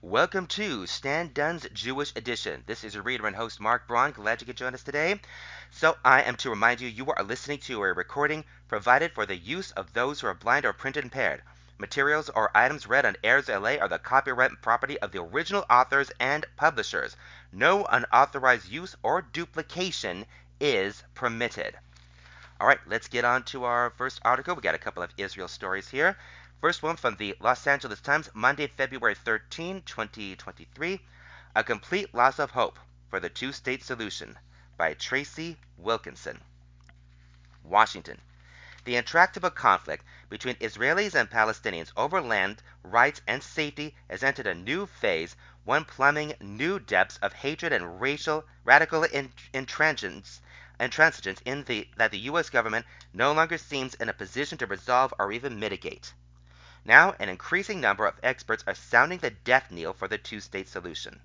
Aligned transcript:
Welcome 0.00 0.46
to 0.46 0.86
Stan 0.86 1.32
Dunn's 1.34 1.66
Jewish 1.72 2.12
Edition. 2.14 2.62
This 2.66 2.84
is 2.84 2.94
your 2.94 3.02
reader 3.02 3.26
and 3.26 3.34
host 3.34 3.58
Mark 3.58 3.88
Braun. 3.88 4.12
Glad 4.12 4.40
you 4.40 4.46
could 4.46 4.56
join 4.56 4.72
us 4.72 4.84
today. 4.84 5.20
So, 5.72 5.96
I 6.04 6.22
am 6.22 6.36
to 6.36 6.50
remind 6.50 6.80
you, 6.80 6.86
you 6.86 7.10
are 7.10 7.24
listening 7.24 7.58
to 7.62 7.82
a 7.82 7.92
recording 7.92 8.44
provided 8.68 9.10
for 9.12 9.26
the 9.26 9.34
use 9.34 9.72
of 9.72 9.92
those 9.92 10.20
who 10.20 10.28
are 10.28 10.34
blind 10.34 10.64
or 10.64 10.72
print 10.72 10.96
impaired. 10.96 11.42
Materials 11.78 12.28
or 12.28 12.56
items 12.56 12.86
read 12.86 13.06
on 13.06 13.16
AIRSLA 13.24 13.80
are 13.80 13.88
the 13.88 13.98
copyright 13.98 14.62
property 14.62 15.00
of 15.00 15.10
the 15.10 15.20
original 15.20 15.64
authors 15.68 16.12
and 16.20 16.46
publishers. 16.56 17.16
No 17.50 17.84
unauthorized 17.84 18.68
use 18.68 18.94
or 19.02 19.20
duplication 19.20 20.26
is 20.60 21.02
permitted. 21.16 21.76
All 22.60 22.68
right, 22.68 22.80
let's 22.86 23.08
get 23.08 23.24
on 23.24 23.42
to 23.46 23.64
our 23.64 23.90
first 23.90 24.20
article. 24.24 24.54
We 24.54 24.62
got 24.62 24.76
a 24.76 24.78
couple 24.78 25.02
of 25.02 25.10
Israel 25.16 25.48
stories 25.48 25.88
here. 25.88 26.16
First 26.60 26.82
one 26.82 26.96
from 26.96 27.14
the 27.14 27.36
Los 27.38 27.64
Angeles 27.68 28.00
Times, 28.00 28.28
Monday, 28.34 28.66
February 28.66 29.14
13, 29.14 29.80
2023. 29.82 31.00
A 31.54 31.62
Complete 31.62 32.12
Loss 32.12 32.40
of 32.40 32.50
Hope 32.50 32.80
for 33.08 33.20
the 33.20 33.28
Two 33.28 33.52
State 33.52 33.84
Solution 33.84 34.36
by 34.76 34.94
Tracy 34.94 35.56
Wilkinson. 35.76 36.40
Washington. 37.62 38.20
The 38.82 38.96
intractable 38.96 39.52
conflict 39.52 40.04
between 40.28 40.56
Israelis 40.56 41.14
and 41.14 41.30
Palestinians 41.30 41.92
over 41.96 42.20
land, 42.20 42.60
rights, 42.82 43.20
and 43.28 43.40
safety 43.40 43.94
has 44.10 44.24
entered 44.24 44.48
a 44.48 44.54
new 44.56 44.86
phase, 44.86 45.36
one 45.62 45.84
plumbing 45.84 46.34
new 46.40 46.80
depths 46.80 47.18
of 47.18 47.34
hatred 47.34 47.72
and 47.72 48.00
racial 48.00 48.44
radical 48.64 49.02
intransigence 49.02 50.40
intransigence 50.80 51.40
in 51.44 51.62
the, 51.64 51.88
that 51.96 52.10
the 52.10 52.18
U.S. 52.30 52.50
government 52.50 52.84
no 53.12 53.32
longer 53.32 53.58
seems 53.58 53.94
in 53.94 54.08
a 54.08 54.12
position 54.12 54.58
to 54.58 54.66
resolve 54.66 55.14
or 55.20 55.30
even 55.30 55.60
mitigate. 55.60 56.12
Now, 56.88 57.14
an 57.18 57.28
increasing 57.28 57.82
number 57.82 58.06
of 58.06 58.18
experts 58.22 58.64
are 58.66 58.74
sounding 58.74 59.18
the 59.18 59.28
death 59.28 59.70
knell 59.70 59.92
for 59.92 60.08
the 60.08 60.16
two 60.16 60.40
state 60.40 60.68
solution. 60.68 61.20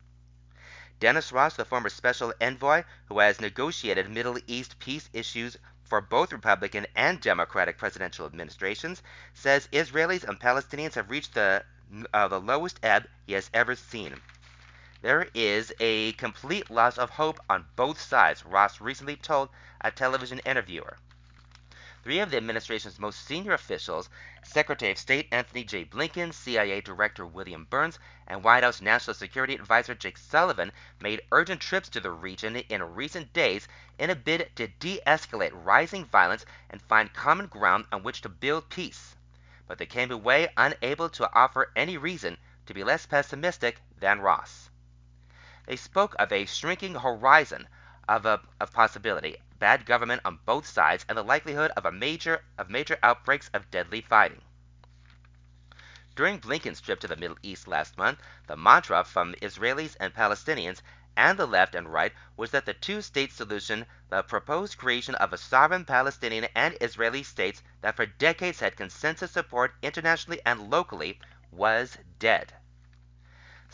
Dennis 1.00 1.32
Ross, 1.32 1.56
the 1.56 1.64
former 1.64 1.88
special 1.88 2.34
envoy 2.42 2.84
who 3.06 3.20
has 3.20 3.40
negotiated 3.40 4.10
Middle 4.10 4.38
East 4.46 4.78
peace 4.80 5.10
issues 5.14 5.56
for 5.86 6.02
both 6.02 6.34
Republican 6.34 6.86
and 6.98 7.22
Democratic 7.22 7.78
presidential 7.78 8.26
administrations, 8.26 9.02
says 9.34 9.70
Israelis 9.72 10.26
and 10.26 10.38
Palestinians 10.38 10.96
have 10.96 11.10
reached 11.10 11.34
the, 11.34 11.64
uh, 12.14 12.28
the 12.28 12.42
lowest 12.42 12.78
ebb 12.84 13.08
he 13.26 13.32
has 13.32 13.50
ever 13.54 13.74
seen. 13.74 14.20
There 15.02 15.30
is 15.34 15.72
a 15.80 16.12
complete 16.14 16.70
loss 16.70 16.98
of 16.98 17.10
hope 17.10 17.40
on 17.50 17.68
both 17.78 18.02
sides, 18.02 18.46
Ross 18.46 18.82
recently 18.82 19.16
told 19.16 19.48
a 19.80 19.92
television 19.92 20.40
interviewer. 20.40 20.98
Three 22.04 22.20
of 22.20 22.32
the 22.32 22.38
administration's 22.38 23.00
most 23.00 23.26
senior 23.26 23.54
officials, 23.54 24.10
Secretary 24.44 24.92
of 24.92 24.98
State 24.98 25.30
Anthony 25.32 25.64
J. 25.64 25.86
Blinken, 25.86 26.34
CIA 26.34 26.82
Director 26.82 27.26
William 27.26 27.64
Burns, 27.64 27.98
and 28.28 28.44
White 28.44 28.64
House 28.64 28.82
National 28.82 29.14
Security 29.14 29.56
Advisor 29.56 29.96
Jake 29.96 30.18
Sullivan, 30.18 30.74
made 31.00 31.22
urgent 31.32 31.62
trips 31.62 31.88
to 31.88 32.02
the 32.02 32.12
region 32.12 32.58
in 32.58 32.84
recent 32.84 33.32
days 33.32 33.70
in 33.98 34.10
a 34.10 34.16
bid 34.16 34.54
to 34.58 34.68
de 34.68 35.00
escalate 35.08 35.54
rising 35.54 36.04
violence 36.04 36.46
and 36.70 36.82
find 36.82 37.14
common 37.14 37.48
ground 37.48 37.86
on 37.90 38.04
which 38.04 38.20
to 38.24 38.28
build 38.28 38.70
peace. 38.70 39.16
But 39.66 39.78
they 39.78 39.86
came 39.86 40.12
away 40.12 40.52
unable 40.58 41.08
to 41.12 41.34
offer 41.34 41.72
any 41.74 41.96
reason 41.96 42.38
to 42.66 42.74
be 42.74 42.84
less 42.84 43.06
pessimistic 43.06 43.80
than 43.98 44.20
Ross. 44.20 44.70
They 45.68 45.78
spoke 45.78 46.18
of 46.20 46.34
a 46.34 46.48
shrinking 46.48 46.96
horizon 46.96 47.70
of, 48.10 48.26
a, 48.26 48.42
of 48.60 48.74
possibility, 48.74 49.38
bad 49.64 49.86
government 49.86 50.22
on 50.26 50.38
both 50.46 50.68
sides, 50.68 51.06
and 51.08 51.18
the 51.18 51.24
likelihood 51.24 51.72
of 51.78 51.86
a 51.86 51.92
major 51.92 52.44
of 52.58 52.70
major 52.70 52.98
outbreaks 53.02 53.50
of 53.54 53.72
deadly 53.72 54.02
fighting. 54.02 54.42
During 56.18 56.40
Blinken's 56.40 56.82
trip 56.82 57.00
to 57.00 57.08
the 57.08 57.16
Middle 57.16 57.38
East 57.42 57.66
last 57.66 57.98
month, 57.98 58.20
the 58.48 58.58
mantra 58.58 59.06
from 59.06 59.34
Israelis 59.36 59.96
and 60.02 60.14
Palestinians 60.14 60.82
and 61.16 61.40
the 61.40 61.46
left 61.46 61.76
and 61.76 61.88
right 61.88 62.12
was 62.36 62.52
that 62.52 62.66
the 62.66 62.74
two-state 62.74 63.32
solution, 63.32 63.86
the 64.10 64.22
proposed 64.24 64.78
creation 64.78 65.16
of 65.16 65.32
a 65.32 65.38
sovereign 65.38 65.86
Palestinian 65.86 66.50
and 66.56 66.78
Israeli 66.82 67.24
states 67.24 67.64
that 67.80 67.96
for 67.96 68.06
decades 68.06 68.60
had 68.60 68.76
consensus 68.76 69.32
support 69.32 69.76
internationally 69.82 70.42
and 70.46 70.70
locally, 70.70 71.22
was 71.52 71.98
dead. 72.20 72.54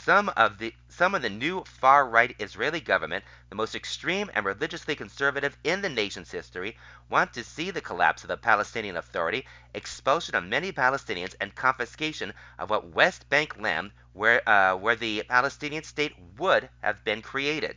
Some 0.02 0.30
of 0.30 0.60
the 0.60 0.74
some 0.88 1.14
of 1.14 1.22
the 1.22 1.30
new 1.30 1.66
far-right 1.66 2.34
Israeli 2.40 2.80
government, 2.80 3.26
the 3.50 3.56
most 3.56 3.76
extreme 3.76 4.32
and 4.34 4.46
religiously 4.46 4.96
conservative 4.96 5.58
in 5.66 5.82
the 5.82 5.90
nation's 5.90 6.32
history, 6.32 6.78
want 7.10 7.34
to 7.34 7.44
see 7.44 7.70
the 7.70 7.82
collapse 7.82 8.24
of 8.24 8.30
the 8.30 8.38
Palestinian 8.38 8.96
Authority, 8.96 9.46
expulsion 9.74 10.36
of 10.36 10.46
many 10.46 10.72
Palestinians, 10.72 11.36
and 11.42 11.54
confiscation 11.54 12.34
of 12.58 12.70
what 12.70 12.88
West 12.88 13.30
Bank 13.30 13.58
land 13.58 13.92
where 14.14 14.42
uh, 14.48 14.74
where 14.78 14.96
the 14.96 15.24
Palestinian 15.24 15.84
state 15.84 16.16
would 16.38 16.70
have 16.82 17.04
been 17.04 17.22
created. 17.22 17.76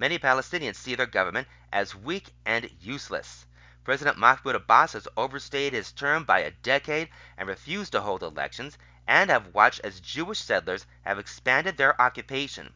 Many 0.00 0.18
Palestinians 0.18 0.76
see 0.76 0.96
their 0.96 1.06
government 1.06 1.46
as 1.72 1.94
weak 1.94 2.34
and 2.44 2.68
useless. 2.80 3.46
President 3.84 4.18
Mahmoud 4.18 4.56
Abbas 4.56 4.94
has 4.94 5.08
overstayed 5.16 5.72
his 5.72 5.92
term 5.92 6.24
by 6.24 6.40
a 6.40 6.50
decade 6.50 7.08
and 7.36 7.48
refused 7.48 7.92
to 7.92 8.00
hold 8.00 8.22
elections, 8.22 8.78
and 9.06 9.30
have 9.30 9.54
watched 9.54 9.80
as 9.84 10.00
Jewish 10.00 10.40
settlers 10.40 10.86
have 11.02 11.18
expanded 11.18 11.76
their 11.76 12.00
occupation. 12.00 12.72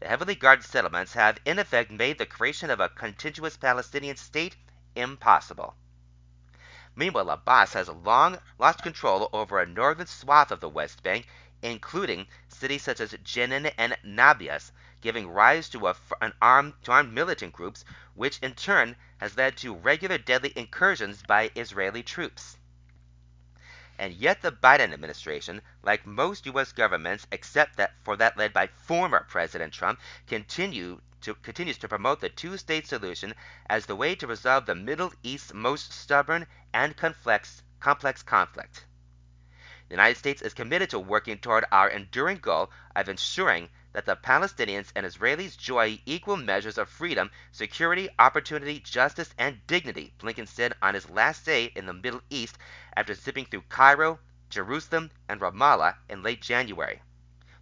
The 0.00 0.08
heavily 0.08 0.34
guarded 0.34 0.64
settlements 0.64 1.14
have 1.14 1.38
in 1.44 1.58
effect 1.58 1.90
made 1.90 2.18
the 2.18 2.26
creation 2.26 2.70
of 2.70 2.80
a 2.80 2.88
contiguous 2.88 3.56
Palestinian 3.56 4.16
state 4.16 4.56
impossible. 4.94 5.74
Meanwhile, 6.94 7.30
Abbas 7.30 7.72
has 7.74 7.88
long 7.88 8.38
lost 8.58 8.82
control 8.82 9.28
over 9.32 9.60
a 9.60 9.66
northern 9.66 10.06
swath 10.06 10.50
of 10.50 10.60
the 10.60 10.68
West 10.68 11.02
Bank, 11.02 11.26
including 11.62 12.28
cities 12.48 12.82
such 12.82 13.00
as 13.00 13.12
Jenin 13.24 13.72
and 13.78 13.96
Nablus, 14.04 14.70
giving 15.00 15.28
rise 15.28 15.68
to, 15.70 15.88
a, 15.88 15.96
an 16.20 16.32
armed, 16.42 16.74
to 16.84 16.92
armed 16.92 17.12
militant 17.12 17.52
groups, 17.52 17.84
which 18.14 18.38
in 18.40 18.54
turn 18.54 18.96
has 19.18 19.36
led 19.36 19.56
to 19.56 19.74
regular 19.74 20.18
deadly 20.18 20.52
incursions 20.56 21.22
by 21.22 21.50
Israeli 21.56 22.02
troops. 22.02 22.57
And 24.00 24.14
yet 24.14 24.42
the 24.42 24.52
Biden 24.52 24.92
administration, 24.92 25.60
like 25.82 26.06
most 26.06 26.46
U.S. 26.46 26.70
governments 26.70 27.26
except 27.32 27.76
that 27.78 27.94
for 28.04 28.16
that 28.16 28.36
led 28.36 28.52
by 28.52 28.68
former 28.68 29.26
President 29.28 29.72
Trump, 29.72 29.98
continue 30.28 31.00
to, 31.22 31.34
continues 31.34 31.78
to 31.78 31.88
promote 31.88 32.20
the 32.20 32.28
two-state 32.28 32.86
solution 32.86 33.34
as 33.68 33.86
the 33.86 33.96
way 33.96 34.14
to 34.14 34.26
resolve 34.28 34.66
the 34.66 34.76
Middle 34.76 35.12
East's 35.24 35.52
most 35.52 35.92
stubborn 35.92 36.46
and 36.72 36.96
complex, 36.96 37.64
complex 37.80 38.22
conflict. 38.22 38.84
The 39.88 39.94
United 39.94 40.18
States 40.18 40.42
is 40.42 40.54
committed 40.54 40.90
to 40.90 41.00
working 41.00 41.38
toward 41.38 41.64
our 41.72 41.88
enduring 41.88 42.38
goal 42.38 42.70
of 42.94 43.08
ensuring 43.08 43.68
that 43.92 44.04
the 44.04 44.16
Palestinians 44.16 44.92
and 44.94 45.06
Israelis 45.06 45.54
enjoy 45.54 46.00
equal 46.04 46.36
measures 46.36 46.78
of 46.78 46.88
freedom, 46.88 47.30
security, 47.52 48.08
opportunity, 48.18 48.80
justice, 48.80 49.34
and 49.38 49.66
dignity, 49.66 50.12
Blinken 50.18 50.46
said 50.46 50.74
on 50.82 50.94
his 50.94 51.08
last 51.08 51.46
day 51.46 51.72
in 51.74 51.86
the 51.86 51.92
Middle 51.92 52.20
East 52.30 52.58
after 52.96 53.14
zipping 53.14 53.46
through 53.46 53.62
Cairo, 53.68 54.18
Jerusalem, 54.50 55.10
and 55.28 55.40
Ramallah 55.40 55.96
in 56.08 56.22
late 56.22 56.42
January. 56.42 57.00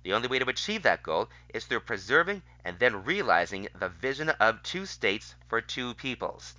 The 0.03 0.13
only 0.13 0.29
way 0.29 0.39
to 0.39 0.49
achieve 0.49 0.83
that 0.83 1.03
goal 1.03 1.31
is 1.53 1.65
through 1.65 1.81
preserving 1.81 2.43
and 2.65 2.79
then 2.79 3.05
realizing 3.05 3.69
the 3.75 3.89
vision 3.89 4.29
of 4.31 4.63
two 4.63 4.87
states 4.87 5.35
for 5.49 5.61
two 5.61 5.95
peoples. 5.95 6.55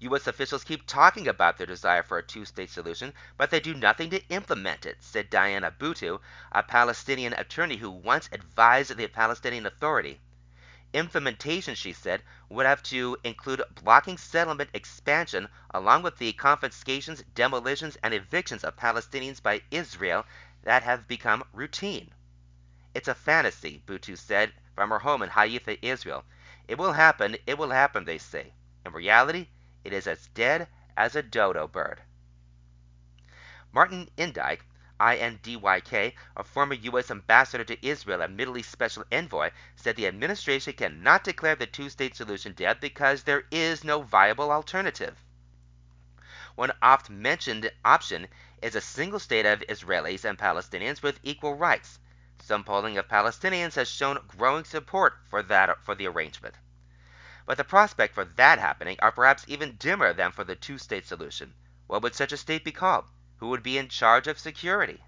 U.S. 0.00 0.26
officials 0.26 0.62
keep 0.62 0.86
talking 0.86 1.26
about 1.26 1.56
their 1.56 1.66
desire 1.66 2.02
for 2.02 2.18
a 2.18 2.22
two 2.22 2.44
state 2.44 2.68
solution, 2.68 3.14
but 3.38 3.50
they 3.50 3.60
do 3.60 3.72
nothing 3.72 4.10
to 4.10 4.28
implement 4.28 4.84
it, 4.84 4.98
said 5.00 5.30
Diana 5.30 5.70
Buttu, 5.70 6.20
a 6.52 6.62
Palestinian 6.62 7.32
attorney 7.32 7.78
who 7.78 7.90
once 7.90 8.28
advised 8.30 8.94
the 8.94 9.06
Palestinian 9.06 9.64
Authority. 9.64 10.20
Implementation, 10.92 11.74
she 11.74 11.94
said, 11.94 12.22
would 12.50 12.66
have 12.66 12.82
to 12.82 13.16
include 13.24 13.62
blocking 13.82 14.18
settlement 14.18 14.68
expansion 14.74 15.48
along 15.70 16.02
with 16.02 16.18
the 16.18 16.32
confiscations, 16.34 17.24
demolitions, 17.34 17.96
and 18.02 18.12
evictions 18.12 18.64
of 18.64 18.76
Palestinians 18.76 19.42
by 19.42 19.62
Israel 19.70 20.26
that 20.62 20.82
have 20.82 21.08
become 21.08 21.42
routine. 21.54 22.12
It's 22.94 23.08
a 23.08 23.14
fantasy, 23.14 23.82
Buttu 23.86 24.16
said 24.16 24.52
from 24.74 24.90
her 24.90 24.98
home 24.98 25.22
in 25.22 25.30
Haifa, 25.30 25.82
Israel. 25.84 26.24
It 26.68 26.76
will 26.76 26.92
happen, 26.92 27.38
it 27.46 27.56
will 27.56 27.70
happen, 27.70 28.04
they 28.04 28.18
say. 28.18 28.52
In 28.84 28.92
reality, 28.92 29.48
it 29.86 29.92
is 29.92 30.08
as 30.08 30.26
dead 30.34 30.66
as 30.96 31.14
a 31.14 31.22
dodo 31.22 31.68
bird. 31.68 32.02
Martin 33.72 34.10
Indyk, 34.18 34.62
INDYK, 34.98 36.14
a 36.36 36.42
former 36.42 36.74
U.S. 36.74 37.08
ambassador 37.10 37.62
to 37.62 37.86
Israel 37.86 38.22
and 38.22 38.36
Middle 38.36 38.58
East 38.58 38.72
special 38.72 39.04
envoy, 39.12 39.50
said 39.76 39.94
the 39.94 40.08
administration 40.08 40.72
cannot 40.72 41.22
declare 41.22 41.54
the 41.54 41.66
two 41.66 41.88
state 41.88 42.16
solution 42.16 42.52
dead 42.52 42.80
because 42.80 43.22
there 43.22 43.44
is 43.52 43.84
no 43.84 44.02
viable 44.02 44.50
alternative. 44.50 45.22
One 46.56 46.72
oft 46.82 47.08
mentioned 47.08 47.70
option 47.84 48.26
is 48.60 48.74
a 48.74 48.80
single 48.80 49.20
state 49.20 49.46
of 49.46 49.60
Israelis 49.68 50.24
and 50.24 50.36
Palestinians 50.36 51.00
with 51.00 51.20
equal 51.22 51.54
rights. 51.54 52.00
Some 52.40 52.64
polling 52.64 52.98
of 52.98 53.06
Palestinians 53.06 53.74
has 53.74 53.88
shown 53.88 54.18
growing 54.26 54.64
support 54.64 55.18
for 55.28 55.44
that 55.44 55.84
for 55.84 55.94
the 55.94 56.08
arrangement 56.08 56.56
but 57.46 57.56
the 57.56 57.64
prospect 57.64 58.14
for 58.14 58.24
that 58.24 58.58
happening 58.58 58.96
are 59.00 59.12
perhaps 59.12 59.44
even 59.48 59.76
dimmer 59.76 60.12
than 60.12 60.32
for 60.32 60.44
the 60.44 60.56
two 60.56 60.76
state 60.76 61.06
solution. 61.06 61.54
What 61.86 62.02
would 62.02 62.14
such 62.14 62.32
a 62.32 62.36
state 62.36 62.64
be 62.64 62.72
called? 62.72 63.06
Who 63.38 63.48
would 63.48 63.62
be 63.62 63.78
in 63.78 63.88
charge 63.88 64.26
of 64.26 64.38
security? 64.38 65.00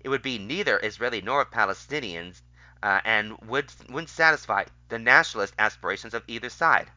it 0.00 0.08
would 0.08 0.22
be 0.22 0.38
neither 0.38 0.78
Israeli 0.78 1.20
nor 1.20 1.44
Palestinians 1.44 2.40
uh, 2.82 3.00
and 3.04 3.36
would, 3.38 3.72
wouldn't 3.88 4.08
satisfy 4.08 4.64
the 4.88 4.98
nationalist 4.98 5.54
aspirations 5.58 6.14
of 6.14 6.22
either 6.28 6.48
side. 6.48 6.90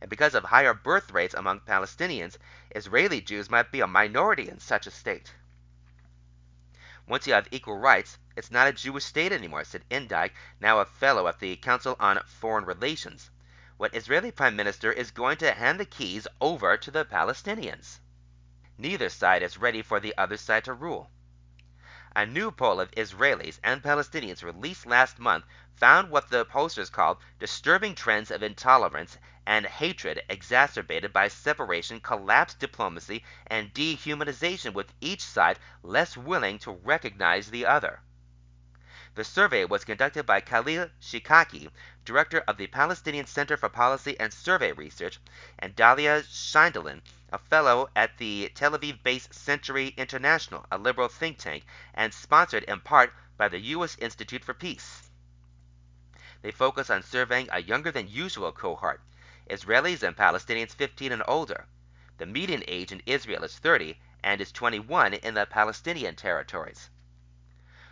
And 0.00 0.10
because 0.10 0.34
of 0.34 0.44
higher 0.44 0.74
birth 0.74 1.12
rates 1.12 1.34
among 1.34 1.60
Palestinians, 1.60 2.36
Israeli 2.74 3.20
Jews 3.20 3.48
might 3.48 3.70
be 3.70 3.80
a 3.80 3.86
minority 3.86 4.48
in 4.48 4.58
such 4.58 4.86
a 4.86 4.90
state. 4.90 5.32
Once 7.08 7.26
you 7.26 7.32
have 7.32 7.48
equal 7.50 7.78
rights, 7.78 8.18
it's 8.36 8.50
not 8.50 8.68
a 8.68 8.72
Jewish 8.72 9.06
state 9.06 9.32
anymore, 9.32 9.64
said 9.64 9.82
Indyk, 9.90 10.32
now 10.60 10.78
a 10.78 10.84
fellow 10.84 11.26
at 11.26 11.38
the 11.38 11.56
Council 11.56 11.96
on 11.98 12.20
Foreign 12.26 12.66
Relations. 12.66 13.30
What 13.78 13.94
Israeli 13.94 14.30
Prime 14.30 14.54
Minister 14.54 14.92
is 14.92 15.10
going 15.10 15.38
to 15.38 15.54
hand 15.54 15.80
the 15.80 15.86
keys 15.86 16.26
over 16.38 16.76
to 16.76 16.90
the 16.90 17.06
Palestinians? 17.06 18.00
Neither 18.76 19.08
side 19.08 19.42
is 19.42 19.56
ready 19.56 19.80
for 19.80 19.98
the 19.98 20.14
other 20.18 20.36
side 20.36 20.64
to 20.64 20.74
rule. 20.74 21.10
A 22.14 22.26
new 22.26 22.50
poll 22.50 22.78
of 22.78 22.90
Israelis 22.90 23.58
and 23.64 23.82
Palestinians 23.82 24.42
released 24.42 24.84
last 24.84 25.18
month 25.18 25.46
found 25.78 26.10
what 26.10 26.28
the 26.28 26.44
posters 26.44 26.90
called 26.90 27.18
disturbing 27.38 27.94
trends 27.94 28.32
of 28.32 28.42
intolerance 28.42 29.16
and 29.46 29.64
hatred 29.64 30.20
exacerbated 30.28 31.12
by 31.12 31.28
separation, 31.28 32.00
collapsed 32.00 32.58
diplomacy, 32.58 33.24
and 33.46 33.72
dehumanization, 33.72 34.74
with 34.74 34.92
each 35.00 35.22
side 35.22 35.58
less 35.82 36.16
willing 36.16 36.58
to 36.58 36.72
recognize 36.72 37.50
the 37.50 37.64
other. 37.64 38.00
The 39.14 39.24
survey 39.24 39.64
was 39.64 39.84
conducted 39.84 40.26
by 40.26 40.40
Khalil 40.40 40.90
Shikaki, 41.00 41.70
director 42.04 42.40
of 42.46 42.56
the 42.56 42.66
Palestinian 42.66 43.26
Center 43.26 43.56
for 43.56 43.68
Policy 43.68 44.18
and 44.20 44.32
Survey 44.32 44.72
Research, 44.72 45.18
and 45.58 45.74
Dahlia 45.74 46.22
Scheindlin, 46.22 47.02
a 47.32 47.38
fellow 47.38 47.88
at 47.96 48.18
the 48.18 48.50
Tel 48.54 48.72
Aviv 48.72 49.02
based 49.02 49.32
Century 49.32 49.94
International, 49.96 50.66
a 50.70 50.76
liberal 50.76 51.08
think 51.08 51.38
tank, 51.38 51.64
and 51.94 52.12
sponsored 52.12 52.64
in 52.64 52.80
part 52.80 53.14
by 53.36 53.48
the 53.48 53.60
U.S. 53.60 53.96
Institute 53.98 54.44
for 54.44 54.54
Peace. 54.54 55.07
They 56.40 56.52
focus 56.52 56.88
on 56.88 57.02
surveying 57.02 57.48
a 57.50 57.60
younger 57.60 57.90
than 57.90 58.06
usual 58.06 58.52
cohort 58.52 59.00
Israelis 59.50 60.02
and 60.02 60.16
Palestinians 60.16 60.72
15 60.72 61.10
and 61.10 61.22
older. 61.26 61.66
The 62.18 62.26
median 62.26 62.62
age 62.68 62.92
in 62.92 63.02
Israel 63.06 63.42
is 63.42 63.58
30 63.58 63.98
and 64.22 64.40
is 64.40 64.52
21 64.52 65.14
in 65.14 65.34
the 65.34 65.46
Palestinian 65.46 66.14
territories. 66.14 66.90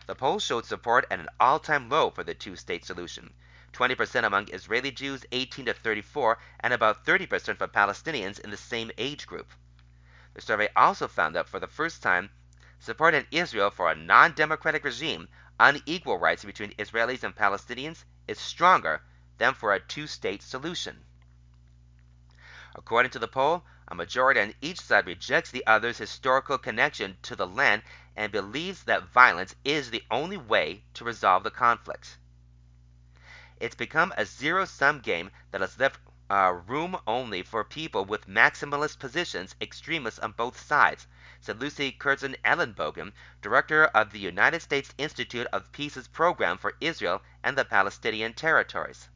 The 0.06 0.14
polls 0.14 0.44
showed 0.44 0.64
support 0.64 1.06
at 1.10 1.18
an 1.18 1.28
all 1.40 1.58
time 1.58 1.88
low 1.88 2.10
for 2.10 2.22
the 2.22 2.34
two 2.34 2.54
state 2.54 2.84
solution 2.84 3.34
20% 3.72 4.24
among 4.24 4.48
Israeli 4.48 4.90
Jews 4.90 5.26
18 5.32 5.66
to 5.66 5.74
34, 5.74 6.38
and 6.60 6.72
about 6.72 7.04
30% 7.04 7.58
for 7.58 7.66
Palestinians 7.66 8.38
in 8.38 8.50
the 8.50 8.56
same 8.56 8.90
age 8.96 9.26
group. 9.26 9.50
The 10.34 10.40
survey 10.40 10.68
also 10.76 11.08
found 11.08 11.34
that 11.34 11.48
for 11.48 11.58
the 11.58 11.66
first 11.66 12.02
time, 12.02 12.30
support 12.78 13.12
in 13.12 13.26
Israel 13.30 13.70
for 13.70 13.90
a 13.90 13.96
non 13.96 14.32
democratic 14.32 14.84
regime, 14.84 15.28
unequal 15.58 16.18
rights 16.18 16.44
between 16.44 16.74
Israelis 16.78 17.24
and 17.24 17.34
Palestinians, 17.34 18.04
is 18.28 18.38
stronger 18.38 19.02
than 19.38 19.54
for 19.54 19.72
a 19.72 19.80
two 19.80 20.06
state 20.06 20.42
solution. 20.42 21.04
According 22.74 23.10
to 23.12 23.18
the 23.18 23.28
poll, 23.28 23.64
a 23.88 23.94
majority 23.94 24.40
on 24.40 24.54
each 24.60 24.80
side 24.80 25.06
rejects 25.06 25.50
the 25.50 25.66
other's 25.66 25.98
historical 25.98 26.58
connection 26.58 27.16
to 27.22 27.36
the 27.36 27.46
land 27.46 27.82
and 28.16 28.32
believes 28.32 28.84
that 28.84 29.08
violence 29.08 29.54
is 29.64 29.90
the 29.90 30.04
only 30.10 30.36
way 30.36 30.82
to 30.94 31.04
resolve 31.04 31.44
the 31.44 31.50
conflict. 31.50 32.18
It's 33.58 33.74
become 33.74 34.12
a 34.16 34.26
zero 34.26 34.64
sum 34.64 35.00
game 35.00 35.30
that 35.50 35.60
has 35.60 35.78
left 35.78 36.04
uh, 36.28 36.52
room 36.66 36.96
only 37.06 37.42
for 37.42 37.62
people 37.62 38.04
with 38.04 38.26
maximalist 38.26 38.98
positions, 38.98 39.54
extremists 39.60 40.18
on 40.18 40.32
both 40.32 40.58
sides, 40.58 41.06
said 41.40 41.60
Lucy 41.60 41.92
Curzon 41.92 42.34
Ellenbogen, 42.44 43.12
director 43.42 43.84
of 43.84 44.10
the 44.10 44.18
United 44.18 44.60
States 44.62 44.94
Institute 44.98 45.46
of 45.52 45.70
Peace's 45.70 46.08
program 46.08 46.58
for 46.58 46.74
Israel 46.80 47.22
and 47.44 47.56
the 47.56 47.64
Palestinian 47.64 48.32
territories. 48.32 49.08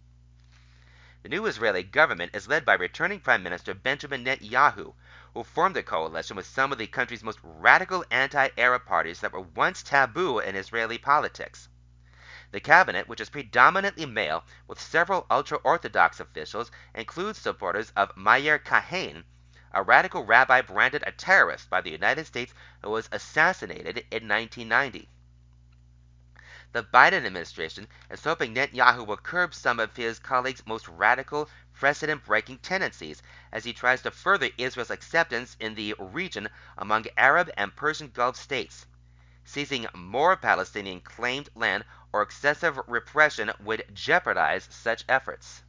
The 1.23 1.29
new 1.29 1.47
Israeli 1.47 1.83
government 1.83 2.35
is 2.35 2.49
led 2.49 2.65
by 2.65 2.75
returning 2.75 3.21
Prime 3.21 3.43
Minister 3.43 3.75
Benjamin 3.75 4.25
Netanyahu, 4.25 4.95
who 5.35 5.43
formed 5.43 5.77
a 5.77 5.83
coalition 5.83 6.37
with 6.37 6.47
some 6.47 6.71
of 6.71 6.79
the 6.79 6.87
country's 6.87 7.25
most 7.25 7.41
radical 7.43 8.05
anti 8.11 8.51
Arab 8.57 8.87
parties 8.87 9.21
that 9.21 9.33
were 9.33 9.41
once 9.41 9.83
taboo 9.83 10.39
in 10.39 10.55
Israeli 10.55 10.99
politics. 10.99 11.69
The 12.53 12.59
cabinet, 12.59 13.07
which 13.07 13.21
is 13.21 13.31
predominantly 13.31 14.07
male, 14.07 14.45
with 14.67 14.81
several 14.81 15.25
ultra 15.31 15.59
Orthodox 15.59 16.19
officials, 16.19 16.73
includes 16.95 17.39
supporters 17.39 17.93
of 17.95 18.17
Meir 18.17 18.59
Kahane, 18.59 19.23
a 19.73 19.85
radical 19.85 20.25
rabbi 20.25 20.61
branded 20.61 21.05
a 21.07 21.13
terrorist 21.13 21.71
by 21.71 21.81
the 21.81 21.93
United 21.93 22.27
States 22.27 22.53
who 22.83 22.91
was 22.91 23.09
assassinated 23.13 23.99
in 24.11 24.27
1990. 24.27 25.09
The 26.73 26.83
Biden 26.83 27.25
administration 27.25 27.87
is 28.11 28.25
hoping 28.25 28.53
Netanyahu 28.53 29.07
will 29.07 29.17
curb 29.17 29.55
some 29.55 29.79
of 29.79 29.95
his 29.95 30.19
colleagues' 30.19 30.67
most 30.67 30.89
radical, 30.89 31.49
precedent 31.73 32.25
breaking 32.25 32.59
tendencies 32.59 33.23
as 33.53 33.63
he 33.63 33.73
tries 33.73 34.03
to 34.03 34.11
further 34.11 34.51
Israel's 34.59 34.91
acceptance 34.91 35.57
in 35.61 35.77
the 35.77 35.95
region 35.99 36.49
among 36.77 37.07
Arab 37.17 37.49
and 37.57 37.77
Persian 37.77 38.11
Gulf 38.11 38.37
states. 38.37 38.87
Seizing 39.53 39.89
more 39.93 40.37
Palestinian 40.37 41.01
claimed 41.01 41.49
land 41.57 41.85
or 42.13 42.23
excessive 42.23 42.79
repression 42.87 43.51
would 43.59 43.85
jeopardize 43.93 44.69
such 44.71 45.05
efforts. 45.09 45.65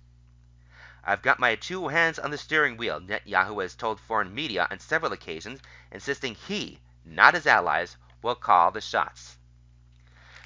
I've 1.04 1.24
got 1.24 1.40
my 1.40 1.56
two 1.56 1.88
hands 1.88 2.20
on 2.20 2.30
the 2.30 2.38
steering 2.38 2.78
wheel, 2.78 3.00
Netanyahu 3.02 3.60
has 3.64 3.74
told 3.74 4.00
foreign 4.00 4.36
media 4.36 4.68
on 4.70 4.78
several 4.78 5.14
occasions, 5.14 5.62
insisting 5.92 6.36
he, 6.36 6.80
not 7.04 7.34
his 7.34 7.48
allies, 7.48 7.98
will 8.22 8.36
call 8.36 8.70
the 8.70 8.82
shots. 8.82 9.38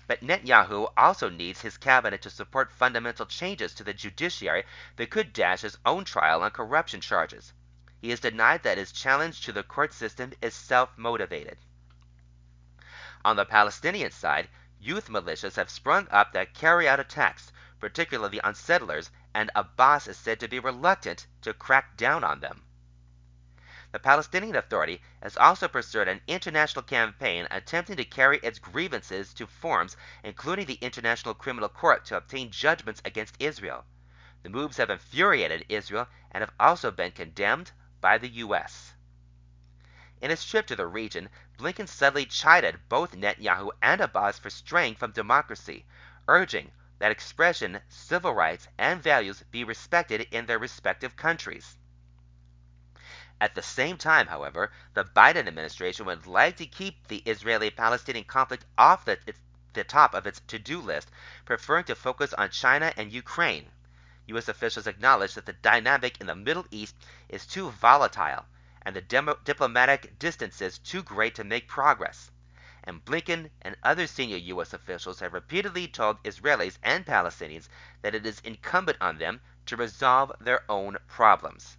But 0.08 0.22
Netanyahu 0.22 0.94
also 0.96 1.28
needs 1.28 1.60
his 1.60 1.76
cabinet 1.76 2.22
to 2.22 2.30
support 2.30 2.72
fundamental 2.72 3.26
changes 3.26 3.74
to 3.74 3.84
the 3.84 3.94
judiciary 3.94 4.64
that 4.96 5.12
could 5.12 5.34
dash 5.34 5.60
his 5.60 5.78
own 5.86 6.06
trial 6.06 6.42
on 6.42 6.52
corruption 6.52 7.02
charges. 7.02 7.52
He 8.00 8.12
has 8.12 8.22
denied 8.22 8.64
that 8.64 8.78
his 8.78 8.94
challenge 8.94 9.42
to 9.42 9.52
the 9.52 9.62
court 9.62 9.92
system 9.92 10.32
is 10.42 10.54
self 10.54 10.98
motivated. 10.98 11.58
On 13.26 13.38
the 13.38 13.44
Palestinian 13.44 14.12
side, 14.12 14.50
youth 14.80 15.10
militias 15.10 15.56
have 15.56 15.72
sprung 15.72 16.08
up 16.12 16.32
that 16.34 16.54
carry 16.54 16.88
out 16.88 17.00
attacks, 17.00 17.52
particularly 17.80 18.40
on 18.42 18.54
settlers, 18.54 19.10
and 19.34 19.50
Abbas 19.56 20.06
is 20.08 20.16
said 20.16 20.40
to 20.42 20.48
be 20.48 20.60
reluctant 20.60 21.26
to 21.42 21.52
crack 21.52 21.98
down 21.98 22.24
on 22.24 22.42
them. 22.42 22.62
The 23.92 23.98
Palestinian 23.98 24.56
Authority 24.56 25.02
has 25.24 25.38
also 25.38 25.68
pursued 25.68 26.08
an 26.08 26.22
international 26.28 26.84
campaign 26.84 27.48
attempting 27.50 27.96
to 27.96 28.06
carry 28.06 28.38
its 28.44 28.60
grievances 28.60 29.34
to 29.34 29.48
forums, 29.48 29.98
including 30.24 30.68
the 30.68 30.76
International 30.76 31.34
Criminal 31.34 31.70
Court, 31.70 32.06
to 32.06 32.18
obtain 32.18 32.52
judgments 32.52 33.02
against 33.04 33.38
Israel. 33.40 33.86
The 34.44 34.50
moves 34.50 34.78
have 34.78 34.92
infuriated 34.92 35.66
Israel 35.68 36.08
and 36.30 36.44
have 36.44 36.54
also 36.60 36.92
been 36.92 37.12
condemned 37.12 37.72
by 38.02 38.20
the 38.20 38.30
U.S. 38.30 38.94
In 40.22 40.30
his 40.30 40.46
trip 40.46 40.66
to 40.68 40.78
the 40.78 40.88
region, 40.88 41.30
Blinken 41.58 41.88
subtly 41.90 42.26
chided 42.26 42.88
both 42.88 43.12
Netanyahu 43.12 43.72
and 43.82 44.00
Abbas 44.00 44.40
for 44.40 44.50
straying 44.50 44.96
from 44.96 45.12
democracy, 45.12 45.86
urging 46.30 46.72
that 47.00 47.12
expression, 47.12 47.82
civil 47.90 48.34
rights, 48.34 48.70
and 48.78 49.04
values 49.04 49.44
be 49.52 49.66
respected 49.66 50.22
in 50.32 50.46
their 50.46 50.58
respective 50.58 51.18
countries. 51.18 51.76
At 53.42 53.56
the 53.56 53.62
same 53.62 53.98
time, 53.98 54.28
however, 54.28 54.72
the 54.94 55.04
Biden 55.04 55.48
administration 55.48 56.06
would 56.06 56.26
like 56.26 56.56
to 56.58 56.66
keep 56.66 57.10
the 57.10 57.22
Israeli 57.26 57.70
Palestinian 57.70 58.24
conflict 58.24 58.66
off 58.78 59.04
the, 59.04 59.20
the 59.74 59.84
top 59.84 60.14
of 60.14 60.26
its 60.26 60.40
to 60.48 60.58
do 60.58 60.80
list, 60.80 61.12
preferring 61.44 61.84
to 61.84 61.94
focus 61.96 62.34
on 62.34 62.52
China 62.52 62.94
and 62.96 63.12
Ukraine. 63.12 63.70
U.S. 64.28 64.48
officials 64.48 64.88
acknowledge 64.88 65.34
that 65.34 65.46
the 65.46 65.52
dynamic 65.52 66.22
in 66.22 66.28
the 66.28 66.36
Middle 66.36 66.66
East 66.72 66.96
is 67.28 67.46
too 67.46 67.70
volatile 67.70 68.46
and 68.86 68.96
the 68.96 69.02
diplomatic 69.44 70.20
distances 70.20 70.78
too 70.78 71.02
great 71.02 71.34
to 71.34 71.44
make 71.44 71.68
progress. 71.68 72.30
And 72.84 73.04
Blinken 73.04 73.50
and 73.64 73.76
other 73.82 74.06
senior 74.06 74.38
U.S. 74.38 74.72
officials 74.74 75.20
have 75.20 75.34
repeatedly 75.34 75.88
told 75.88 76.22
Israelis 76.24 76.78
and 76.84 77.04
Palestinians 77.04 77.68
that 78.04 78.14
it 78.14 78.28
is 78.28 78.40
incumbent 78.42 79.00
on 79.02 79.18
them 79.18 79.42
to 79.66 79.76
resolve 79.76 80.32
their 80.40 80.64
own 80.70 80.98
problems. 81.08 81.78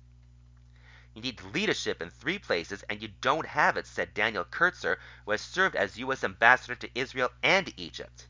You 1.14 1.22
need 1.22 1.40
leadership 1.40 2.02
in 2.02 2.10
three 2.10 2.38
places, 2.38 2.82
and 2.90 3.00
you 3.00 3.08
don't 3.20 3.46
have 3.46 3.76
it, 3.76 3.86
said 3.86 4.12
Daniel 4.12 4.44
Kurtzer, 4.44 4.98
who 5.24 5.30
has 5.30 5.40
served 5.40 5.76
as 5.76 5.96
U.S. 5.98 6.24
ambassador 6.24 6.74
to 6.74 6.90
Israel 6.98 7.30
and 7.42 7.72
Egypt. 7.78 8.26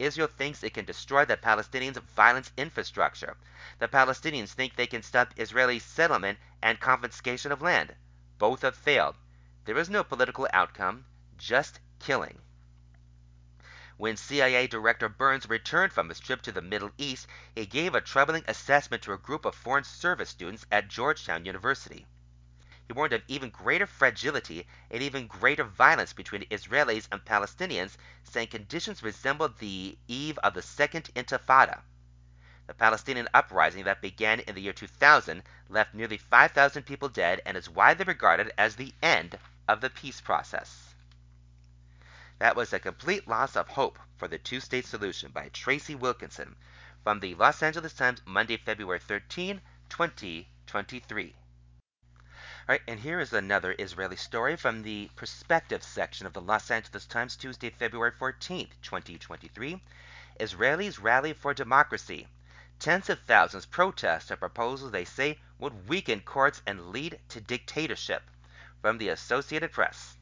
Israel 0.00 0.28
thinks 0.28 0.62
it 0.62 0.72
can 0.72 0.86
destroy 0.86 1.26
the 1.26 1.36
Palestinians' 1.36 2.00
violence 2.00 2.50
infrastructure. 2.56 3.36
The 3.78 3.86
Palestinians 3.86 4.54
think 4.54 4.74
they 4.74 4.86
can 4.86 5.02
stop 5.02 5.34
Israeli 5.36 5.78
settlement 5.78 6.38
and 6.62 6.80
confiscation 6.80 7.52
of 7.52 7.60
land. 7.60 7.94
Both 8.38 8.62
have 8.62 8.74
failed. 8.74 9.16
There 9.66 9.76
is 9.76 9.90
no 9.90 10.02
political 10.02 10.48
outcome, 10.54 11.04
just 11.36 11.80
killing. 11.98 12.40
When 13.98 14.16
CIA 14.16 14.66
Director 14.66 15.10
Burns 15.10 15.46
returned 15.50 15.92
from 15.92 16.08
his 16.08 16.18
trip 16.18 16.40
to 16.42 16.52
the 16.52 16.62
Middle 16.62 16.92
East, 16.96 17.26
he 17.54 17.66
gave 17.66 17.94
a 17.94 18.00
troubling 18.00 18.44
assessment 18.48 19.02
to 19.02 19.12
a 19.12 19.18
group 19.18 19.44
of 19.44 19.54
Foreign 19.54 19.84
Service 19.84 20.30
students 20.30 20.64
at 20.72 20.88
Georgetown 20.88 21.44
University. 21.44 22.06
He 22.90 22.92
warned 22.92 23.12
of 23.12 23.22
even 23.28 23.50
greater 23.50 23.86
fragility 23.86 24.66
and 24.90 25.00
even 25.00 25.28
greater 25.28 25.62
violence 25.62 26.12
between 26.12 26.42
Israelis 26.50 27.06
and 27.12 27.24
Palestinians, 27.24 27.96
saying 28.24 28.48
conditions 28.48 29.00
resembled 29.00 29.56
the 29.58 29.96
eve 30.08 30.36
of 30.38 30.54
the 30.54 30.62
Second 30.62 31.08
Intifada. 31.14 31.82
The 32.66 32.74
Palestinian 32.74 33.28
uprising 33.32 33.84
that 33.84 34.02
began 34.02 34.40
in 34.40 34.56
the 34.56 34.62
year 34.62 34.72
2000 34.72 35.44
left 35.68 35.94
nearly 35.94 36.18
5,000 36.18 36.82
people 36.82 37.08
dead 37.08 37.40
and 37.46 37.56
is 37.56 37.70
widely 37.70 38.06
regarded 38.06 38.50
as 38.58 38.74
the 38.74 38.92
end 39.00 39.38
of 39.68 39.80
the 39.80 39.90
peace 39.90 40.20
process. 40.20 40.92
That 42.40 42.56
was 42.56 42.72
a 42.72 42.80
complete 42.80 43.28
loss 43.28 43.54
of 43.54 43.68
hope 43.68 44.00
for 44.16 44.26
the 44.26 44.38
two 44.38 44.58
state 44.58 44.84
solution 44.84 45.30
by 45.30 45.50
Tracy 45.50 45.94
Wilkinson 45.94 46.56
from 47.04 47.20
the 47.20 47.36
Los 47.36 47.62
Angeles 47.62 47.92
Times, 47.92 48.20
Monday, 48.26 48.56
February 48.56 48.98
13, 48.98 49.60
2023. 49.88 51.36
All 52.68 52.74
right, 52.74 52.82
and 52.86 53.00
here 53.00 53.18
is 53.20 53.32
another 53.32 53.74
Israeli 53.78 54.16
story 54.16 54.54
from 54.54 54.82
the 54.82 55.10
perspective 55.16 55.82
section 55.82 56.26
of 56.26 56.34
the 56.34 56.42
Los 56.42 56.70
Angeles 56.70 57.06
Times, 57.06 57.34
Tuesday, 57.34 57.70
February 57.70 58.10
14, 58.10 58.68
2023. 58.82 59.82
Israelis 60.38 61.02
rally 61.02 61.32
for 61.32 61.54
democracy. 61.54 62.28
Tens 62.78 63.08
of 63.08 63.18
thousands 63.20 63.64
protest 63.64 64.30
a 64.30 64.36
proposal 64.36 64.90
they 64.90 65.06
say 65.06 65.38
would 65.58 65.88
weaken 65.88 66.20
courts 66.20 66.60
and 66.66 66.90
lead 66.90 67.18
to 67.30 67.40
dictatorship. 67.40 68.24
From 68.82 68.98
the 68.98 69.08
Associated 69.08 69.72
Press. 69.72 70.18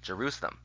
Jerusalem. 0.00 0.60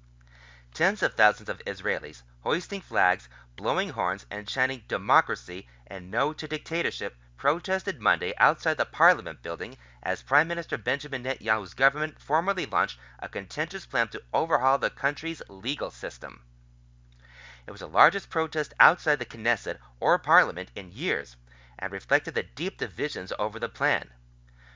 Tens 0.71 1.01
of 1.01 1.15
thousands 1.15 1.49
of 1.49 1.63
Israelis, 1.65 2.21
hoisting 2.41 2.81
flags, 2.81 3.27
blowing 3.55 3.89
horns, 3.89 4.27
and 4.29 4.47
chanting 4.47 4.83
democracy 4.87 5.67
and 5.87 6.11
no 6.11 6.31
to 6.31 6.47
dictatorship, 6.47 7.17
protested 7.37 7.99
Monday 7.99 8.33
outside 8.37 8.77
the 8.77 8.85
Parliament 8.85 9.41
building 9.41 9.77
as 10.03 10.21
Prime 10.21 10.47
Minister 10.47 10.77
Benjamin 10.77 11.23
Netanyahu's 11.23 11.73
government 11.73 12.21
formally 12.21 12.65
launched 12.65 12.99
a 13.19 13.27
contentious 13.27 13.85
plan 13.85 14.09
to 14.09 14.21
overhaul 14.33 14.77
the 14.77 14.89
country's 14.89 15.41
legal 15.47 15.89
system. 15.89 16.43
It 17.65 17.71
was 17.71 17.79
the 17.79 17.87
largest 17.87 18.29
protest 18.29 18.73
outside 18.79 19.19
the 19.19 19.25
Knesset 19.25 19.79
or 19.99 20.19
Parliament 20.19 20.69
in 20.75 20.91
years 20.91 21.37
and 21.79 21.91
reflected 21.91 22.35
the 22.35 22.43
deep 22.43 22.77
divisions 22.77 23.31
over 23.39 23.59
the 23.59 23.69
plan. 23.69 24.11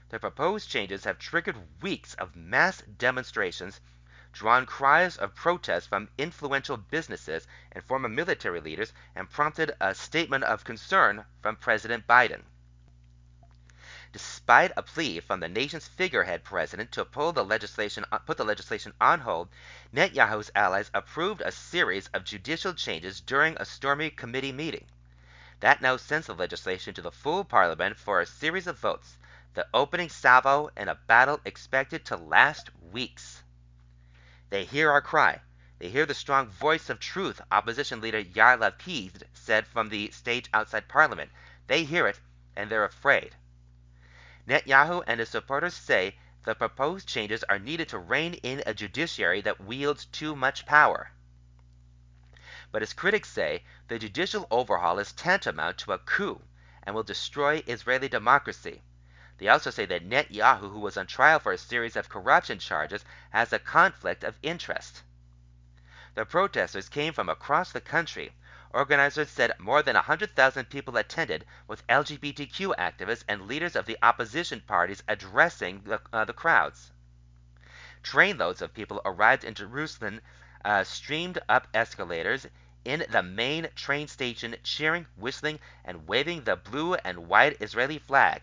The 0.10 0.20
proposed 0.20 0.70
changes 0.70 1.04
have 1.04 1.20
triggered 1.20 1.82
weeks 1.82 2.14
of 2.14 2.36
mass 2.36 2.82
demonstrations 2.82 3.82
drawn 4.34 4.66
cries 4.66 5.18
of 5.18 5.34
protest 5.34 5.90
from 5.90 6.10
influential 6.18 6.78
businesses 6.78 7.48
and 7.72 7.84
former 7.84 8.08
military 8.08 8.62
leaders, 8.62 8.94
and 9.16 9.30
prompted 9.30 9.72
a 9.82 9.96
statement 9.96 10.44
of 10.44 10.64
concern 10.64 11.26
from 11.42 11.56
President 11.56 12.06
Biden. 12.06 12.44
Despite 14.18 14.72
a 14.76 14.82
plea 14.82 15.20
from 15.20 15.42
the 15.42 15.48
nation's 15.48 15.88
figurehead 15.88 16.44
president 16.44 16.92
to 16.94 17.06
pull 17.06 17.34
the 17.34 17.46
legislation, 17.46 18.04
uh, 18.12 18.18
put 18.18 18.38
the 18.38 18.44
legislation 18.44 18.96
on 19.00 19.20
hold, 19.20 19.48
Netanyahu's 19.94 20.50
allies 20.56 20.90
approved 20.92 21.42
a 21.42 21.52
series 21.52 22.08
of 22.16 22.24
judicial 22.24 22.74
changes 22.74 23.22
during 23.22 23.56
a 23.58 23.64
stormy 23.66 24.10
committee 24.10 24.52
meeting. 24.52 24.88
That 25.60 25.84
now 25.84 25.98
sends 25.98 26.26
the 26.26 26.34
legislation 26.34 26.96
to 26.96 27.02
the 27.04 27.12
full 27.12 27.46
parliament 27.46 28.00
for 28.00 28.20
a 28.20 28.26
series 28.26 28.66
of 28.66 28.80
votes, 28.80 29.18
the 29.54 29.68
opening 29.72 30.10
salvo 30.10 30.72
in 30.76 30.88
a 30.88 30.96
battle 30.96 31.40
expected 31.46 32.04
to 32.06 32.18
last 32.18 32.72
weeks. 32.92 33.44
They 34.50 34.66
hear 34.66 34.90
our 34.90 35.02
cry. 35.02 35.42
They 35.78 35.90
hear 35.90 36.08
the 36.08 36.16
strong 36.16 36.48
voice 36.48 36.90
of 36.90 37.00
truth, 37.00 37.40
opposition 37.52 38.02
leader 38.02 38.24
Yair 38.24 38.58
Lapid 38.58 39.22
said 39.34 39.68
from 39.68 39.90
the 39.90 40.10
stage 40.10 40.50
outside 40.56 40.88
Parliament. 40.88 41.30
They 41.68 41.84
hear 41.84 42.08
it, 42.08 42.20
and 42.56 42.72
they're 42.72 42.84
afraid. 42.84 43.36
Netanyahu 44.48 45.04
and 45.06 45.20
his 45.20 45.28
supporters 45.28 45.74
say 45.74 46.18
the 46.46 46.56
proposed 46.56 47.08
changes 47.08 47.44
are 47.50 47.60
needed 47.60 47.90
to 47.90 48.00
rein 48.00 48.36
in 48.36 48.64
a 48.66 48.74
judiciary 48.74 49.42
that 49.42 49.60
wields 49.60 50.06
too 50.06 50.36
much 50.36 50.66
power. 50.66 51.12
But 52.72 52.82
as 52.82 52.94
critics 52.94 53.30
say, 53.30 53.66
the 53.90 54.00
judicial 54.00 54.48
overhaul 54.50 55.00
is 55.00 55.12
tantamount 55.12 55.78
to 55.80 55.92
a 55.92 55.98
coup 56.00 56.42
and 56.84 56.96
will 56.96 57.04
destroy 57.04 57.62
Israeli 57.68 58.08
democracy. 58.08 58.82
They 59.38 59.50
also 59.50 59.70
say 59.70 59.86
that 59.86 60.08
Netanyahu, 60.08 60.72
who 60.72 60.80
was 60.80 60.96
on 60.96 61.08
trial 61.08 61.40
for 61.40 61.52
a 61.52 61.58
series 61.58 61.98
of 61.98 62.08
corruption 62.08 62.60
charges, 62.60 63.04
has 63.32 63.52
a 63.52 63.60
conflict 63.60 64.24
of 64.24 64.40
interest. 64.42 65.04
The 66.16 66.26
protesters 66.26 66.90
came 66.90 67.14
from 67.14 67.30
across 67.30 67.72
the 67.72 67.82
country. 67.82 68.34
Organizers 68.74 69.30
said 69.30 69.58
more 69.60 69.82
than 69.82 69.96
100,000 69.96 70.66
people 70.66 70.98
attended, 70.98 71.46
with 71.68 71.88
LGBTQ 71.88 72.76
activists 72.76 73.24
and 73.28 73.48
leaders 73.48 73.78
of 73.78 73.86
the 73.86 73.98
opposition 74.02 74.60
parties 74.60 75.02
addressing 75.08 75.84
the, 75.84 76.02
uh, 76.12 76.26
the 76.26 76.34
crowds. 76.34 76.92
Trainloads 78.04 78.62
of 78.62 78.74
people 78.74 79.02
arrived 79.06 79.46
in 79.46 79.54
Jerusalem, 79.54 80.20
uh, 80.66 80.84
streamed 80.84 81.40
up 81.48 81.70
escalators 81.74 82.46
in 82.84 83.06
the 83.10 83.24
main 83.24 83.70
train 83.76 84.08
station, 84.08 84.56
cheering, 84.64 85.08
whistling, 85.16 85.60
and 85.86 86.08
waving 86.08 86.44
the 86.44 86.58
blue 86.58 86.96
and 86.96 87.28
white 87.28 87.62
Israeli 87.62 88.00
flag. 88.00 88.42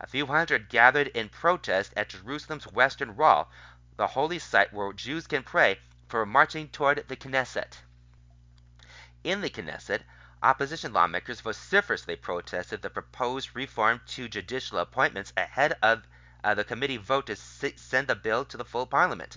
A 0.00 0.06
few 0.06 0.26
hundred 0.26 0.68
gathered 0.68 1.08
in 1.08 1.28
protest 1.28 1.92
at 1.96 2.08
Jerusalem's 2.08 2.66
Western 2.66 3.16
Wall, 3.16 3.50
the 3.96 4.08
holy 4.08 4.38
site 4.40 4.72
where 4.72 4.92
Jews 4.92 5.26
can 5.26 5.42
pray, 5.44 5.78
for 6.08 6.26
marching 6.26 6.68
toward 6.68 7.04
the 7.06 7.16
Knesset. 7.16 7.78
In 9.22 9.42
the 9.42 9.50
Knesset, 9.50 10.02
opposition 10.42 10.94
lawmakers 10.94 11.42
vociferously 11.42 12.16
protested 12.16 12.80
the 12.80 12.88
proposed 12.88 13.54
reform 13.54 14.00
to 14.06 14.30
judicial 14.30 14.78
appointments 14.78 15.34
ahead 15.36 15.76
of 15.82 16.08
uh, 16.42 16.54
the 16.54 16.64
committee 16.64 16.96
vote 16.96 17.26
to 17.26 17.36
send 17.36 18.08
the 18.08 18.14
bill 18.14 18.46
to 18.46 18.56
the 18.56 18.64
full 18.64 18.86
parliament. 18.86 19.36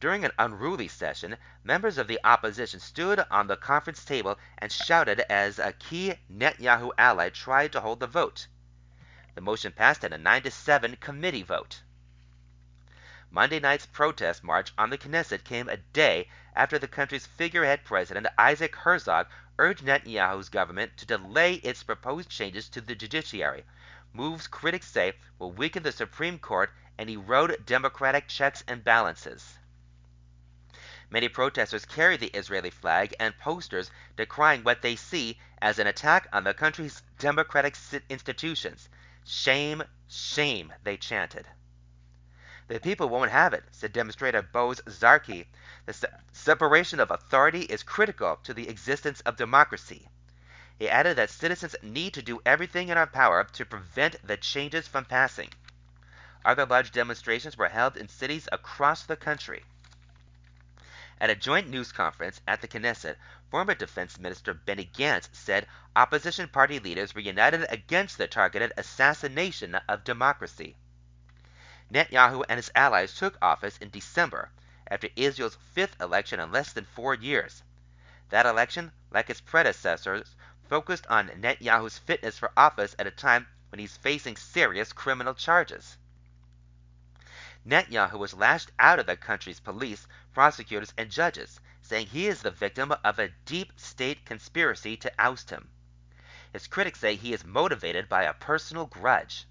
During 0.00 0.24
an 0.24 0.32
unruly 0.36 0.88
session, 0.88 1.36
members 1.62 1.96
of 1.96 2.08
the 2.08 2.18
opposition 2.24 2.80
stood 2.80 3.24
on 3.30 3.46
the 3.46 3.56
conference 3.56 4.04
table 4.04 4.36
and 4.58 4.72
shouted 4.72 5.20
as 5.30 5.60
a 5.60 5.72
key 5.72 6.14
Netanyahu 6.28 6.90
ally 6.98 7.28
tried 7.28 7.70
to 7.72 7.80
hold 7.80 8.00
the 8.00 8.08
vote. 8.08 8.48
The 9.36 9.40
motion 9.40 9.70
passed 9.70 10.02
in 10.02 10.12
a 10.12 10.18
9 10.18 10.42
to 10.42 10.50
7 10.50 10.96
committee 10.96 11.44
vote. 11.44 11.82
Monday 13.30 13.60
night's 13.60 13.86
protest 13.86 14.42
march 14.42 14.72
on 14.78 14.90
the 14.90 14.98
Knesset 14.98 15.44
came 15.44 15.68
a 15.68 15.76
day 15.76 16.28
after 16.58 16.76
the 16.76 16.88
country's 16.88 17.24
figurehead 17.24 17.84
president 17.84 18.26
Isaac 18.36 18.74
Herzog 18.74 19.28
urged 19.60 19.84
Netanyahu's 19.84 20.48
government 20.48 20.96
to 20.96 21.06
delay 21.06 21.54
its 21.54 21.84
proposed 21.84 22.28
changes 22.28 22.68
to 22.70 22.80
the 22.80 22.96
judiciary, 22.96 23.64
moves 24.12 24.48
critics 24.48 24.88
say 24.88 25.12
will 25.38 25.52
weaken 25.52 25.84
the 25.84 25.92
Supreme 25.92 26.36
Court 26.36 26.72
and 26.98 27.08
erode 27.08 27.64
democratic 27.64 28.26
checks 28.26 28.64
and 28.66 28.82
balances. 28.82 29.56
Many 31.08 31.28
protesters 31.28 31.86
carried 31.86 32.18
the 32.18 32.36
Israeli 32.36 32.70
flag 32.70 33.14
and 33.20 33.38
posters 33.38 33.92
decrying 34.16 34.64
what 34.64 34.82
they 34.82 34.96
see 34.96 35.38
as 35.62 35.78
an 35.78 35.86
attack 35.86 36.26
on 36.32 36.42
the 36.42 36.54
country's 36.54 37.02
democratic 37.20 37.76
institutions, 38.10 38.88
Shame, 39.24 39.84
shame, 40.08 40.72
they 40.82 40.96
chanted. 40.96 41.46
The 42.68 42.78
people 42.78 43.08
won't 43.08 43.30
have 43.30 43.54
it, 43.54 43.64
said 43.72 43.94
demonstrator 43.94 44.42
Boz 44.42 44.82
Zarki. 44.86 45.46
The 45.86 45.94
se- 45.94 46.08
separation 46.32 47.00
of 47.00 47.10
authority 47.10 47.62
is 47.62 47.82
critical 47.82 48.36
to 48.44 48.52
the 48.52 48.68
existence 48.68 49.22
of 49.22 49.36
democracy. 49.36 50.06
He 50.78 50.86
added 50.86 51.16
that 51.16 51.30
citizens 51.30 51.74
need 51.82 52.12
to 52.12 52.20
do 52.20 52.42
everything 52.44 52.90
in 52.90 52.98
our 52.98 53.06
power 53.06 53.42
to 53.42 53.64
prevent 53.64 54.24
the 54.26 54.36
changes 54.36 54.86
from 54.86 55.06
passing. 55.06 55.48
Other 56.44 56.66
large 56.66 56.92
demonstrations 56.92 57.56
were 57.56 57.70
held 57.70 57.96
in 57.96 58.06
cities 58.06 58.50
across 58.52 59.02
the 59.02 59.16
country. 59.16 59.64
At 61.18 61.30
a 61.30 61.34
joint 61.34 61.70
news 61.70 61.90
conference 61.90 62.42
at 62.46 62.60
the 62.60 62.68
Knesset, 62.68 63.16
former 63.50 63.74
Defense 63.74 64.18
Minister 64.18 64.52
Benny 64.52 64.84
Gantz 64.84 65.30
said 65.32 65.66
opposition 65.96 66.48
party 66.48 66.78
leaders 66.78 67.14
were 67.14 67.22
united 67.22 67.64
against 67.70 68.18
the 68.18 68.28
targeted 68.28 68.74
assassination 68.76 69.74
of 69.88 70.04
democracy. 70.04 70.76
Netanyahu 71.90 72.44
and 72.48 72.58
his 72.58 72.70
allies 72.74 73.14
took 73.14 73.38
office 73.40 73.78
in 73.78 73.88
December, 73.88 74.50
after 74.88 75.08
Israel's 75.16 75.56
fifth 75.72 75.98
election 76.00 76.38
in 76.38 76.52
less 76.52 76.72
than 76.72 76.84
four 76.84 77.14
years. 77.14 77.62
That 78.28 78.44
election, 78.44 78.92
like 79.10 79.30
its 79.30 79.40
predecessors, 79.40 80.36
focused 80.68 81.06
on 81.06 81.28
Netanyahu's 81.28 81.96
fitness 81.96 82.38
for 82.38 82.52
office 82.56 82.94
at 82.98 83.06
a 83.06 83.10
time 83.10 83.46
when 83.70 83.78
he's 83.78 83.96
facing 83.96 84.36
serious 84.36 84.92
criminal 84.92 85.32
charges. 85.34 85.96
Netanyahu 87.66 88.18
was 88.18 88.34
lashed 88.34 88.70
out 88.78 88.98
of 88.98 89.06
the 89.06 89.16
country's 89.16 89.60
police, 89.60 90.06
prosecutors, 90.32 90.92
and 90.98 91.10
judges, 91.10 91.58
saying 91.80 92.08
he 92.08 92.26
is 92.26 92.42
the 92.42 92.50
victim 92.50 92.94
of 93.02 93.18
a 93.18 93.32
deep 93.46 93.72
state 93.76 94.24
conspiracy 94.26 94.96
to 94.98 95.12
oust 95.18 95.50
him. 95.50 95.70
His 96.52 96.66
critics 96.66 97.00
say 97.00 97.16
he 97.16 97.32
is 97.32 97.44
motivated 97.44 98.08
by 98.08 98.24
a 98.24 98.34
personal 98.34 98.86
grudge. 98.86 99.46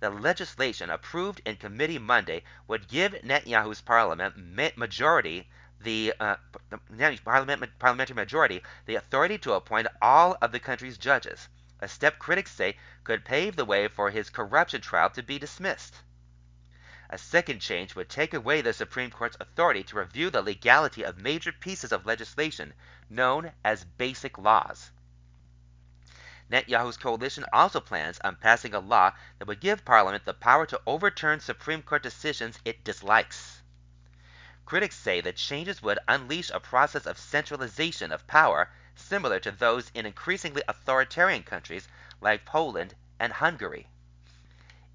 The 0.00 0.08
legislation 0.08 0.88
approved 0.88 1.42
in 1.44 1.56
committee 1.56 1.98
Monday 1.98 2.42
would 2.66 2.88
give 2.88 3.12
Netanyahu's 3.22 3.82
parliament 3.82 4.78
majority 4.78 5.46
the 5.78 6.14
uh, 6.18 6.36
parliament, 7.22 7.78
parliamentary 7.78 8.14
majority 8.14 8.62
the 8.86 8.94
authority 8.94 9.36
to 9.38 9.52
appoint 9.52 9.88
all 10.00 10.38
of 10.40 10.52
the 10.52 10.58
country's 10.58 10.96
judges, 10.96 11.48
a 11.80 11.88
step 11.88 12.18
critics 12.18 12.50
say 12.50 12.78
could 13.04 13.26
pave 13.26 13.56
the 13.56 13.64
way 13.66 13.88
for 13.88 14.10
his 14.10 14.30
corruption 14.30 14.80
trial 14.80 15.10
to 15.10 15.22
be 15.22 15.38
dismissed. 15.38 15.96
A 17.10 17.18
second 17.18 17.60
change 17.60 17.94
would 17.94 18.08
take 18.08 18.32
away 18.32 18.62
the 18.62 18.72
Supreme 18.72 19.10
Court's 19.10 19.36
authority 19.38 19.82
to 19.84 19.96
review 19.96 20.30
the 20.30 20.40
legality 20.40 21.02
of 21.02 21.18
major 21.18 21.52
pieces 21.52 21.92
of 21.92 22.06
legislation 22.06 22.72
known 23.10 23.52
as 23.64 23.84
basic 23.84 24.38
laws. 24.38 24.92
Netanyahu's 26.50 26.96
coalition 26.96 27.44
also 27.52 27.78
plans 27.78 28.18
on 28.24 28.34
passing 28.34 28.74
a 28.74 28.80
law 28.80 29.12
that 29.38 29.46
would 29.46 29.60
give 29.60 29.84
Parliament 29.84 30.24
the 30.24 30.34
power 30.34 30.66
to 30.66 30.80
overturn 30.84 31.38
Supreme 31.38 31.80
Court 31.80 32.02
decisions 32.02 32.58
it 32.64 32.82
dislikes. 32.82 33.62
Critics 34.66 34.96
say 34.96 35.20
the 35.20 35.32
changes 35.32 35.80
would 35.80 36.00
unleash 36.08 36.50
a 36.50 36.58
process 36.58 37.06
of 37.06 37.18
centralization 37.18 38.10
of 38.10 38.26
power 38.26 38.68
similar 38.96 39.38
to 39.38 39.52
those 39.52 39.90
in 39.94 40.06
increasingly 40.06 40.62
authoritarian 40.66 41.44
countries 41.44 41.88
like 42.20 42.44
Poland 42.44 42.96
and 43.20 43.32
Hungary. 43.34 43.88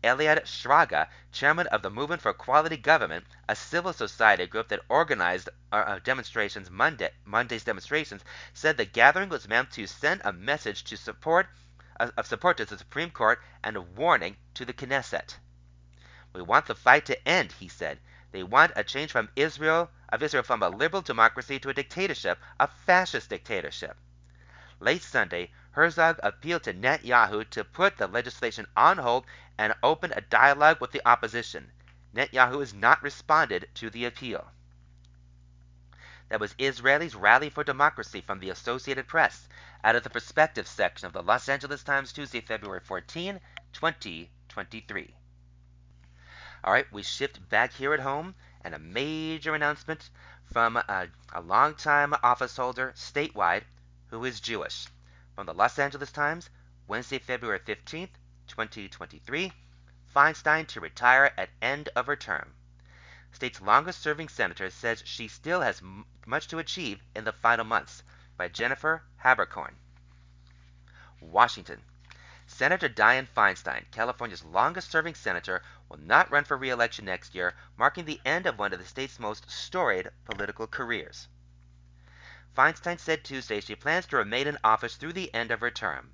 Eliad 0.06 0.46
Shraga, 0.46 1.08
chairman 1.32 1.66
of 1.68 1.82
the 1.82 1.90
Movement 1.90 2.22
for 2.22 2.32
Quality 2.32 2.78
Government, 2.78 3.26
a 3.50 3.56
civil 3.56 3.92
society 3.92 4.46
group 4.46 4.68
that 4.68 4.82
organized 4.88 5.50
uh, 5.72 5.76
uh, 5.76 6.00
demonstrations 6.00 6.70
Monday, 6.70 7.10
Monday's 7.26 7.64
demonstrations, 7.64 8.24
said 8.54 8.78
the 8.78 8.86
gathering 8.86 9.30
was 9.30 9.48
meant 9.48 9.72
to 9.72 9.88
send 9.88 10.22
a 10.24 10.32
message 10.32 10.84
to 10.84 10.96
support 10.96 11.48
uh, 12.00 12.12
of 12.18 12.28
support 12.28 12.58
to 12.58 12.66
the 12.66 12.78
Supreme 12.78 13.10
Court 13.10 13.42
and 13.64 13.76
a 13.76 13.82
warning 13.82 14.38
to 14.54 14.64
the 14.64 14.74
Knesset. 14.74 15.38
We 16.34 16.42
want 16.44 16.68
the 16.68 16.76
fight 16.76 17.06
to 17.08 17.28
end, 17.28 17.54
he 17.54 17.68
said. 17.68 18.00
They 18.32 18.44
want 18.44 18.74
a 18.76 18.84
change 18.84 19.12
from 19.12 19.30
Israel 19.36 19.90
of 20.10 20.22
Israel 20.22 20.44
from 20.44 20.62
a 20.62 20.70
liberal 20.70 21.02
democracy 21.02 21.58
to 21.60 21.70
a 21.70 21.74
dictatorship, 21.74 22.38
a 22.60 22.68
fascist 22.68 23.30
dictatorship. 23.30 23.98
Late 24.80 25.02
Sunday, 25.02 25.52
Herzog 25.76 26.22
appealed 26.24 26.64
to 26.64 26.74
Netanyahu 26.74 27.50
to 27.50 27.66
put 27.66 27.98
the 27.98 28.08
legislation 28.08 28.66
on 28.78 28.98
hold 28.98 29.26
and 29.58 29.76
open 29.84 30.14
a 30.14 30.22
dialogue 30.22 30.80
with 30.80 30.94
the 30.94 31.06
opposition. 31.06 31.70
Netanyahu 32.16 32.62
has 32.62 32.74
not 32.74 33.04
responded 33.04 33.68
to 33.74 33.90
the 33.90 34.06
appeal. 34.06 34.50
That 36.30 36.40
was 36.40 36.54
Israelis 36.54 37.14
Rally 37.14 37.50
for 37.50 37.66
Democracy 37.66 38.22
from 38.22 38.40
the 38.40 38.52
Associated 38.52 39.10
Press, 39.10 39.50
out 39.84 39.98
of 39.98 40.04
the 40.04 40.10
Perspective 40.10 40.66
section 40.66 41.08
of 41.08 41.12
the 41.12 41.22
Los 41.22 41.50
Angeles 41.50 41.84
Times, 41.84 42.14
Tuesday, 42.14 42.40
February 42.40 42.80
14, 42.80 43.42
2023. 43.74 45.16
All 46.64 46.72
right, 46.72 46.90
we 46.90 47.04
shift 47.04 47.50
back 47.50 47.74
here 47.74 47.94
at 47.94 48.00
home, 48.00 48.34
and 48.62 48.74
a 48.74 48.80
major 48.80 49.54
announcement 49.54 50.10
from 50.46 50.78
a, 50.78 51.10
a 51.34 51.42
longtime 51.42 52.14
office 52.24 52.56
holder 52.56 52.94
statewide 52.96 53.64
who 54.08 54.24
is 54.24 54.40
Jewish. 54.40 54.88
From 55.36 55.48
the 55.48 55.54
Los 55.54 55.78
Angeles 55.78 56.14
Times, 56.14 56.50
Wednesday, 56.88 57.20
February 57.20 57.60
15th, 57.60 58.12
2023, 58.48 59.52
Feinstein 60.16 60.66
to 60.66 60.80
retire 60.80 61.34
at 61.38 61.50
end 61.62 61.90
of 61.94 62.06
her 62.06 62.16
term. 62.16 62.56
State's 63.34 63.60
longest 63.60 64.00
serving 64.02 64.30
senator 64.30 64.70
says 64.70 65.04
she 65.06 65.28
still 65.28 65.60
has 65.60 65.82
m- 65.82 66.06
much 66.26 66.48
to 66.48 66.58
achieve 66.58 67.04
in 67.14 67.26
the 67.26 67.34
final 67.34 67.66
months. 67.66 68.02
By 68.38 68.48
Jennifer 68.48 69.04
Haberkorn. 69.26 69.74
Washington. 71.20 71.84
Senator 72.48 72.88
Dianne 72.88 73.28
Feinstein, 73.28 73.92
California's 73.92 74.46
longest 74.46 74.90
serving 74.90 75.16
senator, 75.16 75.62
will 75.90 75.98
not 75.98 76.32
run 76.32 76.46
for 76.46 76.56
re 76.56 76.70
election 76.70 77.04
next 77.04 77.36
year, 77.36 77.56
marking 77.76 78.06
the 78.06 78.22
end 78.24 78.46
of 78.46 78.58
one 78.58 78.72
of 78.72 78.80
the 78.80 78.86
state's 78.86 79.20
most 79.20 79.52
storied 79.52 80.12
political 80.24 80.66
careers. 80.66 81.28
Feinstein 82.56 82.98
said 82.98 83.26
Tuesday 83.26 83.60
she 83.60 83.76
plans 83.76 84.06
to 84.06 84.16
remain 84.16 84.48
in 84.48 84.58
office 84.64 84.96
through 84.96 85.12
the 85.12 85.34
end 85.34 85.52
of 85.52 85.60
her 85.60 85.70
term. 85.70 86.14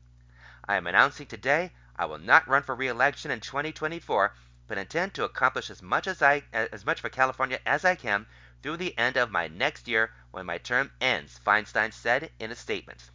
I 0.68 0.76
am 0.76 0.88
announcing 0.88 1.28
today 1.28 1.72
I 1.96 2.06
will 2.06 2.18
not 2.18 2.48
run 2.48 2.64
for 2.64 2.74
re-election 2.74 3.30
in 3.30 3.42
2024, 3.42 4.34
but 4.66 4.80
intend 4.80 5.14
to 5.14 5.24
accomplish 5.24 5.70
as 5.70 5.84
much 5.84 6.08
as 6.08 6.20
I 6.20 6.44
as 6.52 6.84
much 6.84 7.00
for 7.00 7.10
California 7.10 7.60
as 7.64 7.86
I 7.86 7.94
can 7.94 8.26
through 8.64 8.78
the 8.78 8.98
end 8.98 9.18
of 9.18 9.30
my 9.30 9.50
next 9.50 9.88
year 9.88 10.14
when 10.32 10.48
my 10.48 10.58
term 10.58 10.92
ends, 11.00 11.40
Feinstein 11.46 11.94
said 11.94 12.32
in 12.40 12.50
a 12.50 12.56
statement. 12.56 13.12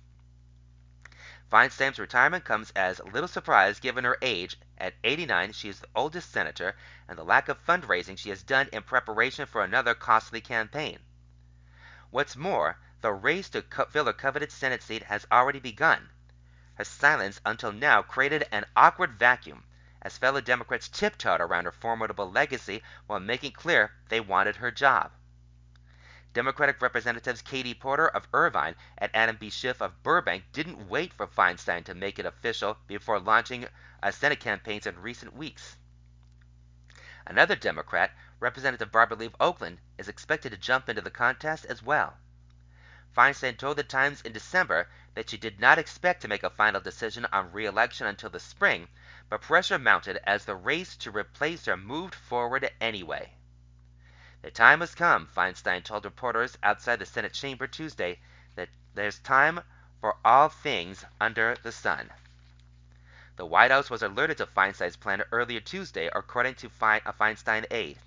Feinstein's 1.50 1.98
retirement 1.98 2.44
comes 2.44 2.70
as 2.76 3.00
little 3.00 3.26
surprise 3.26 3.80
given 3.80 4.04
her 4.04 4.18
age. 4.22 4.56
At 4.78 4.94
89, 5.02 5.50
she 5.52 5.68
is 5.68 5.80
the 5.80 5.88
oldest 5.96 6.30
senator, 6.30 6.76
and 7.08 7.18
the 7.18 7.24
lack 7.24 7.48
of 7.48 7.64
fundraising 7.66 8.16
she 8.16 8.30
has 8.30 8.44
done 8.44 8.68
in 8.72 8.84
preparation 8.84 9.46
for 9.46 9.64
another 9.64 9.94
costly 9.96 10.40
campaign. 10.40 11.00
What's 12.10 12.36
more, 12.36 12.78
the 13.02 13.12
race 13.12 13.48
to 13.50 13.62
fill 13.90 14.06
her 14.06 14.12
coveted 14.12 14.50
Senate 14.50 14.82
seat 14.82 15.02
has 15.02 15.26
already 15.30 15.60
begun. 15.60 16.08
Her 16.76 16.84
silence 16.84 17.40
until 17.44 17.72
now 17.72 18.02
created 18.02 18.48
an 18.50 18.64
awkward 18.76 19.18
vacuum, 19.18 19.64
as 20.02 20.18
fellow 20.18 20.40
Democrats 20.40 20.88
tiptoed 20.88 21.40
around 21.40 21.64
her 21.64 21.72
formidable 21.72 22.30
legacy 22.30 22.82
while 23.06 23.20
making 23.20 23.52
clear 23.52 23.92
they 24.08 24.20
wanted 24.20 24.56
her 24.56 24.70
job. 24.70 25.12
Democratic 26.32 26.82
Representatives 26.82 27.40
Katie 27.40 27.72
Porter 27.72 28.08
of 28.08 28.28
Irvine 28.34 28.76
and 28.98 29.10
Adam 29.14 29.36
B. 29.36 29.48
Schiff 29.48 29.80
of 29.80 30.02
Burbank 30.02 30.44
didn't 30.52 30.88
wait 30.88 31.14
for 31.14 31.26
Feinstein 31.26 31.82
to 31.84 31.94
make 31.94 32.18
it 32.18 32.26
official 32.26 32.76
before 32.86 33.18
launching 33.18 33.66
uh, 34.02 34.10
Senate 34.10 34.40
campaigns 34.40 34.86
in 34.86 35.00
recent 35.00 35.34
weeks. 35.34 35.76
Another 37.26 37.56
Democrat, 37.56 38.12
Representative 38.38 38.92
Barbara 38.92 39.16
Lee 39.16 39.26
of 39.26 39.36
Oakland, 39.40 39.80
is 39.96 40.08
expected 40.08 40.52
to 40.52 40.58
jump 40.58 40.88
into 40.88 41.00
the 41.00 41.10
contest 41.10 41.64
as 41.64 41.82
well. 41.82 42.18
Feinstein 43.16 43.56
told 43.56 43.78
the 43.78 43.82
Times 43.82 44.20
in 44.20 44.32
December 44.32 44.88
that 45.14 45.30
she 45.30 45.38
did 45.38 45.58
not 45.58 45.78
expect 45.78 46.20
to 46.20 46.28
make 46.28 46.42
a 46.42 46.50
final 46.50 46.82
decision 46.82 47.26
on 47.32 47.50
re-election 47.50 48.06
until 48.06 48.28
the 48.28 48.38
spring, 48.38 48.88
but 49.30 49.40
pressure 49.40 49.78
mounted 49.78 50.18
as 50.24 50.44
the 50.44 50.54
race 50.54 50.94
to 50.96 51.10
replace 51.10 51.64
her 51.64 51.78
moved 51.78 52.14
forward 52.14 52.70
anyway. 52.78 53.32
The 54.42 54.50
time 54.50 54.80
has 54.80 54.94
come, 54.94 55.26
Feinstein 55.26 55.82
told 55.82 56.04
reporters 56.04 56.58
outside 56.62 56.98
the 56.98 57.06
Senate 57.06 57.32
chamber 57.32 57.66
Tuesday, 57.66 58.20
that 58.54 58.68
there's 58.92 59.18
time 59.20 59.60
for 60.02 60.16
all 60.22 60.50
things 60.50 61.02
under 61.18 61.56
the 61.62 61.72
sun. 61.72 62.12
The 63.36 63.46
White 63.46 63.70
House 63.70 63.88
was 63.88 64.02
alerted 64.02 64.36
to 64.36 64.46
Feinstein's 64.46 64.96
plan 64.96 65.22
earlier 65.32 65.60
Tuesday, 65.60 66.10
according 66.14 66.56
to 66.56 66.66
a 66.66 67.12
Feinstein 67.14 67.64
aide. 67.70 67.98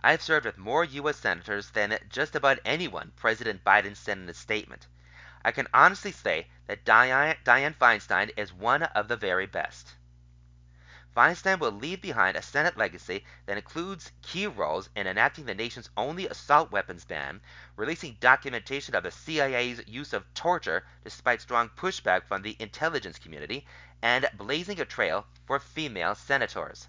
I've 0.00 0.22
served 0.22 0.46
with 0.46 0.56
more 0.56 0.84
U.S. 0.84 1.16
senators 1.16 1.70
than 1.70 1.98
just 2.08 2.36
about 2.36 2.60
anyone, 2.64 3.12
President 3.16 3.64
Biden 3.64 3.96
said 3.96 4.18
in 4.18 4.28
a 4.28 4.34
statement. 4.34 4.86
I 5.44 5.50
can 5.50 5.66
honestly 5.74 6.12
say 6.12 6.46
that 6.68 6.84
Dianne 6.84 7.74
Feinstein 7.74 8.30
is 8.36 8.52
one 8.52 8.84
of 8.84 9.08
the 9.08 9.16
very 9.16 9.46
best. 9.46 9.96
Feinstein 11.16 11.58
will 11.58 11.72
leave 11.72 12.00
behind 12.00 12.36
a 12.36 12.42
Senate 12.42 12.76
legacy 12.76 13.24
that 13.46 13.56
includes 13.56 14.12
key 14.22 14.46
roles 14.46 14.88
in 14.94 15.08
enacting 15.08 15.46
the 15.46 15.54
nation's 15.54 15.90
only 15.96 16.28
assault 16.28 16.70
weapons 16.70 17.04
ban, 17.04 17.40
releasing 17.74 18.18
documentation 18.20 18.94
of 18.94 19.02
the 19.02 19.10
CIA's 19.10 19.82
use 19.88 20.12
of 20.12 20.32
torture 20.32 20.86
despite 21.02 21.40
strong 21.40 21.70
pushback 21.70 22.24
from 22.24 22.42
the 22.42 22.56
intelligence 22.60 23.18
community, 23.18 23.66
and 24.00 24.30
blazing 24.34 24.80
a 24.80 24.84
trail 24.84 25.26
for 25.44 25.58
female 25.58 26.14
senators. 26.14 26.86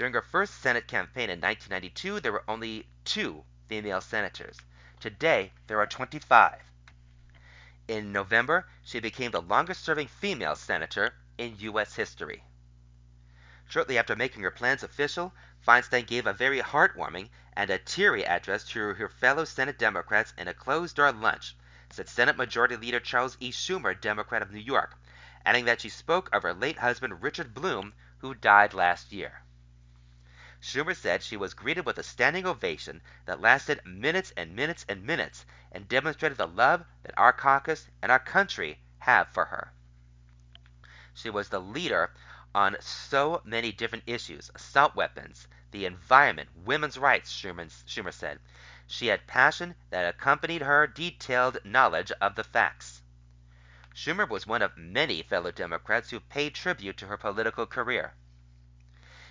During 0.00 0.14
her 0.14 0.22
first 0.22 0.62
Senate 0.62 0.88
campaign 0.88 1.28
in 1.28 1.42
1992, 1.42 2.20
there 2.20 2.32
were 2.32 2.48
only 2.48 2.88
two 3.04 3.44
female 3.68 4.00
senators. 4.00 4.56
Today, 4.98 5.52
there 5.66 5.78
are 5.78 5.86
25. 5.86 6.62
In 7.86 8.10
November, 8.10 8.66
she 8.82 8.98
became 8.98 9.30
the 9.30 9.42
longest 9.42 9.84
serving 9.84 10.08
female 10.08 10.56
senator 10.56 11.16
in 11.36 11.58
U.S. 11.58 11.96
history. 11.96 12.44
Shortly 13.68 13.98
after 13.98 14.16
making 14.16 14.42
her 14.42 14.50
plans 14.50 14.82
official, 14.82 15.34
Feinstein 15.60 16.06
gave 16.06 16.26
a 16.26 16.32
very 16.32 16.62
heartwarming 16.62 17.28
and 17.52 17.68
a 17.68 17.78
teary 17.78 18.24
address 18.24 18.64
to 18.68 18.94
her 18.94 19.08
fellow 19.10 19.44
Senate 19.44 19.78
Democrats 19.78 20.32
in 20.38 20.48
a 20.48 20.54
closed 20.54 20.96
door 20.96 21.12
lunch, 21.12 21.54
said 21.90 22.08
Senate 22.08 22.38
Majority 22.38 22.76
Leader 22.76 23.00
Charles 23.00 23.36
E. 23.38 23.52
Schumer, 23.52 23.92
Democrat 23.92 24.40
of 24.40 24.50
New 24.50 24.60
York, 24.60 24.94
adding 25.44 25.66
that 25.66 25.82
she 25.82 25.90
spoke 25.90 26.30
of 26.32 26.42
her 26.42 26.54
late 26.54 26.78
husband 26.78 27.22
Richard 27.22 27.52
Blum, 27.52 27.92
who 28.20 28.32
died 28.32 28.72
last 28.72 29.12
year. 29.12 29.42
Schumer 30.62 30.94
said 30.94 31.22
she 31.22 31.38
was 31.38 31.54
greeted 31.54 31.86
with 31.86 31.96
a 31.96 32.02
standing 32.02 32.44
ovation 32.44 33.00
that 33.24 33.40
lasted 33.40 33.80
minutes 33.86 34.30
and 34.36 34.54
minutes 34.54 34.84
and 34.90 35.02
minutes 35.02 35.46
and 35.72 35.88
demonstrated 35.88 36.36
the 36.36 36.46
love 36.46 36.84
that 37.02 37.14
our 37.16 37.32
caucus 37.32 37.88
and 38.02 38.12
our 38.12 38.18
country 38.18 38.78
have 38.98 39.28
for 39.28 39.46
her. 39.46 39.72
She 41.14 41.30
was 41.30 41.48
the 41.48 41.62
leader 41.62 42.12
on 42.54 42.76
so 42.78 43.40
many 43.42 43.72
different 43.72 44.04
issues 44.06 44.50
assault 44.54 44.94
weapons, 44.94 45.48
the 45.70 45.86
environment, 45.86 46.50
women's 46.54 46.98
rights, 46.98 47.32
Schumer, 47.32 47.70
Schumer 47.86 48.12
said. 48.12 48.38
She 48.86 49.06
had 49.06 49.26
passion 49.26 49.76
that 49.88 50.14
accompanied 50.14 50.60
her 50.60 50.86
detailed 50.86 51.64
knowledge 51.64 52.12
of 52.20 52.34
the 52.34 52.44
facts. 52.44 53.00
Schumer 53.94 54.28
was 54.28 54.46
one 54.46 54.60
of 54.60 54.76
many 54.76 55.22
fellow 55.22 55.52
Democrats 55.52 56.10
who 56.10 56.20
paid 56.20 56.54
tribute 56.54 56.98
to 56.98 57.06
her 57.06 57.16
political 57.16 57.64
career. 57.64 58.12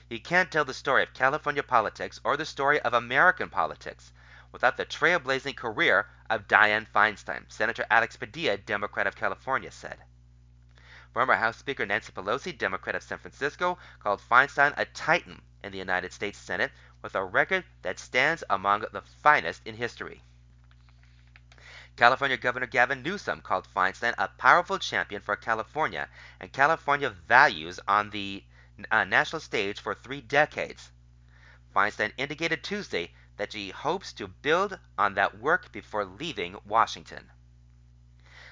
You 0.10 0.20
can't 0.20 0.52
tell 0.52 0.66
the 0.66 0.74
story 0.74 1.04
of 1.04 1.14
California 1.14 1.62
politics 1.62 2.20
or 2.24 2.36
the 2.36 2.44
story 2.44 2.82
of 2.82 2.96
American 2.96 3.48
politics 3.48 4.12
without 4.52 4.76
the 4.76 4.84
trailblazing 4.84 5.56
career 5.56 6.08
of 6.32 6.48
Dianne 6.48 6.88
Feinstein, 6.88 7.46
Senator 7.48 7.86
Alex 7.92 8.18
Padilla, 8.18 8.58
Democrat 8.58 9.06
of 9.06 9.16
California, 9.16 9.70
said. 9.70 10.00
Former 11.14 11.36
House 11.36 11.58
Speaker 11.58 11.86
Nancy 11.86 12.12
Pelosi, 12.12 12.58
Democrat 12.58 12.96
of 12.96 13.04
San 13.04 13.20
Francisco, 13.20 13.78
called 14.00 14.20
Feinstein 14.20 14.74
a 14.78 14.86
titan 14.86 15.44
in 15.64 15.72
the 15.72 15.78
United 15.78 16.12
States 16.12 16.40
Senate 16.40 16.72
with 17.04 17.14
a 17.14 17.24
record 17.24 17.64
that 17.84 18.00
stands 18.00 18.44
among 18.50 18.86
the 18.92 19.02
finest 19.02 19.62
in 19.64 19.76
history. 19.76 20.24
California 21.96 22.38
Governor 22.38 22.66
Gavin 22.66 23.04
Newsom 23.04 23.42
called 23.42 23.68
Feinstein 23.68 24.16
a 24.18 24.28
powerful 24.28 24.80
champion 24.80 25.22
for 25.22 25.36
California 25.36 26.10
and 26.40 26.52
California 26.52 27.12
values 27.12 27.80
on 27.88 28.10
the 28.10 28.44
Uh, 28.92 29.04
national 29.04 29.42
stage 29.42 29.80
for 29.80 29.94
three 29.94 30.22
decades. 30.22 30.92
Feinstein 31.76 32.14
indicated 32.18 32.64
Tuesday 32.64 33.14
that 33.36 33.52
she 33.52 33.72
hopes 33.72 34.14
to 34.14 34.28
build 34.28 34.80
on 34.98 35.16
that 35.16 35.38
work 35.38 35.72
before 35.72 36.06
leaving 36.06 36.58
Washington. 36.66 37.30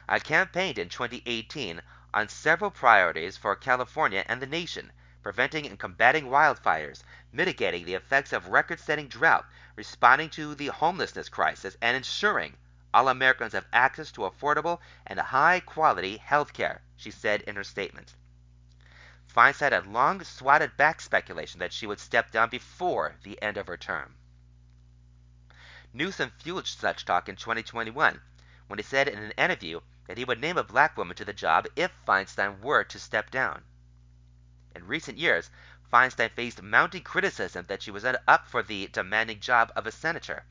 I 0.10 0.20
campaigned 0.20 0.78
in 0.78 0.90
2018 0.90 1.82
on 2.14 2.30
several 2.30 2.72
priorities 2.72 3.38
for 3.38 3.56
California 3.56 4.26
and 4.28 4.42
the 4.42 4.48
nation, 4.48 4.92
preventing 5.22 5.66
and 5.66 5.80
combating 5.80 6.26
wildfires, 6.26 7.04
mitigating 7.32 7.86
the 7.86 7.96
effects 7.96 8.34
of 8.34 8.48
record 8.48 8.80
setting 8.80 9.08
drought, 9.08 9.46
responding 9.76 10.30
to 10.32 10.56
the 10.56 10.68
homelessness 10.68 11.30
crisis, 11.30 11.78
and 11.82 11.96
ensuring 11.96 12.58
all 12.94 13.10
Americans 13.10 13.54
have 13.54 13.68
access 13.72 14.12
to 14.12 14.22
affordable 14.22 14.80
and 15.06 15.20
high 15.20 15.60
quality 15.60 16.18
health 16.18 16.54
care, 16.54 16.82
she 16.96 17.12
said 17.12 17.42
in 17.44 17.56
her 17.56 17.64
statement. 17.64 18.16
Feinstein 19.38 19.72
had 19.72 19.86
long 19.86 20.24
swatted 20.24 20.76
back 20.78 21.00
speculation 21.00 21.60
that 21.60 21.72
she 21.72 21.86
would 21.86 22.00
step 22.00 22.32
down 22.32 22.50
before 22.50 23.18
the 23.22 23.40
end 23.40 23.56
of 23.56 23.68
her 23.68 23.78
term. 23.78 24.16
Newsom 25.94 26.32
fueled 26.40 26.66
such 26.66 27.06
talk 27.06 27.30
in 27.30 27.36
2021 27.36 28.20
when 28.66 28.80
he 28.80 28.84
said 28.84 29.08
in 29.08 29.20
an 29.20 29.30
interview 29.38 29.82
that 30.08 30.18
he 30.18 30.26
would 30.26 30.42
name 30.42 30.58
a 30.58 30.64
black 30.64 30.98
woman 30.98 31.16
to 31.16 31.24
the 31.24 31.34
job 31.34 31.68
if 31.76 31.92
Feinstein 32.04 32.62
were 32.62 32.84
to 32.86 32.98
step 32.98 33.30
down. 33.30 33.64
In 34.74 34.88
recent 34.88 35.20
years, 35.20 35.52
Feinstein 35.94 36.32
faced 36.32 36.64
mounting 36.64 37.04
criticism 37.04 37.68
that 37.68 37.84
she 37.84 37.92
was 37.92 38.04
not 38.04 38.24
up 38.28 38.48
for 38.48 38.64
the 38.64 38.88
demanding 38.88 39.40
job 39.40 39.72
of 39.76 39.86
a 39.86 39.92
senator. 39.92 40.46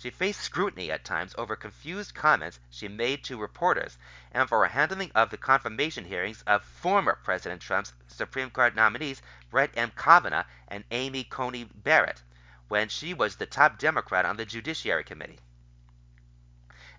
She 0.00 0.10
faced 0.10 0.42
scrutiny 0.42 0.92
at 0.92 1.04
times 1.04 1.34
over 1.36 1.56
confused 1.56 2.14
comments 2.14 2.60
she 2.70 2.86
made 2.86 3.24
to 3.24 3.36
reporters 3.36 3.98
and 4.30 4.48
for 4.48 4.60
her 4.60 4.68
handling 4.68 5.10
of 5.12 5.30
the 5.30 5.36
confirmation 5.36 6.04
hearings 6.04 6.42
of 6.42 6.64
former 6.64 7.16
President 7.16 7.60
Trump's 7.60 7.92
Supreme 8.06 8.48
Court 8.50 8.76
nominees 8.76 9.20
Brett 9.50 9.72
M. 9.74 9.90
Kavanaugh 9.96 10.44
and 10.68 10.84
Amy 10.92 11.24
Coney 11.24 11.64
Barrett 11.64 12.22
when 12.68 12.88
she 12.88 13.12
was 13.12 13.34
the 13.34 13.46
top 13.46 13.76
Democrat 13.76 14.24
on 14.24 14.36
the 14.36 14.46
Judiciary 14.46 15.02
Committee. 15.02 15.40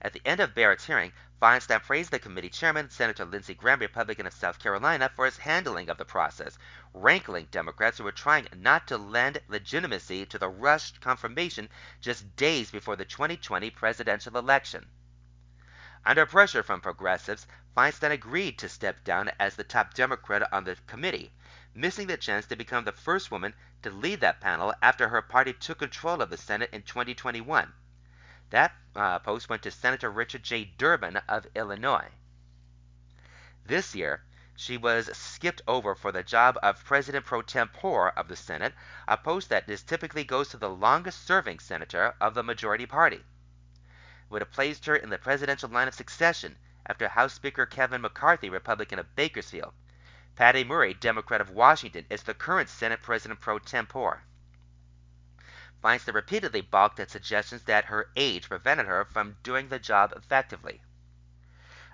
At 0.01 0.11
the 0.11 0.21
end 0.25 0.41
of 0.41 0.53
Barrett's 0.53 0.85
hearing, 0.85 1.13
Feinstein 1.41 1.81
praised 1.81 2.11
the 2.11 2.19
committee 2.19 2.49
chairman, 2.49 2.89
Senator 2.89 3.23
Lindsey 3.23 3.53
Graham, 3.53 3.79
Republican 3.79 4.27
of 4.27 4.33
South 4.33 4.59
Carolina, 4.59 5.09
for 5.15 5.23
his 5.23 5.37
handling 5.37 5.87
of 5.87 5.97
the 5.97 6.03
process, 6.03 6.57
rankling 6.93 7.47
Democrats 7.49 7.97
who 7.97 8.03
were 8.03 8.11
trying 8.11 8.49
not 8.53 8.85
to 8.87 8.97
lend 8.97 9.41
legitimacy 9.47 10.25
to 10.25 10.37
the 10.37 10.49
rushed 10.49 10.99
confirmation 10.99 11.69
just 12.01 12.35
days 12.35 12.71
before 12.71 12.97
the 12.97 13.05
2020 13.05 13.69
presidential 13.69 14.35
election. 14.35 14.89
Under 16.05 16.25
pressure 16.25 16.61
from 16.61 16.81
progressives, 16.81 17.47
Feinstein 17.73 18.11
agreed 18.11 18.59
to 18.59 18.67
step 18.67 19.05
down 19.05 19.31
as 19.39 19.55
the 19.55 19.63
top 19.63 19.93
Democrat 19.93 20.51
on 20.51 20.65
the 20.65 20.75
committee, 20.87 21.31
missing 21.73 22.07
the 22.07 22.17
chance 22.17 22.47
to 22.47 22.57
become 22.57 22.83
the 22.83 22.91
first 22.91 23.31
woman 23.31 23.53
to 23.81 23.89
lead 23.89 24.19
that 24.19 24.41
panel 24.41 24.73
after 24.81 25.07
her 25.07 25.21
party 25.21 25.53
took 25.53 25.79
control 25.79 26.21
of 26.21 26.29
the 26.29 26.35
Senate 26.35 26.69
in 26.73 26.81
2021. 26.81 27.71
That 28.51 28.73
uh, 28.95 29.19
post 29.19 29.47
went 29.47 29.61
to 29.63 29.71
Senator 29.71 30.09
Richard 30.09 30.43
J. 30.43 30.65
Durbin 30.65 31.17
of 31.27 31.45
Illinois. 31.55 32.09
This 33.63 33.93
year, 33.93 34.23
she 34.55 34.75
was 34.75 35.15
skipped 35.15 35.61
over 35.67 35.93
for 35.93 36.11
the 36.11 36.23
job 36.23 36.57
of 36.63 36.83
President 36.83 37.25
pro 37.25 37.43
tempore 37.43 38.09
of 38.17 38.27
the 38.27 38.35
Senate, 38.35 38.73
a 39.07 39.17
post 39.17 39.49
that 39.49 39.67
typically 39.85 40.23
goes 40.23 40.49
to 40.49 40.57
the 40.57 40.69
longest 40.69 41.25
serving 41.25 41.59
senator 41.59 42.15
of 42.19 42.33
the 42.33 42.43
majority 42.43 42.85
party. 42.85 43.17
It 43.17 43.23
would 44.29 44.41
have 44.41 44.51
placed 44.51 44.87
her 44.87 44.95
in 44.95 45.11
the 45.11 45.19
presidential 45.19 45.69
line 45.69 45.87
of 45.87 45.93
succession 45.93 46.57
after 46.87 47.07
House 47.07 47.33
Speaker 47.33 47.67
Kevin 47.67 48.01
McCarthy, 48.01 48.49
Republican 48.49 48.97
of 48.97 49.15
Bakersfield. 49.15 49.73
Patty 50.35 50.63
Murray, 50.63 50.95
Democrat 50.95 51.39
of 51.39 51.51
Washington, 51.51 52.05
is 52.09 52.23
the 52.23 52.33
current 52.33 52.69
Senate 52.69 53.03
President 53.03 53.39
pro 53.39 53.59
tempore. 53.59 54.23
Feinstein 55.81 56.13
repeatedly 56.13 56.61
balked 56.61 56.99
at 56.99 57.09
suggestions 57.09 57.63
that 57.63 57.85
her 57.85 58.09
age 58.15 58.49
prevented 58.49 58.85
her 58.85 59.05
from 59.05 59.37
doing 59.43 59.69
the 59.69 59.79
job 59.79 60.11
effectively. 60.15 60.81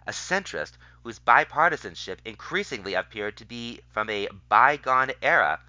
A 0.07 0.11
centrist 0.11 0.73
whose 1.03 1.19
bipartisanship 1.19 2.19
increasingly 2.25 2.93
appeared 2.95 3.37
to 3.37 3.45
be 3.45 3.81
from 3.91 4.09
a 4.09 4.27
bygone 4.49 5.11
era 5.21 5.59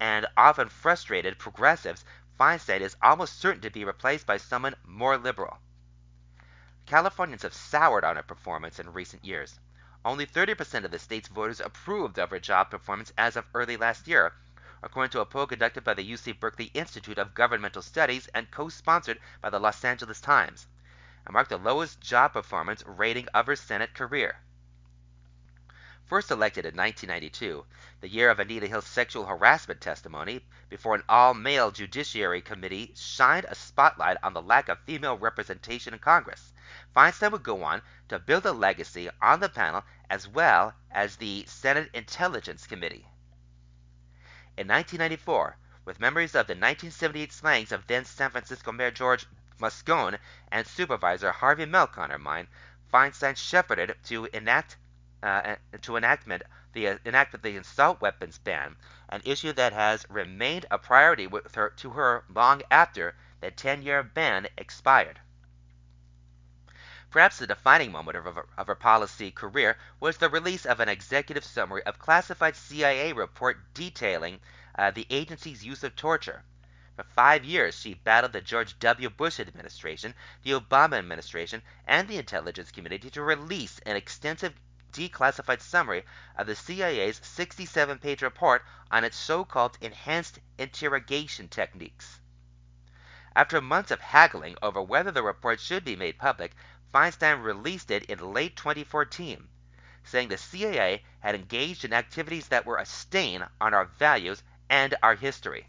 and 0.00 0.26
often 0.36 0.68
frustrated 0.68 1.38
progressives, 1.38 2.04
Feinstein 2.38 2.80
is 2.80 2.96
almost 3.02 3.38
certain 3.38 3.60
to 3.62 3.70
be 3.70 3.84
replaced 3.84 4.26
by 4.26 4.36
someone 4.36 4.74
more 4.84 5.18
liberal. 5.18 5.58
Californians 6.86 7.42
have 7.42 7.54
soured 7.54 8.02
on 8.04 8.16
her 8.16 8.22
performance 8.22 8.78
in 8.78 8.92
recent 8.92 9.24
years. 9.24 9.60
Only 10.04 10.26
30% 10.26 10.84
of 10.84 10.90
the 10.90 10.98
state's 10.98 11.28
voters 11.28 11.60
approved 11.60 12.18
of 12.18 12.30
her 12.30 12.40
job 12.40 12.70
performance 12.70 13.12
as 13.16 13.36
of 13.36 13.46
early 13.54 13.76
last 13.76 14.08
year, 14.08 14.32
according 14.82 15.10
to 15.10 15.20
a 15.20 15.24
poll 15.24 15.46
conducted 15.46 15.84
by 15.84 15.94
the 15.94 16.12
UC 16.12 16.40
Berkeley 16.40 16.70
Institute 16.74 17.18
of 17.18 17.34
Governmental 17.34 17.82
Studies 17.82 18.28
and 18.34 18.50
co-sponsored 18.50 19.20
by 19.40 19.48
the 19.48 19.60
Los 19.60 19.84
Angeles 19.84 20.20
Times, 20.20 20.66
and 21.24 21.32
marked 21.32 21.50
the 21.50 21.56
lowest 21.56 22.00
job 22.00 22.32
performance 22.32 22.82
rating 22.84 23.28
of 23.28 23.46
her 23.46 23.54
Senate 23.54 23.94
career. 23.94 24.36
First 26.04 26.30
elected 26.30 26.66
in 26.66 26.76
1992, 26.76 27.64
the 28.00 28.08
year 28.08 28.28
of 28.28 28.40
Anita 28.40 28.66
Hill's 28.66 28.86
sexual 28.86 29.24
harassment 29.24 29.80
testimony 29.80 30.44
before 30.68 30.94
an 30.96 31.04
all-male 31.08 31.70
Judiciary 31.70 32.42
Committee 32.42 32.92
shined 32.96 33.46
a 33.48 33.54
spotlight 33.54 34.16
on 34.22 34.34
the 34.34 34.42
lack 34.42 34.68
of 34.68 34.80
female 34.80 35.16
representation 35.16 35.94
in 35.94 36.00
Congress. 36.00 36.52
Feinstein 36.94 37.30
would 37.30 37.44
go 37.44 37.62
on 37.62 37.82
to 38.08 38.18
build 38.18 38.44
a 38.44 38.52
legacy 38.52 39.08
on 39.22 39.38
the 39.40 39.48
panel 39.48 39.84
as 40.10 40.26
well 40.26 40.74
as 40.90 41.16
the 41.16 41.46
Senate 41.46 41.88
Intelligence 41.94 42.66
Committee. 42.66 43.06
In 44.54 44.68
1994, 44.68 45.56
with 45.86 45.98
memories 45.98 46.34
of 46.34 46.46
the 46.46 46.52
1978 46.52 47.32
slayings 47.32 47.72
of 47.72 47.86
then 47.86 48.04
San 48.04 48.30
Francisco 48.30 48.70
Mayor 48.70 48.90
George 48.90 49.24
Moscone 49.58 50.18
and 50.50 50.66
Supervisor 50.66 51.32
Harvey 51.32 51.64
Milk 51.64 51.96
on 51.96 52.10
her 52.10 52.18
mind, 52.18 52.48
Feinstein 52.92 53.34
shepherded 53.34 53.96
to 54.04 54.26
enact 54.26 54.76
uh, 55.22 55.56
to 55.80 55.96
enactment 55.96 56.42
the 56.74 56.88
uh, 56.88 56.98
enactment 57.06 57.42
the 57.42 57.56
assault 57.56 58.02
weapons 58.02 58.36
ban, 58.36 58.76
an 59.08 59.22
issue 59.24 59.54
that 59.54 59.72
has 59.72 60.04
remained 60.10 60.66
a 60.70 60.76
priority 60.76 61.28
her, 61.54 61.70
to 61.70 61.90
her 61.90 62.24
long 62.28 62.60
after 62.70 63.14
the 63.40 63.50
10-year 63.50 64.02
ban 64.02 64.48
expired. 64.58 65.18
Perhaps 67.12 67.36
the 67.36 67.46
defining 67.46 67.92
moment 67.92 68.16
of 68.16 68.24
her, 68.24 68.46
of 68.56 68.66
her 68.66 68.74
policy 68.74 69.30
career 69.30 69.76
was 70.00 70.16
the 70.16 70.30
release 70.30 70.64
of 70.64 70.80
an 70.80 70.88
executive 70.88 71.44
summary 71.44 71.82
of 71.82 71.98
classified 71.98 72.56
CIA 72.56 73.12
report 73.12 73.74
detailing 73.74 74.40
uh, 74.78 74.90
the 74.90 75.06
agency's 75.10 75.62
use 75.62 75.84
of 75.84 75.94
torture. 75.94 76.42
For 76.96 77.04
five 77.04 77.44
years, 77.44 77.78
she 77.78 77.92
battled 77.92 78.32
the 78.32 78.40
George 78.40 78.78
W. 78.78 79.10
Bush 79.10 79.38
administration, 79.38 80.14
the 80.42 80.52
Obama 80.52 80.94
administration, 80.94 81.62
and 81.86 82.08
the 82.08 82.16
intelligence 82.16 82.70
community 82.70 83.10
to 83.10 83.20
release 83.20 83.78
an 83.80 83.96
extensive 83.96 84.54
declassified 84.90 85.60
summary 85.60 86.06
of 86.38 86.46
the 86.46 86.56
CIA's 86.56 87.20
67 87.22 87.98
page 87.98 88.22
report 88.22 88.64
on 88.90 89.04
its 89.04 89.18
so 89.18 89.44
called 89.44 89.76
enhanced 89.82 90.38
interrogation 90.56 91.48
techniques. 91.48 92.20
After 93.34 93.62
months 93.62 93.90
of 93.90 94.00
haggling 94.00 94.56
over 94.60 94.82
whether 94.82 95.10
the 95.10 95.22
report 95.22 95.58
should 95.58 95.86
be 95.86 95.96
made 95.96 96.18
public, 96.18 96.52
Feinstein 96.92 97.42
released 97.42 97.90
it 97.90 98.04
in 98.04 98.34
late 98.34 98.54
2014, 98.54 99.48
saying 100.04 100.28
the 100.28 100.36
CIA 100.36 101.02
had 101.20 101.34
engaged 101.34 101.86
in 101.86 101.92
activities 101.94 102.48
that 102.48 102.66
were 102.66 102.76
a 102.76 102.84
stain 102.84 103.46
on 103.60 103.72
our 103.72 103.86
values 103.86 104.42
and 104.68 104.94
our 105.02 105.14
history. 105.14 105.68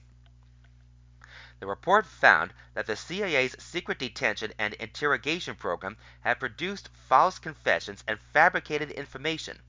The 1.60 1.68
report 1.68 2.06
found 2.06 2.54
that 2.74 2.88
the 2.88 2.98
CIA's 2.98 3.56
secret 3.58 4.00
detention 4.00 4.52
and 4.60 4.74
interrogation 4.74 5.56
program 5.56 5.96
had 6.20 6.42
produced 6.42 6.90
false 7.08 7.40
confessions 7.40 8.04
and 8.06 8.20
fabricated 8.20 8.92
information. 8.92 9.62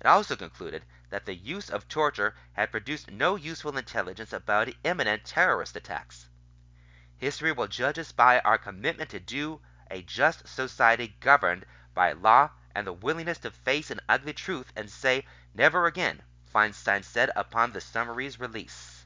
It 0.00 0.06
also 0.06 0.34
concluded 0.34 0.86
that 1.10 1.26
the 1.26 1.34
use 1.34 1.68
of 1.68 1.88
torture 1.88 2.34
had 2.54 2.70
produced 2.70 3.10
no 3.10 3.36
useful 3.36 3.76
intelligence 3.76 4.32
about 4.32 4.72
imminent 4.82 5.26
terrorist 5.26 5.76
attacks. 5.76 6.30
History 7.18 7.52
will 7.52 7.66
judge 7.66 7.98
us 7.98 8.12
by 8.12 8.40
our 8.40 8.56
commitment 8.56 9.10
to 9.10 9.20
do 9.20 9.60
a 9.90 10.02
just 10.02 10.48
society 10.48 11.16
governed 11.20 11.64
by 11.94 12.12
law 12.12 12.50
and 12.74 12.86
the 12.86 12.92
willingness 12.92 13.38
to 13.38 13.50
face 13.50 13.90
an 13.90 14.00
ugly 14.08 14.32
truth 14.32 14.72
and 14.76 14.90
say, 14.90 15.24
Never 15.54 15.86
again, 15.86 16.22
Feinstein 16.52 17.04
said 17.04 17.30
upon 17.34 17.72
the 17.72 17.80
summary's 17.80 18.38
release. 18.38 19.04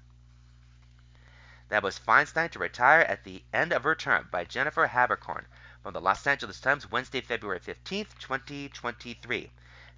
That 1.68 1.82
was 1.82 1.98
Feinstein 1.98 2.50
to 2.50 2.58
retire 2.58 3.02
at 3.02 3.22
the 3.22 3.44
end 3.52 3.72
of 3.72 3.84
her 3.84 3.94
term 3.94 4.28
by 4.30 4.44
Jennifer 4.44 4.88
Haberkorn 4.88 5.46
from 5.82 5.92
the 5.92 6.00
Los 6.00 6.26
Angeles 6.26 6.60
Times, 6.60 6.90
Wednesday, 6.90 7.20
February 7.20 7.60
15, 7.60 8.06
2023. 8.18 9.52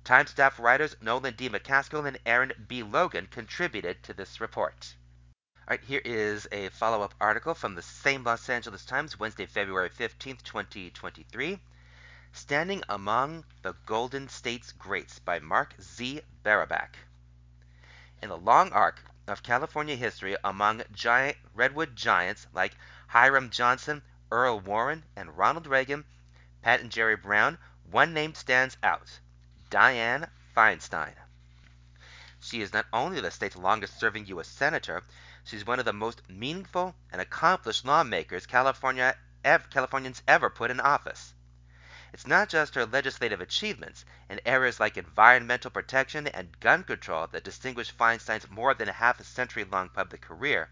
Time 0.04 0.26
staff 0.26 0.58
writers 0.58 0.96
Nolan 1.00 1.34
D. 1.34 1.48
McCaskill 1.48 2.06
and 2.06 2.18
Erin 2.26 2.52
B. 2.68 2.82
Logan 2.82 3.26
contributed 3.26 4.02
to 4.02 4.12
this 4.12 4.40
report. 4.40 4.94
All 5.68 5.74
right, 5.74 5.84
here 5.84 6.02
is 6.04 6.48
a 6.50 6.70
follow 6.70 7.02
up 7.02 7.14
article 7.20 7.54
from 7.54 7.76
the 7.76 7.82
same 7.82 8.24
Los 8.24 8.48
Angeles 8.48 8.84
Times, 8.84 9.20
Wednesday, 9.20 9.46
February 9.46 9.90
15th, 9.90 10.42
2023. 10.42 11.60
Standing 12.32 12.82
Among 12.88 13.44
the 13.62 13.76
Golden 13.86 14.28
State's 14.28 14.72
Greats 14.72 15.20
by 15.20 15.38
Mark 15.38 15.74
Z. 15.80 16.22
Barabak. 16.42 16.96
In 18.20 18.28
the 18.28 18.36
long 18.36 18.72
arc 18.72 19.04
of 19.28 19.44
California 19.44 19.94
history 19.94 20.36
among 20.42 20.82
giant 20.90 21.36
redwood 21.54 21.94
giants 21.94 22.48
like 22.52 22.76
Hiram 23.06 23.48
Johnson, 23.48 24.02
Earl 24.32 24.58
Warren, 24.58 25.04
and 25.14 25.38
Ronald 25.38 25.68
Reagan, 25.68 26.04
Pat 26.62 26.80
and 26.80 26.90
Jerry 26.90 27.14
Brown, 27.14 27.56
one 27.88 28.12
name 28.12 28.34
stands 28.34 28.76
out 28.82 29.20
Dianne 29.70 30.28
Feinstein. 30.56 31.14
She 32.40 32.60
is 32.62 32.72
not 32.72 32.86
only 32.92 33.20
the 33.20 33.30
state's 33.30 33.54
longest 33.54 34.00
serving 34.00 34.26
U.S. 34.26 34.48
Senator, 34.48 35.04
she's 35.44 35.66
one 35.66 35.78
of 35.78 35.84
the 35.84 35.92
most 35.92 36.28
meaningful 36.28 36.94
and 37.10 37.20
accomplished 37.20 37.84
lawmakers 37.84 38.46
California, 38.46 39.16
Californians 39.42 40.22
ever 40.28 40.48
put 40.48 40.70
in 40.70 40.80
office. 40.80 41.34
It's 42.12 42.26
not 42.26 42.50
just 42.50 42.74
her 42.74 42.84
legislative 42.84 43.40
achievements 43.40 44.04
in 44.28 44.40
areas 44.44 44.78
like 44.78 44.98
environmental 44.98 45.70
protection 45.70 46.26
and 46.28 46.60
gun 46.60 46.84
control 46.84 47.26
that 47.28 47.42
distinguish 47.42 47.90
Feinstein's 47.90 48.50
more 48.50 48.74
than 48.74 48.88
half 48.88 49.18
a 49.18 49.24
century 49.24 49.64
long 49.64 49.88
public 49.88 50.20
career. 50.20 50.68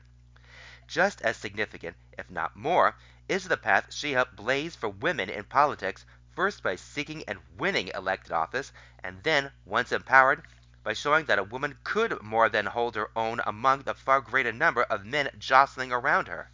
Just 0.86 1.22
as 1.22 1.36
significant, 1.36 1.96
if 2.18 2.28
not 2.30 2.56
more, 2.56 2.94
is 3.26 3.48
the 3.48 3.56
path 3.56 3.92
she 3.92 4.12
helped 4.12 4.36
blaze 4.36 4.76
for 4.76 4.88
women 4.88 5.30
in 5.30 5.44
politics, 5.44 6.04
first 6.34 6.62
by 6.62 6.76
seeking 6.76 7.24
and 7.24 7.38
winning 7.56 7.88
elected 7.88 8.32
office, 8.32 8.70
and 9.02 9.22
then, 9.22 9.50
once 9.64 9.92
empowered, 9.92 10.46
by 10.82 10.92
showing 10.94 11.26
that 11.26 11.38
a 11.38 11.44
woman 11.44 11.78
could 11.84 12.22
more 12.22 12.48
than 12.48 12.66
hold 12.66 12.94
her 12.96 13.10
own 13.14 13.40
among 13.44 13.82
the 13.82 13.94
far 13.94 14.20
greater 14.20 14.52
number 14.52 14.82
of 14.84 15.04
men 15.04 15.28
jostling 15.38 15.92
around 15.92 16.26
her. 16.26 16.50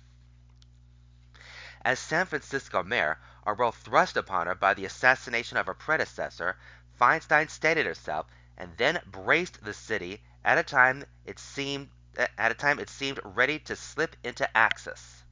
As 1.84 2.00
San 2.00 2.26
Francisco 2.26 2.82
mayor, 2.82 3.18
a 3.44 3.52
role 3.54 3.70
thrust 3.70 4.16
upon 4.16 4.48
her 4.48 4.54
by 4.56 4.74
the 4.74 4.84
assassination 4.84 5.56
of 5.56 5.66
her 5.66 5.74
predecessor, 5.74 6.56
Feinstein 6.98 7.48
steadied 7.48 7.86
herself 7.86 8.26
and 8.56 8.76
then 8.76 9.00
braced 9.06 9.62
the 9.62 9.72
city 9.72 10.24
at 10.44 10.58
a 10.58 10.64
time 10.64 11.04
it 11.24 11.38
seemed 11.38 11.90
at 12.16 12.50
a 12.50 12.54
time 12.54 12.80
it 12.80 12.88
seemed 12.88 13.20
ready 13.22 13.58
to 13.60 13.76
slip 13.76 14.16
into 14.24 14.56
axis. 14.56 15.22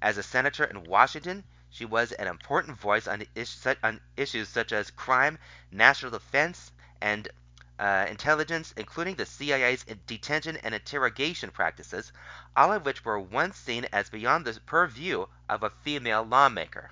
As 0.00 0.16
a 0.16 0.22
senator 0.22 0.64
in 0.64 0.84
Washington, 0.84 1.44
she 1.68 1.84
was 1.84 2.12
an 2.12 2.28
important 2.28 2.78
voice 2.78 3.08
on, 3.08 3.26
on 3.82 4.00
issues 4.16 4.48
such 4.48 4.72
as 4.72 4.90
crime, 4.92 5.38
national 5.70 6.12
defense, 6.12 6.70
and 7.00 7.28
uh, 7.78 8.06
intelligence, 8.08 8.72
including 8.76 9.16
the 9.16 9.26
CIA's 9.26 9.84
detention 10.06 10.56
and 10.58 10.74
interrogation 10.74 11.50
practices, 11.50 12.12
all 12.56 12.72
of 12.72 12.84
which 12.84 13.04
were 13.04 13.18
once 13.18 13.56
seen 13.56 13.86
as 13.92 14.10
beyond 14.10 14.44
the 14.44 14.60
purview 14.60 15.26
of 15.48 15.62
a 15.62 15.70
female 15.70 16.22
lawmaker. 16.22 16.90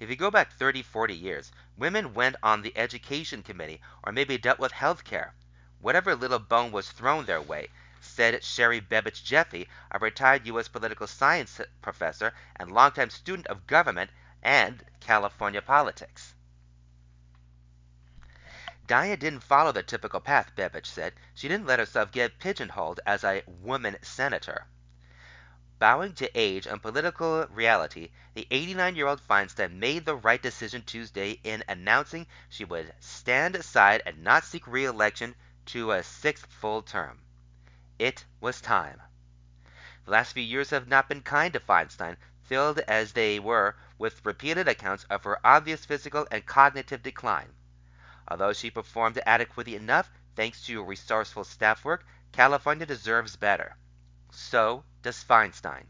If 0.00 0.10
you 0.10 0.16
go 0.16 0.30
back 0.30 0.52
30, 0.52 0.82
40 0.82 1.14
years, 1.14 1.52
women 1.76 2.14
went 2.14 2.34
on 2.42 2.62
the 2.62 2.76
education 2.76 3.44
committee 3.44 3.80
or 4.02 4.12
maybe 4.12 4.36
dealt 4.36 4.58
with 4.58 4.72
health 4.72 5.04
care. 5.04 5.34
Whatever 5.78 6.16
little 6.16 6.40
bone 6.40 6.72
was 6.72 6.90
thrown 6.90 7.26
their 7.26 7.40
way, 7.40 7.68
said 8.00 8.42
Sherry 8.42 8.80
Bebitch 8.80 9.22
Jeffe, 9.22 9.68
a 9.90 9.98
retired 10.00 10.46
U.S. 10.48 10.66
political 10.66 11.06
science 11.06 11.60
professor 11.80 12.34
and 12.56 12.72
longtime 12.72 13.10
student 13.10 13.46
of 13.46 13.66
government 13.68 14.10
and 14.42 14.84
California 14.98 15.62
politics. 15.62 16.33
Dianne 18.86 19.18
didn't 19.18 19.40
follow 19.40 19.72
the 19.72 19.82
typical 19.82 20.20
path, 20.20 20.54
Bebitch 20.54 20.84
said. 20.84 21.14
She 21.32 21.48
didn't 21.48 21.64
let 21.66 21.78
herself 21.78 22.12
get 22.12 22.38
pigeonholed 22.38 23.00
as 23.06 23.24
a 23.24 23.42
woman 23.46 23.96
senator. 24.02 24.66
Bowing 25.78 26.12
to 26.16 26.30
age 26.38 26.66
and 26.66 26.82
political 26.82 27.46
reality, 27.46 28.10
the 28.34 28.46
89 28.50 28.94
year 28.94 29.06
old 29.06 29.26
Feinstein 29.26 29.78
made 29.78 30.04
the 30.04 30.14
right 30.14 30.42
decision 30.42 30.82
Tuesday 30.82 31.40
in 31.44 31.64
announcing 31.66 32.26
she 32.50 32.66
would 32.66 32.94
stand 33.00 33.56
aside 33.56 34.02
and 34.04 34.22
not 34.22 34.44
seek 34.44 34.66
re 34.66 34.84
election 34.84 35.34
to 35.64 35.92
a 35.92 36.02
sixth 36.02 36.52
full 36.52 36.82
term. 36.82 37.22
It 37.98 38.26
was 38.38 38.60
time. 38.60 39.00
The 40.04 40.10
last 40.10 40.34
few 40.34 40.42
years 40.42 40.68
have 40.68 40.88
not 40.88 41.08
been 41.08 41.22
kind 41.22 41.54
to 41.54 41.60
Feinstein, 41.60 42.18
filled 42.42 42.80
as 42.80 43.14
they 43.14 43.38
were 43.38 43.76
with 43.96 44.26
repeated 44.26 44.68
accounts 44.68 45.04
of 45.04 45.24
her 45.24 45.40
obvious 45.42 45.86
physical 45.86 46.28
and 46.30 46.44
cognitive 46.44 47.02
decline. 47.02 47.54
Although 48.28 48.52
she 48.52 48.70
performed 48.70 49.20
adequately 49.26 49.76
enough, 49.76 50.10
thanks 50.34 50.62
to 50.62 50.72
your 50.72 50.84
resourceful 50.84 51.44
staff 51.44 51.84
work, 51.84 52.06
California 52.32 52.86
deserves 52.86 53.36
better. 53.36 53.76
So 54.30 54.84
does 55.02 55.22
Feinstein. 55.22 55.86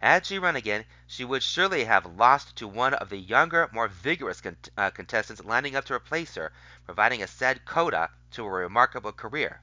Had 0.00 0.26
she 0.26 0.38
run 0.38 0.56
again, 0.56 0.84
she 1.06 1.24
would 1.24 1.42
surely 1.42 1.84
have 1.84 2.06
lost 2.06 2.56
to 2.56 2.68
one 2.68 2.94
of 2.94 3.10
the 3.10 3.18
younger, 3.18 3.68
more 3.72 3.88
vigorous 3.88 4.40
con- 4.40 4.56
uh, 4.76 4.90
contestants 4.90 5.44
lining 5.44 5.76
up 5.76 5.84
to 5.86 5.94
replace 5.94 6.36
her, 6.36 6.52
providing 6.84 7.22
a 7.22 7.26
sad 7.26 7.64
coda 7.64 8.10
to 8.30 8.44
a 8.44 8.50
remarkable 8.50 9.12
career. 9.12 9.60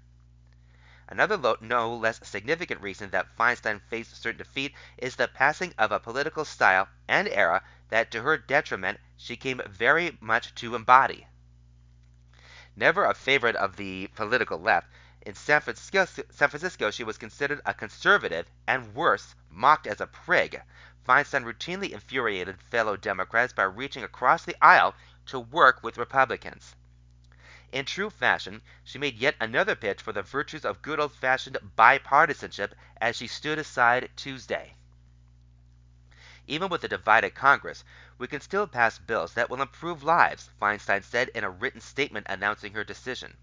Another 1.08 1.58
no 1.62 1.96
less 1.96 2.20
significant 2.28 2.82
reason 2.82 3.12
that 3.12 3.36
Feinstein 3.38 3.82
faced 3.90 4.22
certain 4.22 4.40
defeat 4.40 4.74
is 4.98 5.16
the 5.16 5.28
passing 5.28 5.74
of 5.78 5.92
a 5.92 6.00
political 6.00 6.44
style 6.44 6.90
and 7.08 7.28
era 7.28 7.64
that, 7.90 8.12
to 8.12 8.22
her 8.22 8.38
detriment, 8.38 9.00
she 9.18 9.38
came 9.38 9.62
very 9.68 10.18
much 10.20 10.54
to 10.56 10.76
embody. 10.76 11.28
Never 12.76 13.06
a 13.06 13.14
favorite 13.14 13.56
of 13.56 13.78
the 13.78 14.08
political 14.16 14.60
left, 14.60 14.88
in 15.22 15.34
San 15.34 15.62
Francisco, 15.62 16.06
San 16.30 16.50
Francisco 16.50 16.92
she 16.92 17.04
was 17.04 17.18
considered 17.18 17.60
a 17.66 17.74
conservative, 17.74 18.48
and 18.68 18.94
worse, 18.94 19.34
mocked 19.50 19.88
as 19.88 20.00
a 20.00 20.06
prig. 20.06 20.62
Feinstein 21.08 21.46
routinely 21.46 21.92
infuriated 21.92 22.62
fellow 22.62 22.96
Democrats 22.96 23.54
by 23.54 23.64
reaching 23.64 24.04
across 24.04 24.44
the 24.44 24.56
aisle 24.62 24.94
to 25.26 25.40
work 25.40 25.82
with 25.82 25.98
Republicans. 25.98 26.76
In 27.72 27.86
true 27.86 28.10
fashion, 28.10 28.62
she 28.84 29.00
made 29.00 29.18
yet 29.18 29.36
another 29.40 29.76
pitch 29.76 30.02
for 30.02 30.12
the 30.12 30.22
virtues 30.22 30.64
of 30.64 30.82
good 30.82 31.00
old 31.00 31.14
fashioned 31.14 31.58
bipartisanship 31.76 32.74
as 33.02 33.16
she 33.16 33.28
stood 33.28 33.58
aside 33.58 34.12
Tuesday. 34.16 34.76
Even 36.48 36.70
with 36.70 36.84
a 36.84 36.88
divided 36.88 37.34
Congress, 37.34 37.84
we 38.18 38.28
can 38.28 38.40
still 38.40 38.68
pass 38.68 39.00
bills 39.00 39.34
that 39.34 39.50
will 39.50 39.62
improve 39.62 40.04
lives, 40.04 40.50
Feinstein 40.62 41.04
said 41.04 41.30
in 41.30 41.44
a 41.44 41.50
written 41.50 41.82
statement 41.82 42.28
announcing 42.30 42.74
her 42.74 42.84
decision. 42.84 43.38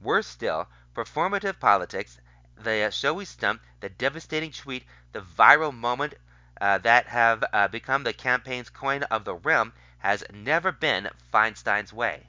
Worse 0.00 0.26
still, 0.26 0.68
performative 0.94 1.58
politics, 1.58 2.18
the 2.54 2.90
showy 2.90 3.24
stump, 3.24 3.62
the 3.80 3.88
devastating 3.88 4.52
tweet, 4.52 4.84
the 5.12 5.22
viral 5.22 5.72
moment 5.72 6.14
uh, 6.60 6.78
that 6.78 7.06
have 7.06 7.42
uh, 7.52 7.68
become 7.68 8.02
the 8.02 8.12
campaign's 8.12 8.68
coin 8.68 9.04
of 9.04 9.24
the 9.24 9.34
realm 9.34 9.72
has 9.98 10.22
never 10.32 10.70
been 10.70 11.08
Feinstein's 11.32 11.92
way. 11.92 12.26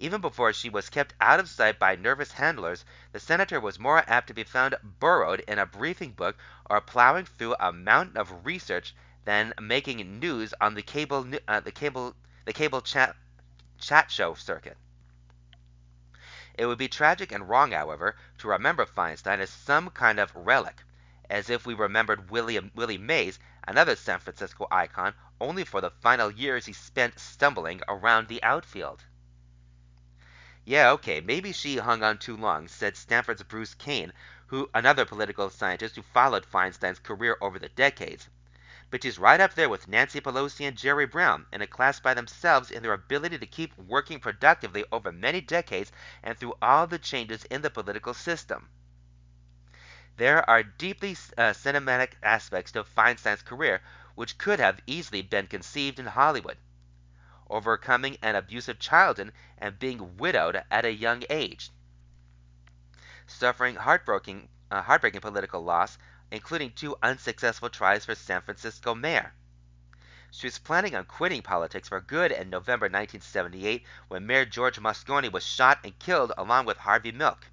Even 0.00 0.20
before 0.20 0.52
she 0.52 0.70
was 0.70 0.90
kept 0.90 1.12
out 1.20 1.40
of 1.40 1.48
sight 1.48 1.76
by 1.76 1.96
nervous 1.96 2.30
handlers, 2.30 2.84
the 3.10 3.18
senator 3.18 3.58
was 3.58 3.80
more 3.80 4.04
apt 4.06 4.28
to 4.28 4.32
be 4.32 4.44
found 4.44 4.76
burrowed 4.84 5.40
in 5.40 5.58
a 5.58 5.66
briefing 5.66 6.12
book 6.12 6.38
or 6.70 6.80
plowing 6.80 7.24
through 7.24 7.56
a 7.58 7.72
mountain 7.72 8.16
of 8.16 8.46
research 8.46 8.94
than 9.24 9.52
making 9.60 10.20
news 10.20 10.54
on 10.60 10.74
the 10.74 10.82
cable 10.82 11.28
uh, 11.48 11.58
the 11.58 11.72
cable 11.72 12.14
the 12.44 12.52
cable 12.52 12.80
chat 12.80 13.16
chat 13.76 14.08
show 14.08 14.34
circuit. 14.34 14.76
It 16.54 16.66
would 16.66 16.78
be 16.78 16.86
tragic 16.86 17.32
and 17.32 17.48
wrong, 17.48 17.72
however, 17.72 18.14
to 18.38 18.46
remember 18.46 18.86
Feinstein 18.86 19.40
as 19.40 19.50
some 19.50 19.90
kind 19.90 20.20
of 20.20 20.32
relic, 20.36 20.84
as 21.28 21.50
if 21.50 21.66
we 21.66 21.74
remembered 21.74 22.30
William 22.30 22.70
Willie 22.76 22.98
Mays, 22.98 23.40
another 23.66 23.96
San 23.96 24.20
Francisco 24.20 24.68
icon, 24.70 25.14
only 25.40 25.64
for 25.64 25.80
the 25.80 25.90
final 25.90 26.30
years 26.30 26.66
he 26.66 26.72
spent 26.72 27.18
stumbling 27.18 27.82
around 27.88 28.28
the 28.28 28.40
outfield. 28.44 29.02
Yeah, 30.68 30.90
okay, 30.90 31.22
maybe 31.22 31.52
she 31.52 31.78
hung 31.78 32.02
on 32.02 32.18
too 32.18 32.36
long, 32.36 32.68
said 32.68 32.94
Stanford's 32.94 33.42
Bruce 33.42 33.72
Cain, 33.72 34.12
who 34.48 34.68
another 34.74 35.06
political 35.06 35.48
scientist 35.48 35.96
who 35.96 36.02
followed 36.02 36.44
Feinstein's 36.44 36.98
career 36.98 37.38
over 37.40 37.58
the 37.58 37.70
decades. 37.70 38.28
But 38.90 39.02
she's 39.02 39.18
right 39.18 39.40
up 39.40 39.54
there 39.54 39.70
with 39.70 39.88
Nancy 39.88 40.20
Pelosi 40.20 40.68
and 40.68 40.76
Jerry 40.76 41.06
Brown, 41.06 41.46
in 41.54 41.62
a 41.62 41.66
class 41.66 42.00
by 42.00 42.12
themselves 42.12 42.70
in 42.70 42.82
their 42.82 42.92
ability 42.92 43.38
to 43.38 43.46
keep 43.46 43.78
working 43.78 44.20
productively 44.20 44.84
over 44.92 45.10
many 45.10 45.40
decades 45.40 45.90
and 46.22 46.36
through 46.36 46.58
all 46.60 46.86
the 46.86 46.98
changes 46.98 47.44
in 47.46 47.62
the 47.62 47.70
political 47.70 48.12
system. 48.12 48.68
There 50.18 50.44
are 50.50 50.62
deeply 50.62 51.12
uh, 51.38 51.54
cinematic 51.54 52.12
aspects 52.22 52.72
to 52.72 52.84
Feinstein's 52.84 53.40
career 53.40 53.80
which 54.16 54.36
could 54.36 54.60
have 54.60 54.82
easily 54.86 55.22
been 55.22 55.46
conceived 55.46 55.98
in 55.98 56.04
Hollywood 56.04 56.58
overcoming 57.50 58.16
an 58.22 58.34
abusive 58.34 58.78
childhood, 58.78 59.32
and 59.56 59.78
being 59.78 60.16
widowed 60.16 60.62
at 60.70 60.84
a 60.84 60.92
young 60.92 61.24
age. 61.30 61.70
Suffering 63.26 63.76
heartbreaking, 63.76 64.48
uh, 64.70 64.82
heartbreaking 64.82 65.20
political 65.20 65.62
loss, 65.62 65.98
including 66.30 66.72
two 66.72 66.96
unsuccessful 67.02 67.70
tries 67.70 68.04
for 68.04 68.14
San 68.14 68.42
Francisco 68.42 68.94
mayor. 68.94 69.32
She 70.30 70.46
was 70.46 70.58
planning 70.58 70.94
on 70.94 71.06
quitting 71.06 71.40
politics 71.40 71.88
for 71.88 72.02
good 72.02 72.32
in 72.32 72.50
November 72.50 72.84
1978 72.84 73.86
when 74.08 74.26
Mayor 74.26 74.44
George 74.44 74.78
Moscone 74.78 75.32
was 75.32 75.42
shot 75.42 75.80
and 75.82 75.98
killed 75.98 76.32
along 76.36 76.66
with 76.66 76.76
Harvey 76.76 77.12
Milk, 77.12 77.46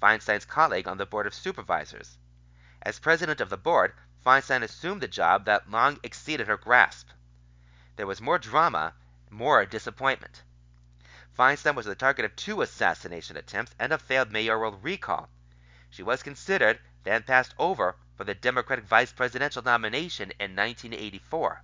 Feinstein's 0.00 0.44
colleague 0.44 0.86
on 0.86 0.98
the 0.98 1.06
Board 1.06 1.26
of 1.26 1.34
Supervisors. 1.34 2.16
As 2.80 3.00
president 3.00 3.40
of 3.40 3.50
the 3.50 3.56
board, 3.56 3.92
Feinstein 4.24 4.62
assumed 4.62 5.00
the 5.00 5.08
job 5.08 5.46
that 5.46 5.68
long 5.68 5.98
exceeded 6.04 6.46
her 6.46 6.56
grasp. 6.56 7.08
There 7.96 8.06
was 8.06 8.20
more 8.20 8.38
drama, 8.38 8.94
more 9.30 9.60
a 9.60 9.66
disappointment. 9.66 10.42
Feinstein 11.36 11.74
was 11.74 11.86
the 11.86 11.94
target 11.94 12.24
of 12.24 12.34
two 12.36 12.62
assassination 12.62 13.36
attempts 13.36 13.74
and 13.78 13.92
a 13.92 13.98
failed 13.98 14.32
mayoral 14.32 14.72
recall. 14.72 15.28
She 15.90 16.02
was 16.02 16.22
considered, 16.22 16.80
then 17.04 17.22
passed 17.22 17.54
over, 17.58 17.96
for 18.16 18.24
the 18.24 18.34
Democratic 18.34 18.86
vice 18.86 19.12
presidential 19.12 19.62
nomination 19.62 20.30
in 20.40 20.56
1984. 20.56 21.62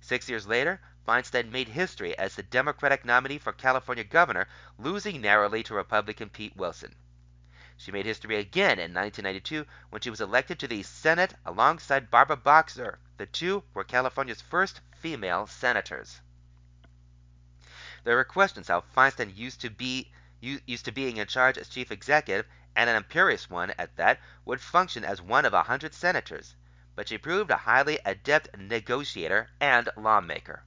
Six 0.00 0.28
years 0.28 0.46
later, 0.46 0.80
Feinstein 1.06 1.50
made 1.50 1.68
history 1.68 2.16
as 2.16 2.34
the 2.34 2.42
Democratic 2.42 3.04
nominee 3.04 3.38
for 3.38 3.52
California 3.52 4.04
governor, 4.04 4.46
losing 4.78 5.20
narrowly 5.20 5.62
to 5.62 5.74
Republican 5.74 6.30
Pete 6.30 6.56
Wilson. 6.56 6.94
She 7.76 7.92
made 7.92 8.06
history 8.06 8.36
again 8.36 8.78
in 8.78 8.92
1992 8.92 9.66
when 9.90 10.02
she 10.02 10.10
was 10.10 10.20
elected 10.20 10.58
to 10.58 10.68
the 10.68 10.82
Senate 10.82 11.34
alongside 11.44 12.10
Barbara 12.10 12.36
Boxer. 12.36 12.98
The 13.18 13.26
two 13.26 13.64
were 13.74 13.84
California's 13.84 14.40
first 14.40 14.80
female 14.96 15.46
senators. 15.46 16.20
There 18.04 18.16
were 18.16 18.24
questions 18.24 18.68
how 18.68 18.84
Feinstein 18.96 19.36
used 19.36 19.60
to 19.62 19.70
be 19.70 20.12
used 20.40 20.84
to 20.84 20.92
being 20.92 21.16
in 21.16 21.26
charge 21.26 21.58
as 21.58 21.68
chief 21.68 21.90
executive, 21.90 22.46
and 22.76 22.88
an 22.88 22.96
imperious 22.96 23.50
one 23.50 23.72
at 23.78 23.96
that, 23.96 24.20
would 24.44 24.60
function 24.60 25.04
as 25.04 25.20
one 25.20 25.44
of 25.44 25.52
a 25.54 25.64
hundred 25.64 25.94
senators 25.94 26.54
but 26.98 27.08
she 27.08 27.16
proved 27.16 27.48
a 27.48 27.58
highly 27.58 28.00
adept 28.04 28.48
negotiator 28.58 29.48
and 29.60 29.88
lawmaker. 29.96 30.64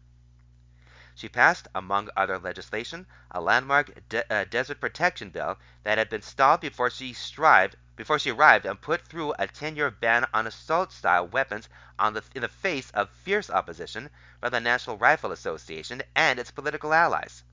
She 1.14 1.28
passed, 1.28 1.68
among 1.76 2.10
other 2.16 2.40
legislation, 2.40 3.06
a 3.30 3.42
landmark 3.42 4.08
de- 4.08 4.34
uh, 4.34 4.46
desert 4.46 4.80
protection 4.80 5.30
bill 5.30 5.58
that 5.84 5.98
had 5.98 6.08
been 6.08 6.22
stalled 6.22 6.62
before 6.62 6.90
she 6.90 7.12
strived 7.12 7.76
before 8.02 8.18
she 8.18 8.32
arrived 8.32 8.66
and 8.66 8.82
put 8.82 9.08
through 9.08 9.32
a 9.34 9.48
10-year 9.48 9.92
ban 9.92 10.26
on 10.34 10.48
assault-style 10.48 11.28
weapons 11.28 11.70
the, 12.00 12.24
in 12.34 12.42
the 12.42 12.48
face 12.48 12.90
of 12.96 13.08
fierce 13.12 13.48
opposition 13.48 14.10
by 14.40 14.50
the 14.50 14.60
National 14.60 14.98
Rifle 14.98 15.32
Association 15.32 16.02
and 16.16 16.40
its 16.40 16.50
political 16.50 16.96
allies. 16.96 17.44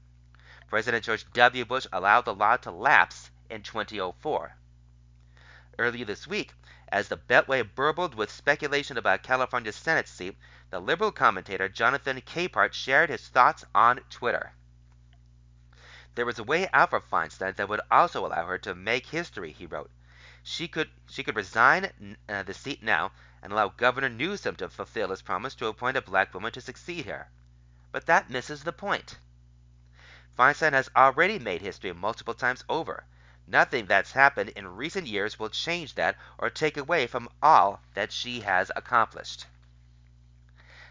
President 0.67 1.05
George 1.05 1.31
W. 1.35 1.67
Bush 1.67 1.87
allowed 1.93 2.25
the 2.25 2.33
law 2.33 2.57
to 2.57 2.71
lapse 2.71 3.31
in 3.51 3.63
2004. 3.63 4.57
Earlier 5.79 6.07
this 6.07 6.27
week, 6.27 6.55
as 6.89 7.09
the 7.09 7.19
Beltway 7.19 7.63
burbled 7.63 8.15
with 8.15 8.33
speculation 8.33 8.97
about 8.97 9.23
California's 9.23 9.77
Senate 9.77 10.09
seat, 10.09 10.39
the 10.71 10.81
liberal 10.81 11.13
commentator 11.13 11.69
Jonathan 11.69 12.23
Capehart 12.23 12.73
shared 12.73 13.11
his 13.11 13.29
thoughts 13.29 13.67
on 13.75 14.01
Twitter. 14.09 14.53
There 16.15 16.25
was 16.25 16.39
a 16.39 16.43
way 16.43 16.71
out 16.73 16.89
for 16.89 17.03
Feinstein 17.03 17.55
that 17.57 17.69
would 17.69 17.83
also 17.91 18.25
allow 18.25 18.47
her 18.47 18.57
to 18.57 18.75
make 18.75 19.09
history, 19.09 19.53
he 19.53 19.67
wrote. 19.67 19.91
She 20.51 20.67
could 20.67 20.91
she 21.07 21.23
could 21.23 21.37
resign 21.37 22.17
uh, 22.29 22.43
the 22.43 22.55
seat 22.55 22.83
now 22.83 23.13
and 23.43 23.53
allow 23.53 23.69
Governor 23.69 24.09
Newsom 24.09 24.57
to 24.57 24.71
fulfill 24.71 25.11
his 25.11 25.23
promise 25.23 25.55
to 25.57 25.67
appoint 25.67 25.99
a 25.99 26.03
black 26.03 26.33
woman 26.33 26.51
to 26.53 26.61
succeed 26.63 27.05
her. 27.05 27.29
But 27.93 28.07
that 28.07 28.31
misses 28.31 28.65
the 28.65 28.73
point. 28.73 29.19
Feinstein 30.37 30.73
has 30.73 30.91
already 30.97 31.39
made 31.39 31.61
history 31.61 31.93
multiple 31.93 32.33
times 32.35 32.65
over. 32.69 33.05
Nothing 33.47 33.87
that's 33.87 34.13
happened 34.13 34.49
in 34.51 34.75
recent 34.75 35.07
years 35.07 35.39
will 35.39 35.51
change 35.51 35.95
that 35.97 36.17
or 36.39 36.49
take 36.49 36.79
away 36.79 37.07
from 37.07 37.29
all 37.43 37.83
that 37.95 38.11
she 38.11 38.41
has 38.41 38.73
accomplished. 38.75 39.47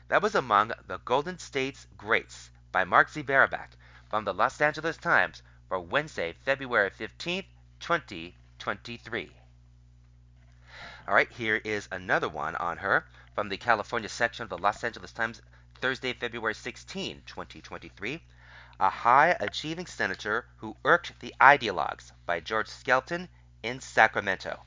That 0.07 0.21
was 0.21 0.35
among 0.35 0.71
the 0.85 0.99
Golden 0.99 1.39
State's 1.39 1.87
Greats 1.97 2.51
by 2.71 2.83
Mark 2.85 3.09
Z. 3.09 3.23
Barabak 3.23 3.71
from 4.07 4.23
the 4.23 4.35
Los 4.35 4.61
Angeles 4.61 4.97
Times 4.97 5.41
for 5.67 5.79
Wednesday, 5.79 6.33
February 6.45 6.91
15, 6.91 7.43
2023. 7.79 9.33
All 11.07 11.13
right, 11.13 11.31
here 11.31 11.61
is 11.63 11.87
another 11.91 12.27
one 12.27 12.55
on 12.57 12.77
her 12.77 13.05
from 13.33 13.47
the 13.47 13.57
California 13.57 14.09
section 14.09 14.43
of 14.43 14.49
the 14.49 14.57
Los 14.57 14.83
Angeles 14.83 15.13
Times, 15.13 15.41
Thursday, 15.79 16.11
February 16.13 16.53
16, 16.53 17.23
2023 17.25 18.21
a 18.79 18.89
high 18.89 19.35
achieving 19.39 19.87
senator 19.87 20.45
who 20.57 20.77
irked 20.85 21.19
the 21.19 21.33
ideologues 21.41 22.11
by 22.27 22.39
George 22.39 22.67
Skelton 22.67 23.27
in 23.63 23.79
Sacramento. 23.79 24.65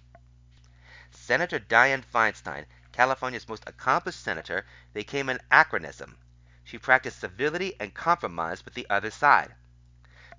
Senator 1.12 1.60
Dianne 1.60 2.04
Feinstein, 2.04 2.66
California's 2.90 3.48
most 3.48 3.62
accomplished 3.68 4.20
senator, 4.20 4.66
became 4.92 5.28
an 5.28 5.38
anachronism. 5.50 6.18
She 6.64 6.78
practiced 6.78 7.20
civility 7.20 7.76
and 7.78 7.94
compromise 7.94 8.64
with 8.64 8.74
the 8.74 8.86
other 8.90 9.10
side. 9.10 9.54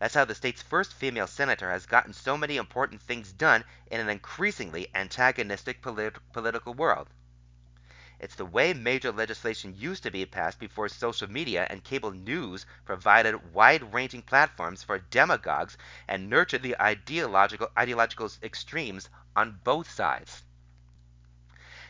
That's 0.01 0.15
how 0.15 0.25
the 0.25 0.33
state's 0.33 0.63
first 0.63 0.95
female 0.95 1.27
senator 1.27 1.69
has 1.69 1.85
gotten 1.85 2.11
so 2.11 2.35
many 2.35 2.57
important 2.57 3.03
things 3.03 3.31
done 3.31 3.63
in 3.85 3.99
an 3.99 4.09
increasingly 4.09 4.87
antagonistic 4.95 5.83
polit- 5.83 6.17
political 6.33 6.73
world. 6.73 7.11
It's 8.19 8.33
the 8.33 8.47
way 8.47 8.73
major 8.73 9.11
legislation 9.11 9.75
used 9.77 10.01
to 10.01 10.09
be 10.09 10.25
passed 10.25 10.57
before 10.57 10.89
social 10.89 11.29
media 11.29 11.67
and 11.69 11.83
cable 11.83 12.09
news 12.09 12.65
provided 12.83 13.53
wide 13.53 13.93
ranging 13.93 14.23
platforms 14.23 14.81
for 14.81 14.97
demagogues 14.97 15.77
and 16.07 16.27
nurtured 16.27 16.63
the 16.63 16.81
ideological, 16.81 17.69
ideological 17.77 18.31
extremes 18.41 19.07
on 19.35 19.59
both 19.63 19.87
sides. 19.87 20.41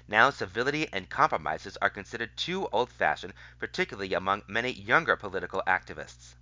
Now, 0.09 0.31
civility 0.31 0.91
and 0.91 1.09
compromises 1.09 1.77
are 1.77 1.89
considered 1.89 2.35
too 2.35 2.67
old 2.73 2.91
fashioned, 2.91 3.35
particularly 3.57 4.13
among 4.13 4.43
many 4.47 4.73
younger 4.73 5.15
political 5.15 5.63
activists. 5.65 6.33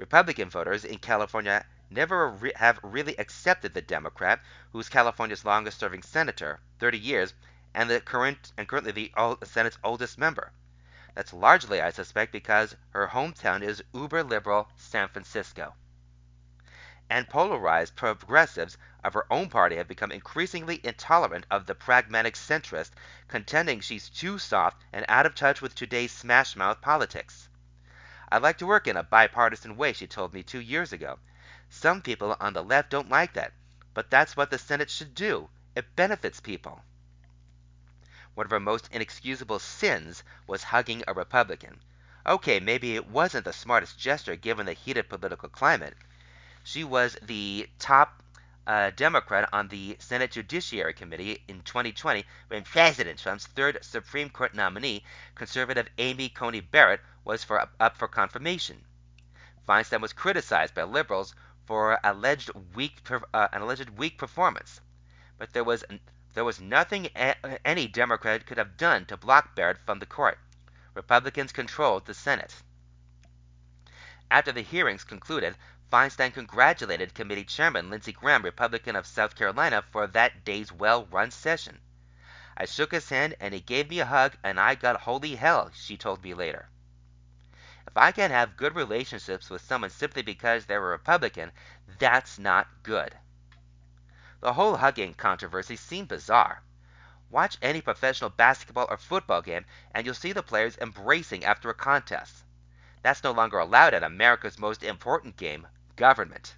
Republican 0.00 0.48
voters 0.48 0.82
in 0.82 0.96
California 0.96 1.66
never 1.90 2.30
re- 2.30 2.54
have 2.56 2.80
really 2.82 3.14
accepted 3.18 3.74
the 3.74 3.82
Democrat, 3.82 4.40
who's 4.72 4.88
California's 4.88 5.44
longest 5.44 5.78
serving 5.78 6.02
senator, 6.02 6.58
30 6.78 6.98
years, 6.98 7.34
and 7.74 7.90
the 7.90 8.00
current 8.00 8.50
and 8.56 8.66
currently 8.66 8.92
the 8.92 9.12
Senate's 9.44 9.76
oldest 9.84 10.16
member. 10.16 10.52
That's 11.14 11.34
largely, 11.34 11.82
I 11.82 11.90
suspect, 11.90 12.32
because 12.32 12.74
her 12.94 13.08
hometown 13.08 13.60
is 13.60 13.84
uber 13.92 14.24
liberal 14.24 14.70
San 14.74 15.06
Francisco. 15.10 15.74
And 17.10 17.28
polarized 17.28 17.94
progressives 17.94 18.78
of 19.04 19.12
her 19.12 19.30
own 19.30 19.50
party 19.50 19.76
have 19.76 19.86
become 19.86 20.12
increasingly 20.12 20.80
intolerant 20.82 21.44
of 21.50 21.66
the 21.66 21.74
pragmatic 21.74 22.36
centrist, 22.36 22.92
contending 23.28 23.80
she's 23.80 24.08
too 24.08 24.38
soft 24.38 24.82
and 24.94 25.04
out 25.10 25.26
of 25.26 25.34
touch 25.34 25.60
with 25.60 25.74
today's 25.74 26.10
smash 26.10 26.56
mouth 26.56 26.80
politics. 26.80 27.49
I'd 28.32 28.42
like 28.42 28.58
to 28.58 28.66
work 28.66 28.86
in 28.86 28.96
a 28.96 29.02
bipartisan 29.02 29.76
way, 29.76 29.92
she 29.92 30.06
told 30.06 30.32
me 30.32 30.42
two 30.44 30.60
years 30.60 30.92
ago. 30.92 31.18
Some 31.68 32.00
people 32.00 32.36
on 32.38 32.52
the 32.52 32.62
left 32.62 32.90
don't 32.90 33.08
like 33.08 33.32
that, 33.32 33.52
but 33.92 34.08
that's 34.10 34.36
what 34.36 34.50
the 34.50 34.58
Senate 34.58 34.88
should 34.88 35.14
do. 35.14 35.50
It 35.74 35.96
benefits 35.96 36.38
people. 36.38 36.84
One 38.34 38.46
of 38.46 38.50
her 38.52 38.60
most 38.60 38.88
inexcusable 38.92 39.58
sins 39.58 40.22
was 40.46 40.62
hugging 40.62 41.02
a 41.08 41.14
Republican. 41.14 41.80
Okay, 42.24 42.60
maybe 42.60 42.94
it 42.94 43.08
wasn't 43.08 43.44
the 43.44 43.52
smartest 43.52 43.98
gesture 43.98 44.36
given 44.36 44.66
the 44.66 44.74
heated 44.74 45.08
political 45.08 45.48
climate. 45.48 45.96
She 46.62 46.84
was 46.84 47.16
the 47.20 47.68
top 47.78 48.22
uh, 48.70 48.90
Democrat 48.94 49.48
on 49.52 49.66
the 49.66 49.96
Senate 49.98 50.30
Judiciary 50.30 50.94
Committee 50.94 51.42
in 51.48 51.60
2020 51.62 52.24
when 52.46 52.62
President 52.62 53.18
Trump's 53.18 53.48
third 53.48 53.76
Supreme 53.82 54.30
Court 54.30 54.54
nominee, 54.54 55.02
conservative 55.34 55.88
Amy 55.98 56.28
Coney 56.28 56.60
Barrett, 56.60 57.00
was 57.24 57.42
for, 57.42 57.68
up 57.80 57.96
for 57.96 58.06
confirmation. 58.06 58.84
Feinstein 59.68 60.00
was 60.00 60.12
criticized 60.12 60.72
by 60.72 60.84
liberals 60.84 61.34
for 61.66 61.98
alleged 62.04 62.52
weak, 62.76 62.98
uh, 63.10 63.48
an 63.52 63.62
alleged 63.62 63.90
weak 63.90 64.16
performance, 64.16 64.80
but 65.36 65.52
there 65.52 65.64
was 65.64 65.82
there 66.34 66.44
was 66.44 66.60
nothing 66.60 67.08
any 67.64 67.88
Democrat 67.88 68.46
could 68.46 68.58
have 68.58 68.76
done 68.76 69.04
to 69.06 69.16
block 69.16 69.56
Barrett 69.56 69.84
from 69.84 69.98
the 69.98 70.06
court. 70.06 70.38
Republicans 70.94 71.50
controlled 71.50 72.06
the 72.06 72.14
Senate. 72.14 72.54
After 74.30 74.52
the 74.52 74.62
hearings 74.62 75.02
concluded, 75.02 75.56
Feinstein 75.90 76.32
congratulated 76.32 77.14
committee 77.14 77.42
chairman 77.42 77.90
Lindsey 77.90 78.12
Graham, 78.12 78.44
Republican 78.44 78.94
of 78.94 79.08
South 79.08 79.34
Carolina, 79.34 79.82
for 79.90 80.06
that 80.06 80.44
day's 80.44 80.70
well 80.70 81.06
run 81.06 81.32
session. 81.32 81.80
I 82.56 82.66
shook 82.66 82.92
his 82.92 83.08
hand 83.08 83.34
and 83.40 83.52
he 83.52 83.60
gave 83.60 83.90
me 83.90 83.98
a 83.98 84.06
hug 84.06 84.36
and 84.44 84.60
I 84.60 84.76
got 84.76 85.00
holy 85.00 85.34
hell, 85.34 85.72
she 85.74 85.96
told 85.96 86.22
me 86.22 86.32
later. 86.32 86.68
If 87.88 87.96
I 87.96 88.12
can't 88.12 88.32
have 88.32 88.56
good 88.56 88.76
relationships 88.76 89.50
with 89.50 89.62
someone 89.62 89.90
simply 89.90 90.22
because 90.22 90.64
they're 90.64 90.78
a 90.78 90.90
Republican, 90.90 91.50
that's 91.98 92.38
not 92.38 92.68
good. 92.84 93.16
The 94.38 94.52
whole 94.52 94.76
hugging 94.76 95.14
controversy 95.14 95.74
seemed 95.74 96.06
bizarre. 96.06 96.62
Watch 97.30 97.58
any 97.60 97.80
professional 97.80 98.30
basketball 98.30 98.86
or 98.88 98.96
football 98.96 99.42
game, 99.42 99.64
and 99.92 100.06
you'll 100.06 100.14
see 100.14 100.32
the 100.32 100.44
players 100.44 100.78
embracing 100.78 101.44
after 101.44 101.68
a 101.68 101.74
contest. 101.74 102.44
That's 103.02 103.24
no 103.24 103.32
longer 103.32 103.58
allowed 103.58 103.92
at 103.94 104.04
America's 104.04 104.56
most 104.56 104.84
important 104.84 105.36
game, 105.36 105.66
government. 106.00 106.56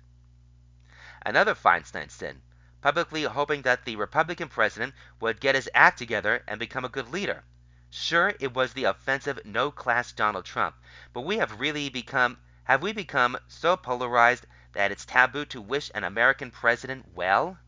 Another 1.26 1.52
Feinstein 1.52 2.08
sin, 2.08 2.40
publicly 2.80 3.24
hoping 3.24 3.62
that 3.62 3.84
the 3.84 3.96
Republican 3.96 4.48
president 4.48 4.94
would 5.18 5.40
get 5.40 5.56
his 5.56 5.68
act 5.74 5.98
together 5.98 6.44
and 6.46 6.60
become 6.60 6.84
a 6.84 6.88
good 6.88 7.08
leader. 7.08 7.42
Sure, 7.90 8.34
it 8.38 8.54
was 8.54 8.72
the 8.72 8.84
offensive, 8.84 9.44
no 9.44 9.72
class 9.72 10.12
Donald 10.12 10.44
Trump, 10.44 10.76
but 11.12 11.22
we 11.22 11.38
have 11.38 11.58
really 11.58 11.88
become 11.88 12.38
have 12.62 12.82
we 12.82 12.92
become 12.92 13.36
so 13.48 13.76
polarized 13.76 14.46
that 14.74 14.92
it's 14.92 15.04
taboo 15.04 15.44
to 15.46 15.60
wish 15.60 15.90
an 15.92 16.04
American 16.04 16.52
president 16.52 17.04
well? 17.12 17.58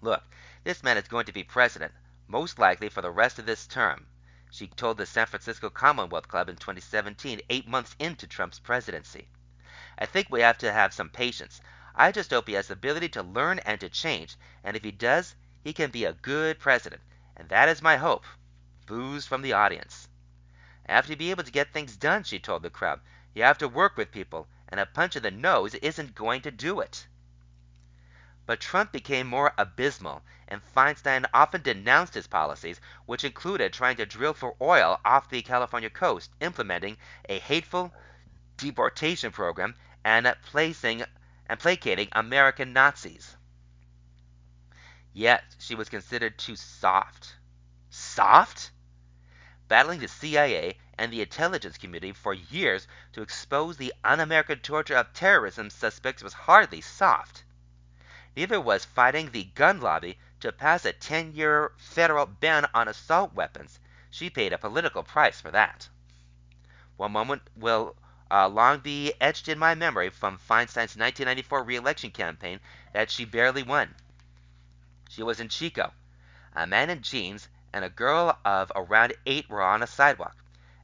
Look, 0.00 0.24
this 0.64 0.82
man 0.82 0.96
is 0.96 1.06
going 1.06 1.26
to 1.26 1.32
be 1.32 1.44
president, 1.44 1.92
most 2.26 2.58
likely 2.58 2.88
for 2.88 3.00
the 3.00 3.12
rest 3.12 3.38
of 3.38 3.46
this 3.46 3.68
term, 3.68 4.08
she 4.50 4.66
told 4.66 4.98
the 4.98 5.06
San 5.06 5.26
Francisco 5.26 5.70
Commonwealth 5.70 6.26
Club 6.26 6.48
in 6.48 6.56
2017, 6.56 7.42
eight 7.48 7.68
months 7.68 7.94
into 8.00 8.26
Trump's 8.26 8.58
presidency. 8.58 9.28
I 9.98 10.06
think 10.06 10.28
we 10.30 10.40
have 10.40 10.58
to 10.58 10.72
have 10.72 10.94
some 10.94 11.10
patience. 11.10 11.60
I 11.94 12.12
just 12.12 12.30
hope 12.30 12.48
he 12.48 12.54
has 12.54 12.68
the 12.68 12.72
ability 12.72 13.10
to 13.10 13.22
learn 13.22 13.58
and 13.58 13.78
to 13.80 13.90
change, 13.90 14.36
and 14.64 14.76
if 14.76 14.82
he 14.82 14.90
does, 14.90 15.34
he 15.62 15.72
can 15.72 15.90
be 15.90 16.04
a 16.04 16.14
good 16.14 16.58
president, 16.58 17.02
and 17.36 17.48
that 17.50 17.68
is 17.68 17.82
my 17.82 17.96
hope. 17.96 18.24
Boos 18.86 19.26
from 19.26 19.42
the 19.42 19.52
audience. 19.52 20.08
I 20.88 20.92
have 20.92 21.06
to 21.06 21.16
be 21.16 21.30
able 21.30 21.44
to 21.44 21.52
get 21.52 21.72
things 21.72 21.96
done, 21.96 22.24
she 22.24 22.38
told 22.38 22.62
the 22.62 22.70
crowd. 22.70 23.00
You 23.34 23.42
have 23.42 23.58
to 23.58 23.68
work 23.68 23.96
with 23.96 24.10
people, 24.10 24.48
and 24.68 24.80
a 24.80 24.86
punch 24.86 25.16
in 25.16 25.22
the 25.22 25.30
nose 25.30 25.74
isn't 25.74 26.14
going 26.14 26.40
to 26.42 26.50
do 26.50 26.80
it. 26.80 27.06
But 28.44 28.60
Trump 28.60 28.90
became 28.90 29.26
more 29.26 29.52
abysmal, 29.56 30.24
and 30.48 30.62
Feinstein 30.64 31.26
often 31.32 31.62
denounced 31.62 32.14
his 32.14 32.26
policies, 32.26 32.80
which 33.06 33.22
included 33.22 33.72
trying 33.72 33.96
to 33.96 34.06
drill 34.06 34.34
for 34.34 34.56
oil 34.60 35.00
off 35.04 35.28
the 35.28 35.42
California 35.42 35.90
coast, 35.90 36.32
implementing 36.40 36.96
a 37.28 37.38
hateful 37.38 37.94
deportation 38.62 39.32
program, 39.32 39.74
and 40.04 40.32
placing 40.46 41.02
and 41.48 41.58
placating 41.58 42.08
American 42.12 42.72
Nazis. 42.72 43.36
Yet 45.12 45.42
she 45.58 45.74
was 45.74 45.88
considered 45.88 46.38
too 46.38 46.54
soft. 46.54 47.34
Soft? 47.90 48.70
battling 49.66 50.00
the 50.00 50.06
CIA 50.06 50.78
and 50.96 51.12
the 51.12 51.22
intelligence 51.22 51.76
community 51.76 52.12
for 52.12 52.34
years 52.34 52.86
to 53.12 53.22
expose 53.22 53.76
the 53.76 53.92
un 54.04 54.20
American 54.20 54.60
torture 54.60 54.94
of 54.94 55.12
terrorism 55.12 55.70
suspects 55.70 56.22
was 56.22 56.32
hardly 56.32 56.80
soft. 56.80 57.42
Neither 58.36 58.60
was 58.60 58.84
fighting 58.84 59.30
the 59.30 59.44
gun 59.44 59.80
lobby 59.80 60.18
to 60.40 60.52
pass 60.52 60.84
a 60.84 60.92
10 60.92 61.32
year 61.32 61.72
federal 61.78 62.26
ban 62.26 62.66
on 62.74 62.86
assault 62.86 63.34
weapons. 63.34 63.80
She 64.10 64.30
paid 64.30 64.52
a 64.52 64.58
political 64.58 65.02
price 65.02 65.40
for 65.40 65.50
that. 65.50 65.88
One 66.96 67.12
moment 67.12 67.42
will 67.56 67.96
uh, 68.32 68.48
long 68.48 68.80
be 68.80 69.12
etched 69.20 69.46
in 69.46 69.58
my 69.58 69.74
memory 69.74 70.08
from 70.08 70.38
Feinstein's 70.38 70.96
1994 70.96 71.62
re 71.64 71.76
election 71.76 72.10
campaign 72.10 72.58
that 72.94 73.10
she 73.10 73.26
barely 73.26 73.62
won. 73.62 73.94
She 75.10 75.22
was 75.22 75.38
in 75.38 75.50
Chico. 75.50 75.92
A 76.54 76.66
man 76.66 76.88
in 76.88 77.02
jeans 77.02 77.48
and 77.74 77.84
a 77.84 77.90
girl 77.90 78.38
of 78.44 78.72
around 78.74 79.12
eight 79.26 79.50
were 79.50 79.62
on 79.62 79.82
a 79.82 79.86
sidewalk. 79.86 80.36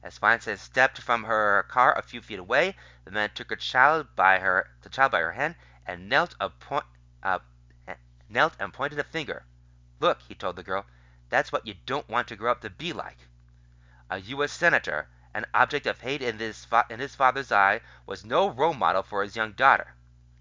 As 0.03 0.19
Feinstein 0.19 0.57
stepped 0.59 1.01
from 1.01 1.23
her 1.23 1.63
car 1.63 1.97
a 1.97 2.03
few 2.03 2.21
feet 2.21 2.37
away, 2.37 2.75
the 3.03 3.11
man 3.11 3.31
took 3.31 3.49
her 3.49 3.55
child 3.55 4.15
by 4.15 4.39
her 4.39 4.69
the 4.81 4.89
child 4.89 5.11
by 5.11 5.19
her 5.19 5.31
hand 5.31 5.55
and 5.87 6.07
knelt 6.07 6.35
a 6.39 6.51
uh, 7.23 7.39
knelt 8.29 8.53
and 8.59 8.71
pointed 8.71 8.99
a 8.99 9.03
finger. 9.03 9.43
Look, 9.99 10.21
he 10.21 10.35
told 10.35 10.55
the 10.55 10.63
girl, 10.63 10.85
that's 11.29 11.51
what 11.51 11.65
you 11.65 11.73
don't 11.85 12.07
want 12.07 12.27
to 12.27 12.35
grow 12.35 12.51
up 12.51 12.61
to 12.61 12.69
be 12.69 12.93
like. 12.93 13.17
A 14.09 14.19
U.S. 14.19 14.51
senator, 14.51 15.07
an 15.33 15.45
object 15.53 15.85
of 15.85 16.01
hate 16.01 16.21
in 16.21 16.39
his, 16.39 16.65
fa- 16.65 16.85
in 16.89 16.99
his 16.99 17.15
father's 17.15 17.51
eye, 17.51 17.81
was 18.05 18.25
no 18.25 18.49
role 18.49 18.73
model 18.73 19.03
for 19.03 19.23
his 19.23 19.35
young 19.35 19.51
daughter. 19.51 19.93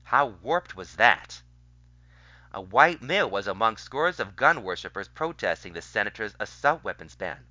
How 0.04 0.26
warped 0.26 0.74
was 0.76 0.96
that? 0.96 1.42
A 2.52 2.60
white 2.60 3.02
male 3.02 3.28
was 3.28 3.46
among 3.46 3.76
scores 3.76 4.18
of 4.18 4.34
gun 4.34 4.62
worshippers 4.62 5.08
protesting 5.08 5.74
the 5.74 5.82
senator's 5.82 6.34
assault 6.40 6.82
weapons 6.82 7.14
ban. 7.14 7.46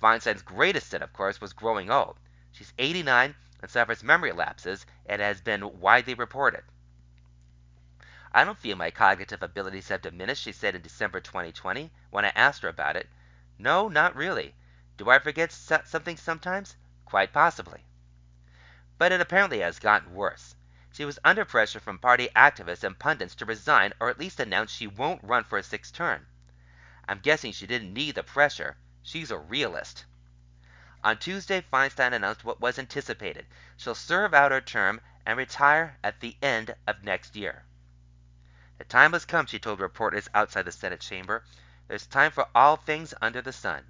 Feinstein's 0.00 0.42
greatest 0.42 0.88
sin, 0.88 1.02
of 1.02 1.12
course, 1.12 1.40
was 1.40 1.52
growing 1.52 1.90
old. 1.90 2.18
She's 2.52 2.72
89 2.78 3.34
and 3.60 3.70
suffers 3.70 4.02
memory 4.02 4.32
lapses, 4.32 4.86
and 5.04 5.20
has 5.20 5.40
been 5.40 5.80
widely 5.80 6.14
reported. 6.14 6.64
I 8.32 8.44
don't 8.44 8.58
feel 8.58 8.76
my 8.76 8.90
cognitive 8.90 9.42
abilities 9.42 9.88
have 9.88 10.02
diminished, 10.02 10.42
she 10.42 10.52
said 10.52 10.74
in 10.74 10.82
December 10.82 11.20
2020 11.20 11.90
when 12.10 12.24
I 12.24 12.32
asked 12.34 12.62
her 12.62 12.68
about 12.68 12.96
it. 12.96 13.08
No, 13.58 13.88
not 13.88 14.14
really. 14.14 14.54
Do 14.98 15.08
I 15.08 15.20
forget 15.20 15.52
something 15.52 16.16
sometimes? 16.16 16.74
Quite 17.04 17.32
possibly. 17.32 17.84
But 18.98 19.12
it 19.12 19.20
apparently 19.20 19.60
has 19.60 19.78
gotten 19.78 20.12
worse. 20.12 20.56
She 20.92 21.04
was 21.04 21.20
under 21.24 21.44
pressure 21.44 21.78
from 21.78 22.00
party 22.00 22.28
activists 22.34 22.82
and 22.82 22.98
pundits 22.98 23.36
to 23.36 23.44
resign 23.44 23.92
or 24.00 24.08
at 24.08 24.18
least 24.18 24.40
announce 24.40 24.72
she 24.72 24.88
won't 24.88 25.22
run 25.22 25.44
for 25.44 25.56
a 25.56 25.62
sixth 25.62 25.94
term. 25.94 26.26
I'm 27.08 27.20
guessing 27.20 27.52
she 27.52 27.64
didn't 27.64 27.94
need 27.94 28.16
the 28.16 28.24
pressure. 28.24 28.76
She's 29.00 29.30
a 29.30 29.38
realist. 29.38 30.04
On 31.04 31.16
Tuesday, 31.16 31.60
Feinstein 31.60 32.12
announced 32.12 32.42
what 32.42 32.60
was 32.60 32.76
anticipated. 32.76 33.46
She'll 33.76 33.94
serve 33.94 34.34
out 34.34 34.50
her 34.50 34.60
term 34.60 35.00
and 35.24 35.38
retire 35.38 35.96
at 36.02 36.18
the 36.18 36.36
end 36.42 36.74
of 36.88 37.04
next 37.04 37.36
year. 37.36 37.62
The 38.78 38.84
time 38.84 39.12
has 39.12 39.24
come, 39.24 39.46
she 39.46 39.60
told 39.60 39.78
reporters 39.78 40.28
outside 40.34 40.64
the 40.64 40.72
Senate 40.72 41.00
chamber. 41.00 41.44
There's 41.86 42.08
time 42.08 42.32
for 42.32 42.48
all 42.52 42.76
things 42.76 43.14
under 43.22 43.40
the 43.40 43.52
sun. 43.52 43.84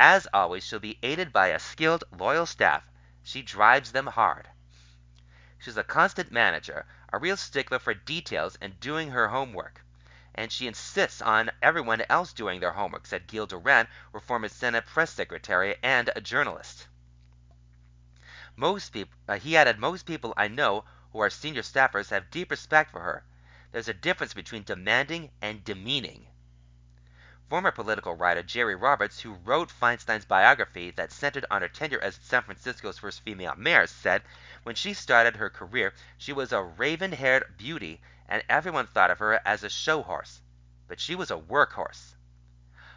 As 0.00 0.28
always, 0.32 0.64
she'll 0.64 0.78
be 0.78 1.00
aided 1.02 1.32
by 1.32 1.48
a 1.48 1.58
skilled, 1.58 2.04
loyal 2.12 2.46
staff. 2.46 2.84
She 3.24 3.42
drives 3.42 3.90
them 3.90 4.06
hard. 4.06 4.48
She's 5.58 5.76
a 5.76 5.82
constant 5.82 6.30
manager, 6.30 6.86
a 7.12 7.18
real 7.18 7.36
stickler 7.36 7.80
for 7.80 7.94
details 7.94 8.56
and 8.60 8.78
doing 8.78 9.10
her 9.10 9.26
homework. 9.28 9.84
And 10.36 10.52
she 10.52 10.68
insists 10.68 11.20
on 11.20 11.50
everyone 11.60 12.04
else 12.08 12.32
doing 12.32 12.60
their 12.60 12.74
homework, 12.74 13.06
said 13.06 13.26
Gil 13.26 13.48
Duran, 13.48 13.88
her 14.12 14.20
former 14.20 14.48
Senate 14.48 14.86
press 14.86 15.10
secretary 15.10 15.74
and 15.82 16.10
a 16.14 16.20
journalist. 16.20 16.86
Uh, 18.62 19.38
he 19.40 19.56
added, 19.56 19.78
most 19.80 20.06
people 20.06 20.32
I 20.36 20.46
know 20.46 20.84
who 21.12 21.18
are 21.18 21.30
senior 21.30 21.62
staffers 21.62 22.10
have 22.10 22.30
deep 22.30 22.52
respect 22.52 22.92
for 22.92 23.00
her. 23.00 23.24
There's 23.72 23.88
a 23.88 23.94
difference 23.94 24.32
between 24.32 24.62
demanding 24.62 25.32
and 25.42 25.64
demeaning. 25.64 26.28
Former 27.48 27.70
political 27.70 28.14
writer 28.14 28.42
Jerry 28.42 28.74
Roberts, 28.74 29.20
who 29.20 29.32
wrote 29.32 29.70
Feinstein's 29.70 30.26
biography 30.26 30.90
that 30.90 31.10
centered 31.10 31.46
on 31.50 31.62
her 31.62 31.68
tenure 31.68 31.98
as 31.98 32.16
San 32.16 32.42
Francisco's 32.42 32.98
first 32.98 33.22
female 33.22 33.54
mayor, 33.56 33.86
said 33.86 34.22
when 34.64 34.74
she 34.74 34.92
started 34.92 35.36
her 35.36 35.48
career, 35.48 35.94
she 36.18 36.30
was 36.30 36.52
a 36.52 36.62
raven 36.62 37.12
haired 37.12 37.56
beauty, 37.56 38.02
and 38.28 38.44
everyone 38.50 38.86
thought 38.86 39.10
of 39.10 39.18
her 39.20 39.40
as 39.46 39.64
a 39.64 39.70
show 39.70 40.02
horse. 40.02 40.42
But 40.88 41.00
she 41.00 41.14
was 41.14 41.30
a 41.30 41.38
work 41.38 41.72
horse. 41.72 42.16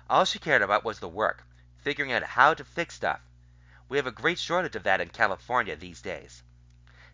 All 0.09 0.25
she 0.25 0.37
cared 0.37 0.61
about 0.61 0.83
was 0.83 0.99
the 0.99 1.07
work, 1.07 1.45
figuring 1.77 2.11
out 2.11 2.23
how 2.23 2.53
to 2.53 2.65
fix 2.65 2.95
stuff. 2.95 3.21
We 3.87 3.95
have 3.95 4.07
a 4.07 4.11
great 4.11 4.37
shortage 4.37 4.75
of 4.75 4.83
that 4.83 4.99
in 4.99 5.11
California 5.11 5.77
these 5.77 6.01
days. 6.01 6.43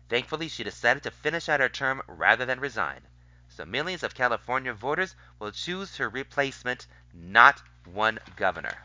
Thankfully, 0.08 0.48
she 0.48 0.64
decided 0.64 1.04
to 1.04 1.12
finish 1.12 1.48
out 1.48 1.60
her 1.60 1.68
term 1.68 2.02
rather 2.08 2.44
than 2.44 2.58
resign 2.58 3.06
so 3.58 3.64
millions 3.64 4.04
of 4.04 4.14
California 4.14 4.72
voters 4.72 5.16
will 5.40 5.50
choose 5.50 5.96
her 5.96 6.08
replacement, 6.08 6.86
not 7.12 7.60
one 7.86 8.20
governor. 8.36 8.78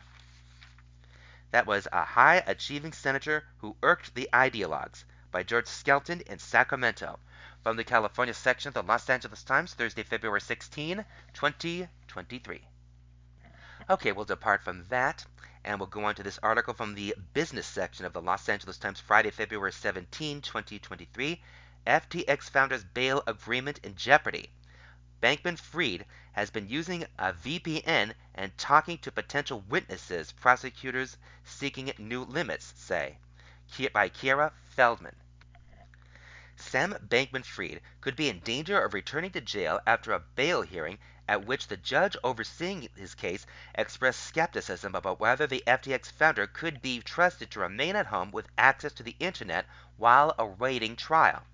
That 1.52 1.64
was 1.64 1.86
A 1.92 2.02
High 2.02 2.42
Achieving 2.44 2.92
Senator 2.92 3.44
Who 3.58 3.76
Irked 3.84 4.16
the 4.16 4.28
Ideologues 4.34 5.04
by 5.30 5.44
George 5.44 5.68
Skelton 5.68 6.22
in 6.22 6.40
Sacramento 6.40 7.20
from 7.62 7.76
the 7.76 7.84
California 7.84 8.34
section 8.34 8.66
of 8.66 8.74
the 8.74 8.82
Los 8.82 9.08
Angeles 9.08 9.44
Times, 9.44 9.74
Thursday, 9.74 10.02
February 10.02 10.40
16, 10.40 11.04
2023. 11.34 12.68
Okay, 13.88 14.10
we'll 14.10 14.24
depart 14.24 14.64
from 14.64 14.86
that 14.88 15.24
and 15.64 15.78
we'll 15.78 15.86
go 15.86 16.04
on 16.04 16.16
to 16.16 16.24
this 16.24 16.40
article 16.42 16.74
from 16.74 16.96
the 16.96 17.14
business 17.32 17.68
section 17.68 18.06
of 18.06 18.12
the 18.12 18.20
Los 18.20 18.48
Angeles 18.48 18.78
Times, 18.78 18.98
Friday, 18.98 19.30
February 19.30 19.72
17, 19.72 20.40
2023. 20.40 21.40
FTX 21.86 22.50
founders 22.50 22.82
bail 22.82 23.22
agreement 23.28 23.78
in 23.84 23.94
jeopardy. 23.94 24.50
Bankman 25.24 25.56
Fried 25.58 26.04
has 26.32 26.50
been 26.50 26.68
using 26.68 27.06
a 27.18 27.32
VPN 27.32 28.12
and 28.34 28.58
talking 28.58 28.98
to 28.98 29.10
potential 29.10 29.62
witnesses, 29.62 30.32
prosecutors 30.32 31.16
seeking 31.42 31.90
new 31.96 32.24
limits 32.24 32.74
say. 32.76 33.16
By 33.94 34.10
Kiera 34.10 34.52
Feldman. 34.68 35.16
Sam 36.56 36.92
Bankman 37.08 37.42
Fried 37.46 37.80
could 38.02 38.16
be 38.16 38.28
in 38.28 38.40
danger 38.40 38.84
of 38.84 38.92
returning 38.92 39.30
to 39.30 39.40
jail 39.40 39.80
after 39.86 40.12
a 40.12 40.20
bail 40.20 40.60
hearing 40.60 40.98
at 41.26 41.46
which 41.46 41.68
the 41.68 41.78
judge 41.78 42.18
overseeing 42.22 42.90
his 42.94 43.14
case 43.14 43.46
expressed 43.74 44.20
skepticism 44.20 44.94
about 44.94 45.20
whether 45.20 45.46
the 45.46 45.64
FTX 45.66 46.12
founder 46.12 46.46
could 46.46 46.82
be 46.82 47.00
trusted 47.00 47.50
to 47.52 47.60
remain 47.60 47.96
at 47.96 48.08
home 48.08 48.30
with 48.30 48.48
access 48.58 48.92
to 48.92 49.02
the 49.02 49.16
internet 49.18 49.64
while 49.96 50.34
awaiting 50.38 50.96
trial. 50.96 51.44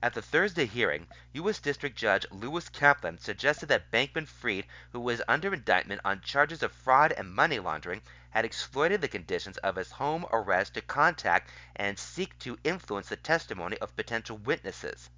At 0.00 0.14
the 0.14 0.22
Thursday 0.22 0.66
hearing, 0.66 1.08
U.S. 1.32 1.58
District 1.58 1.98
Judge 1.98 2.24
Lewis 2.30 2.68
Kaplan 2.68 3.18
suggested 3.18 3.66
that 3.66 3.90
Bankman 3.90 4.28
Fried, 4.28 4.64
who 4.92 5.00
was 5.00 5.20
under 5.26 5.52
indictment 5.52 6.00
on 6.04 6.20
charges 6.20 6.62
of 6.62 6.70
fraud 6.70 7.10
and 7.10 7.34
money 7.34 7.58
laundering, 7.58 8.02
had 8.30 8.44
exploited 8.44 9.00
the 9.00 9.08
conditions 9.08 9.56
of 9.56 9.74
his 9.74 9.90
home 9.90 10.24
arrest 10.30 10.74
to 10.74 10.82
contact 10.82 11.50
and 11.74 11.98
seek 11.98 12.38
to 12.38 12.60
influence 12.62 13.08
the 13.08 13.16
testimony 13.16 13.76
of 13.78 13.96
potential 13.96 14.38
witnesses. 14.38 15.10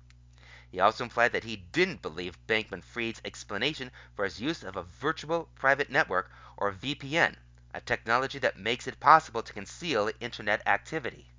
He 0.70 0.80
also 0.80 1.04
implied 1.04 1.32
that 1.32 1.44
he 1.44 1.56
didn't 1.56 2.00
believe 2.00 2.46
Bankman 2.46 2.82
Fried's 2.82 3.20
explanation 3.22 3.90
for 4.16 4.24
his 4.24 4.40
use 4.40 4.62
of 4.62 4.76
a 4.76 4.82
virtual 4.84 5.50
private 5.56 5.90
network 5.90 6.30
or 6.56 6.72
VPN, 6.72 7.36
a 7.74 7.82
technology 7.82 8.38
that 8.38 8.58
makes 8.58 8.86
it 8.86 8.98
possible 8.98 9.42
to 9.42 9.52
conceal 9.52 10.10
Internet 10.20 10.66
activity. 10.66 11.29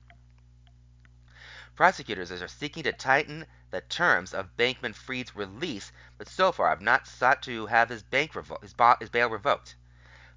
Prosecutors 1.75 2.31
are 2.31 2.47
seeking 2.47 2.83
to 2.83 2.91
tighten 2.91 3.45
the 3.69 3.79
terms 3.81 4.33
of 4.33 4.57
Bankman 4.57 4.93
Fried's 4.93 5.35
release, 5.35 5.91
but 6.17 6.27
so 6.27 6.51
far 6.51 6.67
have 6.67 6.81
not 6.81 7.07
sought 7.07 7.41
to 7.43 7.67
have 7.67 7.87
his, 7.87 8.03
revo- 8.03 8.61
his, 8.61 8.75
his 8.99 9.09
bail 9.09 9.29
revoked. 9.29 9.75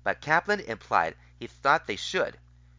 But 0.05 0.21
Kaplan 0.21 0.61
implied 0.61 1.17
he 1.37 1.49
thought 1.49 1.87
they 1.87 1.97
should. 1.97 2.39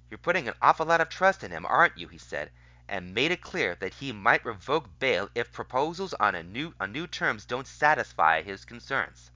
You're 0.10 0.18
putting 0.20 0.48
an 0.48 0.56
awful 0.62 0.86
lot 0.86 1.02
of 1.02 1.10
trust 1.10 1.44
in 1.44 1.52
him, 1.52 1.66
aren't 1.66 1.98
you? 1.98 2.08
he 2.08 2.18
said, 2.18 2.52
and 2.88 3.14
made 3.14 3.32
it 3.32 3.42
clear 3.42 3.76
that 3.76 3.96
he 3.96 4.14
might 4.14 4.46
revoke 4.46 5.00
bail 5.00 5.30
if 5.36 5.52
proposals 5.52 6.14
on, 6.14 6.36
a 6.36 6.44
new, 6.44 6.74
on 6.80 6.94
new 6.94 7.08
terms 7.08 7.44
don't 7.46 7.68
satisfy 7.68 8.42
his 8.42 8.64
concerns. 8.64 9.32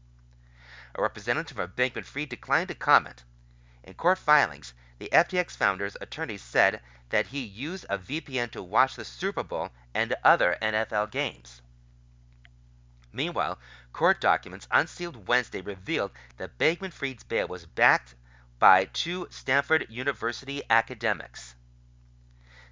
A 0.96 1.02
representative 1.02 1.60
of 1.60 1.76
Bankman 1.76 2.06
Fried 2.06 2.30
declined 2.30 2.70
to 2.70 2.76
comment. 2.76 3.26
In 3.84 3.96
court 3.96 4.18
filings, 4.18 4.74
the 4.98 5.10
FTX 5.12 5.58
founder's 5.58 5.98
attorneys 6.00 6.42
said 6.42 6.82
that 7.10 7.28
he 7.28 7.40
used 7.44 7.86
a 7.90 7.98
VPN 7.98 8.52
to 8.52 8.64
watch 8.64 8.96
the 8.96 9.06
Super 9.06 9.44
Bowl 9.44 9.70
and 9.94 10.16
other 10.24 10.58
NFL 10.62 11.12
games. 11.12 11.62
Meanwhile, 13.12 13.58
court 13.92 14.22
documents 14.22 14.68
unsealed 14.70 15.28
Wednesday 15.28 15.62
revealed 15.62 16.12
that 16.38 16.58
Bankman 16.60 16.94
Fried's 16.94 17.24
bail 17.24 17.48
was 17.48 17.66
backed 17.66 18.14
by 18.60 18.86
two 18.86 19.28
Stanford 19.32 19.88
University 19.90 20.62
academics. 20.70 21.56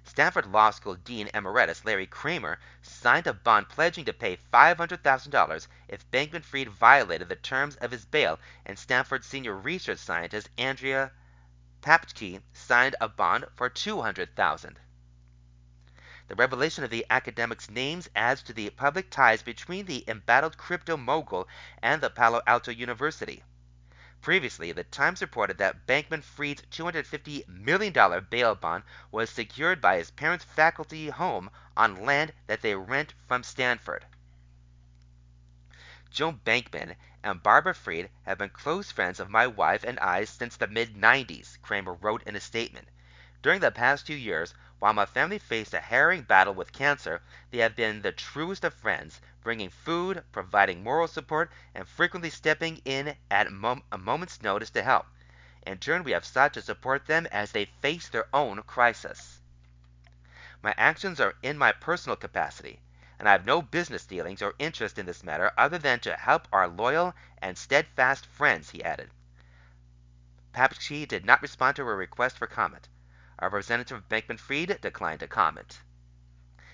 Stanford 0.04 0.46
Law 0.46 0.70
School 0.70 0.94
Dean 0.94 1.28
Emeritus 1.34 1.84
Larry 1.84 2.06
Kramer 2.06 2.58
signed 2.80 3.26
a 3.26 3.34
bond 3.34 3.68
pledging 3.68 4.04
to 4.04 4.12
pay 4.12 4.38
$500,000 4.52 5.66
if 5.88 6.10
Bankman 6.10 6.44
Fried 6.44 6.68
violated 6.68 7.28
the 7.28 7.36
terms 7.36 7.76
of 7.76 7.90
his 7.90 8.04
bail, 8.04 8.38
and 8.64 8.78
Stanford 8.78 9.24
senior 9.24 9.54
research 9.54 9.98
scientist 9.98 10.48
Andrea 10.56 11.10
Paepcke 11.80 12.42
signed 12.52 12.96
a 13.00 13.08
bond 13.08 13.46
for 13.54 13.68
200000 13.70 14.80
The 16.26 16.34
revelation 16.34 16.82
of 16.82 16.90
the 16.90 17.06
academic's 17.08 17.70
names 17.70 18.08
adds 18.16 18.42
to 18.42 18.52
the 18.52 18.70
public 18.70 19.10
ties 19.10 19.42
between 19.42 19.86
the 19.86 20.04
embattled 20.08 20.58
crypto 20.58 20.96
mogul 20.96 21.46
and 21.80 22.02
the 22.02 22.10
Palo 22.10 22.42
Alto 22.48 22.72
University. 22.72 23.44
Previously, 24.20 24.72
the 24.72 24.82
Times 24.82 25.20
reported 25.20 25.58
that 25.58 25.86
Bankman 25.86 26.22
Fried's 26.24 26.62
$250 26.62 27.46
million 27.46 28.26
bail 28.28 28.56
bond 28.56 28.82
was 29.12 29.30
secured 29.30 29.80
by 29.80 29.98
his 29.98 30.10
parents' 30.10 30.44
faculty 30.44 31.10
home 31.10 31.48
on 31.76 32.04
land 32.04 32.32
that 32.48 32.60
they 32.60 32.74
rent 32.74 33.14
from 33.28 33.44
Stanford. 33.44 34.04
Joe 36.10 36.32
Bankman 36.32 36.96
and 37.24 37.42
Barbara 37.42 37.74
Fried 37.74 38.10
have 38.26 38.38
been 38.38 38.50
close 38.50 38.92
friends 38.92 39.18
of 39.18 39.28
my 39.28 39.44
wife 39.44 39.82
and 39.82 39.98
I 39.98 40.24
since 40.24 40.56
the 40.56 40.68
mid 40.68 40.94
90s, 40.94 41.60
Kramer 41.62 41.94
wrote 41.94 42.22
in 42.22 42.36
a 42.36 42.40
statement. 42.40 42.86
During 43.42 43.60
the 43.60 43.72
past 43.72 44.06
two 44.06 44.14
years, 44.14 44.54
while 44.78 44.92
my 44.92 45.04
family 45.04 45.40
faced 45.40 45.74
a 45.74 45.80
harrowing 45.80 46.22
battle 46.22 46.54
with 46.54 46.72
cancer, 46.72 47.20
they 47.50 47.58
have 47.58 47.74
been 47.74 48.02
the 48.02 48.12
truest 48.12 48.62
of 48.62 48.72
friends, 48.72 49.20
bringing 49.42 49.68
food, 49.68 50.22
providing 50.30 50.84
moral 50.84 51.08
support, 51.08 51.50
and 51.74 51.88
frequently 51.88 52.30
stepping 52.30 52.80
in 52.84 53.16
at 53.30 53.48
a 53.48 53.98
moment's 53.98 54.40
notice 54.40 54.70
to 54.70 54.82
help. 54.84 55.06
In 55.66 55.78
turn, 55.78 56.04
we 56.04 56.12
have 56.12 56.24
sought 56.24 56.54
to 56.54 56.62
support 56.62 57.06
them 57.06 57.26
as 57.32 57.50
they 57.50 57.64
face 57.64 58.08
their 58.08 58.28
own 58.32 58.62
crisis. 58.62 59.40
My 60.62 60.72
actions 60.76 61.18
are 61.18 61.34
in 61.42 61.58
my 61.58 61.72
personal 61.72 62.16
capacity 62.16 62.78
and 63.18 63.28
I 63.28 63.32
have 63.32 63.44
no 63.44 63.60
business 63.60 64.06
dealings 64.06 64.42
or 64.42 64.54
interest 64.58 64.98
in 64.98 65.06
this 65.06 65.24
matter 65.24 65.52
other 65.58 65.78
than 65.78 66.00
to 66.00 66.16
help 66.16 66.46
our 66.52 66.68
loyal 66.68 67.14
and 67.38 67.58
steadfast 67.58 68.26
friends, 68.26 68.70
he 68.70 68.84
added. 68.84 69.10
Paepcke 70.54 71.06
did 71.06 71.24
not 71.24 71.42
respond 71.42 71.76
to 71.76 71.82
a 71.82 71.94
request 71.94 72.38
for 72.38 72.46
comment. 72.46 72.88
Our 73.38 73.48
representative 73.48 74.08
Bankman 74.08 74.38
Fried 74.38 74.80
declined 74.80 75.20
to 75.20 75.28
comment. 75.28 75.80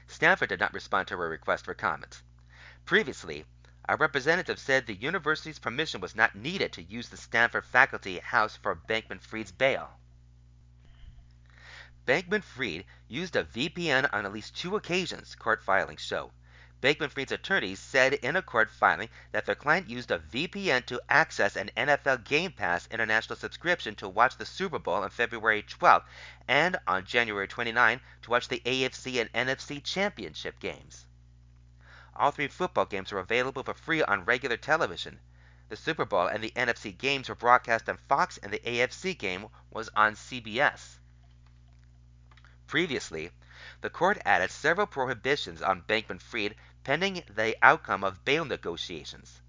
Stanford 0.06 0.50
did 0.50 0.60
not 0.60 0.74
respond 0.74 1.08
to 1.08 1.14
a 1.14 1.16
request 1.16 1.64
for 1.64 1.74
comment. 1.74 2.22
Previously, 2.84 3.46
our 3.86 3.96
representative 3.96 4.58
said 4.58 4.86
the 4.86 4.94
university's 4.94 5.58
permission 5.58 6.00
was 6.00 6.14
not 6.14 6.34
needed 6.34 6.72
to 6.74 6.82
use 6.82 7.08
the 7.08 7.16
Stanford 7.16 7.64
faculty 7.66 8.18
house 8.18 8.56
for 8.56 8.74
Bankman 8.74 9.20
Fried's 9.20 9.52
bail. 9.52 9.98
Bankman 12.06 12.44
Fried 12.44 12.84
used 13.08 13.34
a 13.34 13.44
VPN 13.44 14.10
on 14.12 14.26
at 14.26 14.32
least 14.32 14.54
two 14.54 14.76
occasions, 14.76 15.34
court 15.34 15.62
filings 15.62 16.02
show. 16.02 16.32
Bankman 16.82 17.10
Fried's 17.10 17.32
attorneys 17.32 17.80
said 17.80 18.12
in 18.12 18.36
a 18.36 18.42
court 18.42 18.70
filing 18.70 19.08
that 19.32 19.46
their 19.46 19.54
client 19.54 19.88
used 19.88 20.10
a 20.10 20.18
VPN 20.18 20.84
to 20.84 21.00
access 21.08 21.56
an 21.56 21.70
NFL 21.74 22.24
Game 22.24 22.52
Pass 22.52 22.86
international 22.90 23.38
subscription 23.38 23.94
to 23.94 24.06
watch 24.06 24.36
the 24.36 24.44
Super 24.44 24.78
Bowl 24.78 25.02
on 25.02 25.08
February 25.08 25.62
12 25.62 26.02
and 26.46 26.76
on 26.86 27.06
January 27.06 27.48
29 27.48 28.02
to 28.20 28.30
watch 28.30 28.48
the 28.48 28.60
AFC 28.66 29.18
and 29.18 29.32
NFC 29.32 29.82
championship 29.82 30.60
games. 30.60 31.06
All 32.14 32.32
three 32.32 32.48
football 32.48 32.84
games 32.84 33.12
were 33.12 33.20
available 33.20 33.62
for 33.62 33.72
free 33.72 34.02
on 34.02 34.26
regular 34.26 34.58
television. 34.58 35.20
The 35.70 35.76
Super 35.76 36.04
Bowl 36.04 36.26
and 36.26 36.44
the 36.44 36.52
NFC 36.54 36.94
games 36.98 37.30
were 37.30 37.34
broadcast 37.34 37.88
on 37.88 37.96
Fox, 37.96 38.36
and 38.36 38.52
the 38.52 38.58
AFC 38.58 39.16
game 39.16 39.48
was 39.70 39.88
on 39.96 40.16
CBS. 40.16 40.98
Previously, 42.74 43.30
the 43.82 43.88
court 43.88 44.18
added 44.24 44.50
several 44.50 44.88
prohibitions 44.88 45.62
on 45.62 45.82
Bankman 45.82 46.20
Fried 46.20 46.56
pending 46.82 47.22
the 47.30 47.56
outcome 47.62 48.02
of 48.02 48.24
bail 48.24 48.44
negotiations. 48.44 49.40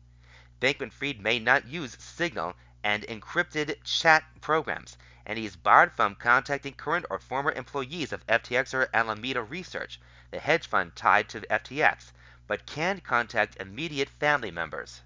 Bankman 0.62 0.94
Fried 0.94 1.20
may 1.20 1.40
not 1.40 1.66
use 1.66 1.98
Signal 1.98 2.54
and 2.84 3.02
encrypted 3.02 3.84
chat 3.84 4.26
programs, 4.42 4.96
and 5.26 5.40
he 5.40 5.46
is 5.48 5.56
barred 5.56 5.94
from 5.94 6.14
contacting 6.14 6.76
current 6.76 7.08
or 7.10 7.18
former 7.18 7.52
employees 7.54 8.14
of 8.14 8.24
FTX 8.28 8.76
or 8.76 8.90
Alameda 8.94 9.42
Research, 9.42 10.00
the 10.30 10.40
hedge 10.40 10.68
fund 10.68 10.96
tied 10.96 11.28
to 11.30 11.42
FTX, 11.50 12.12
but 12.46 12.68
can 12.68 13.00
contact 13.00 13.60
immediate 13.60 14.10
family 14.10 14.52
members. 14.52 15.02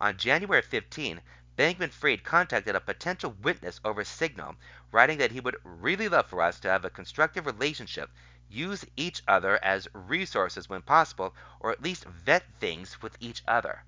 On 0.00 0.16
January 0.16 0.62
15, 0.62 1.20
Bankman 1.54 1.92
Fried 1.92 2.24
contacted 2.24 2.74
a 2.74 2.80
potential 2.80 3.36
witness 3.42 3.78
over 3.84 4.04
Signal, 4.04 4.56
writing 4.90 5.18
that 5.18 5.32
he 5.32 5.40
would 5.40 5.56
really 5.62 6.08
love 6.08 6.26
for 6.26 6.40
us 6.40 6.58
to 6.60 6.68
have 6.70 6.84
a 6.84 6.90
constructive 6.90 7.44
relationship, 7.44 8.10
use 8.48 8.86
each 8.96 9.22
other 9.28 9.62
as 9.62 9.86
resources 9.92 10.68
when 10.70 10.80
possible, 10.80 11.34
or 11.60 11.70
at 11.70 11.82
least 11.82 12.04
vet 12.04 12.44
things 12.58 13.02
with 13.02 13.18
each 13.20 13.42
other. 13.46 13.84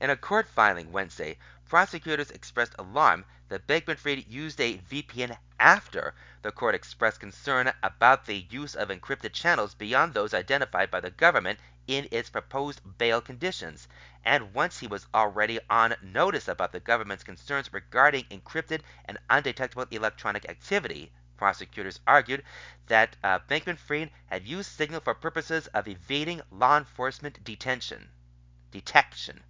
In 0.00 0.10
a 0.10 0.16
court 0.16 0.48
filing 0.48 0.90
Wednesday, 0.90 1.38
prosecutors 1.68 2.32
expressed 2.32 2.74
alarm 2.76 3.24
that 3.48 3.68
Bankman 3.68 3.98
Fried 3.98 4.26
used 4.26 4.60
a 4.60 4.78
VPN 4.78 5.38
after 5.60 6.12
the 6.42 6.50
court 6.50 6.74
expressed 6.74 7.20
concern 7.20 7.72
about 7.84 8.26
the 8.26 8.46
use 8.50 8.74
of 8.74 8.88
encrypted 8.88 9.32
channels 9.32 9.74
beyond 9.74 10.12
those 10.12 10.34
identified 10.34 10.90
by 10.90 10.98
the 10.98 11.10
government 11.10 11.60
in 11.86 12.06
its 12.10 12.30
proposed 12.30 12.80
bail 12.98 13.20
conditions, 13.20 13.88
and 14.24 14.54
once 14.54 14.78
he 14.78 14.86
was 14.86 15.06
already 15.12 15.58
on 15.68 15.94
notice 16.02 16.46
about 16.48 16.72
the 16.72 16.80
government's 16.80 17.24
concerns 17.24 17.72
regarding 17.72 18.24
encrypted 18.24 18.82
and 19.04 19.18
undetectable 19.28 19.86
electronic 19.90 20.48
activity, 20.48 21.12
prosecutors 21.36 21.98
argued 22.06 22.44
that 22.86 23.16
uh, 23.24 23.38
Bankman 23.48 23.76
Fried 23.76 24.10
had 24.26 24.46
used 24.46 24.70
Signal 24.70 25.00
for 25.00 25.14
purposes 25.14 25.66
of 25.68 25.88
evading 25.88 26.40
law 26.50 26.78
enforcement 26.78 27.42
detention. 27.42 28.08
Detection. 28.70 29.42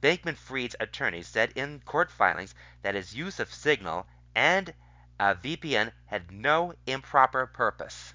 Bankman 0.00 0.36
Fried's 0.36 0.76
attorneys 0.80 1.28
said 1.28 1.52
in 1.54 1.80
court 1.80 2.10
filings 2.10 2.54
that 2.82 2.96
his 2.96 3.14
use 3.14 3.38
of 3.38 3.54
Signal 3.54 4.06
and 4.34 4.74
a 5.20 5.36
VPN 5.36 5.92
had 6.06 6.32
no 6.32 6.74
improper 6.86 7.46
purpose. 7.46 8.12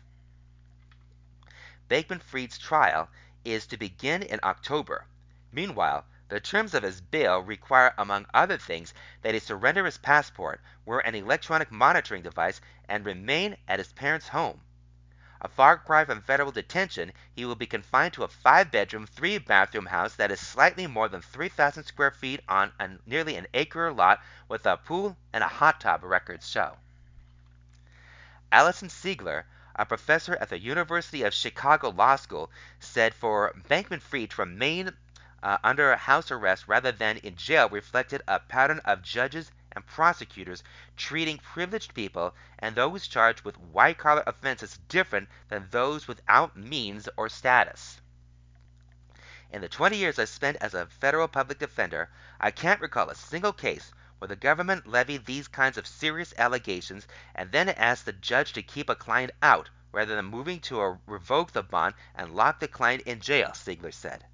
Bankman 1.90 2.22
Fried's 2.22 2.58
trial 2.58 3.10
is 3.54 3.66
to 3.68 3.78
begin 3.78 4.22
in 4.22 4.40
October. 4.44 5.06
Meanwhile, 5.52 6.06
the 6.30 6.40
terms 6.40 6.74
of 6.74 6.84
his 6.84 7.02
bail 7.02 7.40
require, 7.40 7.94
among 7.98 8.28
other 8.34 8.58
things, 8.58 8.94
that 9.24 9.34
he 9.34 9.40
surrender 9.40 9.86
his 9.86 9.98
passport, 9.98 10.62
wear 10.86 11.00
an 11.00 11.16
electronic 11.16 11.72
monitoring 11.72 12.22
device, 12.22 12.62
and 12.88 13.06
remain 13.06 13.58
at 13.68 13.80
his 13.80 13.92
parents' 13.94 14.28
home. 14.28 14.62
A 15.42 15.48
far 15.48 15.78
cry 15.78 16.04
from 16.04 16.22
federal 16.22 16.52
detention, 16.52 17.14
he 17.34 17.46
will 17.46 17.56
be 17.56 17.66
confined 17.66 18.14
to 18.14 18.24
a 18.24 18.28
five 18.28 18.72
bedroom, 18.72 19.08
three 19.08 19.38
bathroom 19.38 19.86
house 19.86 20.16
that 20.18 20.32
is 20.32 20.40
slightly 20.40 20.86
more 20.86 21.08
than 21.08 21.22
3,000 21.22 21.86
square 21.86 22.12
feet 22.12 22.42
on 22.50 22.74
a, 22.80 22.90
nearly 23.06 23.38
an 23.38 23.48
acre 23.54 23.92
lot 23.92 24.22
with 24.48 24.66
a 24.66 24.76
pool 24.76 25.16
and 25.32 25.44
a 25.44 25.48
hot 25.48 25.80
tub, 25.80 26.04
records 26.04 26.48
show. 26.48 26.78
Alison 28.52 28.90
Siegler, 28.90 29.46
a 29.80 29.86
professor 29.86 30.36
at 30.42 30.50
the 30.50 30.60
University 30.60 31.24
of 31.24 31.34
Chicago 31.34 31.88
Law 31.88 32.18
School, 32.18 32.52
said 32.82 33.14
for 33.14 33.54
Bankman 33.70 34.02
Fried 34.02 34.32
to 34.32 34.42
remain 34.42 34.92
uh, 35.42 35.58
under 35.64 35.96
house 35.96 36.30
arrest 36.32 36.68
rather 36.68 36.92
than 36.92 37.16
in 37.20 37.38
jail 37.38 37.70
reflected 37.70 38.22
a 38.28 38.42
pattern 38.42 38.82
of 38.84 39.02
judges 39.02 39.52
and 39.72 39.86
prosecutors 39.86 40.66
treating 40.98 41.38
privileged 41.38 41.94
people 41.94 42.36
and 42.60 42.76
those 42.76 43.08
charged 43.08 43.46
with 43.46 43.58
white 43.58 43.98
collar 43.98 44.22
offenses 44.28 44.78
different 44.90 45.30
than 45.48 45.70
those 45.72 46.10
without 46.10 46.58
means 46.58 47.08
or 47.16 47.30
status. 47.30 48.02
In 49.50 49.62
the 49.62 49.70
20 49.70 49.96
years 49.96 50.20
I 50.20 50.26
spent 50.26 50.58
as 50.60 50.74
a 50.74 50.88
federal 50.88 51.30
public 51.30 51.58
defender, 51.58 52.10
I 52.38 52.52
can't 52.52 52.82
recall 52.82 53.10
a 53.10 53.16
single 53.16 53.54
case 53.54 53.94
where 54.20 54.28
the 54.28 54.36
government 54.36 54.86
levied 54.86 55.26
these 55.26 55.48
kinds 55.48 55.78
of 55.78 55.88
serious 55.88 56.34
allegations 56.38 57.08
and 57.34 57.52
then 57.52 57.70
asked 57.70 58.06
the 58.06 58.14
judge 58.14 58.54
to 58.54 58.62
keep 58.62 58.90
a 58.90 58.96
client 58.96 59.32
out 59.42 59.70
rather 59.92 60.16
than 60.16 60.26
moving 60.26 60.60
to 60.60 61.00
revoke 61.08 61.52
the 61.52 61.64
bond 61.64 61.96
and 62.14 62.36
lock 62.36 62.60
the 62.60 62.68
client 62.68 63.02
in 63.04 63.20
jail, 63.20 63.50
Siegler 63.50 63.94
said. 63.94 64.26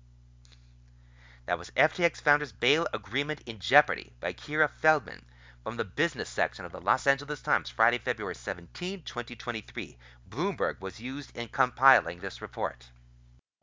That 1.46 1.60
was 1.60 1.70
FTX 1.72 2.22
founder's 2.22 2.52
bail 2.52 2.88
agreement 2.92 3.42
in 3.46 3.60
jeopardy 3.60 4.12
by 4.20 4.34
Kiera 4.34 4.70
Feldman 4.70 5.24
from 5.64 5.78
the 5.78 5.86
business 5.86 6.30
section 6.30 6.66
of 6.66 6.72
the 6.72 6.82
Los 6.82 7.08
Angeles 7.08 7.42
Times, 7.42 7.70
Friday, 7.70 8.00
February 8.00 8.36
17, 8.36 9.04
2023. 9.04 9.98
Bloomberg 10.28 10.82
was 10.82 11.00
used 11.00 11.36
in 11.38 11.48
compiling 11.48 12.20
this 12.20 12.42
report. 12.42 12.90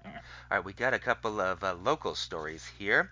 All 0.04 0.12
right, 0.50 0.64
we 0.64 0.72
got 0.72 0.94
a 0.94 0.98
couple 0.98 1.40
of 1.40 1.62
uh, 1.62 1.74
local 1.74 2.14
stories 2.14 2.66
here. 2.78 3.10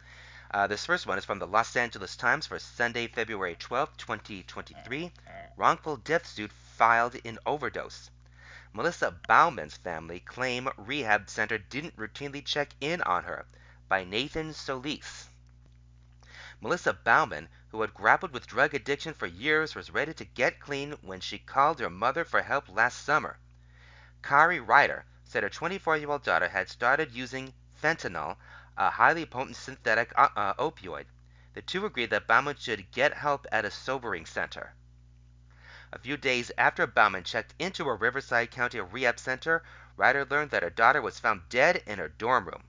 Uh, 0.53 0.67
this 0.67 0.85
first 0.85 1.07
one 1.07 1.17
is 1.17 1.25
from 1.25 1.39
the 1.39 1.47
Los 1.47 1.77
Angeles 1.77 2.17
Times 2.17 2.45
for 2.45 2.59
Sunday, 2.59 3.07
February 3.07 3.55
12, 3.55 3.97
2023. 3.97 5.13
Wrongful 5.57 5.97
death 5.99 6.27
suit 6.27 6.51
filed 6.51 7.15
in 7.15 7.39
overdose. 7.47 8.11
Melissa 8.73 9.13
Bauman's 9.29 9.77
family 9.77 10.19
claim 10.19 10.69
rehab 10.77 11.31
center 11.31 11.57
didn't 11.57 11.97
routinely 11.97 12.45
check 12.45 12.71
in 12.81 13.01
on 13.03 13.23
her 13.23 13.47
by 13.89 14.03
Nathan 14.03 14.53
Solis. 14.53 15.29
Melissa 16.61 16.95
Bauman, 16.95 17.49
who 17.69 17.81
had 17.83 17.95
grappled 17.95 18.33
with 18.33 18.49
drug 18.49 18.75
addiction 18.75 19.15
for 19.15 19.27
years, 19.27 19.77
was 19.77 19.93
ready 19.93 20.13
to 20.15 20.25
get 20.25 20.59
clean 20.59 20.99
when 21.01 21.21
she 21.21 21.39
called 21.39 21.79
her 21.79 21.89
mother 21.89 22.25
for 22.25 22.43
help 22.43 22.69
last 22.69 23.05
summer. 23.05 23.39
Kari 24.21 24.59
Ryder 24.59 25.05
said 25.23 25.45
her 25.45 25.49
24 25.49 25.99
year 25.99 26.11
old 26.11 26.25
daughter 26.25 26.49
had 26.49 26.69
started 26.69 27.13
using 27.13 27.55
fentanyl 27.81 28.37
a 28.81 28.89
highly 28.89 29.27
potent 29.27 29.57
synthetic 29.57 30.11
uh, 30.17 30.31
uh, 30.35 30.55
opioid. 30.55 31.05
The 31.53 31.61
two 31.61 31.85
agreed 31.85 32.09
that 32.11 32.27
Bauman 32.27 32.57
should 32.57 32.91
get 32.91 33.13
help 33.13 33.47
at 33.53 33.67
a 33.67 33.71
sobering 33.71 34.25
center. 34.25 34.73
A 35.93 35.99
few 35.99 36.17
days 36.17 36.51
after 36.57 36.87
Bauman 36.87 37.25
checked 37.25 37.53
into 37.59 37.87
a 37.91 37.95
Riverside 37.95 38.51
County 38.51 38.81
rehab 38.81 39.19
center, 39.19 39.63
Ryder 39.99 40.25
learned 40.25 40.51
that 40.53 40.63
her 40.63 40.71
daughter 40.71 41.03
was 41.03 41.21
found 41.21 41.51
dead 41.51 41.83
in 41.85 41.99
her 41.99 42.09
dorm 42.09 42.47
room. 42.47 42.63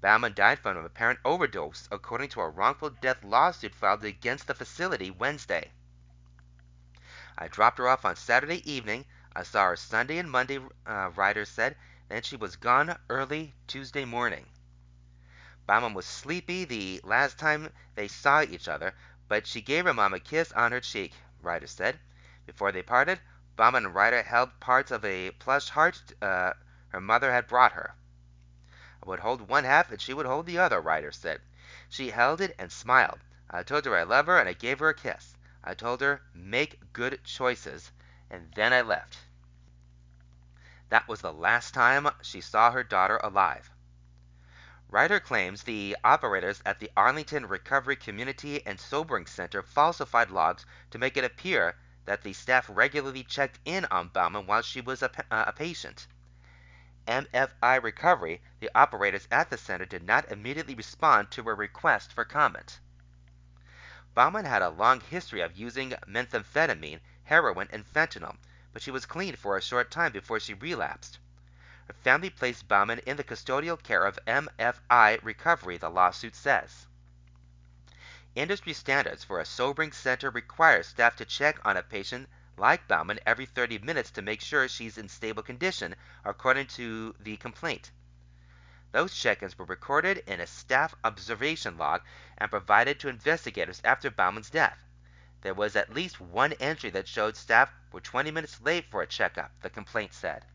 Bauman 0.00 0.34
died 0.34 0.58
from 0.58 0.76
an 0.76 0.84
apparent 0.84 1.20
overdose, 1.24 1.88
according 1.92 2.30
to 2.30 2.40
a 2.40 2.48
wrongful 2.48 2.90
death 2.90 3.22
lawsuit 3.22 3.76
filed 3.76 4.04
against 4.04 4.48
the 4.48 4.54
facility 4.54 5.12
Wednesday. 5.12 5.70
I 7.38 7.46
dropped 7.46 7.78
her 7.78 7.86
off 7.86 8.04
on 8.04 8.16
Saturday 8.16 8.68
evening. 8.68 9.04
I 9.36 9.44
saw 9.44 9.68
her 9.68 9.76
Sunday 9.76 10.18
and 10.18 10.28
Monday, 10.28 10.58
uh, 10.84 11.10
Ryder 11.14 11.44
said. 11.44 11.76
Then 12.08 12.22
she 12.22 12.34
was 12.34 12.56
gone 12.56 12.98
early 13.08 13.54
Tuesday 13.68 14.04
morning. 14.04 14.46
Bauman 15.66 15.94
was 15.94 16.04
sleepy 16.04 16.64
the 16.66 17.00
last 17.04 17.38
time 17.38 17.72
they 17.94 18.06
saw 18.06 18.42
each 18.42 18.68
other, 18.68 18.94
but 19.28 19.46
she 19.46 19.62
gave 19.62 19.86
her 19.86 19.94
mom 19.94 20.12
a 20.12 20.20
kiss 20.20 20.52
on 20.52 20.72
her 20.72 20.80
cheek, 20.80 21.14
Ryder 21.40 21.66
said. 21.66 21.98
Before 22.44 22.70
they 22.70 22.82
parted, 22.82 23.20
Bauman 23.56 23.86
and 23.86 23.94
Ryder 23.94 24.22
held 24.22 24.60
parts 24.60 24.90
of 24.90 25.04
a 25.04 25.30
plush 25.30 25.70
heart 25.70 26.02
uh, 26.20 26.52
her 26.88 27.00
mother 27.00 27.32
had 27.32 27.46
brought 27.48 27.72
her. 27.72 27.94
I 29.02 29.06
would 29.06 29.20
hold 29.20 29.48
one 29.48 29.64
half 29.64 29.90
and 29.90 30.00
she 30.00 30.12
would 30.12 30.26
hold 30.26 30.44
the 30.46 30.58
other, 30.58 30.80
Ryder 30.80 31.12
said. 31.12 31.40
She 31.88 32.10
held 32.10 32.42
it 32.42 32.54
and 32.58 32.70
smiled. 32.70 33.20
I 33.48 33.62
told 33.62 33.86
her 33.86 33.96
I 33.96 34.02
love 34.02 34.26
her 34.26 34.38
and 34.38 34.48
I 34.48 34.52
gave 34.52 34.80
her 34.80 34.90
a 34.90 34.94
kiss. 34.94 35.34
I 35.62 35.72
told 35.72 36.02
her, 36.02 36.20
make 36.34 36.92
good 36.92 37.24
choices, 37.24 37.90
and 38.28 38.52
then 38.54 38.74
I 38.74 38.82
left. 38.82 39.18
That 40.90 41.08
was 41.08 41.22
the 41.22 41.32
last 41.32 41.72
time 41.72 42.08
she 42.20 42.42
saw 42.42 42.70
her 42.70 42.84
daughter 42.84 43.16
alive. 43.22 43.70
Ryder 44.90 45.18
claims 45.18 45.62
the 45.62 45.96
operators 46.04 46.62
at 46.66 46.78
the 46.78 46.90
Arlington 46.96 47.46
Recovery 47.46 47.96
Community 47.96 48.64
and 48.66 48.78
Sobering 48.78 49.26
Center 49.26 49.62
falsified 49.62 50.30
logs 50.30 50.66
to 50.90 50.98
make 50.98 51.16
it 51.16 51.24
appear 51.24 51.76
that 52.04 52.22
the 52.22 52.34
staff 52.34 52.66
regularly 52.68 53.24
checked 53.24 53.58
in 53.64 53.86
on 53.86 54.08
Bauman 54.08 54.46
while 54.46 54.60
she 54.62 54.80
was 54.80 55.02
a, 55.02 55.10
uh, 55.30 55.50
patient. 55.52 56.06
MFI 57.06 57.82
Recovery, 57.82 58.42
the 58.60 58.70
operators 58.74 59.26
at 59.30 59.50
the 59.50 59.56
center, 59.56 59.86
did 59.86 60.02
not 60.02 60.30
immediately 60.30 60.74
respond 60.74 61.30
to 61.30 61.48
a 61.48 61.54
request 61.54 62.12
for 62.12 62.24
comment. 62.24 62.78
Bauman 64.14 64.44
had 64.44 64.62
a 64.62 64.68
long 64.68 65.00
history 65.00 65.40
of 65.40 65.56
using 65.56 65.90
methamphetamine, 66.06 67.00
heroin, 67.24 67.68
and 67.72 67.86
fentanyl, 67.86 68.36
but 68.72 68.82
she 68.82 68.90
was 68.90 69.06
clean 69.06 69.34
for 69.34 69.56
a 69.56 69.62
short 69.62 69.90
time 69.90 70.12
before 70.12 70.38
she 70.38 70.54
relapsed. 70.54 71.18
Family 72.02 72.30
placed 72.30 72.66
Bauman 72.66 73.00
in 73.00 73.18
the 73.18 73.24
custodial 73.24 73.82
care 73.82 74.06
of 74.06 74.18
MFI 74.26 75.22
Recovery, 75.22 75.76
the 75.76 75.90
lawsuit 75.90 76.34
says. 76.34 76.86
Industry 78.34 78.72
standards 78.72 79.22
for 79.22 79.38
a 79.38 79.44
sobering 79.44 79.92
center 79.92 80.30
require 80.30 80.82
staff 80.82 81.14
to 81.16 81.24
check 81.24 81.58
on 81.62 81.76
a 81.76 81.82
patient 81.82 82.28
like 82.56 82.88
Bauman 82.88 83.20
every 83.26 83.46
30 83.46 83.80
minutes 83.80 84.10
to 84.12 84.22
make 84.22 84.40
sure 84.40 84.66
she's 84.66 84.96
in 84.96 85.08
stable 85.08 85.42
condition, 85.42 85.94
according 86.24 86.68
to 86.68 87.14
the 87.20 87.36
complaint. 87.36 87.90
Those 88.92 89.14
check 89.14 89.42
ins 89.42 89.58
were 89.58 89.64
recorded 89.64 90.22
in 90.26 90.40
a 90.40 90.46
staff 90.46 90.94
observation 91.04 91.76
log 91.76 92.02
and 92.38 92.50
provided 92.50 92.98
to 93.00 93.08
investigators 93.08 93.82
after 93.84 94.10
Bauman's 94.10 94.48
death. 94.48 94.84
There 95.42 95.52
was 95.52 95.76
at 95.76 95.92
least 95.92 96.20
one 96.20 96.54
entry 96.54 96.90
that 96.90 97.08
showed 97.08 97.36
staff 97.36 97.70
were 97.92 98.00
20 98.00 98.30
minutes 98.30 98.60
late 98.60 98.90
for 98.90 99.02
a 99.02 99.06
checkup, 99.06 99.52
the 99.60 99.68
complaint 99.68 100.14
said. 100.14 100.46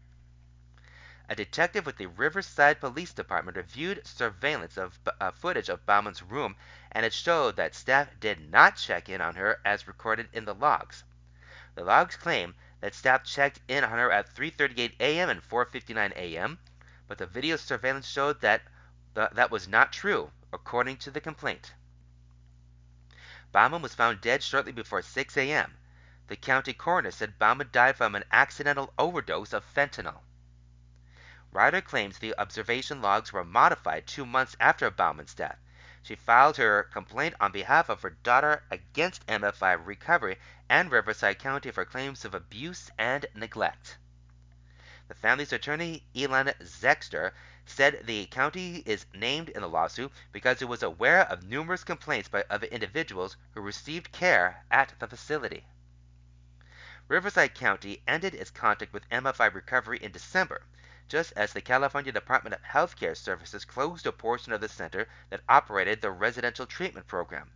A 1.32 1.36
detective 1.36 1.86
with 1.86 1.98
the 1.98 2.08
Riverside 2.08 2.80
Police 2.80 3.14
Department 3.14 3.56
reviewed 3.56 4.04
surveillance 4.04 4.78
of 4.78 5.00
uh, 5.22 5.30
footage 5.30 5.70
of 5.70 5.86
Bauman's 5.86 6.24
room, 6.24 6.56
and 6.92 7.06
it 7.06 7.14
showed 7.14 7.56
that 7.56 7.76
staff 7.76 8.20
did 8.20 8.50
not 8.50 8.78
check 8.78 9.08
in 9.08 9.22
on 9.22 9.36
her 9.36 9.62
as 9.64 9.88
recorded 9.88 10.28
in 10.34 10.46
the 10.46 10.56
logs. 10.56 11.04
The 11.76 11.84
logs 11.84 12.16
claim 12.16 12.56
that 12.80 12.96
staff 12.96 13.24
checked 13.26 13.60
in 13.68 13.84
on 13.84 13.92
her 13.92 14.12
at 14.12 14.34
3:38 14.34 14.96
a.m. 15.00 15.30
and 15.30 15.48
4:59 15.48 16.14
a.m., 16.16 16.58
but 17.08 17.20
the 17.20 17.28
video 17.28 17.58
surveillance 17.58 18.08
showed 18.08 18.42
that 18.42 18.64
the, 19.14 19.30
that 19.32 19.52
was 19.52 19.68
not 19.68 19.94
true, 19.94 20.32
according 20.52 20.98
to 20.98 21.12
the 21.12 21.22
complaint. 21.22 21.76
Bauman 23.52 23.84
was 23.84 23.94
found 23.94 24.20
dead 24.20 24.42
shortly 24.42 24.72
before 24.72 25.04
6 25.04 25.38
a.m. 25.38 25.78
The 26.26 26.36
county 26.36 26.74
coroner 26.74 27.12
said 27.12 27.38
Bauman 27.38 27.70
died 27.72 27.98
from 27.98 28.16
an 28.16 28.24
accidental 28.32 28.92
overdose 28.98 29.54
of 29.54 29.64
fentanyl. 29.64 30.24
Ryder 31.52 31.82
claims 31.82 32.20
the 32.20 32.38
observation 32.38 33.02
logs 33.02 33.34
were 33.34 33.44
modified 33.44 34.06
two 34.06 34.24
months 34.24 34.56
after 34.60 34.92
Bauman's 34.92 35.34
death. 35.34 35.58
She 36.04 36.16
filed 36.16 36.58
her 36.58 36.84
complaint 36.84 37.34
on 37.40 37.52
behalf 37.52 37.90
of 37.90 38.04
her 38.04 38.12
daughter 38.12 38.64
against 38.70 39.26
MFI 39.26 39.84
Recovery 39.84 40.38
and 40.70 40.92
Riverside 40.92 41.40
County 41.40 41.72
for 41.72 41.86
claims 41.86 42.24
of 42.24 42.36
abuse 42.36 42.92
and 43.00 43.26
neglect. 43.34 43.98
The 45.08 45.16
family's 45.16 45.52
attorney, 45.52 46.06
Elon 46.16 46.54
Zexter, 46.62 47.32
said 47.66 48.06
the 48.06 48.28
county 48.28 48.84
is 48.86 49.08
named 49.16 49.50
in 49.50 49.62
the 49.62 49.68
lawsuit 49.68 50.12
because 50.32 50.62
it 50.62 50.68
was 50.70 50.84
aware 50.84 51.22
of 51.22 51.42
numerous 51.42 51.84
complaints 51.84 52.30
by 52.30 52.46
other 52.48 52.68
individuals 52.68 53.38
who 53.56 53.62
received 53.62 54.12
care 54.12 54.66
at 54.70 54.94
the 55.00 55.08
facility. 55.08 55.66
Riverside 57.08 57.56
County 57.56 58.04
ended 58.08 58.36
its 58.36 58.52
contact 58.52 58.94
with 58.94 59.10
MFI 59.10 59.52
Recovery 59.52 59.98
in 59.98 60.12
December 60.12 60.62
just 61.10 61.34
as 61.36 61.52
the 61.54 61.62
California 61.62 62.12
Department 62.12 62.54
of 62.54 62.62
Healthcare 62.62 63.18
Services 63.18 63.66
closed 63.66 64.06
a 64.06 64.12
portion 64.12 64.54
of 64.54 64.62
the 64.62 64.70
center 64.70 65.08
that 65.32 65.42
operated 65.50 66.02
the 66.02 66.12
residential 66.12 66.68
treatment 66.68 67.08
program. 67.08 67.52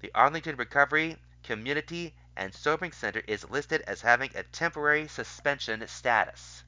The 0.00 0.12
Arlington 0.14 0.56
Recovery, 0.56 1.16
Community, 1.42 2.14
and 2.36 2.54
Sobering 2.54 2.92
Center 2.92 3.22
is 3.26 3.48
listed 3.48 3.80
as 3.86 4.02
having 4.02 4.30
a 4.34 4.42
temporary 4.42 5.08
suspension 5.08 5.86
status. 5.88 6.64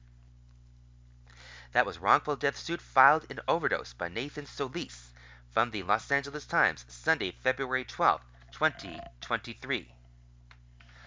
That 1.73 1.85
was 1.85 1.99
wrongful 1.99 2.37
death 2.37 2.57
suit 2.57 2.81
filed 2.81 3.25
in 3.29 3.39
overdose 3.47 3.93
by 3.93 4.07
Nathan 4.07 4.47
Solis 4.47 5.11
from 5.51 5.69
the 5.69 5.83
Los 5.83 6.11
Angeles 6.11 6.45
Times, 6.45 6.85
Sunday, 6.87 7.31
February 7.31 7.85
12, 7.85 8.21
2023. 8.51 9.93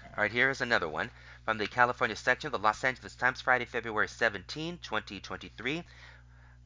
All 0.05 0.23
right, 0.23 0.31
here 0.31 0.51
is 0.51 0.61
another 0.61 0.89
one. 0.89 1.11
From 1.49 1.57
the 1.57 1.67
California 1.67 2.15
section 2.15 2.49
of 2.49 2.53
the 2.53 2.59
Los 2.59 2.85
Angeles 2.85 3.15
Times, 3.15 3.41
Friday, 3.41 3.65
February 3.65 4.07
17, 4.07 4.81
2023. 4.83 5.83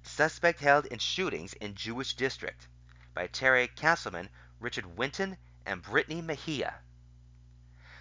Suspect 0.02 0.58
held 0.58 0.86
in 0.86 0.98
shootings 0.98 1.52
in 1.52 1.76
Jewish 1.76 2.14
district 2.14 2.66
by 3.14 3.28
Terry 3.28 3.68
Castleman, 3.68 4.28
Richard 4.58 4.98
Winton, 4.98 5.36
and 5.64 5.82
Brittany 5.82 6.20
Mejia. 6.20 6.80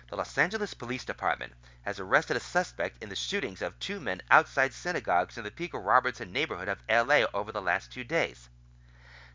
The 0.10 0.16
Los 0.16 0.36
Angeles 0.36 0.74
Police 0.74 1.06
Department 1.06 1.54
has 1.84 2.00
arrested 2.00 2.36
a 2.36 2.40
suspect 2.40 3.04
in 3.04 3.10
the 3.10 3.16
shootings 3.16 3.62
of 3.62 3.78
two 3.78 4.00
men 4.00 4.24
outside 4.32 4.74
synagogues 4.74 5.38
in 5.38 5.44
the 5.44 5.52
Pico 5.52 5.78
Robertson 5.78 6.32
neighborhood 6.32 6.68
of 6.68 6.82
LA 6.90 7.28
over 7.32 7.52
the 7.52 7.62
last 7.62 7.92
two 7.92 8.04
days. 8.04 8.50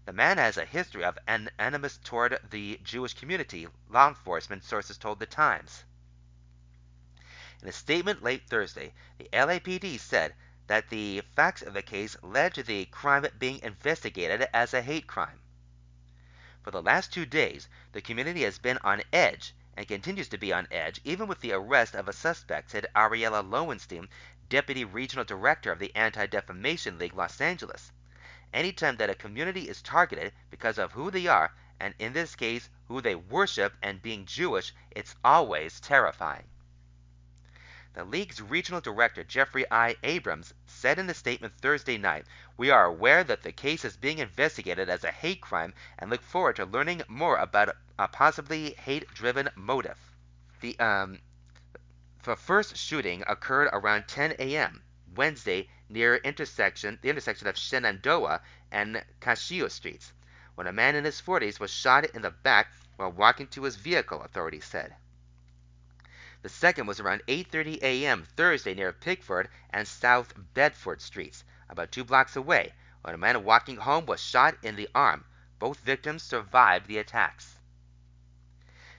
The 0.05 0.12
man 0.12 0.38
has 0.38 0.57
a 0.57 0.64
history 0.64 1.05
of 1.05 1.16
animus 1.28 1.99
toward 1.99 2.40
the 2.51 2.80
Jewish 2.82 3.14
community, 3.14 3.68
law 3.88 4.09
enforcement 4.09 4.64
sources 4.64 4.99
told 4.99 5.20
The 5.20 5.26
Times. 5.26 5.84
In 7.66 7.70
a 7.70 7.72
statement 7.72 8.22
late 8.22 8.48
Thursday, 8.48 8.94
the 9.18 9.28
LAPD 9.32 9.98
said 9.98 10.36
that 10.68 10.88
the 10.88 11.22
facts 11.34 11.62
of 11.62 11.74
the 11.74 11.82
case 11.82 12.16
led 12.22 12.54
to 12.54 12.62
the 12.62 12.84
crime 12.84 13.26
being 13.40 13.58
investigated 13.60 14.46
as 14.54 14.72
a 14.72 14.82
hate 14.82 15.08
crime. 15.08 15.40
For 16.62 16.70
the 16.70 16.80
last 16.80 17.12
two 17.12 17.26
days, 17.26 17.68
the 17.90 18.00
community 18.00 18.44
has 18.44 18.60
been 18.60 18.78
on 18.84 19.02
edge 19.12 19.52
and 19.76 19.88
continues 19.88 20.28
to 20.28 20.38
be 20.38 20.52
on 20.52 20.68
edge 20.70 21.00
even 21.02 21.26
with 21.26 21.40
the 21.40 21.50
arrest 21.50 21.96
of 21.96 22.06
a 22.06 22.12
suspect, 22.12 22.70
said 22.70 22.86
Ariella 22.94 23.42
Lowenstein, 23.42 24.08
Deputy 24.48 24.84
Regional 24.84 25.24
Director 25.24 25.72
of 25.72 25.80
the 25.80 25.92
Anti-Defamation 25.96 27.00
League 27.00 27.14
Los 27.14 27.40
Angeles. 27.40 27.90
Anytime 28.54 28.96
that 28.98 29.10
a 29.10 29.16
community 29.16 29.68
is 29.68 29.82
targeted 29.82 30.32
because 30.50 30.78
of 30.78 30.92
who 30.92 31.10
they 31.10 31.26
are, 31.26 31.52
and 31.80 31.96
in 31.98 32.12
this 32.12 32.36
case, 32.36 32.70
who 32.86 33.00
they 33.00 33.16
worship 33.16 33.74
and 33.82 34.00
being 34.00 34.24
Jewish, 34.24 34.72
it's 34.92 35.16
always 35.24 35.80
terrifying. 35.80 36.44
The 37.97 38.05
league's 38.05 38.42
regional 38.42 38.82
director, 38.82 39.24
Jeffrey 39.24 39.64
I. 39.70 39.97
Abrams, 40.03 40.53
said 40.66 40.99
in 40.99 41.09
a 41.09 41.14
statement 41.14 41.55
Thursday 41.57 41.97
night, 41.97 42.26
We 42.59 42.68
are 42.68 42.84
aware 42.84 43.24
that 43.24 43.42
the 43.42 43.53
case 43.53 43.86
is 43.86 43.97
being 43.97 44.18
investigated 44.18 44.90
as 44.90 45.03
a 45.03 45.11
hate 45.11 45.40
crime 45.40 45.72
and 45.99 46.11
look 46.11 46.20
forward 46.20 46.57
to 46.57 46.66
learning 46.66 47.05
more 47.09 47.38
about 47.38 47.74
a 47.99 48.07
possibly 48.07 48.74
hate 48.74 49.09
driven 49.14 49.49
motive. 49.55 49.99
The, 50.61 50.78
um, 50.78 51.20
the 52.22 52.36
first 52.36 52.76
shooting 52.76 53.24
occurred 53.26 53.70
around 53.72 54.09
10 54.09 54.36
a.m. 54.40 54.82
Wednesday 55.14 55.70
near 55.88 56.16
intersection, 56.16 56.99
the 57.01 57.09
intersection 57.09 57.49
of 57.49 57.57
Shenandoah 57.57 58.42
and 58.70 59.03
Cashio 59.22 59.70
Streets, 59.70 60.12
when 60.55 60.66
a 60.66 60.72
man 60.72 60.97
in 60.97 61.05
his 61.07 61.22
40s 61.22 61.59
was 61.59 61.70
shot 61.70 62.05
in 62.05 62.20
the 62.20 62.30
back 62.30 62.72
while 62.97 63.11
walking 63.11 63.47
to 63.47 63.62
his 63.62 63.76
vehicle, 63.76 64.20
authorities 64.20 64.66
said. 64.66 64.94
The 66.43 66.51
second 66.51 66.87
was 66.87 67.01
around 67.01 67.22
8:30 67.28 67.82
a.m. 67.82 68.26
Thursday 68.37 68.74
near 68.74 68.93
Pickford 68.93 69.49
and 69.70 69.89
South 69.89 70.34
Bedford 70.53 71.01
Streets, 71.01 71.45
about 71.70 71.91
two 71.91 72.05
blocks 72.05 72.37
away, 72.37 72.74
when 73.01 73.14
a 73.14 73.16
man 73.16 73.43
walking 73.43 73.78
home 73.78 74.05
was 74.05 74.20
shot 74.20 74.59
in 74.62 74.76
the 74.76 74.91
arm. 74.95 75.24
Both 75.59 75.80
victims 75.80 76.22
survived 76.22 76.89
the 76.89 76.99
attacks. 76.99 77.57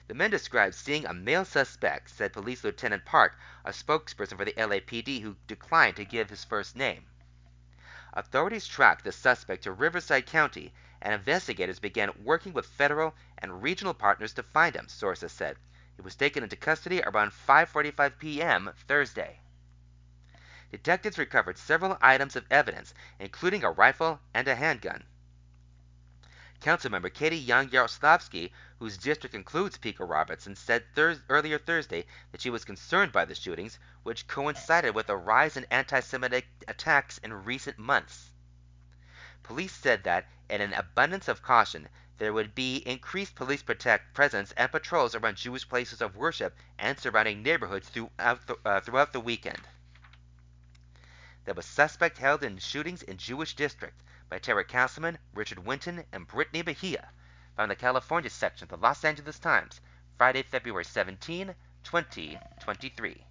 The 0.08 0.14
men 0.14 0.32
described 0.32 0.74
seeing 0.74 1.06
a 1.06 1.14
male 1.14 1.44
suspect, 1.44 2.10
said 2.10 2.32
Police 2.32 2.64
Lieutenant 2.64 3.04
Park, 3.04 3.38
a 3.64 3.70
spokesperson 3.70 4.36
for 4.36 4.44
the 4.44 4.54
LAPD 4.54 5.22
who 5.22 5.36
declined 5.46 5.94
to 5.94 6.04
give 6.04 6.30
his 6.30 6.44
first 6.44 6.74
name. 6.74 7.06
Authorities 8.14 8.66
tracked 8.66 9.04
the 9.04 9.12
suspect 9.12 9.62
to 9.62 9.70
Riverside 9.70 10.26
County, 10.26 10.74
and 11.00 11.14
investigators 11.14 11.78
began 11.78 12.24
working 12.24 12.52
with 12.52 12.66
federal 12.66 13.14
and 13.38 13.62
regional 13.62 13.94
partners 13.94 14.32
to 14.32 14.42
find 14.42 14.74
him, 14.74 14.88
sources 14.88 15.30
said. 15.30 15.56
He 15.98 16.02
was 16.02 16.14
taken 16.14 16.44
into 16.44 16.54
custody 16.54 17.02
around 17.02 17.32
5:45 17.32 18.18
p.m. 18.20 18.70
Thursday. 18.86 19.40
Detectives 20.70 21.18
recovered 21.18 21.58
several 21.58 21.98
items 22.00 22.36
of 22.36 22.46
evidence, 22.52 22.94
including 23.18 23.64
a 23.64 23.72
rifle 23.72 24.20
and 24.32 24.46
a 24.46 24.54
handgun. 24.54 25.06
Councilmember 26.60 27.12
Katy 27.12 27.36
Young 27.36 27.68
Yaroslavsky, 27.70 28.52
whose 28.78 28.96
district 28.96 29.34
includes 29.34 29.76
Pico 29.76 30.04
Robertson, 30.06 30.54
said 30.54 30.84
earlier 30.96 31.58
Thursday 31.58 32.06
that 32.30 32.40
she 32.40 32.50
was 32.50 32.64
concerned 32.64 33.10
by 33.10 33.24
the 33.24 33.34
shootings, 33.34 33.80
which 34.04 34.28
coincided 34.28 34.94
with 34.94 35.10
a 35.10 35.16
rise 35.16 35.56
in 35.56 35.64
anti 35.68 35.98
Semitic 35.98 36.46
attacks 36.68 37.18
in 37.18 37.44
recent 37.44 37.76
months. 37.76 38.30
Police 39.42 39.74
said 39.74 40.04
that, 40.04 40.28
in 40.48 40.60
an 40.60 40.74
abundance 40.74 41.26
of 41.26 41.42
caution, 41.42 41.88
there 42.18 42.32
would 42.32 42.54
be 42.54 42.78
increased 42.78 43.36
police 43.36 43.62
protect 43.62 44.12
presence 44.12 44.52
and 44.56 44.70
patrols 44.72 45.14
around 45.14 45.36
Jewish 45.36 45.68
places 45.68 46.00
of 46.00 46.16
worship 46.16 46.56
and 46.78 46.98
surrounding 46.98 47.42
neighborhoods 47.42 47.88
throughout 47.88 48.46
the, 48.46 48.56
uh, 48.64 48.80
throughout 48.80 49.12
the 49.12 49.20
weekend. 49.20 49.60
There 51.44 51.54
was 51.54 51.64
suspect 51.64 52.18
held 52.18 52.42
in 52.42 52.58
shootings 52.58 53.02
in 53.02 53.16
Jewish 53.16 53.54
district 53.54 54.02
by 54.28 54.38
Terry 54.38 54.64
Castleman, 54.64 55.18
Richard 55.32 55.60
Winton, 55.60 56.04
and 56.12 56.26
Brittany 56.26 56.62
Mejia, 56.62 57.08
found 57.56 57.70
the 57.70 57.76
California 57.76 58.30
section 58.30 58.64
of 58.64 58.68
the 58.68 58.76
Los 58.76 59.04
Angeles 59.04 59.38
Times, 59.38 59.80
Friday, 60.16 60.42
February 60.42 60.84
17, 60.84 61.54
2023. 61.84 63.24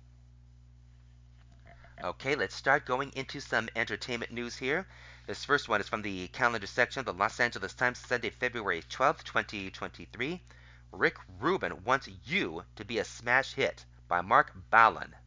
Okay, 2.03 2.35
let's 2.35 2.55
start 2.55 2.85
going 2.85 3.11
into 3.13 3.39
some 3.39 3.69
entertainment 3.75 4.31
news 4.31 4.55
here. 4.55 4.87
This 5.27 5.43
first 5.43 5.67
one 5.67 5.81
is 5.81 5.89
from 5.89 6.03
the 6.03 6.29
calendar 6.29 6.67
section 6.67 7.01
of 7.01 7.05
the 7.05 7.11
Los 7.11 7.37
Angeles 7.37 7.73
Times, 7.73 7.97
Sunday, 7.97 8.29
February 8.29 8.81
12, 8.87 9.25
2023. 9.25 10.41
Rick 10.93 11.17
Rubin 11.41 11.83
wants 11.83 12.07
you 12.23 12.63
to 12.77 12.85
be 12.85 12.97
a 12.97 13.03
smash 13.03 13.51
hit 13.55 13.83
by 14.07 14.21
Marc 14.21 14.53
Ballon. 14.69 15.17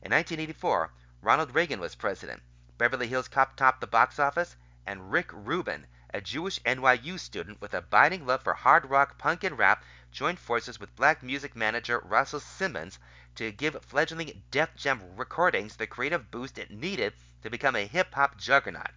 In 0.00 0.12
1984, 0.12 0.92
Ronald 1.20 1.56
Reagan 1.56 1.80
was 1.80 1.96
president. 1.96 2.40
Beverly 2.76 3.08
Hills 3.08 3.26
Cop 3.26 3.56
topped 3.56 3.80
the 3.80 3.88
box 3.88 4.20
office, 4.20 4.54
and 4.86 5.10
Rick 5.10 5.32
Rubin, 5.32 5.88
a 6.14 6.20
Jewish 6.20 6.60
NYU 6.60 7.18
student 7.18 7.60
with 7.60 7.74
a 7.74 7.82
biting 7.82 8.26
love 8.26 8.44
for 8.44 8.54
hard 8.54 8.88
rock, 8.88 9.18
punk, 9.18 9.42
and 9.42 9.58
rap, 9.58 9.82
joined 10.12 10.38
forces 10.38 10.78
with 10.78 10.94
black 10.94 11.20
music 11.20 11.56
manager 11.56 11.98
Russell 12.04 12.38
Simmons 12.38 13.00
to 13.34 13.50
give 13.50 13.84
fledgling 13.84 14.44
Def 14.52 14.76
Jam 14.76 15.16
Recordings 15.16 15.74
the 15.74 15.88
creative 15.88 16.30
boost 16.30 16.58
it 16.58 16.70
needed 16.70 17.12
to 17.42 17.50
become 17.50 17.76
a 17.76 17.86
hip 17.86 18.14
hop 18.14 18.36
juggernaut. 18.36 18.90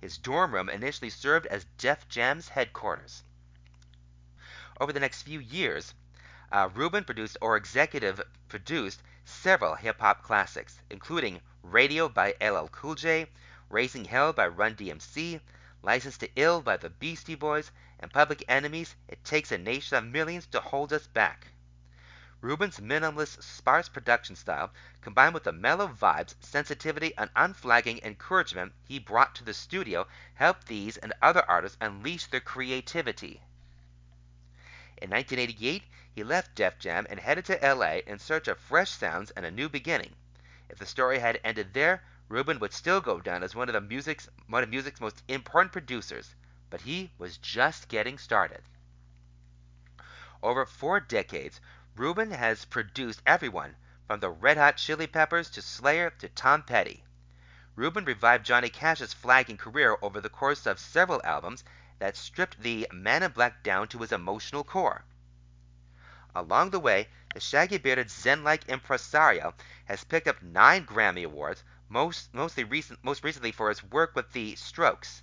His 0.00 0.18
dorm 0.18 0.54
room 0.54 0.68
initially 0.68 1.10
served 1.10 1.46
as 1.46 1.66
Def 1.78 2.08
Jam's 2.08 2.48
headquarters. 2.48 3.22
Over 4.78 4.92
the 4.92 5.00
next 5.00 5.22
few 5.22 5.40
years, 5.40 5.94
uh, 6.52 6.68
Rubin 6.74 7.04
produced 7.04 7.38
or 7.40 7.56
executive 7.56 8.20
produced 8.48 9.02
several 9.24 9.74
hip 9.74 10.00
hop 10.00 10.22
classics, 10.22 10.78
including 10.90 11.40
Radio 11.62 12.08
by 12.08 12.34
LL 12.40 12.68
Cool 12.68 12.94
J, 12.94 13.26
Raising 13.68 14.04
Hell 14.04 14.32
by 14.32 14.46
Run 14.46 14.74
DMC, 14.74 15.40
License 15.82 16.18
to 16.18 16.30
Ill 16.36 16.60
by 16.62 16.76
the 16.76 16.90
Beastie 16.90 17.34
Boys, 17.34 17.72
and 17.98 18.12
Public 18.12 18.44
Enemies 18.48 18.94
It 19.08 19.24
Takes 19.24 19.50
a 19.50 19.58
Nation 19.58 19.96
of 19.96 20.04
Millions 20.04 20.46
to 20.48 20.60
Hold 20.60 20.92
Us 20.92 21.06
Back. 21.06 21.48
Rubin's 22.42 22.80
minimalist, 22.80 23.42
sparse 23.42 23.88
production 23.88 24.36
style, 24.36 24.70
combined 25.00 25.34
with 25.34 25.44
the 25.44 25.52
mellow 25.52 25.88
vibes, 25.88 26.34
sensitivity, 26.40 27.16
and 27.16 27.30
unflagging 27.34 28.00
encouragement 28.02 28.72
he 28.84 28.98
brought 28.98 29.34
to 29.36 29.44
the 29.44 29.54
studio, 29.54 30.06
helped 30.34 30.66
these 30.66 30.96
and 30.98 31.12
other 31.22 31.44
artists 31.48 31.78
unleash 31.80 32.26
their 32.26 32.40
creativity. 32.40 33.40
In 34.98 35.10
1988, 35.10 35.84
he 36.14 36.24
left 36.24 36.54
Def 36.54 36.78
Jam 36.78 37.06
and 37.10 37.20
headed 37.20 37.44
to 37.46 37.74
LA 37.74 38.00
in 38.06 38.18
search 38.18 38.48
of 38.48 38.58
fresh 38.58 38.90
sounds 38.90 39.30
and 39.30 39.44
a 39.44 39.50
new 39.50 39.68
beginning. 39.68 40.14
If 40.68 40.78
the 40.78 40.86
story 40.86 41.18
had 41.18 41.40
ended 41.44 41.74
there, 41.74 42.02
Rubin 42.28 42.58
would 42.58 42.72
still 42.72 43.00
go 43.00 43.20
down 43.20 43.42
as 43.42 43.54
one 43.54 43.68
of 43.68 43.72
the 43.72 43.80
music's 43.80 44.28
one 44.46 44.62
of 44.62 44.68
music's 44.68 45.00
most 45.00 45.22
important 45.28 45.72
producers, 45.72 46.34
but 46.70 46.80
he 46.80 47.12
was 47.18 47.38
just 47.38 47.88
getting 47.88 48.18
started. 48.18 48.62
Over 50.42 50.66
four 50.66 51.00
decades, 51.00 51.60
Rubin 51.98 52.30
has 52.32 52.66
produced 52.66 53.22
everyone 53.24 53.74
from 54.06 54.20
the 54.20 54.28
Red 54.28 54.58
Hot 54.58 54.76
Chili 54.76 55.06
Peppers 55.06 55.48
to 55.48 55.62
Slayer 55.62 56.10
to 56.10 56.28
Tom 56.28 56.62
Petty. 56.62 57.02
Rubin 57.74 58.04
revived 58.04 58.44
Johnny 58.44 58.68
Cash's 58.68 59.14
flagging 59.14 59.56
career 59.56 59.96
over 60.02 60.20
the 60.20 60.28
course 60.28 60.66
of 60.66 60.78
several 60.78 61.22
albums 61.24 61.64
that 61.98 62.14
stripped 62.14 62.60
the 62.60 62.86
Man 62.92 63.22
in 63.22 63.30
Black 63.32 63.62
down 63.62 63.88
to 63.88 64.00
his 64.00 64.12
emotional 64.12 64.62
core. 64.62 65.06
Along 66.34 66.68
the 66.68 66.78
way, 66.78 67.08
the 67.32 67.40
shaggy 67.40 67.78
bearded 67.78 68.10
Zen 68.10 68.44
like 68.44 68.68
impresario 68.68 69.54
has 69.86 70.04
picked 70.04 70.28
up 70.28 70.42
nine 70.42 70.84
Grammy 70.84 71.24
Awards, 71.24 71.64
most, 71.88 72.34
mostly 72.34 72.64
recent, 72.64 73.02
most 73.02 73.24
recently 73.24 73.52
for 73.52 73.70
his 73.70 73.82
work 73.82 74.14
with 74.14 74.32
the 74.32 74.54
Strokes. 74.56 75.22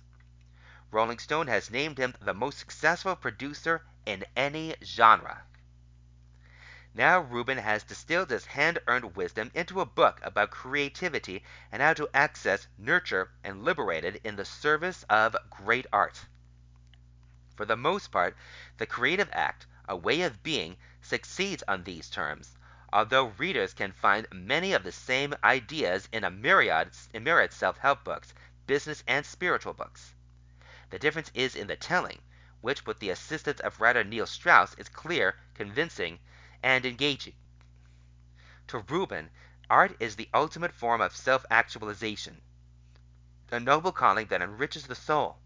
Rolling 0.90 1.20
Stone 1.20 1.46
has 1.46 1.70
named 1.70 1.98
him 1.98 2.14
the 2.20 2.34
most 2.34 2.58
successful 2.58 3.14
producer 3.14 3.84
in 4.04 4.24
any 4.34 4.74
genre. 4.82 5.44
Now 6.96 7.18
Rubin 7.18 7.58
has 7.58 7.82
distilled 7.82 8.30
his 8.30 8.46
hand-earned 8.46 9.16
wisdom 9.16 9.50
into 9.52 9.80
a 9.80 9.84
book 9.84 10.20
about 10.22 10.52
creativity 10.52 11.42
and 11.72 11.82
how 11.82 11.92
to 11.94 12.08
access, 12.14 12.68
nurture, 12.78 13.32
and 13.42 13.64
liberate 13.64 14.04
it 14.04 14.20
in 14.22 14.36
the 14.36 14.44
service 14.44 15.02
of 15.10 15.34
great 15.50 15.86
art. 15.92 16.26
For 17.56 17.64
the 17.66 17.76
most 17.76 18.12
part, 18.12 18.36
the 18.76 18.86
creative 18.86 19.28
act, 19.32 19.66
a 19.88 19.96
way 19.96 20.22
of 20.22 20.44
being, 20.44 20.76
succeeds 21.02 21.64
on 21.66 21.82
these 21.82 22.08
terms, 22.08 22.56
although 22.92 23.34
readers 23.38 23.74
can 23.74 23.90
find 23.90 24.28
many 24.32 24.72
of 24.72 24.84
the 24.84 24.92
same 24.92 25.34
ideas 25.42 26.08
in 26.12 26.22
a 26.22 26.30
myriad, 26.30 26.92
myriad 27.12 27.52
self-help 27.52 28.04
books, 28.04 28.32
business 28.68 29.02
and 29.08 29.26
spiritual 29.26 29.74
books. 29.74 30.14
The 30.90 31.00
difference 31.00 31.32
is 31.34 31.56
in 31.56 31.66
the 31.66 31.74
telling, 31.74 32.22
which 32.60 32.86
with 32.86 33.00
the 33.00 33.10
assistance 33.10 33.58
of 33.58 33.80
writer 33.80 34.04
Neil 34.04 34.26
Strauss 34.26 34.74
is 34.74 34.88
clear, 34.88 35.34
convincing, 35.54 36.20
and 36.64 36.86
engaging. 36.86 37.34
To 38.68 38.78
Rubin, 38.78 39.28
art 39.68 39.94
is 40.00 40.16
the 40.16 40.30
ultimate 40.32 40.72
form 40.72 41.02
of 41.02 41.14
self 41.14 41.44
actualization, 41.50 42.40
a 43.50 43.60
noble 43.60 43.92
calling 43.92 44.28
that 44.28 44.40
enriches 44.40 44.86
the 44.86 44.94
soul. 44.94 45.38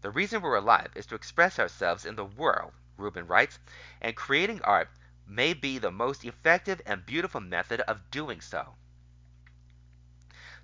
The 0.00 0.10
reason 0.10 0.42
we're 0.42 0.56
alive 0.56 0.90
is 0.96 1.06
to 1.06 1.14
express 1.14 1.60
ourselves 1.60 2.04
in 2.04 2.16
the 2.16 2.24
world, 2.24 2.72
Rubin 2.96 3.28
writes, 3.28 3.60
and 4.00 4.16
creating 4.16 4.60
art 4.62 4.90
may 5.24 5.54
be 5.54 5.78
the 5.78 5.92
most 5.92 6.24
effective 6.24 6.82
and 6.84 7.06
beautiful 7.06 7.40
method 7.40 7.80
of 7.82 8.10
doing 8.10 8.40
so. 8.40 8.74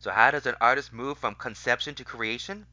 So, 0.01 0.11
how 0.11 0.33
does 0.33 0.47
an 0.47 0.57
artist 0.61 0.93
move 0.93 1.17
from 1.17 1.37
conception 1.37 1.95
to 1.95 2.05
creation? 2.05 2.67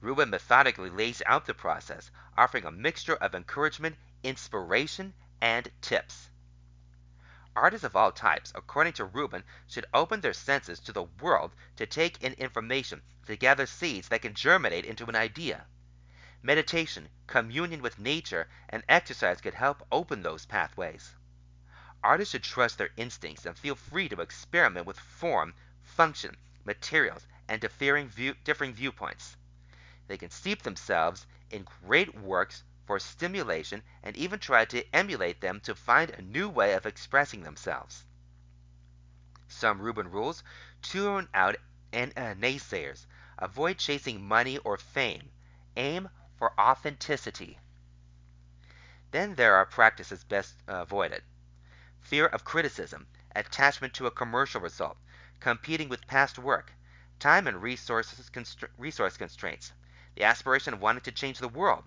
Rubin 0.00 0.30
methodically 0.30 0.88
lays 0.88 1.20
out 1.26 1.44
the 1.44 1.52
process, 1.52 2.10
offering 2.38 2.64
a 2.64 2.70
mixture 2.70 3.16
of 3.16 3.34
encouragement, 3.34 3.96
inspiration, 4.22 5.12
and 5.42 5.70
tips. 5.82 6.30
Artists 7.60 7.84
of 7.84 7.96
all 7.96 8.12
types, 8.12 8.52
according 8.54 8.92
to 8.92 9.04
Rubin, 9.04 9.42
should 9.66 9.84
open 9.92 10.20
their 10.20 10.32
senses 10.32 10.78
to 10.78 10.92
the 10.92 11.02
world 11.02 11.56
to 11.74 11.86
take 11.86 12.22
in 12.22 12.34
information, 12.34 13.02
to 13.26 13.34
gather 13.34 13.66
seeds 13.66 14.06
that 14.08 14.22
can 14.22 14.32
germinate 14.32 14.84
into 14.84 15.06
an 15.06 15.16
idea. 15.16 15.66
Meditation, 16.40 17.08
communion 17.26 17.82
with 17.82 17.98
nature, 17.98 18.48
and 18.68 18.84
exercise 18.88 19.40
could 19.40 19.54
help 19.54 19.84
open 19.90 20.22
those 20.22 20.46
pathways. 20.46 21.16
Artists 22.00 22.30
should 22.30 22.44
trust 22.44 22.78
their 22.78 22.90
instincts 22.96 23.44
and 23.44 23.58
feel 23.58 23.74
free 23.74 24.08
to 24.08 24.20
experiment 24.20 24.86
with 24.86 25.00
form, 25.00 25.52
function, 25.82 26.36
materials, 26.64 27.26
and 27.48 27.60
differing, 27.60 28.08
view, 28.08 28.36
differing 28.44 28.72
viewpoints. 28.72 29.36
They 30.06 30.16
can 30.16 30.30
steep 30.30 30.62
themselves 30.62 31.26
in 31.50 31.66
great 31.82 32.14
works 32.14 32.62
for 32.88 32.98
stimulation 32.98 33.82
and 34.02 34.16
even 34.16 34.38
try 34.38 34.64
to 34.64 34.82
emulate 34.94 35.42
them 35.42 35.60
to 35.60 35.74
find 35.74 36.08
a 36.08 36.22
new 36.22 36.48
way 36.48 36.72
of 36.72 36.86
expressing 36.86 37.42
themselves. 37.42 38.06
Some 39.46 39.82
Rubin 39.82 40.10
rules 40.10 40.42
tune 40.80 41.28
out 41.34 41.56
and 41.92 42.14
uh, 42.16 42.32
naysayers. 42.32 43.04
Avoid 43.36 43.76
chasing 43.76 44.26
money 44.26 44.56
or 44.56 44.78
fame. 44.78 45.30
Aim 45.76 46.08
for 46.38 46.58
authenticity. 46.58 47.58
Then 49.10 49.34
there 49.34 49.54
are 49.54 49.66
practices 49.66 50.24
best 50.24 50.54
avoided 50.66 51.24
fear 52.00 52.24
of 52.24 52.42
criticism, 52.42 53.06
attachment 53.36 53.92
to 53.92 54.06
a 54.06 54.10
commercial 54.10 54.62
result, 54.62 54.96
competing 55.40 55.90
with 55.90 56.06
past 56.06 56.38
work, 56.38 56.72
time 57.18 57.46
and 57.46 57.60
resources 57.60 58.30
constra- 58.30 58.70
resource 58.78 59.18
constraints, 59.18 59.74
the 60.14 60.24
aspiration 60.24 60.72
of 60.72 60.80
wanting 60.80 61.02
to 61.02 61.12
change 61.12 61.38
the 61.38 61.48
world, 61.48 61.84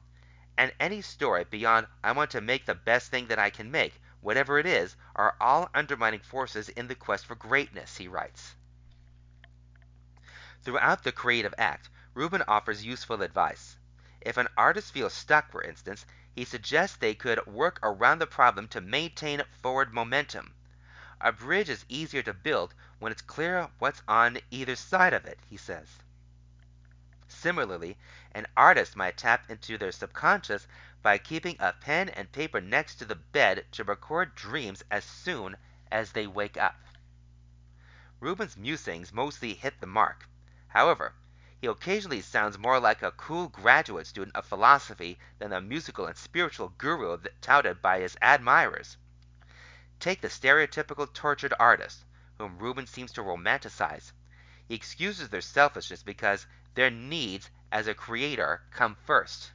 and 0.57 0.73
any 0.79 1.01
story 1.01 1.43
beyond 1.43 1.87
I 2.03 2.11
want 2.11 2.31
to 2.31 2.41
make 2.41 2.65
the 2.65 2.75
best 2.75 3.11
thing 3.11 3.27
that 3.27 3.39
I 3.39 3.49
can 3.49 3.71
make, 3.71 4.01
whatever 4.21 4.59
it 4.59 4.65
is, 4.65 4.95
are 5.15 5.35
all 5.39 5.69
undermining 5.73 6.21
forces 6.21 6.69
in 6.69 6.87
the 6.87 6.95
quest 6.95 7.25
for 7.25 7.35
greatness, 7.35 7.97
he 7.97 8.07
writes. 8.07 8.55
Throughout 10.63 11.03
the 11.03 11.11
creative 11.11 11.55
act, 11.57 11.89
Rubin 12.13 12.43
offers 12.47 12.85
useful 12.85 13.21
advice. 13.21 13.77
If 14.21 14.37
an 14.37 14.47
artist 14.55 14.93
feels 14.93 15.13
stuck, 15.13 15.51
for 15.51 15.63
instance, 15.63 16.05
he 16.35 16.45
suggests 16.45 16.97
they 16.97 17.15
could 17.15 17.45
work 17.47 17.79
around 17.81 18.19
the 18.19 18.27
problem 18.27 18.67
to 18.69 18.81
maintain 18.81 19.41
forward 19.61 19.93
momentum. 19.93 20.53
A 21.19 21.31
bridge 21.31 21.69
is 21.69 21.85
easier 21.89 22.21
to 22.23 22.33
build 22.33 22.73
when 22.99 23.11
it's 23.11 23.21
clear 23.21 23.69
what's 23.79 24.03
on 24.07 24.39
either 24.51 24.75
side 24.75 25.13
of 25.13 25.25
it, 25.25 25.39
he 25.49 25.57
says. 25.57 25.87
Similarly, 27.27 27.97
an 28.33 28.47
artist 28.55 28.95
might 28.95 29.17
tap 29.17 29.49
into 29.49 29.77
their 29.77 29.91
subconscious 29.91 30.67
by 31.01 31.17
keeping 31.17 31.55
a 31.59 31.73
pen 31.73 32.09
and 32.09 32.31
paper 32.31 32.61
next 32.61 32.95
to 32.95 33.05
the 33.05 33.15
bed 33.15 33.65
to 33.71 33.83
record 33.83 34.35
dreams 34.35 34.83
as 34.89 35.03
soon 35.03 35.57
as 35.91 36.11
they 36.11 36.27
wake 36.27 36.57
up. 36.57 36.79
Rubin's 38.19 38.55
musings 38.55 39.11
mostly 39.11 39.53
hit 39.53 39.81
the 39.81 39.87
mark. 39.87 40.27
However, 40.67 41.13
he 41.59 41.67
occasionally 41.67 42.21
sounds 42.21 42.57
more 42.57 42.79
like 42.79 43.03
a 43.03 43.11
cool 43.11 43.47
graduate 43.47 44.07
student 44.07 44.35
of 44.35 44.45
philosophy 44.45 45.19
than 45.39 45.49
the 45.49 45.61
musical 45.61 46.05
and 46.07 46.17
spiritual 46.17 46.69
guru 46.69 47.17
touted 47.41 47.81
by 47.81 47.99
his 47.99 48.17
admirers. 48.21 48.97
Take 49.99 50.21
the 50.21 50.27
stereotypical 50.27 51.13
tortured 51.13 51.53
artist, 51.59 52.05
whom 52.37 52.57
Rubin 52.57 52.87
seems 52.87 53.11
to 53.13 53.21
romanticize. 53.21 54.11
He 54.67 54.75
excuses 54.75 55.29
their 55.29 55.41
selfishness 55.41 56.01
because 56.01 56.47
their 56.73 56.89
needs 56.89 57.49
as 57.71 57.87
a 57.87 57.93
creator 57.93 58.61
come 58.71 58.95
first. 59.05 59.51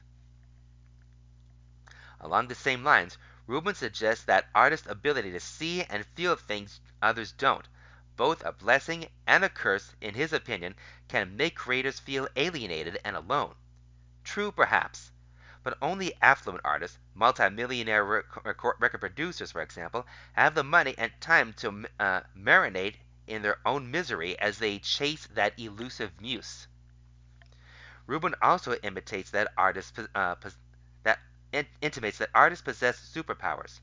Along 2.19 2.47
the 2.47 2.55
same 2.55 2.83
lines, 2.83 3.17
Rubin 3.45 3.75
suggests 3.75 4.25
that 4.25 4.49
artists' 4.55 4.87
ability 4.89 5.31
to 5.31 5.39
see 5.39 5.83
and 5.83 6.05
feel 6.05 6.35
things 6.35 6.81
others 7.01 7.31
don't, 7.31 7.67
both 8.15 8.43
a 8.43 8.51
blessing 8.51 9.07
and 9.27 9.45
a 9.45 9.49
curse, 9.49 9.93
in 10.01 10.15
his 10.15 10.33
opinion, 10.33 10.75
can 11.07 11.37
make 11.37 11.55
creators 11.55 11.99
feel 11.99 12.27
alienated 12.35 12.99
and 13.05 13.15
alone. 13.15 13.53
True, 14.23 14.51
perhaps, 14.51 15.11
but 15.63 15.77
only 15.81 16.13
affluent 16.21 16.61
artists, 16.65 16.97
multimillionaire 17.13 18.03
record 18.03 18.99
producers, 18.99 19.51
for 19.51 19.61
example, 19.61 20.07
have 20.33 20.55
the 20.55 20.63
money 20.63 20.95
and 20.97 21.11
time 21.21 21.53
to 21.53 21.85
uh, 21.99 22.21
marinate 22.35 22.95
in 23.27 23.41
their 23.43 23.59
own 23.65 23.91
misery 23.91 24.39
as 24.39 24.57
they 24.57 24.79
chase 24.79 25.27
that 25.27 25.59
elusive 25.59 26.19
muse. 26.19 26.67
Rubin 28.07 28.35
also 28.41 28.73
imitates 28.75 29.31
that 29.31 29.51
artists 29.57 29.99
uh, 30.15 30.35
that 31.03 31.19
in, 31.51 31.67
intimates 31.81 32.17
that 32.19 32.29
artists 32.33 32.63
possess 32.63 32.97
superpowers. 32.97 33.81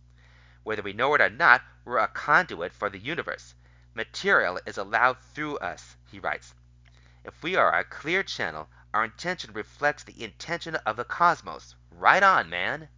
Whether 0.62 0.80
we 0.80 0.94
know 0.94 1.14
it 1.14 1.20
or 1.20 1.28
not, 1.28 1.62
we're 1.84 1.98
a 1.98 2.08
conduit 2.08 2.72
for 2.72 2.88
the 2.88 2.98
universe. 2.98 3.54
Material 3.92 4.58
is 4.64 4.78
allowed 4.78 5.20
through 5.20 5.58
us, 5.58 5.96
he 6.10 6.18
writes. 6.18 6.54
If 7.22 7.42
we 7.42 7.54
are 7.54 7.78
a 7.78 7.84
clear 7.84 8.22
channel, 8.22 8.70
our 8.94 9.04
intention 9.04 9.52
reflects 9.52 10.04
the 10.04 10.24
intention 10.24 10.74
of 10.74 10.96
the 10.96 11.04
cosmos. 11.04 11.74
Right 11.90 12.22
on, 12.22 12.48
man! 12.48 12.88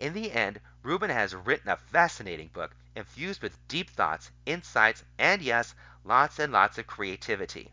In 0.00 0.12
the 0.12 0.32
end, 0.32 0.60
Rubin 0.82 1.10
has 1.10 1.36
written 1.36 1.70
a 1.70 1.76
fascinating 1.76 2.48
book, 2.48 2.74
infused 2.96 3.40
with 3.40 3.68
deep 3.68 3.90
thoughts, 3.90 4.32
insights, 4.44 5.04
and 5.18 5.40
yes, 5.40 5.76
lots 6.02 6.40
and 6.40 6.52
lots 6.52 6.78
of 6.78 6.88
creativity. 6.88 7.72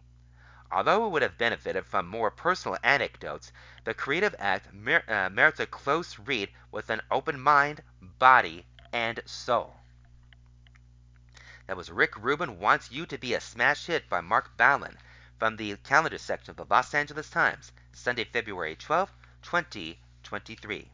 Although 0.72 1.08
it 1.08 1.10
would 1.10 1.22
have 1.24 1.38
benefited 1.38 1.86
from 1.88 2.08
more 2.08 2.30
personal 2.30 2.78
anecdotes, 2.84 3.52
the 3.86 3.96
creative 3.96 4.36
act 4.38 4.68
uh, 4.68 5.30
merits 5.30 5.60
a 5.60 5.66
close 5.66 6.20
read 6.20 6.52
with 6.72 6.92
an 6.92 7.02
open 7.10 7.40
mind, 7.40 7.82
body, 8.00 8.68
and 8.94 9.20
soul. 9.26 9.80
That 11.66 11.76
was 11.76 11.90
Rick 11.90 12.16
Rubin 12.18 12.60
Wants 12.60 12.92
You 12.92 13.08
to 13.08 13.18
Be 13.18 13.34
a 13.34 13.42
Smash 13.42 13.88
Hit 13.88 14.10
by 14.10 14.22
Marc 14.22 14.58
Ballon 14.58 14.98
from 15.40 15.56
the 15.56 15.76
calendar 15.78 16.18
section 16.18 16.52
of 16.52 16.58
the 16.58 16.66
Los 16.66 16.94
Angeles 16.94 17.30
Times, 17.30 17.72
Sunday, 17.92 18.26
February 18.26 18.76
12, 18.76 19.12
2023. 19.42 20.92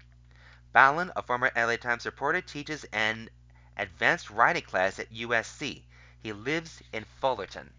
Ballon, 0.71 1.11
a 1.15 1.21
former 1.21 1.51
LA 1.55 1.76
Times 1.76 2.05
reporter, 2.05 2.41
teaches 2.41 2.86
an 2.93 3.30
advanced 3.76 4.30
writing 4.30 4.63
class 4.63 4.99
at 4.99 5.11
USC. 5.11 5.84
He 6.21 6.32
lives 6.32 6.82
in 6.93 7.05
Fullerton. 7.19 7.73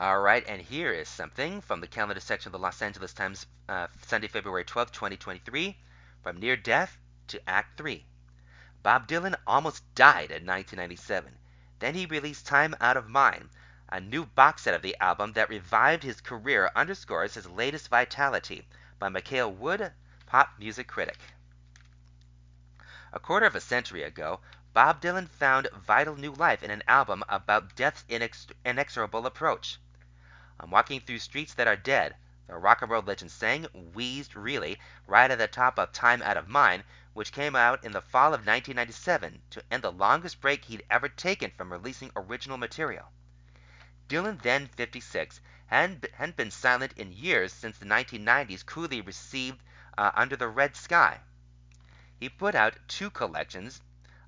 All 0.00 0.20
right, 0.20 0.42
and 0.48 0.62
here 0.62 0.94
is 0.94 1.10
something 1.10 1.60
from 1.60 1.82
the 1.82 1.86
calendar 1.86 2.20
section 2.20 2.48
of 2.48 2.52
the 2.52 2.58
Los 2.58 2.80
Angeles 2.80 3.12
Times, 3.12 3.44
uh, 3.68 3.88
Sunday, 4.06 4.28
February 4.28 4.64
12, 4.64 4.92
2023, 4.92 5.76
from 6.22 6.38
Near 6.38 6.56
Death 6.56 6.96
to 7.26 7.46
Act 7.46 7.76
3. 7.76 8.06
Bob 8.82 9.06
Dylan 9.06 9.34
almost 9.46 9.84
died 9.94 10.30
in 10.30 10.46
1997. 10.46 11.36
Then 11.80 11.94
he 11.94 12.06
released 12.06 12.46
Time 12.46 12.74
Out 12.80 12.96
of 12.96 13.10
Mind, 13.10 13.50
a 13.90 14.00
new 14.00 14.24
box 14.24 14.62
set 14.62 14.72
of 14.72 14.80
the 14.80 14.96
album 15.02 15.34
that 15.34 15.50
revived 15.50 16.02
his 16.02 16.22
career 16.22 16.70
underscores 16.74 17.34
his 17.34 17.46
latest 17.46 17.88
vitality 17.88 18.66
by 18.98 19.10
Mikael 19.10 19.52
Wood, 19.52 19.92
pop 20.24 20.54
music 20.58 20.88
critic. 20.88 21.18
A 23.12 23.20
quarter 23.20 23.44
of 23.44 23.54
a 23.54 23.60
century 23.60 24.02
ago, 24.02 24.40
Bob 24.72 25.02
Dylan 25.02 25.28
found 25.28 25.68
vital 25.74 26.16
new 26.16 26.32
life 26.32 26.62
in 26.62 26.70
an 26.70 26.84
album 26.88 27.22
about 27.28 27.76
death's 27.76 28.04
inex- 28.08 28.50
inexorable 28.64 29.26
approach. 29.26 29.78
I'm 30.62 30.70
walking 30.70 31.00
through 31.00 31.20
streets 31.20 31.54
that 31.54 31.66
are 31.66 31.74
dead, 31.74 32.16
the 32.46 32.54
rock 32.54 32.82
and 32.82 32.90
roll 32.90 33.00
legend 33.00 33.30
sang, 33.30 33.64
wheezed 33.94 34.36
really, 34.36 34.78
right 35.06 35.30
at 35.30 35.38
the 35.38 35.48
top 35.48 35.78
of 35.78 35.90
Time 35.90 36.20
Out 36.20 36.36
of 36.36 36.48
Mind, 36.48 36.84
which 37.14 37.32
came 37.32 37.56
out 37.56 37.82
in 37.82 37.92
the 37.92 38.02
fall 38.02 38.34
of 38.34 38.46
1997 38.46 39.40
to 39.48 39.64
end 39.70 39.82
the 39.82 39.90
longest 39.90 40.38
break 40.42 40.66
he'd 40.66 40.84
ever 40.90 41.08
taken 41.08 41.50
from 41.50 41.72
releasing 41.72 42.10
original 42.14 42.58
material. 42.58 43.10
Dylan, 44.06 44.42
then 44.42 44.66
56, 44.66 45.40
hadn't, 45.68 46.36
been 46.36 46.50
silent 46.50 46.92
in 46.92 47.10
years 47.10 47.54
since 47.54 47.78
the 47.78 47.86
1990s 47.86 48.66
coolly 48.66 49.00
received 49.00 49.62
uh, 49.96 50.10
Under 50.14 50.36
the 50.36 50.48
Red 50.48 50.76
Sky. 50.76 51.20
He 52.18 52.28
put 52.28 52.54
out 52.54 52.76
two 52.86 53.08
collections 53.08 53.80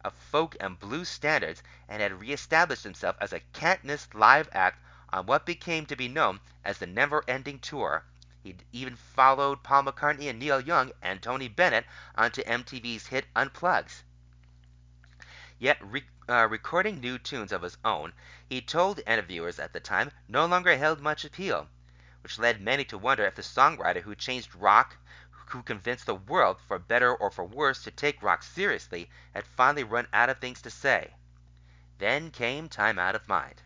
of 0.03 0.14
folk 0.14 0.57
and 0.61 0.78
blues 0.78 1.11
standards 1.11 1.62
and 1.89 2.01
had 2.01 2.20
reestablished 2.20 2.85
himself 2.85 3.16
as 3.20 3.35
a 3.35 3.41
can't 3.53 3.85
miss 3.85 4.09
live 4.14 4.49
act 4.53 4.78
on 5.12 5.26
what 5.26 5.46
became 5.46 5.86
to 5.86 5.96
be 5.96 6.08
known 6.08 6.40
as 6.64 6.78
the 6.78 6.86
Never 6.86 7.22
Ending 7.28 7.58
Tour 7.58 8.04
he 8.44 8.56
even 8.72 8.96
followed 8.96 9.62
Paul 9.62 9.84
McCartney 9.84 10.28
and 10.28 10.40
Neil 10.40 10.60
Young 10.60 10.90
and 11.00 11.22
Tony 11.22 11.46
Bennett 11.46 11.86
onto 12.16 12.42
MTV's 12.42 13.06
hit 13.06 13.26
Unplugs. 13.36 14.02
Yet, 15.60 15.78
re- 15.80 16.08
uh, 16.28 16.48
recording 16.50 16.98
new 16.98 17.18
tunes 17.18 17.52
of 17.52 17.62
his 17.62 17.78
own, 17.84 18.12
he 18.48 18.60
told 18.60 18.98
interviewers 19.06 19.60
at 19.60 19.72
the 19.72 19.78
time, 19.78 20.10
no 20.26 20.44
longer 20.44 20.76
held 20.76 21.00
much 21.00 21.24
appeal, 21.24 21.68
which 22.24 22.36
led 22.36 22.60
many 22.60 22.84
to 22.86 22.98
wonder 22.98 23.24
if 23.24 23.36
the 23.36 23.42
songwriter 23.42 24.02
who 24.02 24.16
changed 24.16 24.56
rock, 24.56 24.96
who 25.30 25.62
convinced 25.62 26.06
the 26.06 26.16
world, 26.16 26.60
for 26.60 26.80
better 26.80 27.14
or 27.14 27.30
for 27.30 27.44
worse, 27.44 27.84
to 27.84 27.92
take 27.92 28.24
rock 28.24 28.42
seriously, 28.42 29.08
had 29.34 29.46
finally 29.46 29.84
run 29.84 30.08
out 30.12 30.30
of 30.30 30.40
things 30.40 30.60
to 30.62 30.70
say. 30.70 31.14
Then 31.98 32.32
came 32.32 32.68
Time 32.68 32.98
Out 32.98 33.14
of 33.14 33.28
Mind. 33.28 33.62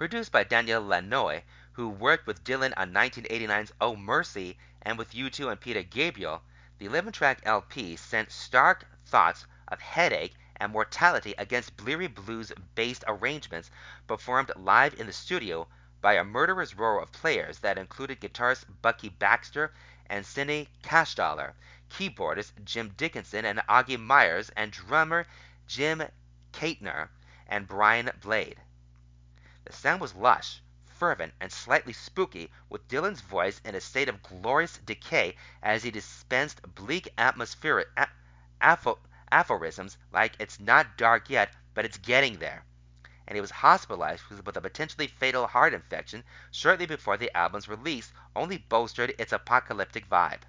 Produced 0.00 0.32
by 0.32 0.44
Daniel 0.44 0.82
Lanois, 0.82 1.42
who 1.72 1.90
worked 1.90 2.26
with 2.26 2.42
Dylan 2.42 2.72
on 2.74 2.94
1989's 2.94 3.70
Oh 3.82 3.96
Mercy 3.96 4.56
and 4.80 4.96
with 4.96 5.12
U2 5.12 5.50
and 5.50 5.60
Peter 5.60 5.82
Gabriel, 5.82 6.40
the 6.78 6.86
11 6.86 7.12
track 7.12 7.40
LP 7.42 7.96
sent 7.96 8.32
stark 8.32 8.86
thoughts 9.04 9.44
of 9.68 9.82
headache 9.82 10.32
and 10.56 10.72
mortality 10.72 11.34
against 11.36 11.76
bleary 11.76 12.06
blues 12.06 12.50
based 12.74 13.04
arrangements 13.06 13.70
performed 14.06 14.50
live 14.56 14.98
in 14.98 15.06
the 15.06 15.12
studio 15.12 15.68
by 16.00 16.14
a 16.14 16.24
murderous 16.24 16.74
row 16.74 17.02
of 17.02 17.12
players 17.12 17.58
that 17.58 17.76
included 17.76 18.22
guitarist 18.22 18.64
Bucky 18.80 19.10
Baxter 19.10 19.70
and 20.06 20.24
Cindy 20.24 20.70
Cashdollar, 20.82 21.52
keyboardist 21.90 22.52
Jim 22.64 22.94
Dickinson 22.96 23.44
and 23.44 23.58
Augie 23.68 24.00
Myers, 24.00 24.48
and 24.56 24.72
drummer 24.72 25.26
Jim 25.66 26.02
Keltner 26.54 27.10
and 27.46 27.68
Brian 27.68 28.10
Blade. 28.22 28.56
The 29.66 29.74
sound 29.74 30.00
was 30.00 30.14
lush, 30.14 30.62
fervent, 30.86 31.34
and 31.38 31.52
slightly 31.52 31.92
spooky, 31.92 32.50
with 32.70 32.88
Dylan's 32.88 33.20
voice 33.20 33.60
in 33.62 33.74
a 33.74 33.80
state 33.82 34.08
of 34.08 34.22
glorious 34.22 34.78
decay 34.78 35.36
as 35.62 35.82
he 35.82 35.90
dispensed 35.90 36.62
bleak 36.74 37.12
atmospheric 37.18 37.88
aphorisms 39.30 39.98
like 40.10 40.34
"It's 40.38 40.58
not 40.58 40.96
dark 40.96 41.28
yet, 41.28 41.54
but 41.74 41.84
it's 41.84 41.98
getting 41.98 42.38
there." 42.38 42.64
And 43.26 43.36
he 43.36 43.40
was 43.42 43.50
hospitalized 43.50 44.24
with 44.30 44.56
a 44.56 44.60
potentially 44.62 45.08
fatal 45.08 45.46
heart 45.46 45.74
infection 45.74 46.24
shortly 46.50 46.86
before 46.86 47.18
the 47.18 47.30
album's 47.36 47.68
release 47.68 48.14
only 48.34 48.56
bolstered 48.56 49.14
its 49.18 49.30
apocalyptic 49.32 50.08
vibe. 50.08 50.44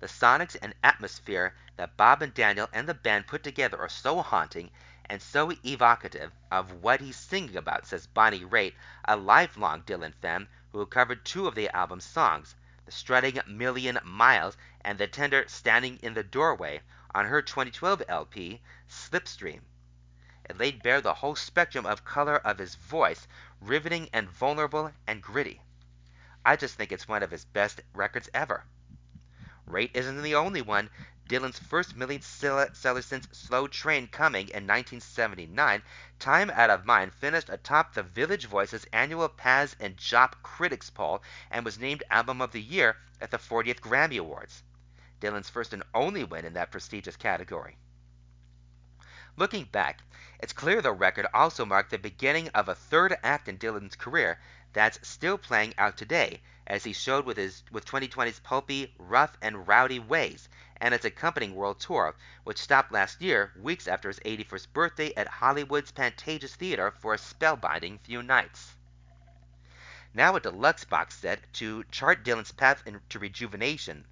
The 0.00 0.06
sonics 0.06 0.56
and 0.62 0.74
atmosphere 0.82 1.54
that 1.76 1.98
Bob 1.98 2.22
and 2.22 2.32
Daniel 2.32 2.70
and 2.72 2.88
the 2.88 2.94
band 2.94 3.26
put 3.26 3.42
together 3.42 3.78
are 3.78 3.90
so 3.90 4.22
haunting 4.22 4.70
and 5.08 5.22
so 5.22 5.52
evocative 5.64 6.32
of 6.50 6.82
what 6.82 7.00
he's 7.00 7.16
singing 7.16 7.56
about, 7.56 7.86
says 7.86 8.06
Bonnie 8.06 8.44
Raitt, 8.44 8.74
a 9.04 9.16
lifelong 9.16 9.82
Dylan 9.82 10.14
fan 10.14 10.48
who 10.72 10.84
covered 10.86 11.24
two 11.24 11.46
of 11.46 11.54
the 11.54 11.68
album's 11.70 12.04
songs, 12.04 12.54
the 12.84 12.92
strutting 12.92 13.40
Million 13.46 13.98
Miles 14.04 14.56
and 14.80 14.98
the 14.98 15.06
tender 15.06 15.44
Standing 15.48 15.98
in 15.98 16.14
the 16.14 16.22
Doorway, 16.22 16.82
on 17.14 17.26
her 17.26 17.40
2012 17.40 18.02
LP, 18.08 18.60
Slipstream. 18.88 19.62
It 20.48 20.58
laid 20.58 20.82
bare 20.82 21.00
the 21.00 21.14
whole 21.14 21.34
spectrum 21.34 21.86
of 21.86 22.04
color 22.04 22.36
of 22.36 22.58
his 22.58 22.74
voice, 22.74 23.26
riveting 23.60 24.08
and 24.12 24.28
vulnerable 24.28 24.92
and 25.06 25.22
gritty. 25.22 25.62
I 26.44 26.56
just 26.56 26.74
think 26.74 26.92
it's 26.92 27.08
one 27.08 27.22
of 27.22 27.30
his 27.30 27.44
best 27.44 27.80
records 27.94 28.28
ever. 28.34 28.64
Raitt 29.66 29.90
isn't 29.94 30.22
the 30.22 30.36
only 30.36 30.62
one. 30.62 30.90
Dylan's 31.28 31.58
first 31.58 31.96
million 31.96 32.22
seller 32.22 32.70
since 33.02 33.26
Slow 33.32 33.66
Train 33.66 34.06
Coming 34.06 34.48
in 34.48 34.64
1979, 34.64 35.82
Time 36.20 36.50
Out 36.50 36.70
of 36.70 36.86
Mind 36.86 37.12
finished 37.12 37.48
atop 37.48 37.94
the 37.94 38.04
Village 38.04 38.46
Voice's 38.46 38.86
annual 38.92 39.28
Pazz 39.28 39.74
and 39.80 39.96
Jop 39.96 40.36
Critics 40.44 40.88
poll 40.88 41.24
and 41.50 41.64
was 41.64 41.80
named 41.80 42.04
Album 42.10 42.40
of 42.40 42.52
the 42.52 42.62
Year 42.62 42.96
at 43.20 43.32
the 43.32 43.38
40th 43.38 43.80
Grammy 43.80 44.20
Awards. 44.20 44.62
Dylan's 45.20 45.50
first 45.50 45.72
and 45.72 45.82
only 45.92 46.22
win 46.22 46.44
in 46.44 46.52
that 46.52 46.70
prestigious 46.70 47.16
category. 47.16 47.76
Looking 49.36 49.64
back, 49.64 50.02
it's 50.38 50.52
clear 50.52 50.80
the 50.80 50.92
record 50.92 51.26
also 51.34 51.64
marked 51.64 51.90
the 51.90 51.98
beginning 51.98 52.50
of 52.50 52.68
a 52.68 52.74
third 52.76 53.16
act 53.24 53.48
in 53.48 53.58
Dylan's 53.58 53.96
career 53.96 54.38
that's 54.72 55.08
still 55.08 55.38
playing 55.38 55.74
out 55.76 55.96
today, 55.96 56.40
as 56.66 56.84
he 56.84 56.92
showed 56.92 57.24
with 57.24 57.36
his 57.36 57.64
with 57.72 57.84
2020's 57.84 58.40
pulpy, 58.40 58.94
rough 58.98 59.36
and 59.42 59.66
rowdy 59.66 59.98
ways, 59.98 60.48
and 60.80 60.92
its 60.92 61.04
accompanying 61.04 61.54
world 61.54 61.80
tour, 61.80 62.14
which 62.44 62.58
stopped 62.58 62.92
last 62.92 63.20
year, 63.20 63.52
weeks 63.56 63.88
after 63.88 64.08
his 64.08 64.20
81st 64.20 64.72
birthday 64.72 65.14
at 65.14 65.28
Hollywood's 65.28 65.92
Pantages 65.92 66.54
Theater 66.54 66.90
for 66.90 67.14
a 67.14 67.18
spellbinding 67.18 68.00
few 68.00 68.22
nights. 68.22 68.74
Now 70.12 70.36
a 70.36 70.40
deluxe 70.40 70.84
box 70.84 71.14
set 71.16 71.52
to 71.54 71.84
chart 71.84 72.24
Dylan's 72.24 72.52
path 72.52 72.82
to 73.08 73.18
rejuvenation 73.18 74.04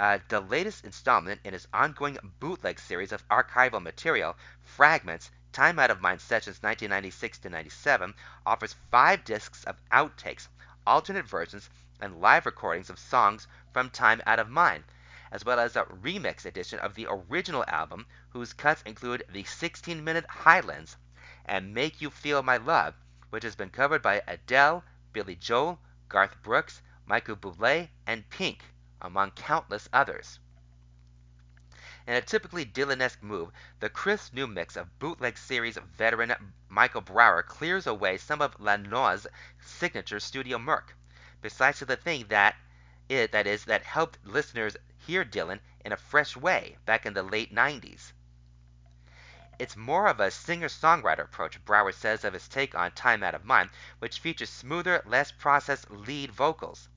uh, 0.00 0.18
the 0.28 0.40
latest 0.40 0.82
installment 0.86 1.38
in 1.44 1.52
his 1.52 1.68
ongoing 1.74 2.16
bootleg 2.40 2.80
series 2.80 3.12
of 3.12 3.28
archival 3.28 3.82
material, 3.82 4.34
Fragments 4.62 5.30
Time 5.52 5.78
Out 5.78 5.90
of 5.90 6.00
Mind 6.00 6.22
Sessions 6.22 6.62
1996 6.62 7.40
to 7.40 7.50
97, 7.50 8.14
offers 8.46 8.76
five 8.90 9.24
discs 9.24 9.62
of 9.64 9.76
outtakes, 9.92 10.48
alternate 10.86 11.26
versions, 11.26 11.68
and 12.00 12.18
live 12.18 12.46
recordings 12.46 12.88
of 12.88 12.98
songs 12.98 13.46
from 13.74 13.90
Time 13.90 14.22
Out 14.24 14.38
of 14.38 14.48
Mind, 14.48 14.84
as 15.32 15.44
well 15.44 15.60
as 15.60 15.76
a 15.76 15.84
remix 15.84 16.44
edition 16.44 16.78
of 16.80 16.94
the 16.94 17.06
original 17.08 17.64
album, 17.68 18.04
whose 18.30 18.52
cuts 18.52 18.82
include 18.82 19.22
the 19.28 19.44
16 19.44 20.02
minute 20.02 20.26
Highlands 20.26 20.96
and 21.44 21.72
Make 21.72 22.00
You 22.00 22.10
Feel 22.10 22.42
My 22.42 22.56
Love, 22.56 22.94
which 23.30 23.44
has 23.44 23.54
been 23.54 23.70
covered 23.70 24.02
by 24.02 24.22
Adele, 24.26 24.82
Billy 25.12 25.36
Joel, 25.36 25.80
Garth 26.08 26.42
Brooks, 26.42 26.82
Michael 27.06 27.36
Bublé, 27.36 27.90
and 28.06 28.28
Pink 28.28 28.64
among 29.00 29.30
countless 29.30 29.88
others. 29.92 30.40
In 32.06 32.14
a 32.14 32.20
typically 32.20 32.66
Dylan-esque 32.66 33.22
move, 33.22 33.52
the 33.78 33.88
crisp 33.88 34.32
new 34.32 34.48
mix 34.48 34.74
of 34.76 34.98
bootleg 34.98 35.38
series 35.38 35.76
veteran 35.76 36.54
Michael 36.68 37.02
Brauer 37.02 37.44
clears 37.44 37.86
away 37.86 38.18
some 38.18 38.42
of 38.42 38.58
Lanois's 38.58 39.28
signature 39.60 40.18
studio 40.18 40.58
murk, 40.58 40.96
precisely 41.40 41.84
the 41.84 41.96
thing 41.96 42.26
that 42.28 42.56
it, 43.08 43.32
that 43.32 43.46
is 43.46 43.64
that 43.66 43.84
helped 43.84 44.18
listeners 44.24 44.76
hear 45.06 45.24
Dylan 45.24 45.60
in 45.84 45.92
a 45.92 45.96
fresh 45.96 46.36
way 46.36 46.76
back 46.84 47.06
in 47.06 47.14
the 47.14 47.22
late 47.22 47.54
90s. 47.54 48.12
It's 49.58 49.76
more 49.76 50.06
of 50.06 50.20
a 50.20 50.30
singer-songwriter 50.30 51.24
approach, 51.24 51.64
Brauer 51.64 51.92
says 51.92 52.24
of 52.24 52.34
his 52.34 52.48
take 52.48 52.74
on 52.74 52.92
Time 52.92 53.22
Out 53.22 53.34
of 53.34 53.44
Mind, 53.44 53.70
which 53.98 54.20
features 54.20 54.50
smoother, 54.50 55.02
less 55.06 55.32
processed 55.32 55.90
lead 55.90 56.30
vocals. 56.30 56.88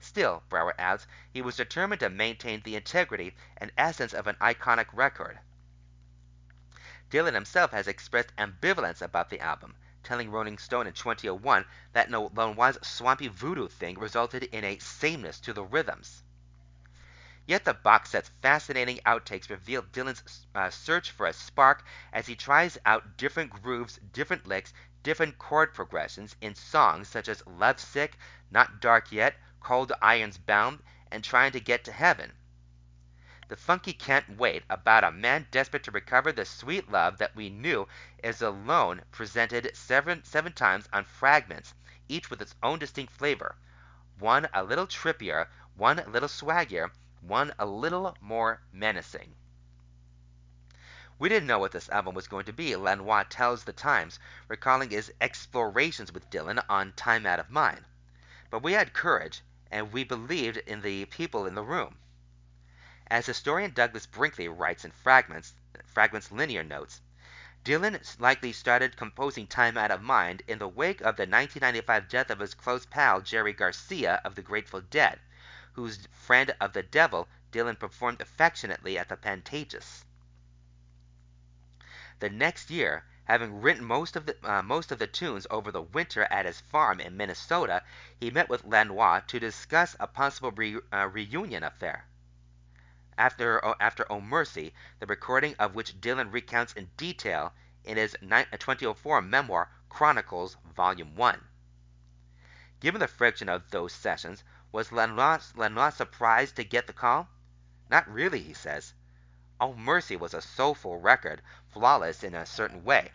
Still, 0.00 0.42
Brauer 0.48 0.74
adds, 0.78 1.06
he 1.32 1.40
was 1.40 1.56
determined 1.56 2.00
to 2.00 2.10
maintain 2.10 2.60
the 2.60 2.76
integrity 2.76 3.36
and 3.56 3.70
essence 3.78 4.12
of 4.12 4.26
an 4.26 4.36
iconic 4.36 4.88
record. 4.92 5.38
Dylan 7.10 7.34
himself 7.34 7.70
has 7.70 7.86
expressed 7.86 8.34
ambivalence 8.36 9.00
about 9.00 9.30
the 9.30 9.38
album, 9.38 9.76
telling 10.02 10.30
Rolling 10.30 10.58
Stone 10.58 10.88
in 10.88 10.92
2001 10.92 11.64
that 11.92 12.10
Lanois's 12.10 12.84
swampy 12.86 13.28
voodoo 13.28 13.68
thing 13.68 13.96
resulted 13.98 14.42
in 14.42 14.64
a 14.64 14.78
sameness 14.80 15.38
to 15.40 15.52
the 15.52 15.62
rhythms. 15.62 16.23
Yet 17.46 17.66
the 17.66 17.74
box 17.74 18.08
set's 18.08 18.30
fascinating 18.40 19.00
outtakes 19.04 19.50
reveal 19.50 19.82
Dylan's 19.82 20.46
uh, 20.54 20.70
search 20.70 21.10
for 21.10 21.26
a 21.26 21.32
spark 21.34 21.84
as 22.10 22.26
he 22.26 22.34
tries 22.34 22.78
out 22.86 23.18
different 23.18 23.50
grooves, 23.50 23.98
different 24.14 24.46
licks, 24.46 24.72
different 25.02 25.36
chord 25.36 25.74
progressions 25.74 26.36
in 26.40 26.54
songs 26.54 27.06
such 27.06 27.28
as 27.28 27.46
Love 27.46 27.78
Sick, 27.78 28.16
Not 28.50 28.80
Dark 28.80 29.12
Yet, 29.12 29.36
Cold 29.60 29.92
Irons 30.00 30.38
Bound, 30.38 30.82
and 31.10 31.22
Trying 31.22 31.52
to 31.52 31.60
Get 31.60 31.84
to 31.84 31.92
Heaven. 31.92 32.32
The 33.48 33.56
funky 33.56 33.92
Can't 33.92 34.38
Wait, 34.38 34.64
about 34.70 35.04
a 35.04 35.12
man 35.12 35.46
desperate 35.50 35.82
to 35.84 35.90
recover 35.90 36.32
the 36.32 36.46
sweet 36.46 36.90
love 36.90 37.18
that 37.18 37.36
we 37.36 37.50
knew, 37.50 37.86
is 38.22 38.40
alone 38.40 39.02
presented 39.12 39.76
seven, 39.76 40.24
seven 40.24 40.54
times 40.54 40.88
on 40.94 41.04
fragments, 41.04 41.74
each 42.08 42.30
with 42.30 42.40
its 42.40 42.54
own 42.62 42.78
distinct 42.78 43.12
flavor. 43.12 43.56
One 44.18 44.48
a 44.54 44.64
little 44.64 44.86
trippier, 44.86 45.48
one 45.76 45.98
a 45.98 46.08
little 46.08 46.30
swaggier, 46.30 46.90
one 47.26 47.54
a 47.58 47.64
little 47.64 48.16
more 48.20 48.60
menacing. 48.70 49.34
We 51.18 51.28
didn't 51.28 51.46
know 51.46 51.58
what 51.58 51.72
this 51.72 51.88
album 51.88 52.14
was 52.14 52.28
going 52.28 52.44
to 52.46 52.52
be, 52.52 52.76
Lanois 52.76 53.24
tells 53.30 53.64
The 53.64 53.72
Times, 53.72 54.18
recalling 54.48 54.90
his 54.90 55.12
explorations 55.20 56.12
with 56.12 56.28
Dylan 56.28 56.62
on 56.68 56.92
Time 56.92 57.24
Out 57.24 57.38
of 57.38 57.50
Mind. 57.50 57.86
But 58.50 58.62
we 58.62 58.72
had 58.72 58.92
courage, 58.92 59.42
and 59.70 59.92
we 59.92 60.04
believed 60.04 60.56
in 60.58 60.82
the 60.82 61.04
people 61.06 61.46
in 61.46 61.54
the 61.54 61.62
room. 61.62 61.98
As 63.06 63.26
historian 63.26 63.70
Douglas 63.72 64.06
Brinkley 64.06 64.48
writes 64.48 64.84
in 64.84 64.90
Fragments, 64.90 65.54
Fragments 65.84 66.30
Liner 66.30 66.64
Notes, 66.64 67.00
Dylan 67.64 68.20
likely 68.20 68.52
started 68.52 68.96
composing 68.96 69.46
Time 69.46 69.78
Out 69.78 69.90
of 69.90 70.02
Mind 70.02 70.42
in 70.46 70.58
the 70.58 70.68
wake 70.68 71.00
of 71.00 71.16
the 71.16 71.22
1995 71.22 72.08
death 72.08 72.30
of 72.30 72.40
his 72.40 72.54
close 72.54 72.84
pal 72.84 73.22
Jerry 73.22 73.52
Garcia 73.52 74.20
of 74.24 74.34
the 74.34 74.42
Grateful 74.42 74.82
Dead, 74.82 75.20
whose 75.74 76.08
Friend 76.10 76.54
of 76.60 76.72
the 76.72 76.82
Devil 76.82 77.28
Dylan 77.52 77.78
performed 77.78 78.20
affectionately 78.20 78.98
at 78.98 79.08
the 79.08 79.16
Pantages. 79.16 80.04
The 82.18 82.30
next 82.30 82.70
year, 82.70 83.04
Having 83.26 83.62
written 83.62 83.86
most 83.86 84.16
of 84.16 84.26
the 84.26 84.36
uh, 84.44 84.62
most 84.62 84.92
of 84.92 84.98
the 84.98 85.06
tunes 85.06 85.46
over 85.50 85.72
the 85.72 85.80
winter 85.80 86.24
at 86.30 86.44
his 86.44 86.60
farm 86.60 87.00
in 87.00 87.16
Minnesota, 87.16 87.82
he 88.20 88.30
met 88.30 88.50
with 88.50 88.64
Lanois 88.64 89.20
to 89.28 89.40
discuss 89.40 89.96
a 89.98 90.06
possible 90.06 90.50
re, 90.50 90.78
uh, 90.92 91.08
reunion 91.10 91.62
affair. 91.62 92.04
After 93.16 93.64
uh, 93.64 93.76
after 93.80 94.04
"Oh 94.12 94.20
Mercy," 94.20 94.74
the 94.98 95.06
recording 95.06 95.54
of 95.58 95.74
which 95.74 96.02
Dylan 96.02 96.34
recounts 96.34 96.74
in 96.74 96.90
detail 96.98 97.54
in 97.82 97.96
his 97.96 98.14
2004 98.20 99.22
memoir 99.22 99.70
Chronicles 99.88 100.58
Volume 100.76 101.16
1. 101.16 101.48
Given 102.80 103.00
the 103.00 103.08
friction 103.08 103.48
of 103.48 103.70
those 103.70 103.94
sessions, 103.94 104.44
was 104.74 104.90
Lanois, 104.90 105.90
surprised 105.90 106.56
to 106.56 106.64
get 106.64 106.88
the 106.88 106.92
call? 106.92 107.28
Not 107.88 108.08
really, 108.08 108.42
he 108.42 108.52
says. 108.52 108.92
"Oh 109.60 109.72
Mercy" 109.74 110.16
was 110.16 110.34
a 110.34 110.42
soulful 110.42 110.98
record, 110.98 111.42
flawless 111.68 112.24
in 112.24 112.34
a 112.34 112.44
certain 112.44 112.82
way. 112.82 113.12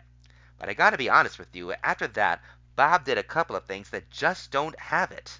But 0.56 0.70
I 0.70 0.72
gotta 0.72 0.96
be 0.96 1.10
honest 1.10 1.38
with 1.38 1.54
you, 1.54 1.74
after 1.84 2.06
that, 2.06 2.42
Bob 2.76 3.04
did 3.04 3.18
a 3.18 3.22
couple 3.22 3.54
of 3.54 3.66
things 3.66 3.90
that 3.90 4.08
just 4.08 4.50
don't 4.50 4.78
have 4.80 5.12
it. 5.12 5.38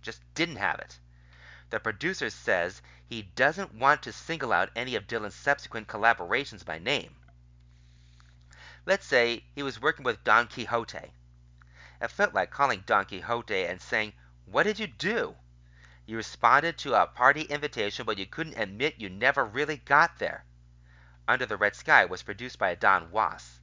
Just 0.00 0.22
didn't 0.34 0.58
have 0.58 0.78
it. 0.78 1.00
The 1.70 1.80
producer 1.80 2.30
says 2.30 2.80
he 3.08 3.22
doesn't 3.22 3.74
want 3.74 4.04
to 4.04 4.12
single 4.12 4.52
out 4.52 4.70
any 4.76 4.94
of 4.94 5.08
Dylan's 5.08 5.34
subsequent 5.34 5.88
collaborations 5.88 6.64
by 6.64 6.78
name. 6.78 7.16
Let's 8.86 9.06
say 9.06 9.42
he 9.56 9.64
was 9.64 9.82
working 9.82 10.04
with 10.04 10.22
Don 10.22 10.46
Quixote. 10.46 11.12
It 12.00 12.10
felt 12.12 12.32
like 12.32 12.52
calling 12.52 12.84
Don 12.86 13.06
Quixote 13.06 13.66
and 13.66 13.82
saying, 13.82 14.12
What 14.44 14.62
did 14.62 14.78
you 14.78 14.86
do? 14.86 15.34
You 16.08 16.16
responded 16.16 16.78
to 16.78 16.94
a 16.94 17.06
party 17.06 17.42
invitation, 17.42 18.06
but 18.06 18.16
you 18.16 18.24
couldn't 18.24 18.56
admit 18.56 18.94
you 18.96 19.10
never 19.10 19.44
really 19.44 19.76
got 19.76 20.18
there. 20.18 20.46
Under 21.28 21.44
the 21.44 21.58
Red 21.58 21.76
Sky 21.76 22.06
was 22.06 22.22
produced 22.22 22.58
by 22.58 22.74
Don 22.76 23.10
Was. 23.10 23.60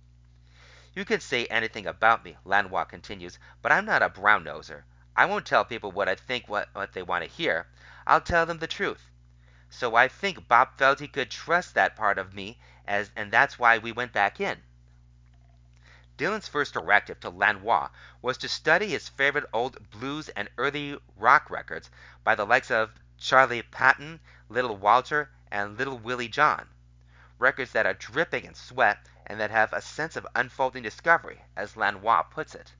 You 0.93 1.05
can 1.05 1.21
say 1.21 1.47
anything 1.47 1.87
about 1.87 2.23
me, 2.23 2.37
Lanois 2.45 2.83
continues, 2.83 3.39
but 3.63 3.71
I'm 3.71 3.85
not 3.85 4.03
a 4.03 4.09
brown 4.09 4.43
noser. 4.43 4.83
I 5.15 5.25
won't 5.25 5.47
tell 5.47 5.65
people 5.65 5.91
what 5.91 6.07
I 6.07 6.13
think 6.13 6.47
what, 6.47 6.69
what 6.73 6.93
they 6.93 7.01
want 7.01 7.23
to 7.23 7.29
hear. 7.31 7.65
I'll 8.05 8.21
tell 8.21 8.45
them 8.45 8.59
the 8.59 8.67
truth. 8.67 9.09
So 9.71 9.95
I 9.95 10.07
think 10.07 10.47
Bob 10.47 10.77
felt 10.77 10.99
he 10.99 11.07
could 11.07 11.31
trust 11.31 11.73
that 11.73 11.95
part 11.95 12.19
of 12.19 12.35
me, 12.35 12.59
as, 12.85 13.09
and 13.15 13.31
that's 13.31 13.57
why 13.57 13.79
we 13.79 13.91
went 13.91 14.13
back 14.13 14.39
in. 14.39 14.61
Dylan's 16.17 16.47
first 16.47 16.73
directive 16.73 17.19
to 17.19 17.29
Lanois 17.29 17.89
was 18.21 18.37
to 18.37 18.47
study 18.47 18.87
his 18.87 19.09
favorite 19.09 19.49
old 19.51 19.89
blues 19.89 20.29
and 20.29 20.49
early 20.57 20.97
rock 21.17 21.49
records 21.49 21.89
by 22.23 22.35
the 22.35 22.45
likes 22.45 22.71
of 22.71 22.93
Charlie 23.17 23.63
Patton, 23.63 24.21
Little 24.47 24.77
Walter, 24.77 25.29
and 25.51 25.77
Little 25.77 25.97
Willie 25.97 26.29
John. 26.29 26.69
Records 27.37 27.73
that 27.73 27.85
are 27.85 27.93
dripping 27.93 28.45
in 28.45 28.53
sweat 28.53 29.09
and 29.25 29.39
that 29.41 29.51
have 29.51 29.73
a 29.73 29.81
sense 29.81 30.15
of 30.15 30.25
unfolding 30.35 30.83
discovery, 30.83 31.43
as 31.55 31.75
Lanois 31.75 32.23
puts 32.23 32.55
it. 32.55 32.73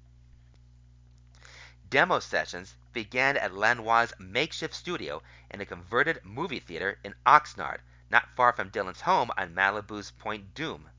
Demo 1.90 2.20
sessions 2.20 2.76
began 2.94 3.36
at 3.36 3.54
Lanois' 3.54 4.14
makeshift 4.18 4.74
studio 4.74 5.22
in 5.52 5.60
a 5.60 5.66
converted 5.66 6.24
movie 6.24 6.62
theater 6.62 7.00
in 7.04 7.14
Oxnard, 7.26 7.82
not 8.10 8.30
far 8.36 8.54
from 8.54 8.70
Dylan's 8.70 9.02
home 9.02 9.30
on 9.38 9.54
Malibu's 9.54 10.12
Point 10.12 10.54
Dume. 10.54 10.90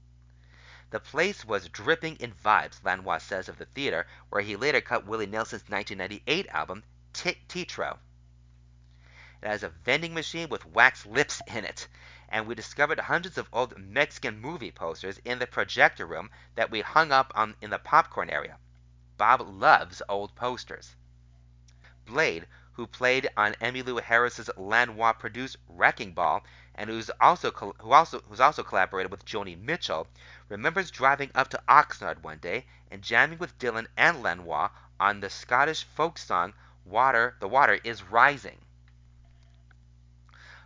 The 0.91 1.01
place 1.01 1.45
was 1.45 1.68
dripping 1.68 2.16
in 2.16 2.32
vibes, 2.32 2.84
Lanois 2.84 3.18
says 3.18 3.49
of 3.49 3.59
the 3.59 3.66
theater, 3.66 4.07
where 4.28 4.43
he 4.43 4.55
later 4.55 4.80
cut 4.80 5.05
Willie 5.05 5.26
Nelson's 5.26 5.68
1998 5.68 6.47
album, 6.49 6.84
Tit 7.12 7.49
Tetro. 7.49 7.99
It 9.43 9.49
has 9.49 9.64
a 9.64 9.68
vending 9.68 10.14
machine 10.14 10.49
with 10.49 10.64
wax 10.64 11.05
lips 11.05 11.43
in 11.49 11.64
it, 11.64 11.89
and 12.28 12.47
we 12.47 12.55
discovered 12.55 13.01
hundreds 13.01 13.37
of 13.37 13.49
old 13.53 13.76
Mexican 13.76 14.41
movie 14.41 14.70
posters 14.70 15.18
in 15.24 15.41
the 15.41 15.47
projector 15.49 16.07
room 16.07 16.30
that 16.55 16.70
we 16.70 16.82
hung 16.82 17.11
up 17.11 17.32
on 17.34 17.57
in 17.61 17.70
the 17.70 17.78
popcorn 17.80 18.30
area. 18.30 18.59
Bob 19.16 19.41
loves 19.41 20.03
old 20.09 20.37
posters. 20.37 20.95
Blade, 22.05 22.47
who 22.74 22.87
played 22.87 23.28
on 23.37 23.55
Emmylou 23.55 24.01
Harris's 24.01 24.51
Lanois 24.57 25.14
produced 25.14 25.57
Wrecking 25.66 26.12
Ball, 26.12 26.45
and 26.79 26.91
who's 26.91 27.11
also 27.20 27.51
who 27.51 27.91
also 27.91 28.20
who's 28.29 28.39
also 28.39 28.62
collaborated 28.62 29.11
with 29.11 29.24
Joni 29.24 29.59
Mitchell, 29.59 30.07
remembers 30.49 30.91
driving 30.91 31.31
up 31.35 31.49
to 31.49 31.62
Oxnard 31.68 32.22
one 32.22 32.39
day 32.39 32.66
and 32.91 33.03
jamming 33.03 33.39
with 33.39 33.59
Dylan 33.59 33.87
and 33.97 34.22
Lanois 34.22 34.68
on 35.01 35.20
the 35.20 35.31
Scottish 35.31 35.85
folk 35.85 36.18
song 36.18 36.53
Water 36.85 37.35
the 37.41 37.49
Water 37.49 37.81
is 37.83 38.03
Rising. 38.03 38.59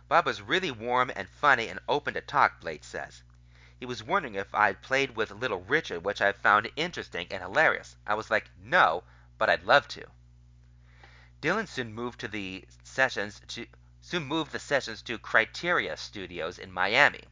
Bob 0.09 0.25
was 0.25 0.41
really 0.41 0.71
warm 0.71 1.09
and 1.15 1.29
funny 1.29 1.69
and 1.69 1.79
open 1.87 2.13
to 2.13 2.21
talk, 2.21 2.59
Blade 2.59 2.83
says. 2.83 3.23
He 3.79 3.85
was 3.85 4.03
wondering 4.03 4.35
if 4.35 4.53
I'd 4.53 4.81
played 4.81 5.15
with 5.15 5.31
Little 5.31 5.61
Richard, 5.61 6.03
which 6.03 6.21
I 6.21 6.33
found 6.33 6.69
interesting 6.75 7.27
and 7.31 7.41
hilarious. 7.41 7.95
I 8.05 8.15
was 8.15 8.29
like, 8.29 8.51
no, 8.61 9.05
but 9.37 9.49
I'd 9.49 9.63
love 9.63 9.87
to. 9.87 10.05
Dylan 11.41 11.67
soon 11.67 11.93
moved 11.93 12.19
to 12.19 12.27
the 12.27 12.65
sessions 12.83 13.41
to 13.47 13.65
soon 14.03 14.23
moved 14.23 14.51
the 14.51 14.57
sessions 14.57 15.03
to 15.03 15.19
Criteria 15.19 15.95
Studios 15.95 16.57
in 16.57 16.71
Miami, 16.71 17.23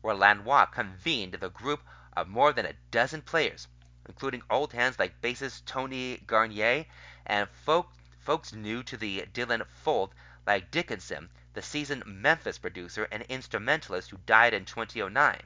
where 0.00 0.14
Lanois 0.14 0.66
convened 0.66 1.34
the 1.34 1.50
group 1.50 1.84
of 2.16 2.26
more 2.26 2.52
than 2.52 2.66
a 2.66 2.74
dozen 2.90 3.22
players, 3.22 3.68
including 4.06 4.42
old 4.50 4.72
hands 4.72 4.98
like 4.98 5.20
bassist 5.22 5.64
Tony 5.66 6.16
Garnier 6.26 6.84
and 7.24 7.48
folk, 7.48 7.92
folks 8.18 8.52
new 8.52 8.82
to 8.82 8.96
the 8.96 9.24
Dylan 9.32 9.64
fold 9.68 10.12
like 10.46 10.72
Dickinson, 10.72 11.30
the 11.54 11.62
seasoned 11.62 12.04
Memphis 12.04 12.58
producer 12.58 13.06
and 13.12 13.22
instrumentalist 13.28 14.10
who 14.10 14.18
died 14.26 14.52
in 14.52 14.64
2009. 14.64 15.40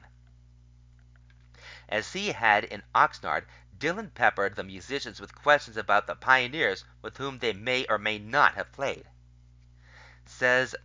As 1.87 2.13
he 2.13 2.31
had 2.31 2.63
in 2.63 2.81
Oxnard, 2.95 3.45
Dylan 3.77 4.11
peppered 4.15 4.55
the 4.55 4.63
musicians 4.63 5.19
with 5.21 5.35
questions 5.35 5.77
about 5.77 6.07
the 6.07 6.15
pioneers 6.15 6.85
with 7.03 7.17
whom 7.17 7.37
they 7.37 7.53
may 7.53 7.85
or 7.85 7.99
may 7.99 8.17
not 8.17 8.55
have 8.55 8.71
played. 8.71 9.05
Says 10.25 10.75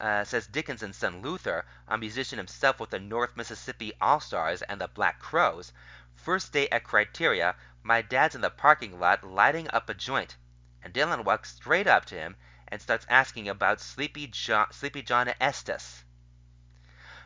uh, 0.00 0.24
says 0.24 0.48
Dickinson's 0.48 0.96
son 0.96 1.22
Luther, 1.22 1.64
a 1.86 1.96
musician 1.96 2.36
himself 2.36 2.80
with 2.80 2.90
the 2.90 2.98
North 2.98 3.36
Mississippi 3.36 3.92
All 4.00 4.18
Stars 4.18 4.60
and 4.62 4.80
the 4.80 4.88
Black 4.88 5.20
Crowes, 5.20 5.72
first 6.16 6.52
day 6.52 6.68
at 6.70 6.82
Criteria, 6.82 7.54
my 7.82 8.02
dad's 8.02 8.34
in 8.34 8.40
the 8.40 8.50
parking 8.50 8.98
lot 8.98 9.24
lighting 9.24 9.68
up 9.70 9.88
a 9.88 9.94
joint, 9.94 10.36
and 10.82 10.92
Dylan 10.92 11.24
walks 11.24 11.54
straight 11.54 11.86
up 11.86 12.04
to 12.06 12.16
him 12.16 12.36
and 12.66 12.82
starts 12.82 13.06
asking 13.08 13.48
about 13.48 13.80
Sleepy 13.80 14.26
John, 14.26 14.72
Sleepy 14.72 15.02
John 15.02 15.32
Estes. 15.40 16.04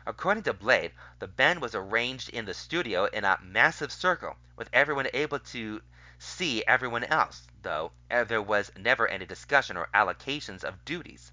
According 0.05 0.43
to 0.43 0.53
Blade, 0.53 0.93
the 1.19 1.27
band 1.27 1.61
was 1.61 1.73
arranged 1.73 2.29
in 2.29 2.45
the 2.45 2.53
studio 2.53 3.05
in 3.05 3.25
a 3.25 3.39
massive 3.41 3.91
circle, 3.91 4.37
with 4.55 4.69
everyone 4.71 5.07
able 5.13 5.39
to 5.39 5.81
see 6.19 6.63
everyone 6.65 7.03
else, 7.05 7.47
though 7.61 7.91
there 8.09 8.41
was 8.41 8.71
never 8.77 9.07
any 9.07 9.25
discussion 9.25 9.77
or 9.77 9.89
allocations 9.93 10.63
of 10.63 10.85
duties. 10.85 11.31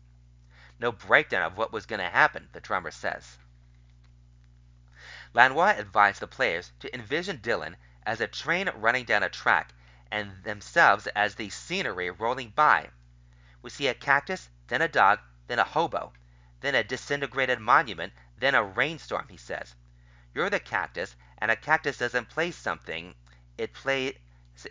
No 0.79 0.91
breakdown 0.93 1.43
of 1.43 1.57
what 1.57 1.73
was 1.73 1.87
going 1.87 2.01
to 2.01 2.09
happen, 2.09 2.49
the 2.53 2.61
drummer 2.61 2.91
says. 2.91 3.39
Lanois 5.33 5.77
advised 5.79 6.21
the 6.21 6.27
players 6.27 6.73
to 6.81 6.95
envision 6.95 7.39
Dylan 7.39 7.77
as 8.05 8.21
a 8.21 8.27
train 8.27 8.69
running 8.75 9.05
down 9.05 9.23
a 9.23 9.29
track, 9.29 9.73
and 10.11 10.45
themselves 10.45 11.07
as 11.09 11.35
the 11.35 11.51
scenery 11.51 12.11
rolling 12.11 12.51
by. 12.51 12.91
We 13.63 13.71
see 13.71 13.89
a 13.89 13.95
cactus, 13.95 14.49
then 14.69 14.83
a 14.83 14.89
dog, 14.89 15.21
then 15.47 15.59
a 15.59 15.65
hobo, 15.65 16.13
then 16.61 16.75
a 16.75 16.85
disintegrated 16.85 17.61
monument, 17.61 18.13
then 18.37 18.55
a 18.55 18.63
rainstorm, 18.63 19.29
he 19.29 19.37
says. 19.37 19.75
You're 20.35 20.51
the 20.51 20.61
cactus, 20.61 21.17
and 21.39 21.51
a 21.51 21.57
cactus 21.57 21.99
doesn't 21.99 22.29
play 22.29 22.51
something 22.51 23.15
it 23.59 23.73
played 23.73 24.19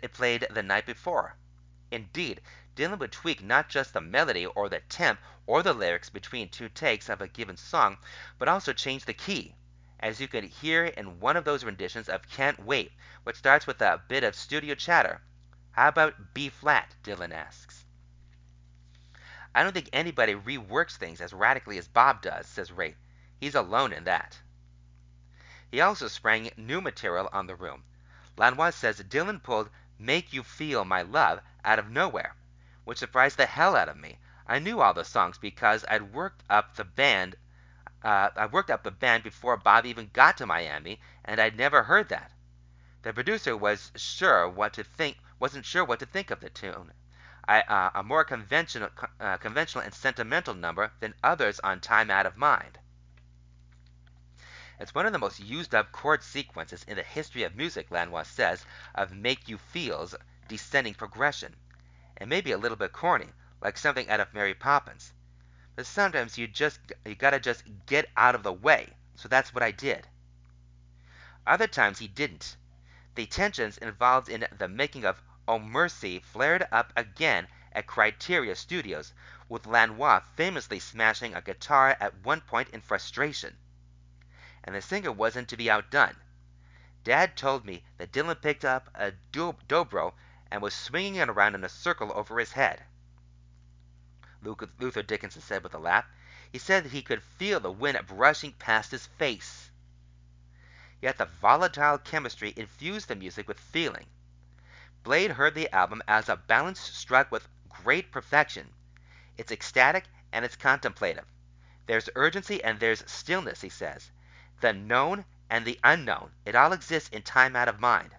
it 0.02 0.12
played 0.12 0.46
the 0.50 0.62
night 0.62 0.86
before. 0.86 1.36
Indeed, 1.94 2.40
Dylan 2.74 2.98
would 2.98 3.12
tweak 3.12 3.40
not 3.40 3.68
just 3.68 3.92
the 3.92 4.00
melody 4.00 4.46
or 4.46 4.68
the 4.68 4.80
temp 4.80 5.20
or 5.46 5.62
the 5.62 5.72
lyrics 5.72 6.10
between 6.10 6.48
two 6.48 6.68
takes 6.68 7.08
of 7.08 7.20
a 7.20 7.28
given 7.28 7.56
song, 7.56 7.98
but 8.36 8.48
also 8.48 8.72
change 8.72 9.04
the 9.04 9.14
key, 9.14 9.54
as 10.00 10.20
you 10.20 10.26
can 10.26 10.42
hear 10.42 10.86
in 10.86 11.20
one 11.20 11.36
of 11.36 11.44
those 11.44 11.62
renditions 11.62 12.08
of 12.08 12.28
Can't 12.28 12.58
Wait, 12.58 12.90
which 13.22 13.36
starts 13.36 13.68
with 13.68 13.80
a 13.80 14.02
bit 14.08 14.24
of 14.24 14.34
studio 14.34 14.74
chatter. 14.74 15.20
How 15.70 15.86
about 15.86 16.34
B 16.34 16.48
flat? 16.48 16.96
Dylan 17.04 17.32
asks. 17.32 17.84
I 19.54 19.62
don't 19.62 19.72
think 19.72 19.90
anybody 19.92 20.34
reworks 20.34 20.96
things 20.96 21.20
as 21.20 21.32
radically 21.32 21.78
as 21.78 21.86
Bob 21.86 22.22
does, 22.22 22.48
says 22.48 22.72
Ray. 22.72 22.96
He's 23.38 23.54
alone 23.54 23.92
in 23.92 24.02
that. 24.02 24.36
He 25.70 25.80
also 25.80 26.08
sprang 26.08 26.50
new 26.56 26.80
material 26.80 27.28
on 27.32 27.46
the 27.46 27.54
room. 27.54 27.84
Lanois 28.36 28.70
says 28.70 29.00
Dylan 29.00 29.40
pulled 29.40 29.70
Make 29.96 30.32
You 30.32 30.42
Feel 30.42 30.84
My 30.84 31.02
Love 31.02 31.40
out 31.64 31.78
of 31.78 31.90
nowhere, 31.90 32.36
which 32.84 32.98
surprised 32.98 33.36
the 33.36 33.46
hell 33.46 33.74
out 33.74 33.88
of 33.88 33.96
me. 33.96 34.18
I 34.46 34.58
knew 34.58 34.80
all 34.80 34.92
the 34.92 35.04
songs 35.04 35.38
because 35.38 35.84
I'd 35.88 36.12
worked 36.12 36.42
up 36.50 36.76
the 36.76 36.84
band. 36.84 37.36
Uh, 38.02 38.28
I 38.36 38.46
worked 38.46 38.70
up 38.70 38.82
the 38.82 38.90
band 38.90 39.22
before 39.22 39.56
Bob 39.56 39.86
even 39.86 40.10
got 40.12 40.36
to 40.36 40.46
Miami, 40.46 41.00
and 41.24 41.40
I'd 41.40 41.56
never 41.56 41.84
heard 41.84 42.10
that. 42.10 42.30
The 43.02 43.12
producer 43.12 43.56
was 43.56 43.92
sure 43.96 44.48
what 44.48 44.74
to 44.74 44.84
think, 44.84 45.18
wasn't 45.38 45.64
sure 45.64 45.84
what 45.84 46.00
to 46.00 46.06
think 46.06 46.30
of 46.30 46.40
the 46.40 46.50
tune. 46.50 46.92
I, 47.46 47.60
uh, 47.60 47.90
a 47.94 48.02
more 48.02 48.24
conventional, 48.24 48.90
uh, 49.20 49.36
conventional 49.38 49.84
and 49.84 49.92
sentimental 49.92 50.54
number 50.54 50.92
than 51.00 51.14
others 51.22 51.60
on 51.60 51.80
Time 51.80 52.10
Out 52.10 52.26
of 52.26 52.36
Mind. 52.36 52.78
It's 54.80 54.94
one 54.94 55.06
of 55.06 55.12
the 55.12 55.18
most 55.18 55.40
used 55.40 55.74
up 55.74 55.92
chord 55.92 56.22
sequences 56.22 56.84
in 56.84 56.96
the 56.96 57.02
history 57.02 57.42
of 57.44 57.54
music, 57.54 57.90
Lanois 57.90 58.24
says, 58.24 58.66
of 58.94 59.12
Make 59.12 59.48
You 59.48 59.56
Feel's 59.56 60.14
descending 60.48 60.94
progression. 60.94 61.54
It 62.20 62.28
may 62.28 62.40
be 62.40 62.52
a 62.52 62.58
little 62.58 62.76
bit 62.76 62.92
corny, 62.92 63.28
like 63.60 63.78
something 63.78 64.08
out 64.08 64.20
of 64.20 64.34
Mary 64.34 64.54
Poppins. 64.54 65.12
But 65.76 65.86
sometimes 65.86 66.38
you 66.38 66.46
just 66.46 66.80
you 67.04 67.14
gotta 67.14 67.40
just 67.40 67.64
get 67.86 68.10
out 68.16 68.34
of 68.34 68.42
the 68.42 68.52
way. 68.52 68.92
So 69.16 69.28
that's 69.28 69.54
what 69.54 69.62
I 69.62 69.70
did. 69.70 70.06
Other 71.46 71.66
times 71.66 71.98
he 71.98 72.08
didn't. 72.08 72.56
The 73.14 73.26
tensions 73.26 73.78
involved 73.78 74.28
in 74.28 74.46
the 74.58 74.68
making 74.68 75.04
of 75.04 75.22
Oh 75.46 75.58
Mercy 75.58 76.20
flared 76.20 76.66
up 76.72 76.92
again 76.96 77.48
at 77.72 77.86
Criteria 77.86 78.56
Studios, 78.56 79.12
with 79.48 79.66
Lanois 79.66 80.20
famously 80.36 80.78
smashing 80.78 81.34
a 81.34 81.42
guitar 81.42 81.96
at 82.00 82.24
one 82.24 82.40
point 82.40 82.70
in 82.70 82.80
frustration 82.80 83.56
and 84.66 84.74
the 84.74 84.80
singer 84.80 85.12
wasn't 85.12 85.46
to 85.46 85.58
be 85.58 85.70
outdone. 85.70 86.16
Dad 87.04 87.36
told 87.36 87.66
me 87.66 87.84
that 87.98 88.12
Dylan 88.12 88.40
picked 88.40 88.64
up 88.64 88.88
a 88.94 89.12
dobro 89.30 90.14
and 90.54 90.62
was 90.62 90.72
swinging 90.72 91.16
it 91.16 91.28
around 91.28 91.56
in 91.56 91.64
a 91.64 91.68
circle 91.68 92.12
over 92.14 92.38
his 92.38 92.52
head. 92.52 92.80
Luther 94.40 95.02
Dickinson 95.02 95.42
said 95.42 95.64
with 95.64 95.74
a 95.74 95.78
laugh. 95.78 96.04
He 96.52 96.60
said 96.60 96.84
that 96.84 96.92
he 96.92 97.02
could 97.02 97.24
feel 97.24 97.58
the 97.58 97.72
wind 97.72 97.98
brushing 98.06 98.52
past 98.52 98.92
his 98.92 99.04
face. 99.04 99.72
Yet 101.02 101.18
the 101.18 101.24
volatile 101.24 101.98
chemistry 101.98 102.54
infused 102.56 103.08
the 103.08 103.16
music 103.16 103.48
with 103.48 103.58
feeling. 103.58 104.06
Blade 105.02 105.32
heard 105.32 105.56
the 105.56 105.74
album 105.74 106.00
as 106.06 106.28
a 106.28 106.36
balance 106.36 106.78
struck 106.78 107.32
with 107.32 107.48
great 107.68 108.12
perfection. 108.12 108.72
It's 109.36 109.50
ecstatic 109.50 110.04
and 110.30 110.44
it's 110.44 110.54
contemplative. 110.54 111.26
There's 111.86 112.08
urgency 112.14 112.62
and 112.62 112.78
there's 112.78 113.02
stillness, 113.10 113.60
he 113.60 113.70
says. 113.70 114.12
The 114.60 114.72
known 114.72 115.24
and 115.50 115.64
the 115.64 115.80
unknown, 115.82 116.30
it 116.44 116.54
all 116.54 116.72
exists 116.72 117.08
in 117.08 117.22
time 117.22 117.56
out 117.56 117.66
of 117.66 117.80
mind. 117.80 118.14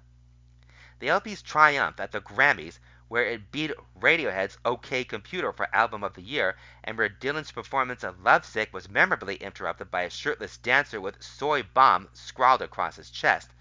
The 1.00 1.10
LP's 1.10 1.42
triumph 1.42 2.00
at 2.00 2.14
the 2.14 2.22
Grammys 2.22 2.80
where 3.10 3.26
it 3.26 3.52
beat 3.52 3.72
Radiohead's 4.00 4.58
OK 4.66 5.04
Computer 5.04 5.52
for 5.52 5.68
Album 5.76 6.04
of 6.04 6.14
the 6.14 6.22
Year, 6.22 6.56
and 6.84 6.98
where 6.98 7.10
Dylan's 7.10 7.52
performance 7.52 8.04
of 8.04 8.22
Lovesick 8.22 8.74
was 8.74 8.90
memorably 8.90 9.36
interrupted 9.36 9.92
by 9.92 10.04
a 10.04 10.10
shirtless 10.10 10.58
dancer 10.58 11.00
with 11.00 11.22
Soy 11.22 11.62
Bomb 11.62 12.08
scrawled 12.14 12.62
across 12.62 12.96
his 12.96 13.12
chest, 13.12 13.52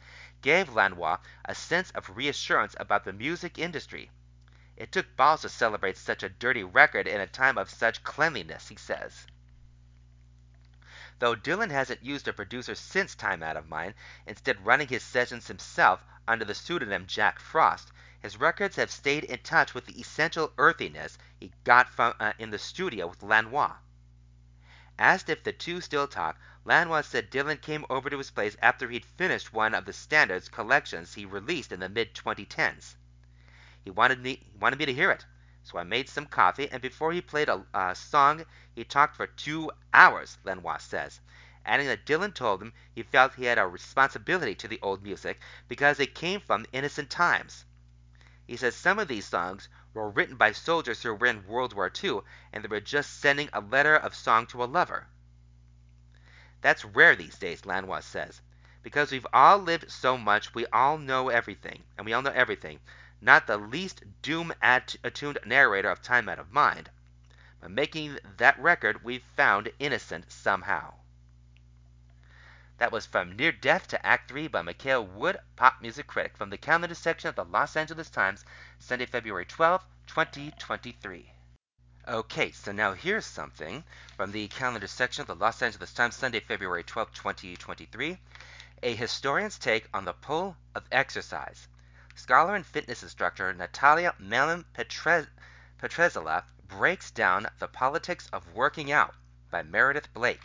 gave 0.42 0.72
Lanois 0.72 1.18
a 1.44 1.54
sense 1.54 1.90
of 1.90 2.16
reassurance 2.16 2.76
about 2.78 3.04
the 3.04 3.12
music 3.12 3.58
industry. 3.58 4.10
It 4.76 4.92
took 4.92 5.16
balls 5.16 5.42
to 5.42 5.48
celebrate 5.48 5.96
such 5.98 6.22
a 6.22 6.28
dirty 6.28 6.62
record 6.62 7.06
in 7.06 7.20
a 7.20 7.26
time 7.26 7.58
of 7.58 7.68
such 7.68 8.04
cleanliness, 8.04 8.68
he 8.68 8.76
says. 8.76 9.26
Though 11.20 11.36
Dylan 11.36 11.70
hasn't 11.70 12.02
used 12.04 12.26
a 12.26 12.32
producer 12.32 12.74
since 12.74 13.14
Time 13.14 13.42
Out 13.42 13.56
of 13.56 13.68
Mind, 13.68 13.94
instead 14.26 14.66
running 14.66 14.88
his 14.88 15.04
sessions 15.04 15.46
himself 15.46 16.04
under 16.26 16.44
the 16.44 16.54
pseudonym 16.54 17.06
Jack 17.06 17.38
Frost, 17.38 17.92
his 18.18 18.36
records 18.36 18.76
have 18.76 18.90
stayed 18.90 19.22
in 19.24 19.38
touch 19.38 19.74
with 19.74 19.86
the 19.86 20.00
essential 20.00 20.52
earthiness 20.58 21.16
he 21.38 21.52
got 21.62 21.88
from 21.88 22.14
uh, 22.18 22.32
in 22.38 22.50
the 22.50 22.58
studio 22.58 23.06
with 23.06 23.22
Lanois. 23.22 23.76
Asked 24.98 25.28
if 25.28 25.44
the 25.44 25.52
two 25.52 25.80
still 25.80 26.08
talk, 26.08 26.36
Lanois 26.64 27.02
said 27.02 27.30
Dylan 27.30 27.60
came 27.60 27.84
over 27.88 28.10
to 28.10 28.18
his 28.18 28.30
place 28.30 28.56
after 28.60 28.88
he'd 28.88 29.04
finished 29.04 29.52
one 29.52 29.74
of 29.74 29.84
the 29.84 29.92
standards 29.92 30.48
collections 30.48 31.14
he 31.14 31.24
released 31.24 31.70
in 31.70 31.80
the 31.80 31.88
mid 31.88 32.14
2010s. 32.14 32.96
He 33.84 33.90
wanted 33.90 34.20
me 34.20 34.36
he 34.50 34.58
wanted 34.58 34.78
me 34.78 34.86
to 34.86 34.94
hear 34.94 35.10
it, 35.10 35.26
so 35.64 35.78
I 35.78 35.82
made 35.82 36.10
some 36.10 36.26
coffee, 36.26 36.70
and 36.70 36.82
before 36.82 37.12
he 37.12 37.22
played 37.22 37.48
a, 37.48 37.64
a 37.72 37.94
song, 37.94 38.44
he 38.74 38.84
talked 38.84 39.16
for 39.16 39.26
two 39.26 39.72
hours. 39.94 40.36
Lanois 40.44 40.76
says, 40.76 41.20
adding 41.64 41.86
that 41.86 42.04
Dylan 42.04 42.34
told 42.34 42.60
him 42.60 42.74
he 42.92 43.02
felt 43.02 43.34
he 43.34 43.46
had 43.46 43.58
a 43.58 43.66
responsibility 43.66 44.54
to 44.56 44.68
the 44.68 44.78
old 44.82 45.02
music 45.02 45.40
because 45.66 45.98
it 45.98 46.14
came 46.14 46.40
from 46.40 46.66
innocent 46.72 47.08
times. 47.08 47.64
He 48.46 48.58
says 48.58 48.76
some 48.76 48.98
of 48.98 49.08
these 49.08 49.26
songs 49.26 49.70
were 49.94 50.10
written 50.10 50.36
by 50.36 50.52
soldiers 50.52 51.02
who 51.02 51.14
were 51.14 51.26
in 51.26 51.46
World 51.46 51.72
War 51.72 51.90
II 52.02 52.20
and 52.52 52.62
they 52.62 52.68
were 52.68 52.80
just 52.80 53.18
sending 53.18 53.48
a 53.54 53.62
letter 53.62 53.96
of 53.96 54.14
song 54.14 54.46
to 54.48 54.62
a 54.62 54.66
lover. 54.66 55.06
That's 56.60 56.84
rare 56.84 57.16
these 57.16 57.38
days, 57.38 57.64
Lanois 57.64 58.00
says, 58.00 58.42
because 58.82 59.10
we've 59.10 59.26
all 59.32 59.58
lived 59.58 59.90
so 59.90 60.18
much, 60.18 60.54
we 60.54 60.66
all 60.66 60.98
know 60.98 61.30
everything, 61.30 61.84
and 61.96 62.04
we 62.04 62.12
all 62.12 62.22
know 62.22 62.30
everything, 62.30 62.80
not 63.20 63.46
the 63.46 63.56
least 63.56 64.02
doom 64.22 64.52
attuned 64.62 65.38
narrator 65.44 65.90
of 65.90 66.02
Time 66.02 66.28
Out 66.28 66.38
of 66.38 66.52
Mind. 66.52 66.90
But 67.60 67.70
making 67.70 68.18
that 68.36 68.58
record, 68.58 69.04
we've 69.04 69.22
found 69.22 69.72
innocent 69.78 70.30
somehow. 70.30 70.94
That 72.78 72.90
was 72.90 73.06
From 73.06 73.36
Near 73.36 73.52
Death 73.52 73.86
to 73.88 74.04
Act 74.04 74.28
3 74.28 74.48
by 74.48 74.62
Mikael 74.62 75.06
Wood, 75.06 75.38
pop 75.54 75.80
music 75.80 76.08
critic, 76.08 76.36
from 76.36 76.50
the 76.50 76.58
calendar 76.58 76.94
section 76.94 77.28
of 77.28 77.36
the 77.36 77.44
Los 77.44 77.76
Angeles 77.76 78.10
Times, 78.10 78.44
Sunday, 78.80 79.06
February 79.06 79.46
12, 79.46 79.86
2023. 80.08 81.30
Okay, 82.06 82.50
so 82.50 82.72
now 82.72 82.92
here's 82.92 83.24
something 83.24 83.84
from 84.16 84.32
the 84.32 84.48
calendar 84.48 84.88
section 84.88 85.22
of 85.22 85.28
the 85.28 85.36
Los 85.36 85.62
Angeles 85.62 85.92
Times, 85.94 86.16
Sunday, 86.16 86.40
February 86.40 86.82
12, 86.82 87.14
2023. 87.14 88.18
A 88.82 88.94
historian's 88.94 89.58
take 89.58 89.88
on 89.94 90.04
the 90.04 90.12
pull 90.12 90.56
of 90.74 90.84
exercise. 90.92 91.68
Scholar 92.16 92.54
and 92.54 92.64
fitness 92.64 93.02
instructor 93.02 93.52
Natalia 93.52 94.14
Mehlman 94.20 94.64
Petrzela 94.72 96.44
breaks 96.68 97.10
down 97.10 97.48
the 97.58 97.66
politics 97.66 98.28
of 98.32 98.54
working 98.54 98.92
out 98.92 99.16
by 99.50 99.64
Meredith 99.64 100.14
Blake. 100.14 100.40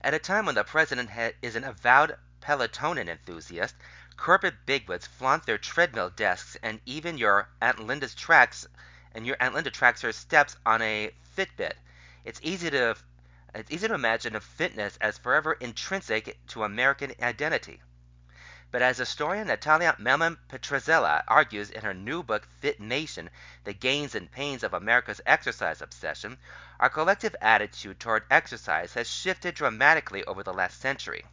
At 0.00 0.14
a 0.14 0.20
time 0.20 0.46
when 0.46 0.54
the 0.54 0.62
President 0.62 1.10
is 1.42 1.56
an 1.56 1.64
avowed 1.64 2.16
Pelotonin 2.40 3.08
enthusiast, 3.08 3.74
corporate 4.16 4.66
bigwigs 4.66 5.08
flaunt 5.08 5.46
their 5.46 5.58
treadmill 5.58 6.10
desks, 6.10 6.56
and 6.62 6.80
even 6.86 7.18
your 7.18 7.48
Aunt 7.60 7.80
Linda's 7.80 8.14
tracks 8.14 8.66
and 9.12 9.26
your 9.26 9.36
Aunt 9.40 9.54
Linda 9.54 9.70
tracks 9.72 10.02
her 10.02 10.12
steps 10.12 10.56
on 10.64 10.80
a 10.80 11.12
Fitbit. 11.36 11.74
It's 12.24 12.40
easy 12.42 12.70
to 12.70 12.96
it's 13.52 13.70
easy 13.70 13.88
to 13.88 13.94
imagine 13.94 14.38
fitness 14.38 14.96
as 15.00 15.18
forever 15.18 15.54
intrinsic 15.54 16.38
to 16.48 16.62
American 16.62 17.12
identity. 17.20 17.82
But 18.72 18.80
as 18.80 18.96
historian 18.96 19.48
Natalia 19.48 19.94
Mehlman 19.98 20.38
Petrzela 20.48 21.24
argues 21.28 21.68
in 21.68 21.82
her 21.82 21.92
new 21.92 22.22
book 22.22 22.48
Fit 22.58 22.80
Nation, 22.80 23.28
The 23.64 23.74
Gains 23.74 24.14
and 24.14 24.32
Pains 24.32 24.62
of 24.62 24.72
America's 24.72 25.20
Exercise 25.26 25.82
Obsession, 25.82 26.38
our 26.80 26.88
collective 26.88 27.36
attitude 27.42 28.00
toward 28.00 28.24
exercise 28.30 28.94
has 28.94 29.10
shifted 29.10 29.54
dramatically 29.54 30.24
over 30.24 30.42
the 30.42 30.54
last 30.54 30.80
century. 30.80 31.26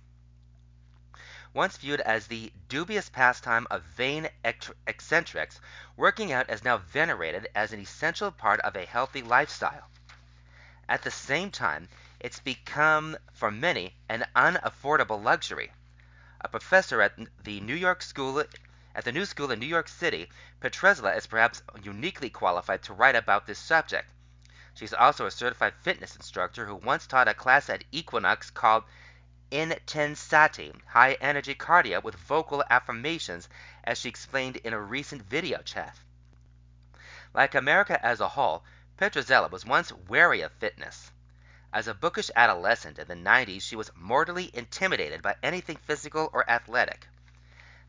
Once 1.54 1.78
viewed 1.78 2.02
as 2.02 2.28
the 2.28 2.52
dubious 2.68 3.08
pastime 3.08 3.66
of 3.72 3.84
vain 3.84 4.28
eccentrics, 4.86 5.62
working 5.96 6.34
out 6.34 6.50
is 6.50 6.66
now 6.66 6.76
venerated 6.78 7.48
as 7.56 7.72
an 7.72 7.80
essential 7.80 8.34
part 8.34 8.60
of 8.60 8.76
a 8.76 8.86
healthy 8.86 9.22
lifestyle. 9.22 9.90
At 10.90 11.04
the 11.04 11.12
same 11.12 11.52
time, 11.52 11.88
it's 12.20 12.40
become, 12.42 13.16
for 13.32 13.50
many, 13.50 13.96
an 14.10 14.26
unaffordable 14.36 15.24
luxury. 15.24 15.72
A 16.42 16.48
professor 16.48 17.02
at 17.02 17.18
the 17.44 17.60
New 17.60 17.76
York 17.76 18.02
School 18.02 18.40
at 18.96 19.04
the 19.04 19.12
New 19.12 19.26
School 19.26 19.52
in 19.52 19.60
New 19.60 19.66
York 19.66 19.88
City, 19.88 20.32
Petrzela 20.62 21.16
is 21.18 21.28
perhaps 21.28 21.62
uniquely 21.84 22.30
qualified 22.30 22.82
to 22.84 22.94
write 22.94 23.16
about 23.16 23.46
this 23.46 23.60
subject. 23.60 24.10
She's 24.74 24.94
also 24.94 25.26
a 25.26 25.32
certified 25.32 25.74
fitness 25.82 26.16
instructor 26.16 26.66
who 26.66 26.76
once 26.76 27.08
taught 27.08 27.28
a 27.28 27.34
class 27.34 27.70
at 27.70 27.84
Equinox 27.92 28.50
called 28.50 28.86
Intensati, 29.52 30.74
high 30.88 31.18
energy 31.20 31.56
cardio 31.56 32.02
with 32.02 32.16
vocal 32.16 32.64
affirmations, 32.70 33.50
as 33.84 33.98
she 33.98 34.08
explained 34.08 34.56
in 34.58 34.74
a 34.74 34.80
recent 34.80 35.24
video 35.24 35.62
chat. 35.62 36.00
Like 37.34 37.54
America 37.54 38.04
as 38.06 38.22
a 38.22 38.30
whole, 38.30 38.64
Petrzela 38.98 39.52
was 39.52 39.66
once 39.66 39.92
wary 39.92 40.42
of 40.42 40.54
fitness. 40.54 41.12
As 41.72 41.88
a 41.88 41.94
bookish 41.94 42.32
adolescent 42.36 42.98
in 42.98 43.08
the 43.08 43.14
90s, 43.14 43.62
she 43.62 43.76
was 43.76 43.92
mortally 43.94 44.50
intimidated 44.56 45.22
by 45.22 45.36
anything 45.44 45.78
physical 45.78 46.32
or 46.34 46.50
athletic. 46.50 47.08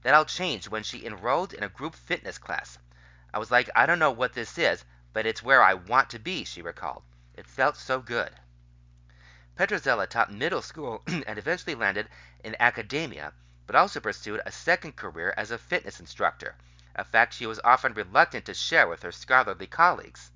That 0.03 0.13
all 0.13 0.27
changed 0.27 0.69
when 0.69 0.83
she 0.83 1.07
enrolled 1.07 1.55
in 1.55 1.63
a 1.63 1.69
group 1.71 1.95
fitness 1.95 2.37
class. 2.37 2.79
I 3.33 3.39
was 3.39 3.51
like, 3.51 3.71
I 3.75 3.87
don't 3.87 3.99
know 3.99 4.11
what 4.11 4.35
this 4.35 4.59
is, 4.59 4.85
but 5.15 5.25
it's 5.25 5.43
where 5.43 5.63
I 5.63 5.73
want 5.73 6.11
to 6.11 6.19
be, 6.19 6.45
she 6.45 6.61
recalled. 6.61 7.05
It 7.33 7.47
felt 7.47 7.79
so 7.79 8.01
good. 8.01 8.39
Petrzela 9.57 10.07
taught 10.07 10.31
middle 10.31 10.61
school 10.61 11.03
and 11.07 11.39
eventually 11.39 11.75
landed 11.75 12.11
in 12.45 12.57
academia, 12.61 13.33
but 13.67 13.77
also 13.77 13.99
pursued 13.99 14.43
a 14.45 14.53
second 14.53 14.97
career 14.97 15.33
as 15.39 15.51
a 15.51 15.57
fitness 15.57 16.01
instructor, 16.01 16.55
a 16.95 17.03
fact 17.05 17.33
she 17.33 17.47
was 17.47 17.61
often 17.65 17.95
reluctant 17.95 18.45
to 18.45 18.53
share 18.53 18.87
with 18.87 19.03
her 19.03 19.13
scholarly 19.13 19.67
colleagues. 19.67 20.31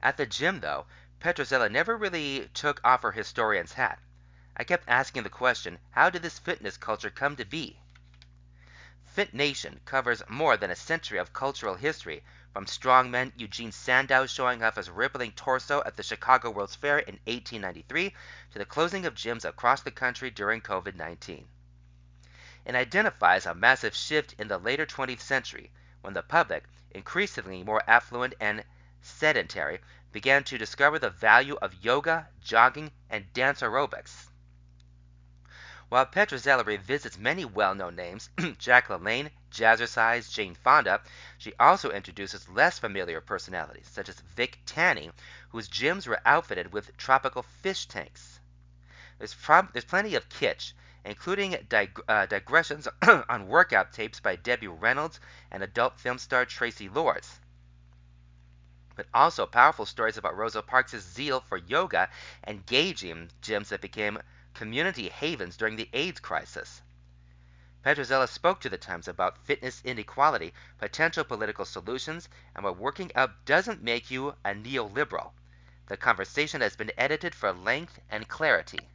At 0.00 0.16
the 0.16 0.26
gym, 0.26 0.60
though, 0.60 0.86
Petrzela 1.22 1.70
never 1.70 1.96
really 1.96 2.48
took 2.52 2.80
off 2.82 3.02
her 3.02 3.12
historian's 3.12 3.74
hat. 3.74 4.00
I 4.56 4.64
kept 4.64 4.88
asking 4.88 5.22
the 5.22 5.30
question, 5.30 5.78
how 5.92 6.10
did 6.10 6.22
this 6.22 6.40
fitness 6.40 6.76
culture 6.76 7.10
come 7.10 7.36
to 7.36 7.44
be? 7.44 7.78
Fit 9.04 9.32
Nation 9.32 9.80
covers 9.84 10.28
more 10.28 10.56
than 10.56 10.72
a 10.72 10.74
century 10.74 11.18
of 11.18 11.32
cultural 11.32 11.76
history, 11.76 12.24
from 12.52 12.66
strongman 12.66 13.32
Eugene 13.36 13.70
Sandow 13.70 14.26
showing 14.26 14.64
off 14.64 14.74
his 14.74 14.90
rippling 14.90 15.30
torso 15.30 15.80
at 15.86 15.96
the 15.96 16.02
Chicago 16.02 16.50
World's 16.50 16.74
Fair 16.74 16.98
in 16.98 17.20
1893 17.26 18.12
to 18.50 18.58
the 18.58 18.66
closing 18.66 19.06
of 19.06 19.14
gyms 19.14 19.44
across 19.44 19.80
the 19.80 19.92
country 19.92 20.28
during 20.28 20.60
COVID 20.60 20.96
19. 20.96 21.46
It 22.64 22.74
identifies 22.74 23.46
a 23.46 23.54
massive 23.54 23.94
shift 23.94 24.34
in 24.40 24.48
the 24.48 24.58
later 24.58 24.86
20th 24.86 25.20
century 25.20 25.70
when 26.00 26.14
the 26.14 26.22
public, 26.24 26.64
increasingly 26.90 27.62
more 27.62 27.84
affluent 27.86 28.34
and 28.40 28.64
sedentary, 29.02 29.80
began 30.12 30.44
to 30.44 30.58
discover 30.58 30.98
the 30.98 31.10
value 31.10 31.56
of 31.62 31.84
yoga, 31.84 32.28
jogging, 32.40 32.90
and 33.10 33.32
dance 33.32 33.60
aerobics. 33.60 34.28
While 35.92 36.06
Petrzela 36.06 36.64
revisits 36.64 37.18
many 37.18 37.44
well-known 37.44 37.96
names, 37.96 38.30
Jack 38.58 38.88
LaLanne, 38.88 39.30
Jazzercise, 39.50 40.32
Jane 40.32 40.54
Fonda, 40.54 41.02
she 41.36 41.52
also 41.60 41.90
introduces 41.90 42.48
less 42.48 42.78
familiar 42.78 43.20
personalities, 43.20 43.90
such 43.92 44.08
as 44.08 44.20
Vic 44.20 44.58
Tanny, 44.64 45.10
whose 45.50 45.68
gyms 45.68 46.06
were 46.06 46.22
outfitted 46.24 46.72
with 46.72 46.96
tropical 46.96 47.42
fish 47.42 47.84
tanks. 47.84 48.40
There's, 49.18 49.34
prob- 49.34 49.74
there's 49.74 49.84
plenty 49.84 50.14
of 50.14 50.30
kitsch, 50.30 50.72
including 51.04 51.58
dig- 51.68 52.00
uh, 52.08 52.24
digressions 52.24 52.88
on 53.28 53.48
workout 53.48 53.92
tapes 53.92 54.18
by 54.18 54.36
Debbie 54.36 54.68
Reynolds 54.68 55.20
and 55.50 55.62
adult 55.62 56.00
film 56.00 56.16
star 56.16 56.46
Traci 56.46 56.88
Lords. 56.88 57.38
But 58.94 59.06
also 59.14 59.46
powerful 59.46 59.86
stories 59.86 60.18
about 60.18 60.36
Rosa 60.36 60.60
Parks' 60.60 61.00
zeal 61.00 61.40
for 61.40 61.56
yoga 61.56 62.10
and 62.44 62.66
gauging 62.66 63.30
gyms 63.40 63.68
that 63.68 63.80
became 63.80 64.20
community 64.54 65.08
havens 65.08 65.56
during 65.56 65.76
the 65.76 65.88
AIDS 65.94 66.20
crisis. 66.20 66.82
Petrozelli 67.82 68.28
spoke 68.28 68.60
to 68.60 68.68
the 68.68 68.78
Times 68.78 69.08
about 69.08 69.38
fitness 69.44 69.80
inequality, 69.82 70.52
potential 70.78 71.24
political 71.24 71.64
solutions, 71.64 72.28
and 72.54 72.64
why 72.64 72.70
working 72.70 73.10
out 73.16 73.44
doesn't 73.44 73.82
make 73.82 74.10
you 74.10 74.36
a 74.44 74.50
neoliberal. 74.50 75.32
The 75.86 75.96
conversation 75.96 76.60
has 76.60 76.76
been 76.76 76.92
edited 76.96 77.34
for 77.34 77.52
length 77.52 77.98
and 78.08 78.28
clarity. 78.28 78.88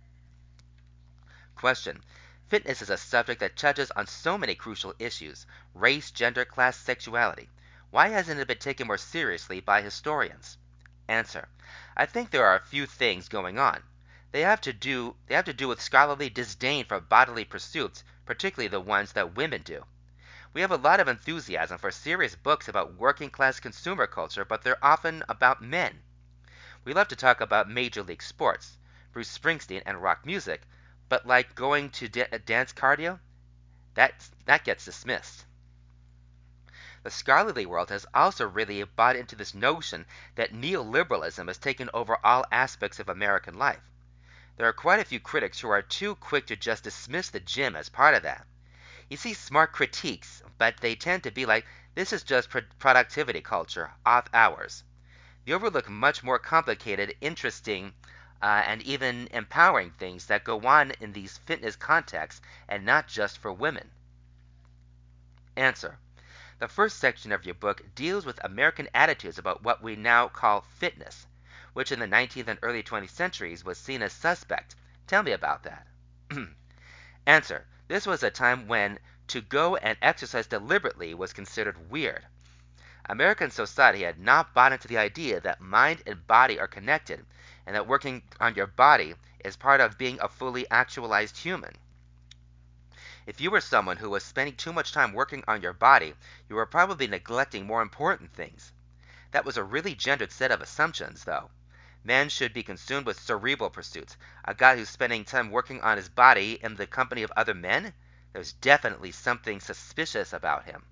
Question. 1.55 2.01
Fitness 2.47 2.81
is 2.81 2.89
a 2.89 2.97
subject 2.97 3.39
that 3.41 3.57
touches 3.57 3.91
on 3.91 4.07
so 4.07 4.37
many 4.37 4.55
crucial 4.55 4.93
issues 4.99 5.45
race, 5.73 6.11
gender, 6.11 6.45
class, 6.45 6.77
sexuality. 6.77 7.49
Why 7.89 8.09
hasn't 8.09 8.39
it 8.39 8.47
been 8.47 8.57
taken 8.57 8.85
more 8.85 8.97
seriously 8.97 9.61
by 9.61 9.81
historians? 9.81 10.57
Answer. 11.07 11.47
I 11.95 12.05
think 12.05 12.31
there 12.31 12.45
are 12.45 12.57
a 12.57 12.65
few 12.65 12.85
things 12.85 13.29
going 13.29 13.57
on. 13.57 13.81
They 14.33 14.41
have 14.41 14.59
to 14.61 14.73
do 14.73 15.15
they 15.27 15.35
have 15.35 15.45
to 15.45 15.53
do 15.53 15.69
with 15.69 15.81
scholarly 15.81 16.29
disdain 16.29 16.83
for 16.83 16.99
bodily 16.99 17.45
pursuits, 17.45 18.03
particularly 18.25 18.67
the 18.67 18.81
ones 18.81 19.13
that 19.13 19.35
women 19.35 19.61
do. 19.61 19.85
We 20.51 20.59
have 20.59 20.71
a 20.71 20.75
lot 20.75 20.99
of 20.99 21.07
enthusiasm 21.07 21.77
for 21.77 21.89
serious 21.91 22.35
books 22.35 22.67
about 22.67 22.95
working 22.95 23.29
class 23.29 23.61
consumer 23.61 24.05
culture, 24.05 24.43
but 24.43 24.63
they're 24.63 24.83
often 24.83 25.23
about 25.29 25.61
men. 25.61 26.03
We 26.83 26.93
love 26.93 27.07
to 27.07 27.15
talk 27.15 27.39
about 27.39 27.69
major 27.69 28.03
league 28.03 28.21
sports, 28.21 28.77
Bruce 29.13 29.35
Springsteen 29.35 29.81
and 29.85 30.03
rock 30.03 30.25
music, 30.25 30.63
but 31.07 31.25
like 31.25 31.55
going 31.55 31.89
to 31.91 32.09
da- 32.09 32.37
dance 32.45 32.73
cardio, 32.73 33.21
that 33.93 34.27
that 34.43 34.65
gets 34.65 34.83
dismissed. 34.83 35.45
The 37.07 37.11
scholarly 37.11 37.65
world 37.65 37.89
has 37.89 38.05
also 38.13 38.45
really 38.45 38.83
bought 38.83 39.15
into 39.15 39.37
this 39.37 39.53
notion 39.53 40.05
that 40.35 40.51
neoliberalism 40.51 41.47
has 41.47 41.57
taken 41.57 41.89
over 41.93 42.17
all 42.21 42.43
aspects 42.51 42.99
of 42.99 43.07
American 43.07 43.57
life. 43.57 43.79
There 44.57 44.67
are 44.67 44.73
quite 44.73 44.99
a 44.99 45.05
few 45.05 45.21
critics 45.21 45.61
who 45.61 45.69
are 45.69 45.81
too 45.81 46.15
quick 46.15 46.47
to 46.47 46.57
just 46.57 46.83
dismiss 46.83 47.29
the 47.29 47.39
gym 47.39 47.77
as 47.77 47.87
part 47.87 48.13
of 48.13 48.23
that. 48.23 48.45
You 49.09 49.15
see 49.15 49.33
smart 49.33 49.71
critiques, 49.71 50.43
but 50.57 50.81
they 50.81 50.95
tend 50.97 51.23
to 51.23 51.31
be 51.31 51.45
like, 51.45 51.65
this 51.95 52.11
is 52.11 52.23
just 52.23 52.49
pro- 52.49 52.63
productivity 52.77 53.39
culture, 53.39 53.93
off 54.05 54.27
hours. 54.33 54.83
They 55.45 55.53
overlook 55.53 55.87
much 55.87 56.23
more 56.23 56.39
complicated, 56.39 57.15
interesting, 57.21 57.93
uh, 58.41 58.63
and 58.65 58.81
even 58.81 59.29
empowering 59.31 59.91
things 59.91 60.25
that 60.25 60.43
go 60.43 60.59
on 60.67 60.91
in 60.99 61.13
these 61.13 61.37
fitness 61.37 61.77
contexts 61.77 62.41
and 62.67 62.83
not 62.83 63.07
just 63.07 63.37
for 63.37 63.53
women. 63.53 63.91
Answer. 65.55 65.99
The 66.59 66.67
first 66.67 66.97
section 66.97 67.31
of 67.31 67.45
your 67.45 67.55
book 67.55 67.83
deals 67.95 68.25
with 68.25 68.43
American 68.43 68.89
attitudes 68.93 69.37
about 69.37 69.63
what 69.63 69.81
we 69.81 69.95
now 69.95 70.27
call 70.27 70.61
fitness 70.61 71.27
which 71.77 71.91
in 71.91 71.99
the 71.99 72.07
19th 72.07 72.47
and 72.47 72.57
early 72.63 72.81
20th 72.81 73.11
centuries 73.11 73.63
was 73.63 73.77
seen 73.77 74.01
as 74.01 74.11
suspect. 74.11 74.73
Tell 75.05 75.21
me 75.21 75.31
about 75.31 75.61
that. 75.61 75.85
Answer. 77.27 77.67
This 77.87 78.07
was 78.07 78.23
a 78.23 78.31
time 78.31 78.67
when 78.67 78.97
to 79.27 79.41
go 79.41 79.75
and 79.75 79.95
exercise 80.01 80.47
deliberately 80.47 81.13
was 81.13 81.33
considered 81.33 81.91
weird. 81.91 82.25
American 83.07 83.51
society 83.51 84.01
had 84.01 84.17
not 84.17 84.55
bought 84.55 84.73
into 84.73 84.87
the 84.87 84.97
idea 84.97 85.39
that 85.39 85.61
mind 85.61 86.01
and 86.07 86.25
body 86.25 86.59
are 86.59 86.65
connected 86.65 87.23
and 87.67 87.75
that 87.75 87.85
working 87.85 88.23
on 88.39 88.55
your 88.55 88.65
body 88.65 89.13
is 89.45 89.55
part 89.55 89.79
of 89.79 89.99
being 89.99 90.17
a 90.19 90.27
fully 90.27 90.67
actualized 90.71 91.37
human. 91.37 91.75
If 93.27 93.41
you 93.41 93.51
were 93.51 93.59
someone 93.59 93.97
who 93.97 94.09
was 94.09 94.23
spending 94.23 94.55
too 94.55 94.71
much 94.71 94.93
time 94.93 95.11
working 95.11 95.43
on 95.49 95.61
your 95.61 95.73
body, 95.73 96.13
you 96.47 96.55
were 96.55 96.65
probably 96.65 97.07
neglecting 97.07 97.65
more 97.65 97.81
important 97.81 98.33
things. 98.33 98.71
That 99.31 99.43
was 99.43 99.57
a 99.57 99.65
really 99.65 99.95
gendered 99.95 100.31
set 100.31 100.49
of 100.49 100.61
assumptions, 100.61 101.25
though. 101.25 101.51
Man 102.05 102.29
should 102.29 102.53
be 102.53 102.63
consumed 102.63 103.05
with 103.05 103.19
cerebral 103.19 103.69
pursuits. 103.69 104.15
A 104.45 104.53
guy 104.53 104.77
who's 104.77 104.89
spending 104.89 105.25
time 105.25 105.51
working 105.51 105.81
on 105.81 105.97
his 105.97 106.07
body 106.07 106.53
in 106.63 106.75
the 106.75 106.87
company 106.87 107.21
of 107.21 107.33
other 107.35 107.53
men? 107.53 107.93
There's 108.31 108.53
definitely 108.53 109.11
something 109.11 109.59
suspicious 109.59 110.31
about 110.31 110.63
him. 110.63 110.85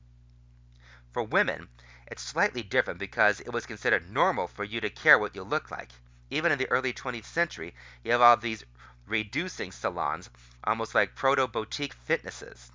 For 1.14 1.24
women, 1.24 1.70
it's 2.08 2.22
slightly 2.22 2.64
different 2.64 3.00
because 3.00 3.40
it 3.40 3.54
was 3.54 3.66
considered 3.66 4.12
normal 4.12 4.50
for 4.50 4.66
you 4.66 4.82
to 4.82 4.90
care 4.90 5.18
what 5.18 5.36
you 5.36 5.44
look 5.44 5.72
like. 5.72 5.94
Even 6.30 6.52
in 6.52 6.58
the 6.58 6.70
early 6.70 6.92
20th 6.92 7.24
century, 7.24 7.74
you 8.04 8.12
have 8.12 8.20
all 8.20 8.36
these 8.36 8.66
reducing 9.08 9.72
salons, 9.72 10.30
almost 10.64 10.96
like 10.96 11.16
proto 11.16 11.48
boutique 11.48 11.94
fitnesses. 11.94 12.72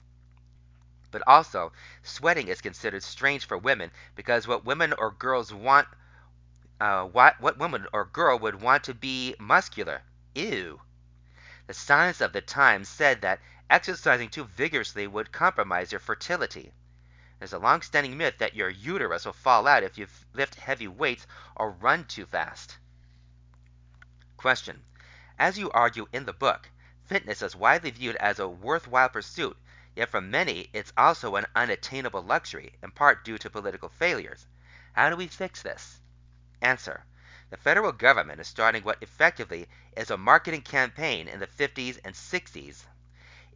But 1.10 1.22
also, 1.26 1.72
sweating 2.02 2.48
is 2.48 2.60
considered 2.60 3.02
strange 3.02 3.46
for 3.46 3.58
women 3.58 3.90
because 4.14 4.46
what 4.46 4.64
women 4.64 4.92
or 4.92 5.10
girls 5.10 5.52
want 5.52 5.88
uh, 6.80 7.04
what, 7.04 7.38
what 7.40 7.58
woman 7.58 7.86
or 7.92 8.06
girl 8.06 8.38
would 8.38 8.62
want 8.62 8.84
to 8.84 8.94
be 8.94 9.34
muscular? 9.38 10.02
Ew. 10.34 10.80
The 11.66 11.74
science 11.74 12.20
of 12.22 12.32
the 12.32 12.40
time 12.40 12.84
said 12.84 13.20
that 13.20 13.40
exercising 13.68 14.30
too 14.30 14.44
vigorously 14.44 15.06
would 15.06 15.30
compromise 15.30 15.92
your 15.92 15.98
fertility. 15.98 16.72
There's 17.38 17.52
a 17.52 17.58
long 17.58 17.82
standing 17.82 18.16
myth 18.16 18.38
that 18.38 18.54
your 18.54 18.70
uterus 18.70 19.26
will 19.26 19.32
fall 19.32 19.66
out 19.66 19.82
if 19.82 19.98
you 19.98 20.06
lift 20.32 20.54
heavy 20.54 20.88
weights 20.88 21.26
or 21.54 21.70
run 21.70 22.04
too 22.04 22.24
fast. 22.24 22.78
Question. 24.36 24.82
As 25.42 25.56
you 25.56 25.70
argue 25.70 26.06
in 26.12 26.26
the 26.26 26.34
book, 26.34 26.68
fitness 27.06 27.40
is 27.40 27.56
widely 27.56 27.90
viewed 27.90 28.16
as 28.16 28.38
a 28.38 28.46
worthwhile 28.46 29.08
pursuit, 29.08 29.56
yet 29.96 30.10
for 30.10 30.20
many 30.20 30.68
it's 30.74 30.92
also 30.98 31.34
an 31.34 31.46
unattainable 31.56 32.20
luxury, 32.20 32.74
in 32.82 32.90
part 32.90 33.24
due 33.24 33.38
to 33.38 33.48
political 33.48 33.88
failures. 33.88 34.46
How 34.92 35.08
do 35.08 35.16
we 35.16 35.28
fix 35.28 35.62
this? 35.62 36.02
Answer. 36.60 37.04
The 37.48 37.56
federal 37.56 37.92
government 37.92 38.38
is 38.38 38.48
starting 38.48 38.82
what 38.82 39.02
effectively 39.02 39.66
is 39.96 40.10
a 40.10 40.18
marketing 40.18 40.60
campaign 40.60 41.26
in 41.26 41.40
the 41.40 41.46
50s 41.46 41.98
and 42.04 42.14
60s. 42.14 42.84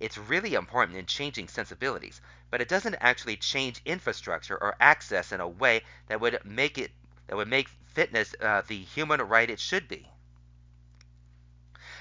It's 0.01 0.16
really 0.16 0.55
important 0.55 0.97
in 0.97 1.05
changing 1.05 1.48
sensibilities, 1.48 2.23
but 2.48 2.62
it 2.62 2.69
doesn't 2.69 2.97
actually 3.02 3.36
change 3.36 3.82
infrastructure 3.85 4.56
or 4.56 4.74
access 4.81 5.32
in 5.32 5.43
a 5.43 5.47
way 5.47 5.82
that 6.06 6.19
would 6.19 6.43
make 6.47 6.78
it 6.78 6.93
that 7.27 7.36
would 7.36 7.48
make 7.48 7.69
fitness 7.69 8.35
uh, 8.40 8.62
the 8.66 8.82
human 8.82 9.20
right 9.20 9.51
it 9.51 9.61
should 9.61 9.86
be. 9.86 10.09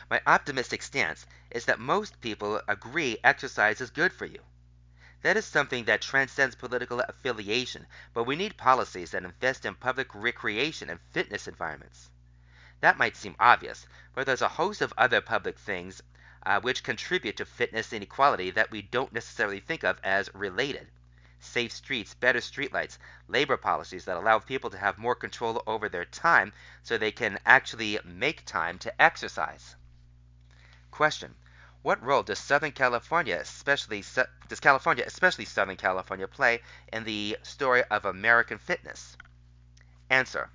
My 0.10 0.22
optimistic 0.28 0.84
stance 0.84 1.26
is 1.50 1.66
that 1.66 1.80
most 1.80 2.20
people 2.20 2.62
agree 2.68 3.18
exercise 3.24 3.80
is 3.82 3.90
good 3.90 4.14
for 4.14 4.26
you. 4.26 4.40
That 5.22 5.38
is 5.38 5.46
something 5.46 5.86
that 5.86 6.02
transcends 6.02 6.56
political 6.56 7.00
affiliation, 7.00 7.88
but 8.14 8.26
we 8.26 8.36
need 8.36 8.58
policies 8.58 9.12
that 9.12 9.24
invest 9.24 9.66
in 9.66 9.76
public 9.76 10.14
recreation 10.14 10.90
and 10.90 11.00
fitness 11.12 11.48
environments. 11.48 12.10
That 12.82 12.98
might 12.98 13.16
seem 13.16 13.38
obvious, 13.40 13.88
but 14.14 14.26
there's 14.26 14.42
a 14.42 14.50
host 14.50 14.82
of 14.82 14.94
other 14.98 15.22
public 15.22 15.58
things 15.58 16.04
uh, 16.46 16.60
which 16.60 16.84
contribute 16.84 17.38
to 17.38 17.46
fitness 17.46 17.94
inequality 17.94 18.52
that 18.52 18.72
we 18.72 18.82
don't 18.82 19.14
necessarily 19.14 19.62
think 19.62 19.84
of 19.84 19.98
as 20.04 20.30
related. 20.36 20.92
Safe 21.40 21.72
streets, 21.72 22.14
better 22.14 22.40
streetlights, 22.40 22.98
labor 23.30 23.56
policies 23.56 24.04
that 24.04 24.18
allow 24.18 24.40
people 24.40 24.70
to 24.70 24.78
have 24.78 24.98
more 24.98 25.16
control 25.16 25.64
over 25.66 25.88
their 25.88 26.04
time 26.04 26.52
so 26.84 26.98
they 26.98 27.12
can 27.14 27.40
actually 27.46 27.98
make 28.04 28.46
time 28.46 28.78
to 28.80 29.02
exercise. 29.02 29.78
Question 30.94 31.34
what 31.82 32.04
role 32.04 32.22
does 32.22 32.38
Southern 32.38 32.72
California, 32.72 33.38
especially 33.38 34.06
does 34.48 34.60
California, 34.60 35.04
especially 35.08 35.44
Southern 35.44 35.76
California, 35.76 36.28
play 36.28 36.62
in 36.94 37.04
the 37.04 37.36
story 37.42 37.84
of 37.86 38.06
American 38.06 38.60
fitness? 38.60 39.18
Answer. 40.12 40.52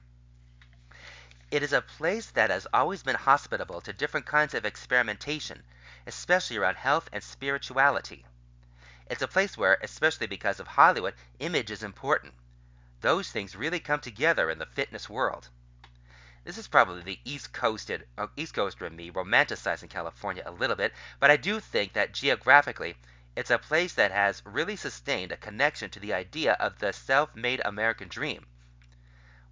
It 1.50 1.64
is 1.64 1.72
a 1.72 1.82
place 1.82 2.30
that 2.30 2.50
has 2.50 2.68
always 2.72 3.02
been 3.02 3.16
hospitable 3.16 3.80
to 3.80 3.92
different 3.92 4.26
kinds 4.26 4.54
of 4.54 4.64
experimentation, 4.64 5.64
especially 6.06 6.56
around 6.56 6.76
health 6.76 7.08
and 7.12 7.24
spirituality. 7.24 8.24
It's 9.10 9.22
a 9.22 9.26
place 9.26 9.58
where, 9.58 9.78
especially 9.82 10.28
because 10.28 10.60
of 10.60 10.68
Hollywood, 10.68 11.14
image 11.40 11.72
is 11.72 11.82
important. 11.82 12.32
Those 13.00 13.28
things 13.28 13.56
really 13.56 13.80
come 13.80 13.98
together 13.98 14.50
in 14.50 14.58
the 14.60 14.66
fitness 14.66 15.10
world. 15.10 15.48
This 16.48 16.56
is 16.56 16.66
probably 16.66 17.02
the 17.02 17.20
East 17.26 17.52
Coasted, 17.52 18.06
uh, 18.16 18.28
East 18.34 18.54
Coaster 18.54 18.86
in 18.86 18.96
me 18.96 19.10
romanticizing 19.10 19.90
California 19.90 20.42
a 20.46 20.50
little 20.50 20.76
bit, 20.76 20.94
but 21.20 21.30
I 21.30 21.36
do 21.36 21.60
think 21.60 21.92
that 21.92 22.14
geographically, 22.14 22.96
it's 23.36 23.50
a 23.50 23.58
place 23.58 23.92
that 23.92 24.12
has 24.12 24.40
really 24.46 24.74
sustained 24.74 25.30
a 25.30 25.36
connection 25.36 25.90
to 25.90 26.00
the 26.00 26.14
idea 26.14 26.54
of 26.54 26.78
the 26.78 26.94
self-made 26.94 27.60
American 27.66 28.08
dream. 28.08 28.46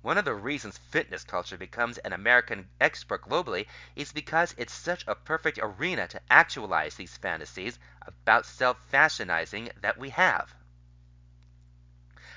One 0.00 0.16
of 0.16 0.24
the 0.24 0.32
reasons 0.32 0.78
fitness 0.78 1.22
culture 1.22 1.58
becomes 1.58 1.98
an 1.98 2.14
American 2.14 2.70
export 2.80 3.28
globally 3.28 3.66
is 3.94 4.10
because 4.12 4.54
it's 4.56 4.72
such 4.72 5.04
a 5.06 5.14
perfect 5.14 5.58
arena 5.60 6.08
to 6.08 6.22
actualize 6.30 6.94
these 6.94 7.18
fantasies 7.18 7.78
about 8.06 8.46
self-fashionizing 8.46 9.70
that 9.82 9.98
we 9.98 10.08
have. 10.08 10.54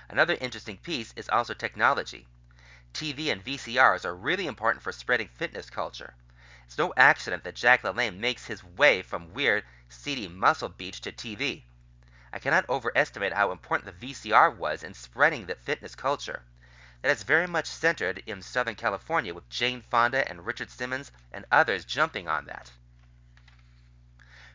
Another 0.09 0.37
interesting 0.41 0.75
piece 0.75 1.13
is 1.15 1.29
also 1.29 1.53
technology. 1.53 2.27
TV 2.93 3.31
and 3.31 3.43
VCRs 3.43 4.05
are 4.05 4.15
really 4.15 4.47
important 4.47 4.83
for 4.83 4.91
spreading 4.91 5.27
fitness 5.27 5.69
culture. 5.69 6.15
It's 6.65 6.77
no 6.77 6.93
accident 6.97 7.43
that 7.43 7.55
Jack 7.55 7.83
LaLanne 7.83 8.17
makes 8.17 8.45
his 8.45 8.63
way 8.63 9.01
from 9.01 9.33
weird 9.33 9.63
seedy 9.89 10.27
Muscle 10.27 10.69
Beach 10.69 11.01
to 11.01 11.11
TV. 11.11 11.63
I 12.31 12.39
cannot 12.39 12.69
overestimate 12.69 13.33
how 13.33 13.51
important 13.51 13.99
the 13.99 14.07
VCR 14.07 14.55
was 14.55 14.83
in 14.83 14.93
spreading 14.93 15.45
the 15.45 15.55
fitness 15.55 15.95
culture. 15.95 16.43
That 17.01 17.11
is 17.11 17.23
very 17.23 17.47
much 17.47 17.65
centered 17.65 18.21
in 18.25 18.41
Southern 18.41 18.75
California 18.75 19.33
with 19.33 19.49
Jane 19.49 19.81
Fonda 19.81 20.27
and 20.29 20.45
Richard 20.45 20.69
Simmons 20.69 21.11
and 21.31 21.45
others 21.51 21.85
jumping 21.85 22.27
on 22.27 22.45
that. 22.45 22.71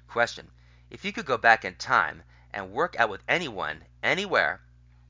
Question. 0.06 0.50
If 0.90 1.04
you 1.04 1.12
could 1.12 1.26
go 1.26 1.36
back 1.36 1.64
in 1.64 1.74
time 1.76 2.22
and 2.52 2.70
work 2.70 2.94
out 2.98 3.08
with 3.08 3.24
anyone, 3.26 3.84
anywhere, 4.02 4.60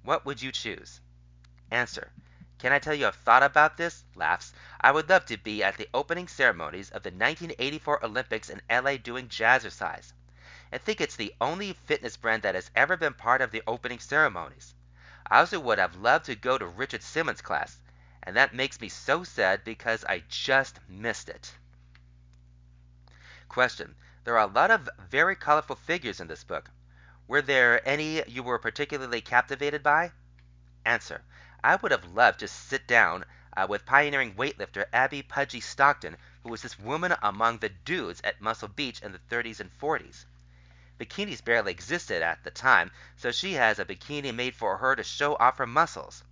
what 0.02 0.24
would 0.24 0.40
you 0.40 0.52
choose? 0.52 1.00
Answer. 1.70 2.12
Can 2.64 2.72
I 2.72 2.78
tell 2.78 2.94
you 2.94 3.06
I've 3.06 3.14
thought 3.14 3.42
about 3.42 3.76
this? 3.76 4.04
Laughs. 4.14 4.54
I 4.80 4.90
would 4.90 5.10
love 5.10 5.26
to 5.26 5.36
be 5.36 5.62
at 5.62 5.76
the 5.76 5.86
opening 5.92 6.26
ceremonies 6.26 6.88
of 6.88 7.02
the 7.02 7.10
1984 7.10 8.02
Olympics 8.02 8.48
in 8.48 8.62
LA 8.70 8.96
doing 8.96 9.28
jazzercise. 9.28 10.14
I 10.72 10.78
think 10.78 11.02
it's 11.02 11.16
the 11.16 11.34
only 11.42 11.74
fitness 11.74 12.16
brand 12.16 12.42
that 12.44 12.54
has 12.54 12.70
ever 12.74 12.96
been 12.96 13.12
part 13.12 13.42
of 13.42 13.50
the 13.50 13.62
opening 13.66 13.98
ceremonies. 13.98 14.74
I 15.26 15.40
also 15.40 15.60
would 15.60 15.78
have 15.78 15.96
loved 15.96 16.24
to 16.24 16.34
go 16.34 16.56
to 16.56 16.64
Richard 16.64 17.02
Simmons' 17.02 17.42
class, 17.42 17.76
and 18.22 18.34
that 18.34 18.54
makes 18.54 18.80
me 18.80 18.88
so 18.88 19.24
sad 19.24 19.62
because 19.62 20.02
I 20.02 20.22
just 20.30 20.80
missed 20.88 21.28
it. 21.28 21.52
Question. 23.46 23.94
There 24.24 24.38
are 24.38 24.48
a 24.48 24.50
lot 24.50 24.70
of 24.70 24.88
very 25.10 25.36
colorful 25.36 25.76
figures 25.76 26.18
in 26.18 26.28
this 26.28 26.44
book. 26.44 26.70
Were 27.28 27.42
there 27.42 27.86
any 27.86 28.26
you 28.26 28.42
were 28.42 28.58
particularly 28.58 29.20
captivated 29.20 29.82
by? 29.82 30.12
Answer. 30.86 31.20
I 31.66 31.76
would 31.76 31.92
have 31.92 32.04
loved 32.04 32.40
to 32.40 32.48
sit 32.48 32.86
down 32.86 33.24
uh, 33.56 33.66
with 33.66 33.86
pioneering 33.86 34.34
weightlifter 34.34 34.84
Abbye 34.92 35.26
Pudgy 35.26 35.62
Stockton, 35.62 36.18
who 36.42 36.50
was 36.50 36.60
this 36.60 36.78
woman 36.78 37.16
among 37.22 37.56
the 37.56 37.70
dudes 37.70 38.20
at 38.22 38.38
Muscle 38.38 38.68
Beach 38.68 39.00
in 39.00 39.12
the 39.12 39.18
30s 39.18 39.60
and 39.60 39.70
40s. 39.80 40.26
Bikinis 41.00 41.42
barely 41.42 41.72
existed 41.72 42.22
at 42.22 42.44
the 42.44 42.50
time, 42.50 42.90
so 43.16 43.32
she 43.32 43.54
has 43.54 43.78
a 43.78 43.86
bikini 43.86 44.30
made 44.34 44.54
for 44.54 44.76
her 44.76 44.94
to 44.94 45.02
show 45.02 45.36
off 45.36 45.56
her 45.56 45.66
muscles. 45.66 46.22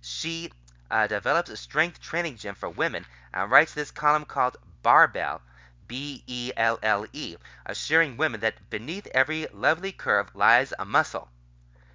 She 0.00 0.50
uh, 0.90 1.06
develops 1.06 1.50
a 1.50 1.56
strength 1.56 2.00
training 2.00 2.36
gym 2.36 2.56
for 2.56 2.68
women 2.68 3.06
and 3.32 3.52
writes 3.52 3.74
this 3.74 3.92
column 3.92 4.24
called 4.24 4.56
Barbell, 4.82 5.40
B 5.86 6.24
E 6.26 6.50
L 6.56 6.80
L 6.82 7.06
E, 7.12 7.36
assuring 7.64 8.16
women 8.16 8.40
that 8.40 8.70
beneath 8.70 9.06
every 9.14 9.46
lovely 9.52 9.92
curve 9.92 10.34
lies 10.34 10.72
a 10.80 10.84
muscle. 10.84 11.30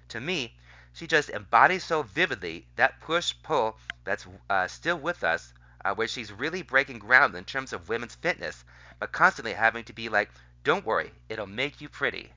To 0.08 0.18
me, 0.18 0.56
she 0.94 1.08
just 1.08 1.28
embodies 1.28 1.82
so 1.82 2.04
vividly 2.04 2.68
that 2.76 3.00
push 3.00 3.34
pull 3.42 3.76
that's 4.04 4.28
uh, 4.48 4.68
still 4.68 4.96
with 4.96 5.24
us, 5.24 5.52
uh, 5.84 5.92
where 5.92 6.06
she's 6.06 6.30
really 6.30 6.62
breaking 6.62 7.00
ground 7.00 7.34
in 7.34 7.44
terms 7.44 7.72
of 7.72 7.88
women's 7.88 8.14
fitness, 8.14 8.64
but 9.00 9.10
constantly 9.10 9.54
having 9.54 9.82
to 9.82 9.92
be 9.92 10.08
like, 10.08 10.30
don't 10.62 10.86
worry, 10.86 11.12
it'll 11.28 11.46
make 11.46 11.80
you 11.80 11.88
pretty. 11.88 12.32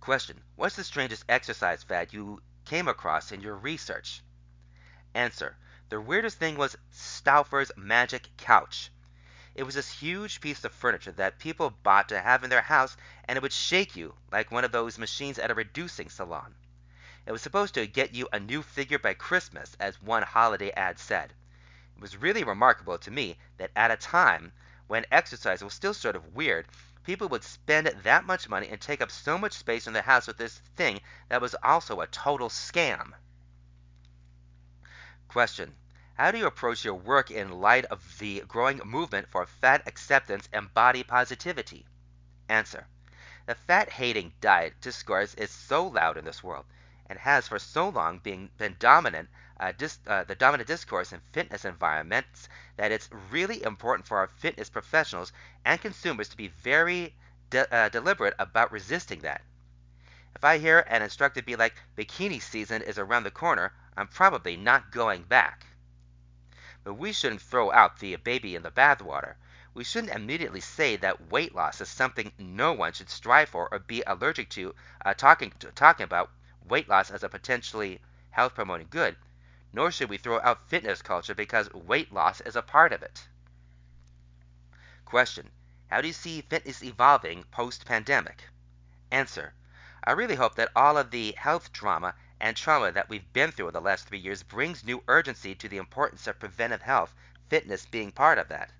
Question 0.00 0.42
What's 0.56 0.76
the 0.76 0.82
strangest 0.82 1.24
exercise 1.28 1.82
fad 1.82 2.14
you 2.14 2.40
came 2.64 2.88
across 2.88 3.30
in 3.30 3.42
your 3.42 3.56
research? 3.56 4.22
Answer 5.12 5.58
The 5.90 6.00
weirdest 6.00 6.38
thing 6.38 6.56
was 6.56 6.78
Stauffer's 6.90 7.70
Magic 7.76 8.28
Couch. 8.38 8.90
It 9.54 9.64
was 9.64 9.74
this 9.74 9.90
huge 10.00 10.40
piece 10.40 10.64
of 10.64 10.72
furniture 10.72 11.12
that 11.12 11.38
people 11.38 11.68
bought 11.68 12.08
to 12.08 12.20
have 12.20 12.42
in 12.42 12.48
their 12.48 12.62
house, 12.62 12.96
and 13.28 13.36
it 13.36 13.42
would 13.42 13.52
shake 13.52 13.96
you 13.96 14.14
like 14.32 14.50
one 14.50 14.64
of 14.64 14.72
those 14.72 14.96
machines 14.96 15.38
at 15.38 15.50
a 15.50 15.54
reducing 15.54 16.08
salon. 16.08 16.54
It 17.26 17.32
was 17.32 17.42
supposed 17.42 17.74
to 17.74 17.86
get 17.86 18.14
you 18.14 18.30
a 18.32 18.40
new 18.40 18.62
figure 18.62 18.98
by 18.98 19.12
Christmas, 19.12 19.76
as 19.78 20.00
one 20.00 20.22
holiday 20.22 20.70
ad 20.70 20.98
said. 20.98 21.34
It 21.94 22.00
was 22.00 22.16
really 22.16 22.44
remarkable 22.44 22.96
to 22.96 23.10
me 23.10 23.36
that 23.58 23.70
at 23.76 23.90
a 23.90 23.96
time 23.98 24.52
when 24.86 25.04
exercise 25.12 25.62
was 25.62 25.74
still 25.74 25.92
sort 25.92 26.16
of 26.16 26.34
weird, 26.34 26.66
people 27.04 27.28
would 27.28 27.44
spend 27.44 27.88
that 27.88 28.24
much 28.24 28.48
money 28.48 28.70
and 28.70 28.80
take 28.80 29.02
up 29.02 29.10
so 29.10 29.36
much 29.36 29.52
space 29.52 29.86
in 29.86 29.92
the 29.92 30.00
house 30.00 30.26
with 30.26 30.38
this 30.38 30.62
thing 30.76 31.02
that 31.28 31.42
was 31.42 31.54
also 31.62 32.00
a 32.00 32.06
total 32.06 32.48
scam. 32.48 33.12
Question. 35.28 35.76
How 36.14 36.30
do 36.30 36.38
you 36.38 36.46
approach 36.46 36.86
your 36.86 36.94
work 36.94 37.30
in 37.30 37.60
light 37.60 37.84
of 37.84 38.18
the 38.18 38.40
growing 38.48 38.78
movement 38.78 39.28
for 39.28 39.44
fat 39.44 39.86
acceptance 39.86 40.48
and 40.54 40.72
body 40.72 41.02
positivity? 41.02 41.84
Answer. 42.48 42.86
The 43.44 43.54
fat 43.54 43.90
hating 43.90 44.32
diet 44.40 44.80
discourse 44.80 45.34
is 45.34 45.50
so 45.50 45.86
loud 45.86 46.16
in 46.16 46.24
this 46.24 46.42
world 46.42 46.64
and 47.10 47.18
has 47.18 47.48
for 47.48 47.58
so 47.58 47.88
long 47.88 48.18
been, 48.18 48.48
been 48.56 48.76
dominant, 48.78 49.28
uh, 49.58 49.72
dis, 49.76 49.98
uh, 50.06 50.22
the 50.22 50.34
dominant 50.36 50.68
discourse 50.68 51.12
in 51.12 51.20
fitness 51.32 51.64
environments 51.64 52.48
that 52.76 52.92
it's 52.92 53.10
really 53.32 53.60
important 53.64 54.06
for 54.06 54.18
our 54.18 54.28
fitness 54.28 54.70
professionals 54.70 55.32
and 55.64 55.80
consumers 55.80 56.28
to 56.28 56.36
be 56.36 56.46
very 56.46 57.12
de- 57.50 57.74
uh, 57.74 57.88
deliberate 57.88 58.34
about 58.38 58.70
resisting 58.70 59.18
that. 59.18 59.42
If 60.36 60.44
I 60.44 60.58
hear 60.58 60.78
an 60.86 61.02
instructor 61.02 61.42
be 61.42 61.56
like, 61.56 61.74
bikini 61.98 62.40
season 62.40 62.80
is 62.80 62.96
around 62.96 63.24
the 63.24 63.32
corner, 63.32 63.72
I'm 63.96 64.06
probably 64.06 64.56
not 64.56 64.92
going 64.92 65.24
back. 65.24 65.66
But 66.84 66.94
we 66.94 67.12
shouldn't 67.12 67.42
throw 67.42 67.72
out 67.72 67.98
the 67.98 68.14
baby 68.16 68.54
in 68.54 68.62
the 68.62 68.70
bathwater. 68.70 69.34
We 69.74 69.82
shouldn't 69.82 70.14
immediately 70.14 70.60
say 70.60 70.94
that 70.96 71.28
weight 71.28 71.56
loss 71.56 71.80
is 71.80 71.88
something 71.88 72.30
no 72.38 72.72
one 72.72 72.92
should 72.92 73.10
strive 73.10 73.48
for 73.48 73.68
or 73.72 73.80
be 73.80 74.04
allergic 74.06 74.48
to, 74.50 74.76
uh, 75.04 75.14
talking, 75.14 75.52
to, 75.58 75.72
talking 75.72 76.04
about 76.04 76.30
weight 76.68 76.88
loss 76.88 77.10
as 77.10 77.22
a 77.22 77.28
potentially 77.28 78.00
health 78.30 78.54
promoting 78.54 78.88
good, 78.90 79.16
nor 79.72 79.90
should 79.90 80.08
we 80.08 80.18
throw 80.18 80.40
out 80.40 80.68
fitness 80.68 81.02
culture 81.02 81.34
because 81.34 81.72
weight 81.72 82.12
loss 82.12 82.40
is 82.40 82.56
a 82.56 82.62
part 82.62 82.92
of 82.92 83.02
it. 83.02 83.26
Question 85.04 85.50
How 85.88 86.00
do 86.00 86.06
you 86.06 86.12
see 86.12 86.42
fitness 86.42 86.82
evolving 86.82 87.44
post 87.44 87.84
pandemic? 87.84 88.44
Answer 89.10 89.54
I 90.04 90.12
really 90.12 90.36
hope 90.36 90.54
that 90.54 90.72
all 90.74 90.96
of 90.96 91.10
the 91.10 91.32
health 91.36 91.72
drama 91.72 92.14
and 92.40 92.56
trauma 92.56 92.90
that 92.92 93.08
we've 93.08 93.32
been 93.32 93.52
through 93.52 93.68
in 93.68 93.74
the 93.74 93.80
last 93.80 94.06
three 94.06 94.18
years 94.18 94.42
brings 94.42 94.82
new 94.82 95.02
urgency 95.08 95.54
to 95.54 95.68
the 95.68 95.76
importance 95.76 96.26
of 96.26 96.38
preventive 96.38 96.82
health, 96.82 97.14
fitness 97.48 97.84
being 97.84 98.10
part 98.10 98.38
of 98.38 98.48
that. 98.48 98.72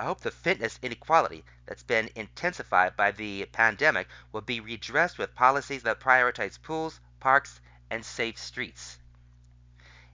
I 0.00 0.04
hope 0.04 0.20
the 0.20 0.30
fitness 0.30 0.78
inequality 0.80 1.44
that's 1.66 1.82
been 1.82 2.08
intensified 2.14 2.96
by 2.96 3.10
the 3.10 3.46
pandemic 3.46 4.06
will 4.30 4.42
be 4.42 4.60
redressed 4.60 5.18
with 5.18 5.34
policies 5.34 5.82
that 5.82 5.98
prioritize 5.98 6.62
pools, 6.62 7.00
parks, 7.18 7.60
and 7.90 8.06
safe 8.06 8.38
streets. 8.38 9.00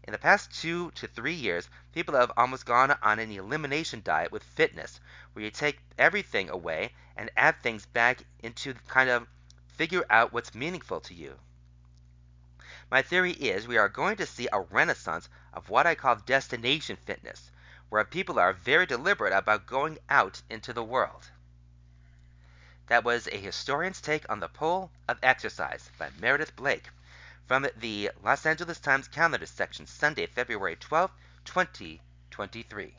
In 0.05 0.13
the 0.13 0.19
past 0.19 0.59
two 0.59 0.91
to 0.93 1.07
three 1.07 1.35
years, 1.35 1.69
people 1.93 2.15
have 2.15 2.33
almost 2.35 2.65
gone 2.65 2.97
on 3.03 3.19
an 3.19 3.31
elimination 3.31 4.01
diet 4.03 4.33
with 4.33 4.43
fitness, 4.43 5.01
where 5.35 5.45
you 5.45 5.51
take 5.51 5.81
everything 5.99 6.49
away 6.49 6.95
and 7.15 7.31
add 7.37 7.63
things 7.63 7.85
back 7.85 8.25
into 8.39 8.73
kind 8.89 9.11
of 9.11 9.29
figure 9.69 10.07
out 10.09 10.33
what's 10.33 10.55
meaningful 10.55 11.01
to 11.03 11.13
you. 11.13 11.39
My 12.91 13.03
theory 13.03 13.33
is 13.33 13.69
we 13.69 13.77
are 13.77 13.89
going 13.91 14.17
to 14.17 14.27
see 14.27 14.49
a 14.51 14.61
renaissance 14.61 15.29
of 15.53 15.69
what 15.69 15.87
I 15.87 15.95
call 15.95 16.17
destination 16.17 16.97
fitness, 16.97 17.51
where 17.95 18.05
people 18.05 18.41
are 18.41 18.53
very 18.53 18.87
deliberate 18.87 19.33
about 19.33 19.67
going 19.67 19.97
out 20.11 20.43
into 20.51 20.73
the 20.73 20.83
world. 20.83 21.31
That 22.89 23.05
was 23.05 23.29
a 23.29 23.37
historian's 23.37 24.01
take 24.01 24.29
on 24.29 24.41
the 24.41 24.49
pull 24.49 24.91
of 25.07 25.21
exercise 25.23 25.89
by 25.97 26.11
Meredith 26.21 26.57
Blake 26.57 26.89
from 27.47 27.69
the 27.77 28.11
Los 28.25 28.47
Angeles 28.47 28.81
Times 28.81 29.07
calendar 29.07 29.47
section, 29.47 29.87
Sunday, 29.87 30.27
February 30.27 30.75
12, 30.75 31.09
2023. 31.45 32.97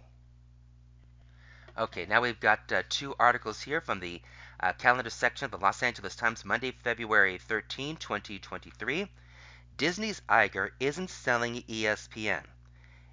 Okay, 1.77 2.05
now 2.05 2.22
we've 2.22 2.39
got 2.39 2.72
uh, 2.72 2.84
two 2.88 3.13
articles 3.19 3.61
here 3.61 3.81
from 3.81 3.99
the 3.99 4.22
uh, 4.61 4.72
calendar 4.72 5.09
section 5.09 5.43
of 5.43 5.51
the 5.51 5.57
Los 5.57 5.84
Angeles 5.84 6.15
Times, 6.15 6.45
Monday, 6.45 6.72
February 6.72 7.38
13, 7.38 7.97
2023. 7.97 9.11
Disney's 9.76 10.22
Iger 10.30 10.69
isn't 10.80 11.09
selling 11.09 11.63
ESPN. 11.63 12.45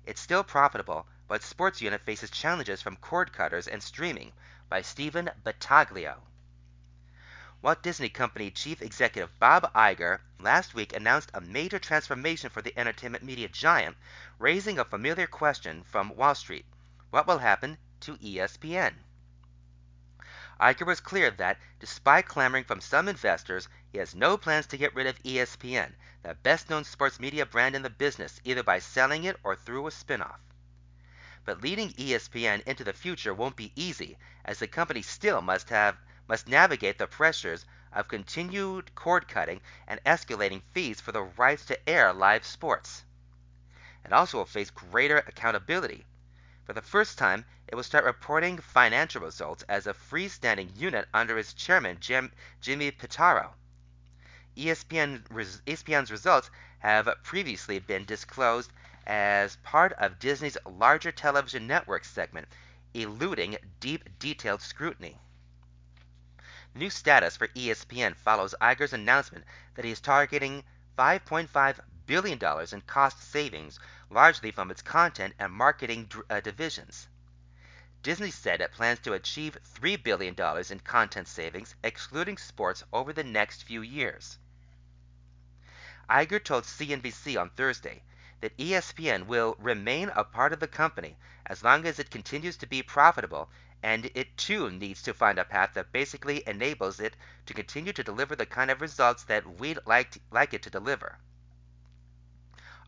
It's 0.06 0.20
still 0.20 0.44
profitable, 0.44 1.06
but 1.32 1.42
sports 1.42 1.80
unit 1.80 2.02
faces 2.02 2.28
challenges 2.30 2.82
from 2.82 2.94
cord 2.96 3.32
cutters 3.32 3.66
and 3.66 3.82
streaming 3.82 4.30
by 4.68 4.82
Stephen 4.82 5.30
Battaglio. 5.42 6.16
Walt 7.62 7.82
Disney 7.82 8.10
Company 8.10 8.50
chief 8.50 8.82
executive 8.82 9.38
Bob 9.38 9.72
Iger 9.72 10.20
last 10.38 10.74
week 10.74 10.92
announced 10.92 11.30
a 11.32 11.40
major 11.40 11.78
transformation 11.78 12.50
for 12.50 12.60
the 12.60 12.78
entertainment 12.78 13.24
media 13.24 13.48
giant, 13.48 13.96
raising 14.38 14.78
a 14.78 14.84
familiar 14.84 15.26
question 15.26 15.82
from 15.84 16.14
Wall 16.14 16.34
Street. 16.34 16.66
What 17.08 17.26
will 17.26 17.38
happen 17.38 17.78
to 18.00 18.18
ESPN? 18.18 18.92
Iger 20.60 20.84
was 20.84 21.00
clear 21.00 21.30
that, 21.30 21.58
despite 21.80 22.28
clamoring 22.28 22.64
from 22.64 22.82
some 22.82 23.08
investors, 23.08 23.70
he 23.90 23.96
has 23.96 24.14
no 24.14 24.36
plans 24.36 24.66
to 24.66 24.76
get 24.76 24.94
rid 24.94 25.06
of 25.06 25.22
ESPN, 25.22 25.94
the 26.24 26.34
best 26.34 26.68
known 26.68 26.84
sports 26.84 27.18
media 27.18 27.46
brand 27.46 27.74
in 27.74 27.80
the 27.80 27.88
business, 27.88 28.38
either 28.44 28.62
by 28.62 28.78
selling 28.78 29.24
it 29.24 29.38
or 29.42 29.56
through 29.56 29.86
a 29.86 29.90
spin-off. 29.90 30.38
But 31.44 31.60
leading 31.60 31.92
ESPN 31.94 32.62
into 32.62 32.84
the 32.84 32.92
future 32.92 33.34
won't 33.34 33.56
be 33.56 33.72
easy, 33.74 34.16
as 34.44 34.60
the 34.60 34.68
company 34.68 35.02
still 35.02 35.42
must 35.42 35.70
have 35.70 35.96
must 36.28 36.46
navigate 36.46 36.98
the 36.98 37.06
pressures 37.08 37.66
of 37.92 38.06
continued 38.06 38.94
cord 38.94 39.26
cutting 39.26 39.60
and 39.88 40.00
escalating 40.04 40.62
fees 40.72 41.00
for 41.00 41.10
the 41.10 41.22
rights 41.22 41.64
to 41.64 41.88
air 41.88 42.12
live 42.12 42.46
sports. 42.46 43.02
It 44.04 44.12
also 44.12 44.38
will 44.38 44.44
face 44.44 44.70
greater 44.70 45.18
accountability. 45.18 46.06
For 46.64 46.74
the 46.74 46.80
first 46.80 47.18
time, 47.18 47.44
it 47.66 47.74
will 47.74 47.82
start 47.82 48.04
reporting 48.04 48.58
financial 48.58 49.22
results 49.22 49.64
as 49.68 49.88
a 49.88 49.94
freestanding 49.94 50.76
unit 50.76 51.08
under 51.12 51.36
its 51.38 51.54
chairman, 51.54 51.98
Jim, 51.98 52.32
Jimmy 52.60 52.92
Pitaro. 52.92 53.54
ESPN, 54.56 55.24
ESPN's 55.66 56.12
results 56.12 56.50
have 56.78 57.08
previously 57.24 57.80
been 57.80 58.04
disclosed 58.04 58.72
as 59.06 59.56
part 59.56 59.92
of 59.94 60.18
Disney's 60.18 60.56
larger 60.64 61.10
television 61.10 61.66
network 61.66 62.04
segment, 62.04 62.48
eluding 62.94 63.56
deep, 63.80 64.18
detailed 64.18 64.62
scrutiny. 64.62 65.18
New 66.74 66.88
status 66.88 67.36
for 67.36 67.48
ESPN 67.48 68.16
follows 68.16 68.54
Iger's 68.60 68.92
announcement 68.92 69.44
that 69.74 69.84
he 69.84 69.90
is 69.90 70.00
targeting 70.00 70.64
$5.5 70.98 71.80
billion 72.06 72.38
in 72.72 72.80
cost 72.82 73.22
savings, 73.22 73.78
largely 74.10 74.50
from 74.50 74.70
its 74.70 74.82
content 74.82 75.34
and 75.38 75.52
marketing 75.52 76.10
uh, 76.30 76.40
divisions. 76.40 77.08
Disney 78.02 78.30
said 78.30 78.60
it 78.60 78.72
plans 78.72 78.98
to 79.00 79.12
achieve 79.12 79.56
$3 79.74 80.02
billion 80.02 80.34
in 80.70 80.80
content 80.80 81.28
savings, 81.28 81.74
excluding 81.84 82.36
sports, 82.36 82.82
over 82.92 83.12
the 83.12 83.24
next 83.24 83.64
few 83.64 83.82
years. 83.82 84.38
Iger 86.10 86.42
told 86.42 86.64
CNBC 86.64 87.40
on 87.40 87.50
Thursday 87.50 88.02
that 88.42 88.56
ESPN 88.58 89.26
will 89.26 89.56
remain 89.60 90.10
a 90.16 90.24
part 90.24 90.52
of 90.52 90.58
the 90.58 90.66
company 90.66 91.16
as 91.46 91.62
long 91.62 91.86
as 91.86 92.00
it 92.00 92.10
continues 92.10 92.56
to 92.56 92.66
be 92.66 92.82
profitable, 92.82 93.48
and 93.84 94.10
it 94.14 94.36
too 94.36 94.68
needs 94.68 95.00
to 95.00 95.14
find 95.14 95.38
a 95.38 95.44
path 95.44 95.70
that 95.74 95.92
basically 95.92 96.42
enables 96.46 96.98
it 96.98 97.16
to 97.46 97.54
continue 97.54 97.92
to 97.92 98.02
deliver 98.02 98.34
the 98.34 98.44
kind 98.44 98.68
of 98.68 98.80
results 98.80 99.22
that 99.24 99.60
we'd 99.60 99.78
like, 99.86 100.10
to, 100.10 100.20
like 100.32 100.52
it 100.52 100.62
to 100.62 100.70
deliver. 100.70 101.18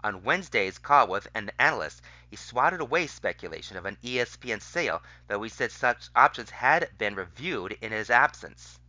On 0.02 0.24
Wednesday's 0.24 0.76
call 0.76 1.06
with 1.06 1.28
an 1.36 1.52
analyst, 1.58 2.02
he 2.28 2.36
swatted 2.36 2.80
away 2.80 3.06
speculation 3.06 3.76
of 3.76 3.86
an 3.86 3.96
ESPN 4.02 4.60
sale, 4.60 5.02
though 5.28 5.42
he 5.42 5.48
said 5.48 5.70
such 5.70 6.08
options 6.16 6.50
had 6.50 6.90
been 6.98 7.14
reviewed 7.14 7.78
in 7.80 7.92
his 7.92 8.10
absence. 8.10 8.80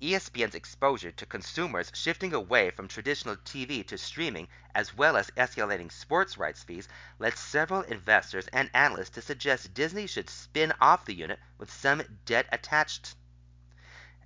ESPN's 0.00 0.54
exposure 0.54 1.10
to 1.10 1.26
consumers 1.26 1.90
shifting 1.92 2.32
away 2.32 2.70
from 2.70 2.86
traditional 2.86 3.34
TV 3.34 3.84
to 3.86 3.98
streaming, 3.98 4.46
as 4.74 4.96
well 4.96 5.16
as 5.16 5.30
escalating 5.32 5.90
sports 5.90 6.38
rights 6.38 6.62
fees, 6.62 6.88
led 7.18 7.36
several 7.36 7.82
investors 7.82 8.46
and 8.52 8.70
analysts 8.74 9.10
to 9.10 9.22
suggest 9.22 9.74
Disney 9.74 10.06
should 10.06 10.30
spin 10.30 10.72
off 10.80 11.04
the 11.04 11.14
unit 11.14 11.40
with 11.58 11.72
some 11.72 12.02
debt 12.24 12.46
attached. 12.52 13.16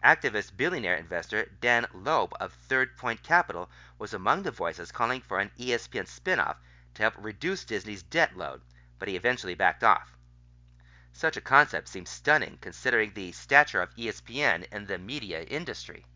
Activist 0.05 0.57
billionaire 0.59 0.97
investor 0.97 1.47
Dan 1.61 1.87
Loeb 1.95 2.35
of 2.39 2.53
Third 2.53 2.97
Point 2.99 3.23
Capital 3.23 3.71
was 3.99 4.13
among 4.13 4.43
the 4.43 4.51
voices 4.51 4.93
calling 4.93 5.23
for 5.23 5.39
an 5.39 5.51
ESPN 5.59 6.07
spinoff 6.07 6.57
to 6.95 7.03
help 7.03 7.15
reduce 7.17 7.65
Disney's 7.65 8.03
debt 8.03 8.37
load, 8.37 8.61
but 8.99 9.09
he 9.09 9.17
eventually 9.17 9.55
backed 9.55 9.83
off. 9.83 10.19
Such 11.15 11.37
a 11.37 11.43
concept 11.43 11.89
seems 11.89 12.09
stunning 12.09 12.59
considering 12.61 13.13
the 13.13 13.33
stature 13.33 13.83
of 13.83 13.95
ESPN 13.97 14.67
in 14.73 14.87
the 14.87 14.99
media 14.99 15.43
industry. 15.43 16.07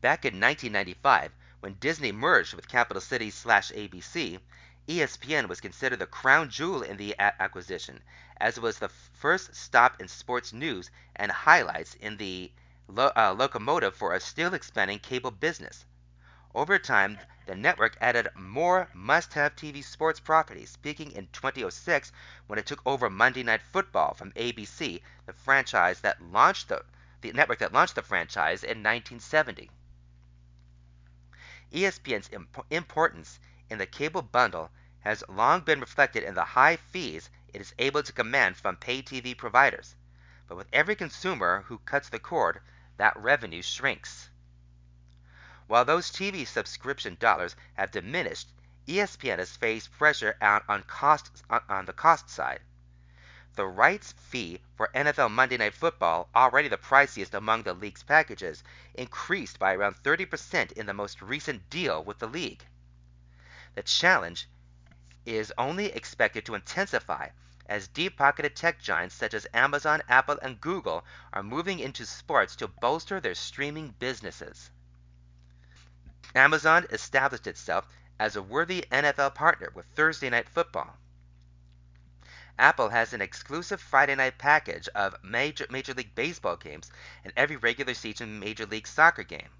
Back 0.00 0.24
in 0.24 0.40
1995, 0.40 1.32
when 1.60 1.74
Disney 1.74 2.10
merged 2.10 2.54
with 2.54 2.66
Capital 2.66 3.00
Cities 3.00 3.36
slash 3.36 3.70
ABC, 3.70 4.40
ESPN 4.88 5.46
was 5.46 5.60
considered 5.60 6.00
the 6.00 6.06
crown 6.06 6.50
jewel 6.50 6.82
in 6.82 6.96
the 6.96 7.14
acquisition, 7.18 8.02
as 8.38 8.56
it 8.56 8.62
was 8.62 8.80
the 8.80 8.88
first 8.88 9.54
stop 9.54 10.00
in 10.00 10.08
sports 10.08 10.52
news 10.52 10.90
and 11.14 11.30
highlights 11.30 11.94
in 11.94 12.16
the 12.16 12.50
lo- 12.88 13.12
uh, 13.16 13.32
locomotive 13.32 13.94
for 13.94 14.12
a 14.12 14.18
still 14.20 14.54
expanding 14.54 14.98
cable 14.98 15.30
business. 15.30 15.86
Over 16.54 16.78
time, 16.78 17.18
the 17.46 17.56
network 17.56 17.96
added 17.98 18.28
more 18.34 18.90
must-have 18.92 19.56
TV 19.56 19.82
sports 19.82 20.20
properties, 20.20 20.76
peaking 20.76 21.12
in 21.12 21.28
2006 21.28 22.12
when 22.46 22.58
it 22.58 22.66
took 22.66 22.82
over 22.84 23.08
Monday 23.08 23.42
Night 23.42 23.62
Football 23.62 24.12
from 24.12 24.32
ABC, 24.32 25.02
the 25.24 25.32
franchise 25.32 26.02
that 26.02 26.20
launched 26.20 26.68
the, 26.68 26.84
the 27.22 27.32
network 27.32 27.58
that 27.60 27.72
launched 27.72 27.94
the 27.94 28.02
franchise 28.02 28.62
in 28.62 28.82
1970. 28.82 29.70
ESPN's 31.72 32.28
imp- 32.30 32.66
importance 32.68 33.40
in 33.70 33.78
the 33.78 33.86
cable 33.86 34.20
bundle 34.20 34.70
has 35.00 35.24
long 35.30 35.62
been 35.62 35.80
reflected 35.80 36.22
in 36.22 36.34
the 36.34 36.44
high 36.44 36.76
fees 36.76 37.30
it 37.48 37.62
is 37.62 37.74
able 37.78 38.02
to 38.02 38.12
command 38.12 38.58
from 38.58 38.76
pay 38.76 39.00
TV 39.00 39.34
providers. 39.34 39.96
But 40.46 40.56
with 40.56 40.68
every 40.70 40.96
consumer 40.96 41.62
who 41.68 41.78
cuts 41.78 42.10
the 42.10 42.18
cord, 42.18 42.60
that 42.98 43.16
revenue 43.16 43.62
shrinks. 43.62 44.28
While 45.68 45.84
those 45.84 46.10
TV 46.10 46.46
subscription 46.46 47.16
dollars 47.20 47.54
have 47.74 47.90
diminished, 47.90 48.48
ESPN 48.88 49.38
has 49.38 49.56
faced 49.56 49.92
pressure 49.92 50.36
on, 50.40 50.62
on, 50.68 50.82
cost, 50.82 51.44
on, 51.48 51.62
on 51.68 51.84
the 51.84 51.92
cost 51.92 52.28
side. 52.28 52.60
The 53.54 53.66
rights 53.66 54.12
fee 54.12 54.60
for 54.74 54.90
NFL 54.94 55.30
Monday 55.30 55.58
Night 55.58 55.74
Football, 55.74 56.28
already 56.34 56.68
the 56.68 56.78
priciest 56.78 57.34
among 57.34 57.62
the 57.62 57.74
league's 57.74 58.02
packages, 58.02 58.64
increased 58.94 59.58
by 59.58 59.74
around 59.74 60.02
30% 60.02 60.72
in 60.72 60.86
the 60.86 60.94
most 60.94 61.22
recent 61.22 61.70
deal 61.70 62.02
with 62.02 62.18
the 62.18 62.26
league. 62.26 62.64
The 63.74 63.82
challenge 63.82 64.48
is 65.24 65.52
only 65.56 65.92
expected 65.92 66.44
to 66.46 66.54
intensify 66.54 67.28
as 67.66 67.86
deep 67.86 68.16
pocketed 68.16 68.56
tech 68.56 68.80
giants 68.80 69.14
such 69.14 69.32
as 69.32 69.46
Amazon, 69.54 70.02
Apple, 70.08 70.38
and 70.42 70.60
Google 70.60 71.04
are 71.32 71.42
moving 71.42 71.78
into 71.78 72.04
sports 72.04 72.56
to 72.56 72.66
bolster 72.66 73.20
their 73.20 73.36
streaming 73.36 73.94
businesses. 73.98 74.70
Amazon 76.34 76.86
established 76.90 77.46
itself 77.46 77.86
as 78.18 78.36
a 78.36 78.42
worthy 78.42 78.82
NFL 78.90 79.34
partner 79.34 79.70
with 79.74 79.84
Thursday 79.86 80.30
Night 80.30 80.48
Football. 80.48 80.96
Apple 82.58 82.90
has 82.90 83.12
an 83.12 83.20
exclusive 83.20 83.80
Friday 83.80 84.14
night 84.14 84.38
package 84.38 84.88
of 84.94 85.16
Major, 85.22 85.66
Major 85.68 85.94
League 85.94 86.14
Baseball 86.14 86.56
games 86.56 86.90
and 87.24 87.32
every 87.36 87.56
regular 87.56 87.94
season 87.94 88.38
Major 88.38 88.66
League 88.66 88.86
Soccer 88.86 89.24
game. 89.24 89.50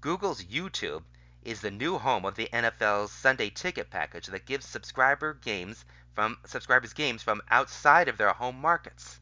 Google's 0.00 0.44
YouTube 0.44 1.04
is 1.42 1.60
the 1.60 1.70
new 1.70 1.98
home 1.98 2.24
of 2.24 2.36
the 2.36 2.48
NFL's 2.52 3.12
Sunday 3.12 3.50
Ticket 3.50 3.90
package 3.90 4.26
that 4.28 4.46
gives 4.46 4.66
subscriber 4.66 5.34
games 5.34 5.84
from 6.14 6.38
subscribers 6.46 6.92
games 6.92 7.22
from 7.22 7.42
outside 7.50 8.08
of 8.08 8.16
their 8.16 8.32
home 8.32 8.60
markets. 8.60 9.20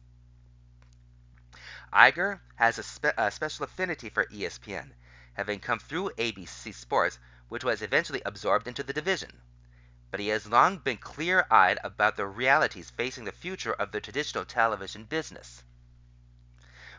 Iger 1.91 2.39
has 2.55 2.77
a, 2.77 2.83
spe- 2.83 3.17
a 3.17 3.31
special 3.31 3.65
affinity 3.65 4.09
for 4.09 4.25
ESPN 4.25 4.91
having 5.37 5.59
come 5.59 5.77
through 5.77 6.09
ABC 6.17 6.73
Sports, 6.73 7.19
which 7.47 7.63
was 7.63 7.83
eventually 7.83 8.23
absorbed 8.25 8.67
into 8.67 8.81
the 8.81 8.91
division. 8.91 9.39
But 10.09 10.19
he 10.19 10.29
has 10.29 10.47
long 10.47 10.79
been 10.79 10.97
clear 10.97 11.45
eyed 11.51 11.77
about 11.83 12.17
the 12.17 12.25
realities 12.25 12.89
facing 12.89 13.25
the 13.25 13.31
future 13.31 13.73
of 13.73 13.91
the 13.91 14.01
traditional 14.01 14.45
television 14.45 15.03
business. 15.03 15.63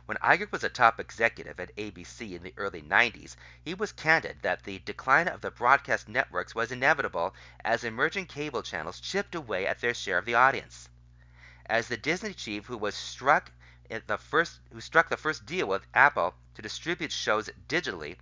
When 0.07 0.19
Iger 0.19 0.51
was 0.51 0.65
a 0.65 0.71
top 0.71 1.01
executive 1.01 1.59
at 1.59 1.77
ABC 1.77 2.35
in 2.35 2.43
the 2.43 2.55
early 2.57 2.81
90s, 2.81 3.35
he 3.63 3.75
was 3.75 3.93
candid 3.93 4.39
that 4.41 4.63
the 4.63 4.79
decline 4.79 5.29
of 5.29 5.41
the 5.41 5.51
broadcast 5.51 6.09
networks 6.09 6.55
was 6.55 6.73
inevitable 6.73 7.35
as 7.65 7.85
emerging 7.85 8.27
cable 8.27 8.63
channels 8.63 9.01
chipped 9.01 9.35
away 9.35 9.67
at 9.67 9.81
their 9.81 9.93
share 9.93 10.17
of 10.17 10.25
the 10.25 10.35
audience. 10.35 10.89
As 11.67 11.89
the 11.89 11.97
Disney 11.99 12.33
chief 12.33 12.67
who 12.67 12.79
was 12.79 12.95
struck 12.95 13.51
the 14.07 14.19
first 14.19 14.61
who 14.73 14.81
struck 14.81 15.09
the 15.09 15.17
first 15.17 15.45
deal 15.45 15.67
with 15.67 15.87
Apple 15.93 16.35
to 16.55 16.63
distribute 16.63 17.13
shows 17.13 17.51
digitally, 17.69 18.17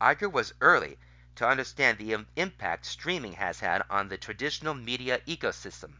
Iger 0.00 0.30
was 0.30 0.52
early 0.60 0.98
to 1.36 1.48
understand 1.48 1.96
the 1.96 2.26
impact 2.36 2.84
streaming 2.84 3.32
has 3.34 3.60
had 3.60 3.82
on 3.88 4.08
the 4.08 4.18
traditional 4.18 4.74
media 4.74 5.20
ecosystem. 5.26 5.94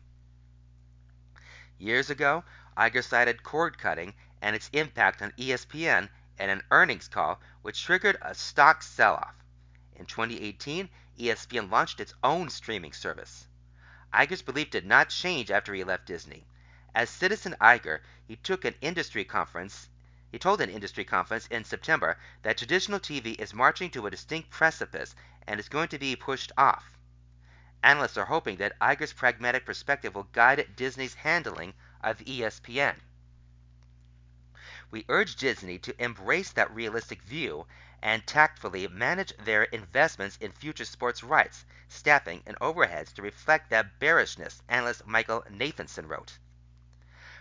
Years 1.78 2.10
ago, 2.10 2.44
Iger 2.76 3.02
cited 3.02 3.42
cord 3.42 3.78
cutting 3.78 4.14
and 4.42 4.54
its 4.54 4.68
impact 4.74 5.22
on 5.22 5.32
ESPN 5.32 6.10
in 6.38 6.50
an 6.50 6.62
earnings 6.70 7.08
call, 7.08 7.40
which 7.62 7.82
triggered 7.82 8.18
a 8.20 8.34
stock 8.34 8.82
sell 8.82 9.14
off. 9.14 9.34
In 9.94 10.04
2018, 10.04 10.90
ESPN 11.18 11.70
launched 11.70 11.98
its 11.98 12.12
own 12.22 12.50
streaming 12.50 12.92
service. 12.92 13.48
Iger's 14.12 14.42
belief 14.42 14.70
did 14.70 14.84
not 14.84 15.08
change 15.08 15.50
after 15.50 15.72
he 15.72 15.84
left 15.84 16.06
Disney. 16.06 16.46
As 16.94 17.08
Citizen 17.08 17.56
Iger, 17.60 18.00
he 18.26 18.36
took 18.36 18.64
an 18.66 18.74
industry 18.82 19.24
conference 19.24 19.88
he 20.36 20.38
told 20.38 20.60
an 20.60 20.68
industry 20.68 21.02
conference 21.02 21.46
in 21.46 21.64
September 21.64 22.18
that 22.42 22.58
traditional 22.58 23.00
TV 23.00 23.40
is 23.40 23.54
marching 23.54 23.88
to 23.88 24.06
a 24.06 24.10
distinct 24.10 24.50
precipice 24.50 25.14
and 25.46 25.58
is 25.58 25.70
going 25.70 25.88
to 25.88 25.98
be 25.98 26.14
pushed 26.14 26.52
off. 26.58 26.90
Analysts 27.82 28.18
are 28.18 28.26
hoping 28.26 28.58
that 28.58 28.78
Iger's 28.78 29.14
pragmatic 29.14 29.64
perspective 29.64 30.14
will 30.14 30.28
guide 30.32 30.76
Disney's 30.76 31.14
handling 31.14 31.72
of 32.02 32.18
ESPN. 32.18 32.96
We 34.90 35.06
urge 35.08 35.36
Disney 35.36 35.78
to 35.78 36.04
embrace 36.04 36.52
that 36.52 36.70
realistic 36.70 37.22
view 37.22 37.66
and 38.02 38.26
tactfully 38.26 38.86
manage 38.88 39.34
their 39.38 39.62
investments 39.62 40.36
in 40.38 40.52
future 40.52 40.84
sports 40.84 41.22
rights, 41.22 41.64
staffing, 41.88 42.42
and 42.44 42.58
overheads 42.60 43.14
to 43.14 43.22
reflect 43.22 43.70
that 43.70 43.98
bearishness, 43.98 44.60
analyst 44.68 45.06
Michael 45.06 45.46
Nathanson 45.50 46.06
wrote. 46.06 46.36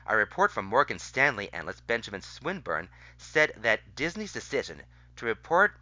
A 0.08 0.16
report 0.16 0.52
from 0.52 0.66
Morgan 0.66 1.00
Stanley 1.00 1.52
analyst 1.52 1.88
Benjamin 1.88 2.22
Swinburne 2.22 2.90
said 3.18 3.54
that 3.58 3.96
Disney's 3.96 4.34
decision 4.34 4.84
to 5.16 5.26
report 5.26 5.78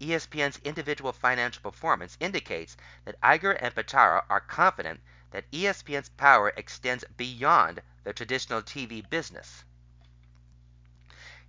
ESPN's 0.00 0.58
individual 0.64 1.12
financial 1.12 1.62
performance 1.62 2.16
indicates 2.18 2.76
that 3.04 3.20
Iger 3.20 3.56
and 3.60 3.74
Pitaro 3.74 4.24
are 4.30 4.40
confident 4.40 5.00
that 5.30 5.50
ESPN's 5.50 6.08
power 6.08 6.54
extends 6.56 7.04
beyond 7.16 7.82
the 8.04 8.14
traditional 8.14 8.62
TV 8.62 9.06
business. 9.10 9.64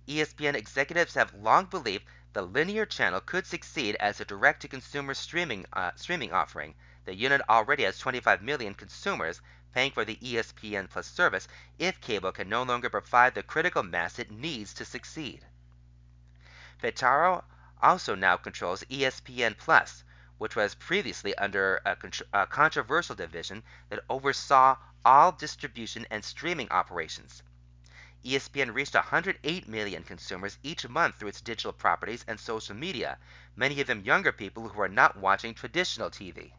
ESPN 0.06 0.54
executives 0.54 1.14
have 1.14 1.32
long 1.32 1.64
believed 1.64 2.04
the 2.34 2.42
linear 2.42 2.84
channel 2.84 3.20
could 3.20 3.46
succeed 3.46 3.96
as 3.96 4.20
a 4.20 4.24
direct-to-consumer 4.26 5.14
streaming 5.14 5.64
uh, 5.72 5.92
streaming 5.96 6.32
offering. 6.32 6.74
The 7.06 7.14
unit 7.14 7.40
already 7.48 7.84
has 7.84 7.98
25 7.98 8.42
million 8.42 8.74
consumers 8.74 9.40
paying 9.72 9.92
for 9.92 10.04
the 10.04 10.16
ESPN 10.16 10.88
Plus 10.88 11.06
service 11.06 11.48
if 11.78 12.00
cable 12.00 12.32
can 12.32 12.48
no 12.48 12.62
longer 12.62 12.88
provide 12.88 13.34
the 13.34 13.42
critical 13.42 13.82
mass 13.82 14.18
it 14.18 14.30
needs 14.30 14.72
to 14.74 14.84
succeed. 14.84 15.44
Viterbo 16.80 17.44
also 17.82 18.14
now 18.14 18.36
controls 18.36 18.84
ESPN 18.84 19.56
Plus, 19.56 20.04
which 20.38 20.56
was 20.56 20.74
previously 20.74 21.34
under 21.36 21.80
a, 21.84 21.96
a 22.32 22.46
controversial 22.46 23.14
division 23.14 23.62
that 23.88 24.04
oversaw 24.08 24.76
all 25.04 25.32
distribution 25.32 26.06
and 26.10 26.24
streaming 26.24 26.70
operations. 26.70 27.42
ESPN 28.24 28.74
reached 28.74 28.94
108 28.94 29.68
million 29.68 30.02
consumers 30.02 30.58
each 30.62 30.88
month 30.88 31.16
through 31.18 31.28
its 31.28 31.40
digital 31.40 31.72
properties 31.72 32.24
and 32.26 32.38
social 32.38 32.74
media, 32.74 33.18
many 33.54 33.80
of 33.80 33.86
them 33.86 34.04
younger 34.04 34.32
people 34.32 34.68
who 34.68 34.80
are 34.80 34.88
not 34.88 35.16
watching 35.16 35.54
traditional 35.54 36.10
TV. 36.10 36.52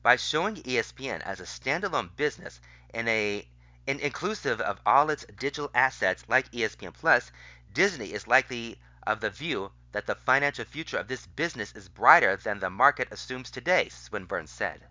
By 0.00 0.14
showing 0.16 0.62
ESPN 0.62 1.22
as 1.22 1.40
a 1.40 1.44
standalone 1.44 2.14
business 2.14 2.60
and 2.94 3.08
a 3.08 3.48
inclusive 3.86 4.60
of 4.60 4.80
all 4.86 5.10
its 5.10 5.24
digital 5.24 5.70
assets 5.74 6.24
like 6.28 6.52
ESPN 6.52 6.94
Plus, 6.94 7.32
Disney 7.72 8.12
is 8.12 8.26
likely 8.26 8.80
of 9.06 9.20
the 9.20 9.30
view 9.30 9.72
that 9.92 10.06
the 10.06 10.14
financial 10.14 10.64
future 10.64 10.98
of 10.98 11.08
this 11.08 11.26
business 11.26 11.72
is 11.72 11.88
brighter 11.88 12.36
than 12.36 12.60
the 12.60 12.70
market 12.70 13.08
assumes 13.10 13.50
today, 13.50 13.88
Swinburne 13.88 14.46
said. 14.46 14.86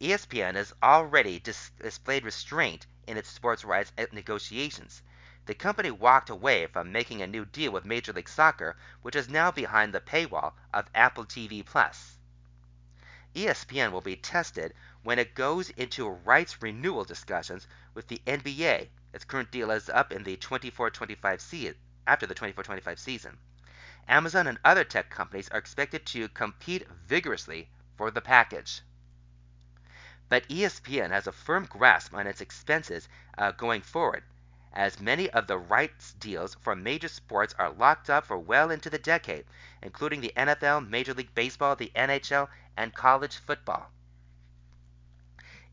ESPN 0.00 0.54
has 0.54 0.72
already 0.82 1.40
dis- 1.40 1.70
displayed 1.80 2.24
restraint 2.24 2.86
in 3.06 3.16
its 3.16 3.28
sports 3.28 3.64
rights 3.64 3.92
negotiations. 4.12 5.02
The 5.46 5.54
company 5.54 5.90
walked 5.90 6.30
away 6.30 6.66
from 6.66 6.92
making 6.92 7.22
a 7.22 7.26
new 7.26 7.44
deal 7.44 7.72
with 7.72 7.84
Major 7.84 8.12
League 8.12 8.28
Soccer, 8.28 8.76
which 9.00 9.16
is 9.16 9.28
now 9.28 9.50
behind 9.50 9.92
the 9.92 10.00
paywall 10.00 10.52
of 10.72 10.88
Apple 10.94 11.24
TV 11.24 11.64
Plus. 11.64 12.11
ESPN 13.34 13.92
will 13.92 14.00
be 14.00 14.16
tested 14.16 14.74
when 15.02 15.18
it 15.18 15.34
goes 15.34 15.70
into 15.70 16.08
rights 16.08 16.60
renewal 16.60 17.04
discussions 17.04 17.66
with 17.94 18.08
the 18.08 18.20
NBA. 18.26 18.88
Its 19.12 19.24
current 19.24 19.50
deal 19.50 19.70
is 19.70 19.88
up 19.88 20.12
in 20.12 20.22
the 20.22 20.36
24-25 20.36 21.40
season 21.40 21.74
after 22.06 22.26
the 22.26 22.34
24-25 22.34 22.98
season. 22.98 23.38
Amazon 24.08 24.46
and 24.46 24.58
other 24.64 24.84
tech 24.84 25.08
companies 25.10 25.48
are 25.48 25.58
expected 25.58 26.04
to 26.06 26.28
compete 26.28 26.86
vigorously 27.06 27.70
for 27.96 28.10
the 28.10 28.20
package. 28.20 28.82
But 30.28 30.48
ESPN 30.48 31.10
has 31.10 31.26
a 31.26 31.32
firm 31.32 31.66
grasp 31.66 32.12
on 32.14 32.26
its 32.26 32.40
expenses 32.40 33.08
uh, 33.38 33.52
going 33.52 33.82
forward, 33.82 34.24
as 34.72 35.00
many 35.00 35.28
of 35.30 35.46
the 35.46 35.58
rights 35.58 36.12
deals 36.14 36.54
for 36.54 36.74
major 36.74 37.08
sports 37.08 37.54
are 37.58 37.70
locked 37.70 38.08
up 38.10 38.26
for 38.26 38.38
well 38.38 38.70
into 38.70 38.88
the 38.88 38.98
decade, 38.98 39.44
including 39.82 40.20
the 40.20 40.32
NFL, 40.36 40.88
Major 40.88 41.14
League 41.14 41.34
Baseball, 41.34 41.76
the 41.76 41.92
NHL, 41.94 42.48
and 42.76 42.94
college 42.94 43.36
football. 43.36 43.90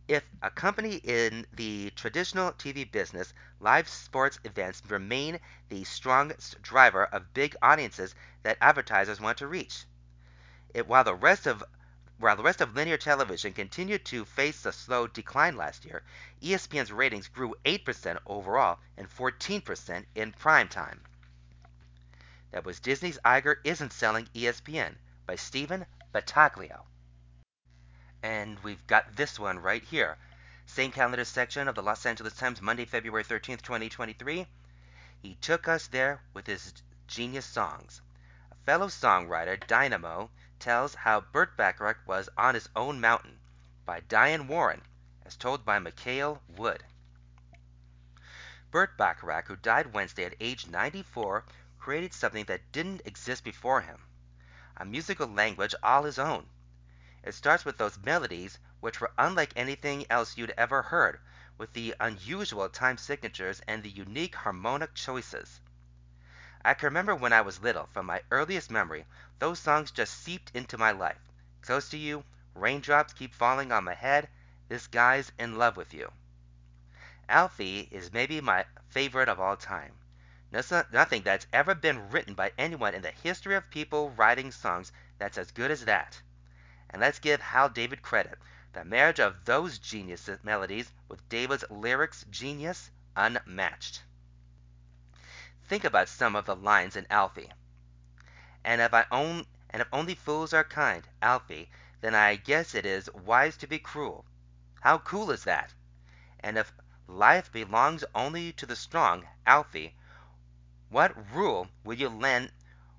If 0.07 0.23
a 0.41 0.49
company 0.49 0.95
in 0.95 1.45
the 1.53 1.91
traditional 1.91 2.51
TV 2.53 2.91
business, 2.91 3.34
live 3.59 3.88
sports 3.88 4.39
events 4.43 4.81
remain 4.88 5.39
the 5.69 5.84
strongest 5.84 6.61
driver 6.61 7.05
of 7.05 7.34
big 7.34 7.55
audiences 7.61 8.15
that 8.43 8.57
advertisers 8.59 9.21
want 9.21 9.38
to 9.38 9.47
reach. 9.47 9.85
It, 10.73 10.88
while 10.88 11.03
the 11.03 11.13
rest 11.13 11.45
of 11.47 11.63
while 12.20 12.36
the 12.36 12.44
rest 12.44 12.60
of 12.60 12.76
linear 12.76 12.98
television 12.98 13.54
continued 13.54 14.04
to 14.04 14.26
face 14.26 14.66
a 14.66 14.74
slow 14.74 15.08
decline 15.08 15.56
last 15.56 15.86
year, 15.86 16.04
ESPN's 16.41 16.91
ratings 16.91 17.30
grew 17.30 17.56
8% 17.64 18.18
overall 18.26 18.78
and 18.98 19.10
14% 19.10 20.06
in 20.16 20.34
prime 20.34 20.68
time. 20.68 21.02
That 22.52 22.66
was 22.66 22.82
Disney's 22.82 23.20
Iger 23.24 23.56
Isn't 23.64 23.94
Selling 23.94 24.26
ESPN 24.36 24.96
by 25.26 25.38
Stephen 25.38 25.86
Battaglio. 26.14 26.84
And 28.22 28.60
we've 28.60 28.86
got 28.86 29.16
this 29.16 29.40
one 29.40 29.60
right 29.60 29.84
here. 29.84 30.18
Same 30.66 30.91
calendar 30.91 31.24
section 31.24 31.70
of 31.70 31.76
the 31.76 31.84
Los 31.84 32.06
Angeles 32.06 32.36
Times, 32.36 32.62
Monday, 32.62 32.84
February 32.84 33.24
13th, 33.24 33.62
2023. 33.62 34.46
He 35.22 35.36
took 35.36 35.70
us 35.70 35.88
there 35.88 36.22
with 36.34 36.48
his 36.48 36.74
genius 37.08 37.46
songs. 37.46 38.02
A 38.52 38.56
fellow 38.66 38.88
songwriter, 38.88 39.66
Dynamo, 39.68 40.30
tells 40.60 40.95
how 40.95 41.22
Burt 41.22 41.56
Bacharach 41.57 42.06
was 42.06 42.30
on 42.38 42.53
his 42.53 42.69
own 42.76 42.99
mountain 42.99 43.40
by 43.86 44.02
Diane 44.02 44.48
Warren, 44.48 44.81
as 45.26 45.36
told 45.36 45.65
by 45.65 45.80
Mikael 45.80 46.41
Wood. 46.48 46.84
Burt 48.72 48.98
Bacharach, 48.98 49.48
who 49.48 49.56
died 49.56 49.94
Wednesday 49.94 50.26
at 50.26 50.36
age 50.40 50.68
94, 50.68 51.45
created 51.77 52.14
something 52.14 52.45
that 52.45 52.72
didn't 52.72 53.02
exist 53.06 53.44
before 53.44 53.81
him 53.81 54.03
a 54.81 54.86
musical 54.86 55.27
language 55.27 55.76
all 55.84 56.03
his 56.03 56.18
own. 56.18 56.48
It 57.22 57.34
starts 57.34 57.65
with 57.65 57.77
those 57.77 57.98
melodies 57.98 58.57
which 58.80 59.02
were 59.02 59.11
unlike 59.18 59.52
anything 59.56 60.06
else 60.10 60.38
you'd 60.38 60.53
ever 60.57 60.81
heard, 60.81 61.19
with 61.57 61.73
the 61.73 61.94
unusual 61.99 62.69
time 62.69 62.98
signatures 62.98 63.61
and 63.68 63.84
the 63.84 63.90
unique 63.90 64.36
harmonic 64.36 64.94
choices. 64.94 65.60
I 66.64 66.73
can 66.76 66.86
remember 66.86 67.14
when 67.14 67.34
I 67.34 67.41
was 67.41 67.60
little, 67.60 67.88
from 67.88 68.06
my 68.06 68.22
earliest 68.31 68.72
memory, 68.72 69.06
those 69.40 69.60
songs 69.60 69.91
just 69.91 70.22
seeped 70.24 70.52
into 70.53 70.78
my 70.78 70.91
life. 70.91 71.20
Close 71.61 71.90
to 71.90 71.98
you, 71.98 72.24
raindrops 72.53 73.14
keep 73.14 73.34
falling 73.34 73.72
on 73.72 73.84
my 73.86 73.94
head, 73.94 74.30
this 74.68 74.88
guy's 74.88 75.32
in 75.40 75.57
love 75.57 75.78
with 75.78 75.94
you. 75.94 76.11
Alfie 77.28 77.88
is 77.91 78.14
maybe 78.14 78.41
my 78.41 78.66
favorite 78.90 79.30
of 79.30 79.40
all 79.40 79.56
time. 79.56 79.94
Nothing 80.52 81.22
that's 81.22 81.48
ever 81.53 81.76
been 81.76 82.10
written 82.10 82.34
by 82.34 82.52
anyone 82.57 82.95
in 82.95 83.02
the 83.02 83.11
history 83.11 83.56
of 83.56 83.70
people 83.70 84.10
writing 84.11 84.52
songs 84.52 84.91
that's 85.18 85.38
as 85.38 85.52
good 85.52 85.70
as 85.70 85.86
that. 85.86 86.22
And 86.90 86.99
let's 86.99 87.20
give 87.20 87.40
Hal 87.40 87.70
David 87.70 88.02
credit. 88.02 88.40
The 88.74 88.84
marriage 88.84 89.20
of 89.20 89.45
those 89.45 89.78
genius 89.78 90.30
melodies 90.44 90.91
with 91.07 91.28
David's 91.30 91.66
lyrics 91.70 92.26
genius 92.32 92.90
unmatched. 93.16 94.02
Think 95.68 95.84
about 95.84 96.10
some 96.10 96.36
of 96.36 96.45
the 96.45 96.56
lines 96.56 96.95
in 96.95 97.06
Alfie. 97.11 97.52
And 98.64 98.81
if 98.81 98.94
I 98.94 99.06
own 99.11 99.45
and 99.69 99.81
if 99.81 99.88
only 99.94 100.15
fools 100.15 100.53
are 100.53 100.64
kind, 100.64 101.07
Alfie, 101.22 101.69
then 102.02 102.14
I 102.14 102.36
guess 102.36 102.76
it 102.76 102.86
is 102.86 103.10
wise 103.14 103.56
to 103.57 103.68
be 103.68 103.80
cruel. 103.80 104.26
How 104.81 104.98
cool 104.98 105.31
is 105.31 105.44
that? 105.45 105.73
And 106.40 106.57
if 106.57 106.73
life 107.07 107.52
belongs 107.52 108.03
only 108.14 108.52
to 108.53 108.65
the 108.65 108.76
strong, 108.76 109.27
Alfie, 109.45 109.95
what 110.90 111.34
rule 111.34 111.69
will 111.84 111.98
you 111.98 112.10
lend 112.10 112.52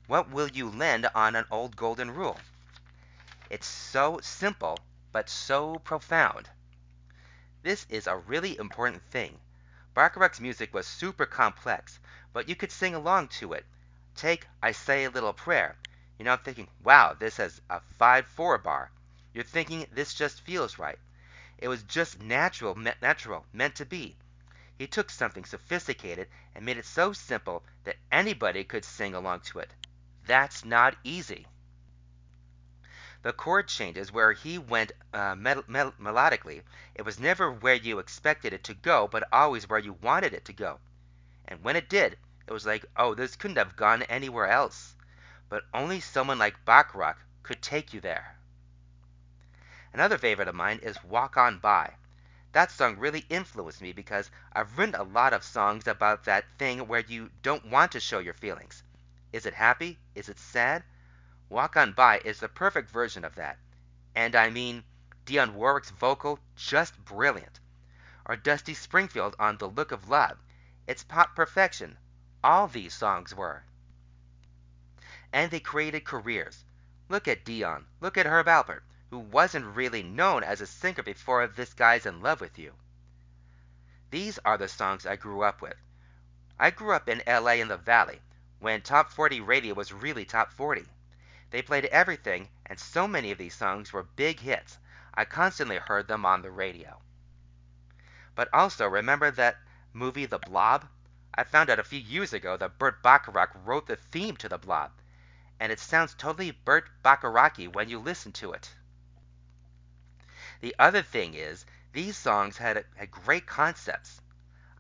what 0.07 0.31
will 0.31 0.49
you 0.49 0.69
lend 0.69 1.07
on 1.15 1.37
an 1.37 1.45
old 1.51 1.77
golden 1.77 2.11
rule? 2.11 2.41
It's 3.51 3.67
so 3.67 4.21
simple, 4.23 4.79
but 5.13 5.29
so 5.29 5.79
profound. 5.81 6.49
This 7.63 7.85
is 7.89 8.07
a 8.07 8.17
really 8.17 8.57
important 8.57 9.03
thing. 9.11 9.39
Bacharach's 9.95 10.41
music 10.41 10.73
was 10.73 10.87
super 10.87 11.27
complex, 11.27 11.99
but 12.33 12.49
you 12.49 12.57
could 12.57 12.73
sing 12.73 12.95
along 12.95 13.29
to 13.29 13.53
it. 13.53 13.67
Take 14.21 14.47
I 14.63 14.73
Say 14.73 15.05
a 15.05 15.11
Little 15.11 15.33
Prayer. 15.33 15.79
You're 16.19 16.27
not 16.27 16.45
thinking, 16.45 16.69
wow, 16.85 17.15
this 17.15 17.39
has 17.39 17.63
a 17.71 17.81
5 17.81 18.27
4 18.27 18.59
bar. 18.59 18.91
You're 19.33 19.45
thinking, 19.45 19.87
this 19.93 20.13
just 20.13 20.43
feels 20.43 20.79
right. 20.79 20.99
It 21.57 21.69
was 21.69 21.83
just 21.85 22.21
natural, 22.21 22.75
natural, 22.75 23.47
meant 23.55 23.77
to 23.77 23.87
be. 23.87 24.19
He 24.77 24.87
took 24.87 25.09
something 25.09 25.47
sophisticated 25.47 26.29
and 26.55 26.67
made 26.67 26.77
it 26.77 26.85
so 26.85 27.15
simple 27.15 27.65
that 27.85 27.97
anybody 28.13 28.63
could 28.63 28.85
sing 28.85 29.15
along 29.15 29.41
to 29.41 29.59
it. 29.61 29.71
That's 30.27 30.67
not 30.67 30.99
easy. 31.03 31.47
The 33.23 33.33
chord 33.33 33.69
changes 33.69 34.13
where 34.13 34.33
he 34.33 34.59
went 34.59 34.93
uh, 35.15 35.35
mel- 35.35 35.65
mel- 35.67 35.95
melodically. 35.99 36.61
It 36.95 37.07
was 37.07 37.19
never 37.19 37.51
where 37.51 37.73
you 37.73 37.99
expected 37.99 38.53
it 38.53 38.65
to 38.65 38.75
go, 38.75 39.09
but 39.09 39.27
always 39.33 39.67
where 39.67 39.79
you 39.79 39.95
wanted 39.95 40.35
it 40.35 40.45
to 40.45 40.53
go. 40.53 40.79
And 41.49 41.65
when 41.65 41.75
it 41.75 41.89
did, 41.89 42.19
it 42.51 42.53
was 42.53 42.67
like, 42.67 42.85
oh, 42.97 43.15
this 43.15 43.37
couldn't 43.37 43.59
have 43.59 43.77
gone 43.77 44.03
anywhere 44.03 44.49
else. 44.49 44.97
But 45.49 45.63
only 45.73 46.01
someone 46.01 46.41
like 46.41 46.65
Bacharach 46.65 47.17
could 47.45 47.63
take 47.63 47.95
you 47.95 48.01
there. 48.01 48.35
Another 49.93 50.19
favorite 50.19 50.49
of 50.49 50.57
mine 50.57 50.81
is 50.83 51.03
Walk 51.05 51.37
On 51.37 51.61
By. 51.61 51.95
That 52.51 52.73
song 52.73 52.99
really 52.99 53.25
influenced 53.29 53.81
me 53.81 53.93
because 53.93 54.33
I've 54.53 54.77
written 54.77 54.97
a 54.97 55.05
lot 55.05 55.33
of 55.33 55.45
songs 55.45 55.87
about 55.87 56.25
that 56.25 56.45
thing 56.59 56.89
where 56.89 57.05
you 57.07 57.31
don't 57.43 57.67
want 57.67 57.93
to 57.93 58.01
show 58.01 58.19
your 58.19 58.35
feelings. 58.35 58.83
Is 59.33 59.47
it 59.47 59.55
happy? 59.55 60.01
Is 60.17 60.29
it 60.29 60.41
sad? 60.41 60.83
Walk 61.49 61.77
On 61.77 61.93
By 61.93 62.19
is 62.25 62.41
the 62.41 62.49
perfect 62.49 62.91
version 62.91 63.25
of 63.25 63.37
that. 63.37 63.59
And 64.17 64.35
I 64.35 64.51
mean, 64.51 64.83
Dionne 65.25 65.55
Warwick's 65.55 65.91
vocal, 65.91 66.41
just 66.57 66.99
brilliant. 67.05 67.61
Or 68.27 68.35
Dusty 68.35 68.75
Springfield 68.75 69.37
on 69.39 69.59
The 69.59 69.69
Look 69.69 69.93
of 69.93 70.09
Love. 70.09 70.37
It's 70.89 71.05
pop 71.05 71.37
perfection. 71.37 71.97
All 72.43 72.69
these 72.69 72.95
songs 72.95 73.35
were. 73.35 73.65
And 75.33 75.51
they 75.51 75.61
created 75.61 76.05
careers. 76.05 76.65
Look 77.09 77.29
at 77.29 77.45
Dionne, 77.45 77.85
Look 78.01 78.17
at 78.17 78.27
Herb 78.27 78.47
Alpert. 78.47 78.83
who 79.11 79.19
wasn't 79.19 79.77
really 79.77 80.03
known 80.03 80.43
as 80.43 80.61
a 80.61 80.67
singer 80.67 81.03
before 81.03 81.47
This 81.47 81.75
Guy's 81.75 82.07
in 82.07 82.23
Love 82.23 82.41
with 82.41 82.59
You. 82.59 82.75
These 84.11 84.39
are 84.39 84.57
the 84.57 84.69
songs 84.69 85.05
I 85.05 85.17
grew 85.17 85.43
up 85.43 85.61
with. 85.61 85.77
I 86.59 86.71
grew 86.71 86.93
up 86.93 87.09
in 87.09 87.23
LA 87.27 87.61
in 87.61 87.69
the 87.69 87.77
Valley, 87.77 88.23
when 88.59 88.81
Top 88.81 89.11
40 89.11 89.41
radio 89.41 89.75
was 89.75 89.93
really 89.93 90.25
Top 90.25 90.51
40. 90.51 90.87
They 91.51 91.63
played 91.63 91.85
everything, 91.87 92.49
and 92.65 92.81
so 92.81 93.07
many 93.07 93.31
of 93.33 93.39
these 93.39 93.55
songs 93.55 93.93
were 93.93 94.03
big 94.03 94.41
hits. 94.41 94.79
I 95.13 95.25
constantly 95.27 95.77
heard 95.77 96.09
them 96.09 96.25
on 96.25 96.43
the 96.43 96.51
radio. 96.51 97.03
But 98.35 98.49
also, 98.53 98.87
remember 98.87 99.31
that 99.31 99.59
movie 99.93 100.27
The 100.27 100.39
Blob? 100.39 100.89
I 101.41 101.45
found 101.45 101.71
out 101.71 101.79
a 101.79 101.85
few 101.85 101.99
years 101.99 102.35
ago 102.35 102.59
that 102.59 102.79
Burt 102.79 103.03
Bacharach 103.03 103.53
wrote 103.65 103.87
the 103.87 103.97
theme 103.97 104.37
to 104.37 104.49
The 104.51 104.59
Blob, 104.59 104.93
and 105.59 105.73
it 105.73 105.81
sounds 105.81 106.13
totally 106.13 106.51
Burt 106.51 106.91
Bacharach 107.03 107.57
when 107.73 107.89
you 107.89 107.99
listen 107.99 108.31
to 108.33 108.53
it. 108.53 108.75
The 110.61 110.77
other 110.79 111.01
thing 111.01 111.33
is, 111.33 111.65
these 111.95 112.19
songs 112.19 112.59
had, 112.59 112.85
had 112.95 113.11
great 113.11 113.47
concepts. 113.47 114.21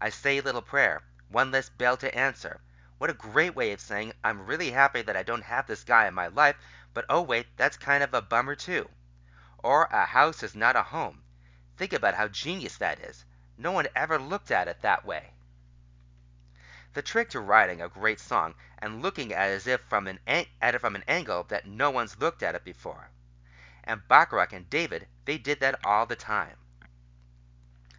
I 0.03 0.11
Say 0.11 0.37
a 0.37 0.43
Little 0.43 0.61
Prayer, 0.61 1.03
One 1.31 1.51
Less 1.51 1.71
Bell 1.71 1.97
to 1.97 2.15
Answer. 2.15 2.61
What 2.99 3.09
a 3.09 3.15
great 3.15 3.57
way 3.57 3.73
of 3.73 3.81
saying, 3.81 4.13
I'm 4.23 4.45
really 4.45 4.71
happy 4.71 5.01
that 5.01 5.17
I 5.17 5.23
don't 5.23 5.45
have 5.45 5.67
this 5.67 5.85
guy 5.85 6.09
in 6.09 6.13
my 6.13 6.27
life, 6.27 6.57
but 6.93 7.07
oh 7.09 7.23
wait, 7.23 7.47
that's 7.57 7.79
kind 7.79 8.03
of 8.03 8.13
a 8.13 8.21
bummer 8.21 8.55
too. 8.55 8.91
Or 9.61 9.85
A 9.85 10.05
House 10.05 10.43
is 10.43 10.55
Not 10.55 10.77
a 10.77 10.83
Home. 10.83 11.23
Think 11.79 11.95
about 11.95 12.17
how 12.17 12.29
genius 12.29 12.77
that 12.77 13.01
is. 13.01 13.25
No 13.57 13.73
one 13.73 13.89
ever 13.97 14.19
looked 14.19 14.51
at 14.51 14.69
it 14.69 14.83
that 14.83 15.07
way. 15.07 15.33
The 16.93 17.03
trick 17.03 17.31
to 17.31 17.39
writing 17.39 17.81
a 17.81 17.89
great 17.89 18.19
song 18.19 18.57
and 18.77 19.01
looking 19.01 19.33
at 19.33 19.49
it 19.49 19.55
as 19.55 19.69
if 19.69 19.81
from 19.83 20.09
an 20.09 20.19
at 20.27 20.75
it 20.75 20.81
from 20.81 20.97
an 20.97 21.05
angle 21.07 21.45
that 21.45 21.65
no 21.65 21.89
one's 21.89 22.19
looked 22.19 22.43
at 22.43 22.57
it 22.57 22.65
before. 22.65 23.11
And 23.85 24.09
Bacharach 24.09 24.53
and 24.53 24.69
David, 24.69 25.07
they 25.25 25.39
did 25.39 25.61
that 25.61 25.79
all 25.85 26.05
the 26.05 26.17
time. 26.17 26.57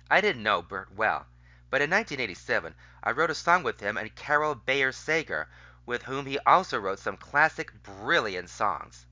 I 0.10 0.20
didn't 0.20 0.44
know 0.44 0.62
Burt 0.62 0.92
well, 0.92 1.28
but 1.70 1.82
in 1.82 1.90
1987 1.90 2.76
I 3.02 3.12
wrote 3.12 3.30
a 3.30 3.34
song 3.34 3.64
with 3.64 3.80
him 3.80 3.96
and 3.96 4.14
Carol 4.14 4.56
Bayer 4.56 4.92
Sager, 4.92 5.48
with 5.86 6.04
whom 6.04 6.26
he 6.26 6.38
also 6.40 6.78
wrote 6.78 7.00
some 7.00 7.16
classic, 7.16 7.72
brilliant 7.84 8.50
songs. 8.50 9.06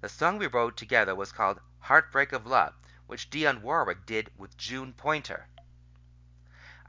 The 0.00 0.08
song 0.08 0.38
we 0.38 0.48
wrote 0.48 0.76
together 0.76 1.14
was 1.14 1.30
called 1.30 1.60
Heartbreak 1.78 2.32
of 2.32 2.48
Love, 2.48 2.74
which 3.06 3.30
Dionne 3.30 3.62
Warwick 3.62 4.04
did 4.06 4.32
with 4.36 4.56
June 4.56 4.92
Pointer. 4.92 5.46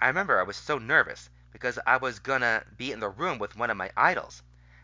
I 0.02 0.08
remember 0.08 0.40
I 0.40 0.44
was 0.44 0.58
so 0.58 0.80
nervous 0.80 1.30
because 1.54 1.78
I 1.86 1.98
was 1.98 2.18
gonna 2.18 2.66
be 2.78 2.92
in 2.92 3.00
the 3.00 3.10
room 3.10 3.38
with 3.38 3.56
one 3.56 3.70
of 3.70 3.78
my 3.78 3.92
idols. 3.96 4.42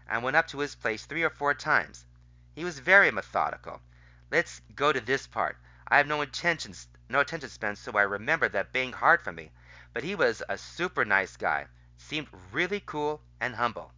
I 0.07 0.19
went 0.19 0.37
up 0.37 0.47
to 0.49 0.59
his 0.59 0.75
place 0.75 1.03
three 1.03 1.23
or 1.23 1.31
four 1.31 1.55
times. 1.55 2.05
He 2.53 2.63
was 2.63 2.77
very 2.77 3.09
methodical. 3.09 3.81
Let's 4.29 4.61
go 4.75 4.93
to 4.93 5.01
this 5.01 5.25
part. 5.25 5.57
I 5.87 5.97
have 5.97 6.05
no 6.05 6.21
intentions, 6.21 6.87
no 7.09 7.21
attention 7.21 7.49
span, 7.49 7.75
so 7.75 7.97
I 7.97 8.03
remember 8.03 8.47
that 8.49 8.71
being 8.71 8.93
hard 8.93 9.21
for 9.23 9.31
me. 9.31 9.51
But 9.93 10.03
he 10.03 10.13
was 10.13 10.43
a 10.47 10.59
super 10.59 11.03
nice 11.03 11.35
guy. 11.35 11.65
Seemed 11.97 12.27
really 12.51 12.81
cool 12.81 13.23
and 13.41 13.55
humble. 13.55 13.91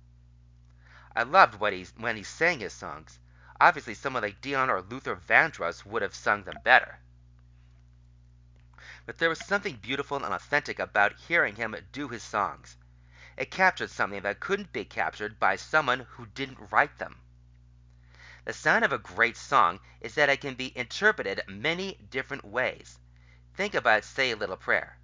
I 1.13 1.23
loved 1.23 1.59
what 1.59 1.73
he, 1.73 1.85
when 1.97 2.15
he 2.15 2.23
sang 2.23 2.61
his 2.61 2.73
songs. 2.73 3.19
Obviously, 3.59 3.95
someone 3.95 4.23
like 4.23 4.41
Dionne 4.41 4.69
or 4.69 4.81
Luther 4.81 5.15
Vandross 5.15 5.85
would 5.85 6.01
have 6.01 6.15
sung 6.15 6.43
them 6.43 6.59
better 6.63 6.99
but 9.11 9.17
there 9.17 9.27
was 9.27 9.45
something 9.45 9.75
beautiful 9.75 10.23
and 10.23 10.33
authentic 10.33 10.79
about 10.79 11.19
hearing 11.27 11.57
him 11.57 11.75
do 11.91 12.07
his 12.07 12.23
songs. 12.23 12.77
It 13.35 13.51
captured 13.51 13.89
something 13.89 14.21
that 14.21 14.39
couldn't 14.39 14.71
be 14.71 14.85
captured 14.85 15.37
by 15.37 15.57
someone 15.57 16.07
who 16.11 16.27
didn't 16.27 16.71
write 16.71 16.97
them. 16.97 17.19
The 18.45 18.53
sign 18.53 18.83
of 18.83 18.93
a 18.93 18.97
great 18.97 19.35
song 19.35 19.81
is 19.99 20.15
that 20.15 20.29
it 20.29 20.39
can 20.39 20.53
be 20.53 20.71
interpreted 20.77 21.43
many 21.45 21.95
different 22.09 22.45
ways. 22.45 22.99
Think 23.53 23.75
about 23.75 24.05
Say 24.05 24.31
a 24.31 24.37
Little 24.37 24.55
Prayer. 24.55 24.97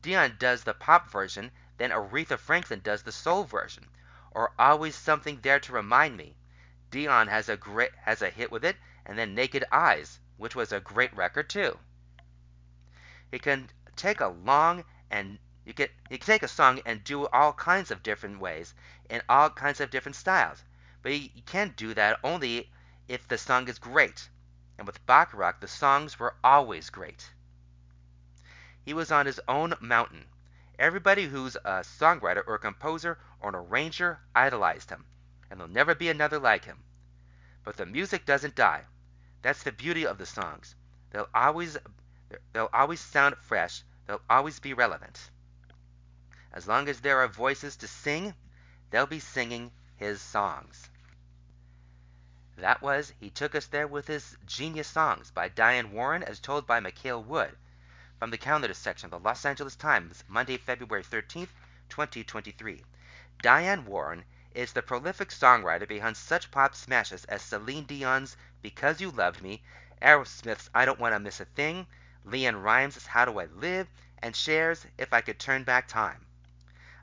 Dionne 0.00 0.38
does 0.38 0.64
the 0.64 0.72
pop 0.72 1.10
version, 1.10 1.52
then 1.76 1.90
Aretha 1.90 2.38
Franklin 2.38 2.80
does 2.80 3.02
the 3.02 3.12
soul 3.12 3.44
version. 3.44 3.86
Or 4.30 4.54
Always 4.58 4.96
Something 4.96 5.42
There 5.42 5.60
to 5.60 5.72
Remind 5.74 6.16
Me. 6.16 6.38
Dionne 6.90 7.28
has 7.28 7.50
a 7.50 7.58
great 7.58 7.94
has 7.96 8.22
a 8.22 8.30
hit 8.30 8.50
with 8.50 8.64
it, 8.64 8.78
and 9.04 9.18
then 9.18 9.34
Naked 9.34 9.66
Eyes, 9.70 10.20
which 10.38 10.54
was 10.54 10.72
a 10.72 10.80
great 10.80 11.14
record 11.14 11.50
too. 11.50 11.78
It 13.32 13.42
can 13.42 13.68
take 13.96 14.20
a 14.20 14.28
long 14.28 14.84
and 15.10 15.38
you 15.64 15.74
can 15.74 15.88
you 16.10 16.18
can 16.18 16.26
take 16.26 16.42
a 16.42 16.48
song 16.48 16.80
and 16.86 17.02
do 17.02 17.26
all 17.26 17.52
kinds 17.52 17.90
of 17.90 18.02
different 18.02 18.38
ways 18.38 18.72
in 19.10 19.22
all 19.28 19.50
kinds 19.50 19.80
of 19.80 19.90
different 19.90 20.16
styles. 20.16 20.62
But 21.02 21.12
you, 21.12 21.30
you 21.34 21.42
can't 21.42 21.76
do 21.76 21.92
that 21.94 22.20
only 22.22 22.70
if 23.08 23.26
the 23.26 23.38
song 23.38 23.68
is 23.68 23.78
great. 23.78 24.28
And 24.78 24.86
with 24.86 25.04
Bacharach, 25.06 25.60
the 25.60 25.68
songs 25.68 26.18
were 26.18 26.36
always 26.44 26.90
great. 26.90 27.30
He 28.84 28.94
was 28.94 29.10
on 29.10 29.26
his 29.26 29.40
own 29.48 29.74
mountain. 29.80 30.26
Everybody 30.78 31.26
who's 31.26 31.56
a 31.56 31.80
songwriter 31.80 32.44
or 32.46 32.54
a 32.54 32.58
composer 32.60 33.18
or 33.40 33.48
an 33.48 33.54
arranger 33.56 34.20
idolized 34.34 34.90
him, 34.90 35.06
and 35.50 35.58
there'll 35.58 35.72
never 35.72 35.94
be 35.94 36.08
another 36.08 36.38
like 36.38 36.66
him. 36.66 36.84
But 37.64 37.76
the 37.76 37.86
music 37.86 38.26
doesn't 38.26 38.54
die. 38.54 38.84
That's 39.42 39.62
the 39.62 39.72
beauty 39.72 40.06
of 40.06 40.18
the 40.18 40.26
songs. 40.26 40.76
They'll 41.10 41.28
always 41.34 41.76
They'll 42.52 42.70
always 42.72 43.00
sound 43.00 43.36
fresh. 43.38 43.84
They'll 44.06 44.22
always 44.28 44.58
be 44.58 44.72
relevant. 44.72 45.30
As 46.52 46.66
long 46.66 46.88
as 46.88 47.00
there 47.00 47.20
are 47.20 47.28
voices 47.28 47.76
to 47.76 47.86
sing, 47.86 48.34
they'll 48.90 49.06
be 49.06 49.20
singing 49.20 49.70
his 49.96 50.20
songs. 50.20 50.88
That 52.56 52.82
was 52.82 53.12
He 53.20 53.30
Took 53.30 53.54
Us 53.54 53.66
There 53.66 53.86
with 53.86 54.06
His 54.06 54.36
Genius 54.46 54.88
Songs 54.88 55.30
by 55.30 55.48
Diane 55.48 55.92
Warren 55.92 56.22
as 56.22 56.40
told 56.40 56.66
by 56.66 56.80
Mikael 56.80 57.22
Wood 57.22 57.56
from 58.18 58.30
the 58.30 58.38
calendar 58.38 58.72
section 58.72 59.06
of 59.06 59.10
the 59.10 59.28
Los 59.28 59.44
Angeles 59.44 59.76
Times, 59.76 60.24
Monday, 60.26 60.56
February 60.56 61.04
13th, 61.04 61.50
2023. 61.90 62.82
Diane 63.42 63.84
Warren 63.84 64.24
is 64.54 64.72
the 64.72 64.82
prolific 64.82 65.28
songwriter 65.28 65.86
behind 65.86 66.16
such 66.16 66.50
pop 66.50 66.74
smashes 66.74 67.26
as 67.26 67.42
Celine 67.42 67.84
Dion's 67.84 68.36
Because 68.62 69.00
You 69.00 69.10
Loved 69.10 69.42
Me, 69.42 69.62
Aerosmith's 70.00 70.70
I 70.74 70.86
Don't 70.86 70.98
Want 70.98 71.14
to 71.14 71.20
Miss 71.20 71.40
a 71.40 71.44
Thing, 71.44 71.86
LeAnn 72.26 72.60
Rimes' 72.60 73.06
How 73.06 73.24
Do 73.24 73.38
I 73.38 73.44
Live, 73.44 73.88
and 74.18 74.34
Cher's 74.34 74.84
If 74.98 75.12
I 75.12 75.20
Could 75.20 75.38
Turn 75.38 75.62
Back 75.62 75.86
Time. 75.86 76.26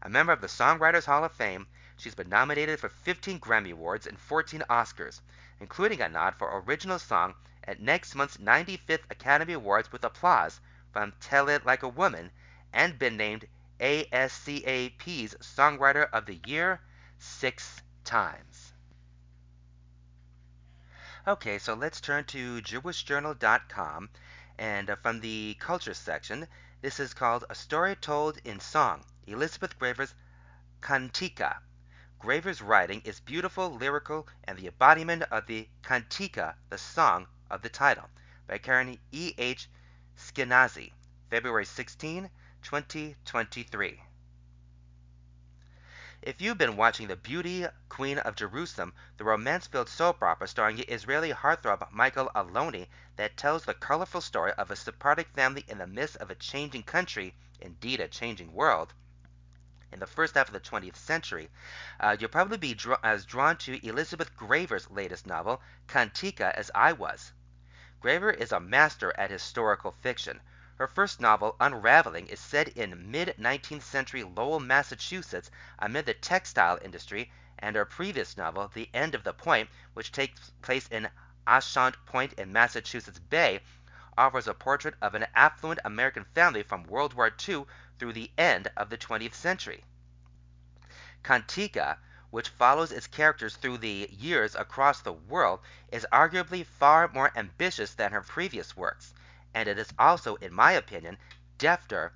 A 0.02 0.10
member 0.10 0.34
of 0.34 0.42
the 0.42 0.48
Songwriters 0.48 1.06
Hall 1.06 1.24
of 1.24 1.32
Fame, 1.32 1.66
she's 1.96 2.14
been 2.14 2.28
nominated 2.28 2.78
for 2.78 2.90
15 2.90 3.40
Grammy 3.40 3.72
Awards 3.72 4.06
and 4.06 4.20
14 4.20 4.64
Oscars, 4.70 5.22
including 5.62 6.02
a 6.02 6.10
nod 6.10 6.36
for 6.36 6.60
Original 6.60 7.00
Song 7.00 7.36
at 7.64 7.80
next 7.80 8.16
month's 8.16 8.36
95th 8.36 9.10
Academy 9.10 9.54
Awards 9.54 9.94
with 9.94 10.04
applause 10.04 10.60
from 10.92 11.14
Tell 11.22 11.48
It 11.48 11.66
Like 11.66 11.84
a 11.84 11.88
Woman, 11.88 12.30
and 12.74 13.00
been 13.00 13.16
named 13.16 13.48
ASCAP's 13.80 15.36
Songwriter 15.36 16.10
of 16.12 16.26
the 16.26 16.42
Year 16.46 16.82
six 17.18 17.82
times. 18.04 18.74
Okay, 21.26 21.58
so 21.58 21.74
let's 21.74 22.02
turn 22.02 22.26
to 22.26 22.62
JewishJournal.com 22.62 24.10
and 24.58 24.90
uh, 24.90 24.96
from 24.96 25.20
the 25.20 25.56
culture 25.60 25.94
section, 25.94 26.48
this 26.82 27.00
is 27.00 27.14
called 27.14 27.46
A 27.50 27.56
Story 27.56 27.96
Told 27.96 28.40
in 28.46 28.60
Song 28.60 29.04
Elizabeth 29.26 29.78
Graver's 29.80 30.14
Kantika. 30.82 31.58
Graver's 32.20 32.62
writing 32.62 33.02
is 33.06 33.20
beautiful, 33.20 33.70
lyrical, 33.76 34.28
and 34.44 34.58
the 34.58 34.68
embodiment 34.68 35.24
of 35.32 35.48
the 35.48 35.68
Kantika, 35.82 36.56
the 36.70 36.78
song 36.78 37.28
of 37.50 37.62
the 37.62 37.70
title, 37.70 38.10
by 38.48 38.58
Karen 38.58 38.98
E. 39.12 39.34
H. 39.38 39.70
Skinazi, 40.18 40.92
February 41.30 41.66
16, 41.66 42.30
2023. 42.62 44.02
If 46.26 46.40
you've 46.40 46.58
been 46.58 46.78
watching 46.78 47.08
The 47.08 47.18
Beauty 47.18 47.66
Queen 47.90 48.18
of 48.18 48.38
Jerusalem, 48.38 48.94
the 49.18 49.26
romance-filled 49.26 49.90
soap 49.90 50.24
opera 50.24 50.48
starring 50.48 50.78
the 50.78 50.90
Israeli 50.90 51.34
heartthrob 51.34 51.92
Michael 51.92 52.32
Aloni 52.34 52.88
that 53.18 53.36
tells 53.36 53.66
the 53.66 53.74
colorful 53.74 54.22
story 54.22 54.54
of 54.54 54.72
a 54.72 54.78
Sephardic 54.78 55.28
family 55.34 55.66
in 55.68 55.80
the 55.80 55.86
midst 55.86 56.16
of 56.16 56.32
a 56.32 56.36
changing 56.36 56.84
country, 56.84 57.36
indeed 57.60 58.00
a 58.00 58.08
changing 58.08 58.54
world, 58.54 58.94
in 59.92 60.00
the 60.00 60.08
first 60.08 60.36
half 60.36 60.48
of 60.48 60.54
the 60.54 60.62
20th 60.62 60.96
century, 60.96 61.52
uh, 62.00 62.16
you'll 62.18 62.30
probably 62.30 62.58
be 62.58 62.80
as 63.04 63.26
drawn 63.26 63.58
to 63.58 63.86
Elizabeth 63.86 64.34
Graver's 64.34 64.90
latest 64.90 65.28
novel, 65.28 65.62
Kantika, 65.88 66.54
as 66.56 66.72
I 66.74 66.94
was. 66.94 67.34
Graver 68.00 68.32
is 68.32 68.54
a 68.54 68.62
master 68.62 69.14
at 69.20 69.30
historical 69.30 69.92
fiction. 69.92 70.40
Her 70.80 70.88
first 70.88 71.22
novel, 71.22 71.56
Unraveling, 71.60 72.26
is 72.26 72.40
set 72.40 72.68
in 72.70 73.12
mid 73.12 73.36
19th 73.40 73.84
century 73.84 74.24
Lowell, 74.24 74.60
Massachusetts, 74.60 75.52
amid 75.78 76.08
the 76.08 76.16
textile 76.16 76.80
industry, 76.82 77.32
and 77.60 77.76
her 77.76 77.86
previous 77.86 78.36
novel, 78.38 78.68
The 78.74 78.90
End 78.92 79.14
of 79.14 79.24
the 79.24 79.36
Point, 79.36 79.70
which 79.94 80.12
takes 80.12 80.50
place 80.64 80.88
in 80.88 81.12
Ashaunt 81.46 82.04
Point 82.08 82.34
in 82.40 82.52
Massachusetts 82.52 83.20
Bay, 83.20 83.62
offers 84.18 84.48
a 84.48 84.56
portrait 84.56 84.96
of 85.00 85.14
an 85.14 85.28
affluent 85.36 85.80
American 85.86 86.26
family 86.34 86.64
from 86.64 86.86
World 86.86 87.14
War 87.14 87.32
II 87.48 87.68
through 88.00 88.14
the 88.14 88.32
end 88.36 88.72
of 88.76 88.90
the 88.90 88.98
20th 88.98 89.36
century. 89.36 89.86
Kantika 91.24 92.00
which 92.32 92.50
follows 92.50 92.92
its 92.92 93.06
characters 93.06 93.58
through 93.58 93.78
the 93.78 94.10
years 94.12 94.56
across 94.56 95.02
the 95.02 95.14
world, 95.14 95.60
is 95.92 96.08
arguably 96.12 96.66
far 96.66 97.08
more 97.10 97.32
ambitious 97.36 97.94
than 97.94 98.12
her 98.12 98.22
previous 98.24 98.76
works, 98.76 99.14
and 99.54 99.70
it 99.70 99.78
is 99.78 99.94
also, 100.00 100.36
in 100.36 100.54
my 100.54 100.72
opinion, 100.72 101.18
defter 101.58 102.12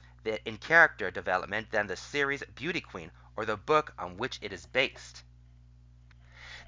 in 0.45 0.57
character 0.57 1.09
development 1.11 1.71
than 1.71 1.87
the 1.87 1.95
series 1.95 2.43
Beauty 2.55 2.81
Queen 2.81 3.11
or 3.35 3.45
the 3.45 3.55
book 3.55 3.93
on 3.97 4.17
which 4.17 4.39
it 4.41 4.51
is 4.51 4.65
based. 4.65 5.23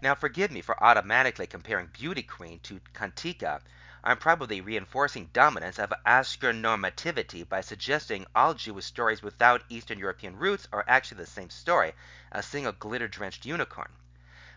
Now, 0.02 0.16
forgive 0.16 0.50
me 0.50 0.62
for 0.62 0.82
automatically 0.82 1.46
comparing 1.46 1.88
Beauty 1.88 2.24
Queen 2.24 2.60
to 2.62 2.80
Kantika. 2.94 3.60
I'm 4.02 4.18
probably 4.18 4.62
reinforcing 4.62 5.30
dominance 5.34 5.78
of 5.78 5.92
Ashkenormativity 6.06 7.50
by 7.50 7.60
suggesting 7.60 8.26
all 8.34 8.54
Jewish 8.54 8.86
stories 8.86 9.22
without 9.22 9.66
Eastern 9.68 10.00
European 10.00 10.38
roots 10.38 10.70
are 10.72 10.86
actually 10.88 11.18
the 11.18 11.26
same 11.26 11.50
story, 11.50 11.94
a 12.32 12.42
single 12.42 12.72
glitter-drenched 12.72 13.46
unicorn. 13.46 13.92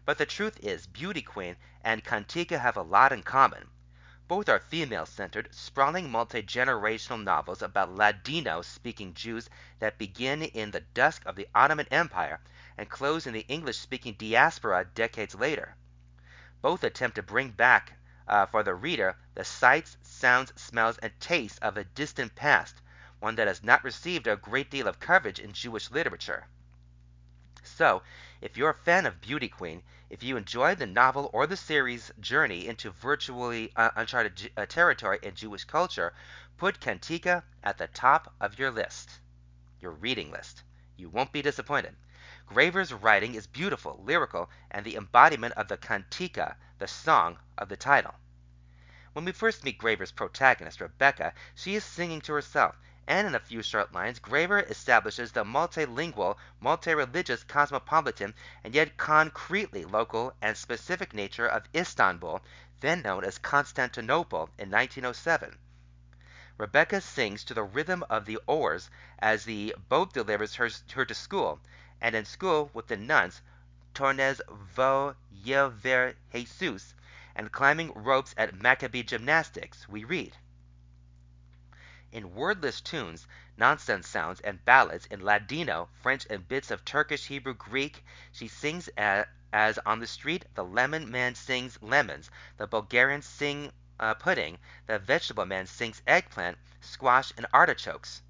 But 0.04 0.18
the 0.18 0.26
truth 0.26 0.60
is, 0.62 0.86
Beauty 0.86 1.22
Queen 1.22 1.56
and 1.82 2.04
Kantika 2.04 2.60
have 2.60 2.76
a 2.76 2.82
lot 2.82 3.12
in 3.12 3.24
common. 3.24 3.68
Both 4.34 4.48
are 4.48 4.60
female-centered, 4.60 5.54
sprawling 5.54 6.10
multi-generational 6.10 7.22
novels 7.22 7.60
about 7.60 7.94
Ladino-speaking 7.94 9.12
Jews 9.12 9.50
that 9.78 9.98
begin 9.98 10.40
in 10.42 10.70
the 10.70 10.80
dusk 10.80 11.22
of 11.26 11.36
the 11.36 11.46
Ottoman 11.54 11.86
Empire 11.90 12.40
and 12.78 12.88
close 12.88 13.26
in 13.26 13.34
the 13.34 13.46
English-speaking 13.46 14.14
diaspora 14.14 14.86
decades 14.86 15.34
later. 15.34 15.76
Both 16.62 16.82
attempt 16.82 17.16
to 17.16 17.22
bring 17.22 17.50
back 17.50 17.92
uh, 18.26 18.46
for 18.46 18.62
the 18.62 18.72
reader 18.74 19.16
the 19.34 19.44
sights, 19.44 19.98
sounds, 20.02 20.54
smells, 20.56 20.96
and 20.96 21.12
tastes 21.20 21.58
of 21.58 21.76
a 21.76 21.84
distant 21.84 22.34
past, 22.34 22.80
one 23.20 23.34
that 23.34 23.48
has 23.48 23.62
not 23.62 23.84
received 23.84 24.26
a 24.26 24.36
great 24.36 24.70
deal 24.70 24.88
of 24.88 24.98
coverage 24.98 25.40
in 25.40 25.52
Jewish 25.52 25.90
literature. 25.90 26.46
So, 27.64 28.02
if 28.42 28.56
you're 28.56 28.70
a 28.70 28.74
fan 28.74 29.06
of 29.06 29.20
Beauty 29.20 29.48
Queen, 29.48 29.84
if 30.10 30.24
you 30.24 30.36
enjoyed 30.36 30.78
the 30.78 30.86
novel 30.86 31.30
or 31.32 31.46
the 31.46 31.56
series' 31.56 32.10
journey 32.18 32.66
into 32.66 32.90
virtually 32.90 33.72
uh, 33.76 33.90
uncharted 33.94 34.50
uh, 34.56 34.66
territory 34.66 35.20
in 35.22 35.36
Jewish 35.36 35.62
culture, 35.64 36.12
put 36.56 36.80
Kantika 36.80 37.44
at 37.62 37.78
the 37.78 37.86
top 37.86 38.34
of 38.40 38.58
your 38.58 38.72
list, 38.72 39.20
your 39.80 39.92
reading 39.92 40.32
list. 40.32 40.64
You 40.96 41.08
won't 41.08 41.32
be 41.32 41.40
disappointed. 41.40 41.94
Graver's 42.44 42.92
writing 42.92 43.36
is 43.36 43.46
beautiful, 43.46 44.02
lyrical, 44.02 44.50
and 44.72 44.84
the 44.84 44.96
embodiment 44.96 45.54
of 45.54 45.68
the 45.68 45.78
Kantika, 45.78 46.56
the 46.80 46.88
song 46.88 47.38
of 47.56 47.68
the 47.68 47.76
title. 47.76 48.16
When 49.12 49.24
we 49.24 49.30
first 49.30 49.62
meet 49.62 49.78
Graver's 49.78 50.10
protagonist, 50.10 50.80
Rebecca, 50.80 51.32
she 51.54 51.76
is 51.76 51.84
singing 51.84 52.20
to 52.22 52.32
herself, 52.32 52.76
and 53.08 53.26
in 53.26 53.34
a 53.34 53.40
few 53.40 53.62
short 53.62 53.92
lines, 53.92 54.20
Graver 54.20 54.60
establishes 54.60 55.32
the 55.32 55.44
multilingual, 55.44 56.36
multi-religious, 56.60 57.42
cosmopolitan, 57.42 58.32
and 58.62 58.74
yet 58.74 58.96
concretely 58.96 59.84
local 59.84 60.34
and 60.40 60.56
specific 60.56 61.12
nature 61.12 61.46
of 61.46 61.64
Istanbul, 61.74 62.40
then 62.80 63.02
known 63.02 63.24
as 63.24 63.38
Constantinople, 63.38 64.50
in 64.56 64.70
1907. 64.70 65.58
Rebecca 66.58 67.00
sings 67.00 67.42
to 67.44 67.54
the 67.54 67.64
rhythm 67.64 68.04
of 68.08 68.24
the 68.24 68.38
oars 68.46 68.88
as 69.18 69.44
the 69.44 69.74
boat 69.88 70.12
delivers 70.12 70.54
her, 70.54 70.70
her 70.94 71.04
to 71.04 71.14
school, 71.14 71.60
and 72.00 72.14
in 72.14 72.24
school 72.24 72.70
with 72.72 72.86
the 72.86 72.96
nuns, 72.96 73.42
Tornes 73.94 74.40
vo 74.48 75.16
ver 75.30 76.14
Jesus, 76.32 76.94
and 77.34 77.50
climbing 77.50 77.92
ropes 77.94 78.34
at 78.36 78.54
Maccabee 78.54 79.02
gymnastics, 79.02 79.88
we 79.88 80.04
read. 80.04 80.36
In 82.14 82.34
wordless 82.34 82.82
tunes, 82.82 83.26
nonsense 83.56 84.06
sounds, 84.06 84.38
and 84.40 84.62
ballads 84.66 85.06
in 85.06 85.24
Ladino, 85.24 85.88
French, 86.02 86.26
and 86.28 86.46
bits 86.46 86.70
of 86.70 86.84
Turkish, 86.84 87.28
Hebrew, 87.28 87.54
Greek, 87.54 88.04
she 88.30 88.48
sings 88.48 88.90
as, 88.98 89.78
on 89.86 89.98
the 89.98 90.06
street 90.06 90.44
the 90.54 90.62
lemon 90.62 91.10
man 91.10 91.34
sings 91.34 91.80
lemons, 91.80 92.30
the 92.58 92.66
Bulgarians 92.66 93.24
sing 93.24 93.72
uh, 93.98 94.12
pudding, 94.12 94.58
the 94.86 94.98
vegetable 94.98 95.46
man 95.46 95.66
sings 95.66 96.02
eggplant, 96.06 96.58
squash, 96.82 97.32
and 97.38 97.46
artichokes. 97.50 98.20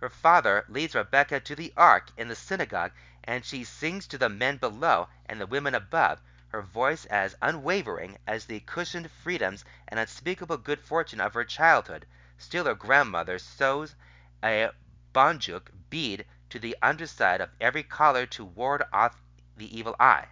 Her 0.00 0.08
father 0.08 0.64
leads 0.66 0.94
Rebecca 0.94 1.40
to 1.40 1.54
the 1.54 1.74
ark 1.76 2.08
in 2.16 2.28
the 2.28 2.34
synagogue, 2.34 2.92
and 3.22 3.44
she 3.44 3.64
sings 3.64 4.06
to 4.06 4.16
the 4.16 4.30
men 4.30 4.56
below 4.56 5.10
and 5.26 5.38
the 5.38 5.46
women 5.46 5.74
above, 5.74 6.22
her 6.48 6.62
voice 6.62 7.04
as 7.04 7.36
unwavering 7.42 8.16
as 8.26 8.46
the 8.46 8.60
cushioned 8.60 9.10
freedoms 9.10 9.62
and 9.86 10.00
unspeakable 10.00 10.56
good 10.56 10.80
fortune 10.80 11.20
of 11.20 11.34
her 11.34 11.44
childhood. 11.44 12.06
Still 12.42 12.64
her 12.64 12.74
grandmother 12.74 13.38
sews 13.38 13.94
a 14.42 14.70
bonjuk 15.12 15.70
bead 15.90 16.24
to 16.48 16.58
the 16.58 16.74
underside 16.80 17.42
of 17.42 17.50
every 17.60 17.82
collar 17.82 18.24
to 18.28 18.46
ward 18.46 18.82
off 18.94 19.20
the 19.58 19.78
evil 19.78 19.94
eye. 20.00 20.26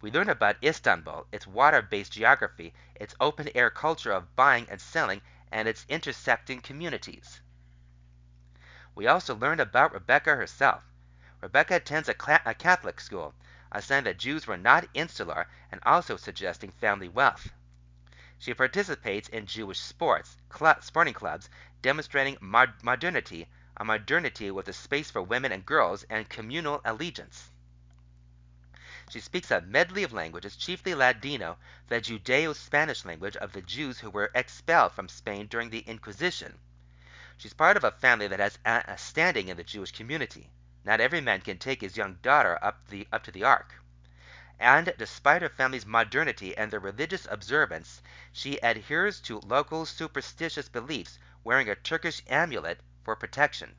We 0.00 0.10
learn 0.10 0.28
about 0.28 0.62
Istanbul, 0.64 1.28
its 1.30 1.46
water-based 1.46 2.10
geography, 2.12 2.74
its 2.96 3.14
open-air 3.20 3.70
culture 3.70 4.10
of 4.10 4.34
buying 4.34 4.68
and 4.68 4.80
selling, 4.80 5.22
and 5.52 5.68
its 5.68 5.86
intersecting 5.88 6.60
communities. 6.60 7.40
We 8.96 9.06
also 9.06 9.36
learned 9.36 9.60
about 9.60 9.92
Rebecca 9.92 10.34
herself. 10.34 10.82
Rebecca 11.40 11.76
attends 11.76 12.08
a, 12.08 12.16
a 12.44 12.52
Catholic 12.52 13.00
school, 13.00 13.36
a 13.70 13.80
sign 13.80 14.02
that 14.04 14.18
Jews 14.18 14.48
were 14.48 14.56
not 14.56 14.88
insular 14.92 15.46
and 15.70 15.80
also 15.86 16.16
suggesting 16.16 16.72
family 16.72 17.08
wealth. 17.08 17.52
She 18.44 18.52
participates 18.52 19.30
in 19.30 19.46
Jewish 19.46 19.80
sports, 19.80 20.36
sporting 20.80 21.14
clubs, 21.14 21.48
demonstrating 21.80 22.36
mod- 22.42 22.74
modernity, 22.82 23.48
a 23.74 23.86
modernity 23.86 24.50
with 24.50 24.68
a 24.68 24.74
space 24.74 25.10
for 25.10 25.22
women 25.22 25.50
and 25.50 25.64
girls, 25.64 26.02
and 26.10 26.28
communal 26.28 26.82
allegiance. 26.84 27.48
She 29.08 29.20
speaks 29.20 29.50
a 29.50 29.62
medley 29.62 30.02
of 30.02 30.12
languages, 30.12 30.56
chiefly 30.56 30.94
Ladino, 30.94 31.56
the 31.88 32.02
Judeo 32.02 32.54
Spanish 32.54 33.06
language 33.06 33.38
of 33.38 33.52
the 33.52 33.62
Jews 33.62 34.00
who 34.00 34.10
were 34.10 34.30
expelled 34.34 34.92
from 34.92 35.08
Spain 35.08 35.46
during 35.46 35.70
the 35.70 35.80
Inquisition. 35.80 36.58
She's 37.38 37.54
part 37.54 37.78
of 37.78 37.84
a 37.84 37.92
family 37.92 38.28
that 38.28 38.40
has 38.40 38.58
a 38.66 38.98
standing 38.98 39.48
in 39.48 39.56
the 39.56 39.64
Jewish 39.64 39.92
community. 39.92 40.50
Not 40.84 41.00
every 41.00 41.22
man 41.22 41.40
can 41.40 41.56
take 41.56 41.80
his 41.80 41.96
young 41.96 42.18
daughter 42.20 42.58
up, 42.60 42.88
the, 42.88 43.08
up 43.10 43.22
to 43.22 43.32
the 43.32 43.44
ark. 43.44 43.76
And 44.60 44.94
despite 44.96 45.42
her 45.42 45.48
family's 45.48 45.84
modernity 45.84 46.56
and 46.56 46.70
their 46.70 46.78
religious 46.78 47.26
observance, 47.28 48.00
she 48.32 48.58
adheres 48.62 49.20
to 49.22 49.40
local 49.40 49.84
superstitious 49.84 50.68
beliefs, 50.68 51.18
wearing 51.42 51.68
a 51.68 51.74
Turkish 51.74 52.22
amulet 52.28 52.78
for 53.02 53.16
protection. 53.16 53.74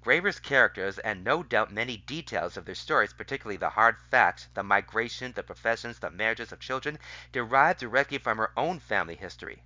Graver's 0.00 0.40
characters, 0.40 0.98
and 1.00 1.22
no 1.22 1.42
doubt 1.42 1.70
many 1.70 1.98
details 1.98 2.56
of 2.56 2.64
their 2.64 2.74
stories, 2.74 3.12
particularly 3.12 3.58
the 3.58 3.68
hard 3.68 3.98
facts, 4.10 4.48
the 4.54 4.62
migration, 4.62 5.32
the 5.32 5.42
professions, 5.42 5.98
the 5.98 6.10
marriages 6.10 6.50
of 6.50 6.60
children, 6.60 6.98
derive 7.30 7.76
directly 7.76 8.16
from 8.16 8.38
her 8.38 8.52
own 8.56 8.78
family 8.80 9.16
history. 9.16 9.62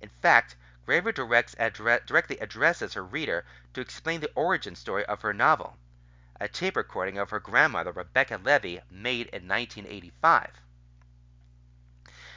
In 0.00 0.10
fact, 0.22 0.54
Graver 0.86 1.10
directs 1.10 1.56
addre- 1.56 2.06
directly 2.06 2.38
addresses 2.38 2.94
her 2.94 3.04
reader 3.04 3.44
to 3.74 3.80
explain 3.80 4.20
the 4.20 4.30
origin 4.34 4.76
story 4.76 5.04
of 5.06 5.22
her 5.22 5.34
novel, 5.34 5.76
a 6.40 6.46
tape 6.46 6.76
recording 6.76 7.18
of 7.18 7.30
her 7.30 7.40
grandmother, 7.40 7.90
Rebecca 7.90 8.40
Levy, 8.42 8.80
made 8.90 9.26
in 9.26 9.48
1985. 9.48 10.60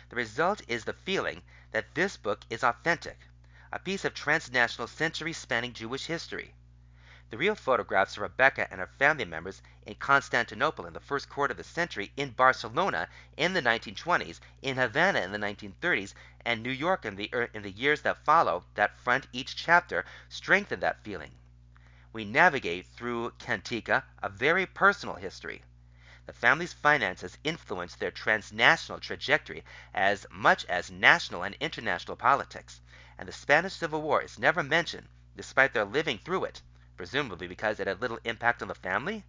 The 0.09 0.15
result 0.15 0.63
is 0.67 0.85
the 0.85 0.93
feeling 0.93 1.43
that 1.71 1.93
this 1.93 2.17
book 2.17 2.41
is 2.49 2.63
authentic, 2.63 3.19
a 3.71 3.77
piece 3.77 4.03
of 4.03 4.15
transnational 4.15 4.87
century 4.87 5.33
spanning 5.33 5.73
Jewish 5.73 6.07
history. 6.07 6.55
The 7.29 7.37
real 7.37 7.53
photographs 7.53 8.17
of 8.17 8.23
Rebecca 8.23 8.67
and 8.71 8.79
her 8.79 8.87
family 8.87 9.23
members 9.23 9.61
in 9.85 9.95
Constantinople 9.95 10.87
in 10.87 10.93
the 10.93 10.99
first 10.99 11.29
quarter 11.29 11.51
of 11.51 11.57
the 11.57 11.63
century, 11.63 12.11
in 12.17 12.31
Barcelona 12.31 13.07
in 13.37 13.53
the 13.53 13.61
1920s, 13.61 14.39
in 14.63 14.77
Havana 14.77 15.21
in 15.21 15.31
the 15.31 15.37
1930s, 15.37 16.15
and 16.43 16.63
New 16.63 16.71
York 16.71 17.05
in 17.05 17.15
the, 17.15 17.31
in 17.53 17.61
the 17.61 17.71
years 17.71 18.01
that 18.01 18.25
follow 18.25 18.65
that 18.73 18.97
front 18.97 19.27
each 19.31 19.55
chapter 19.55 20.03
strengthen 20.27 20.79
that 20.79 21.03
feeling. 21.03 21.31
We 22.13 22.25
navigate 22.25 22.88
through 22.88 23.31
Kantika, 23.39 24.03
a 24.21 24.29
very 24.29 24.65
personal 24.65 25.15
history. 25.15 25.63
The 26.25 26.33
family's 26.33 26.73
finances 26.73 27.38
influence 27.43 27.95
their 27.95 28.11
transnational 28.11 28.99
trajectory 28.99 29.63
as 29.93 30.25
much 30.29 30.65
as 30.65 30.91
national 30.91 31.43
and 31.43 31.55
international 31.59 32.17
politics, 32.17 32.81
and 33.17 33.27
the 33.27 33.33
Spanish 33.33 33.73
Civil 33.73 34.01
War 34.01 34.21
is 34.21 34.38
never 34.38 34.63
mentioned, 34.63 35.07
despite 35.35 35.73
their 35.73 35.85
living 35.85 36.19
through 36.19 36.45
it 36.45 36.61
presumably 37.01 37.47
because 37.47 37.79
it 37.79 37.88
had 37.88 37.99
little 37.99 38.19
impact 38.25 38.61
on 38.61 38.67
the 38.67 38.75
family? 38.75 39.23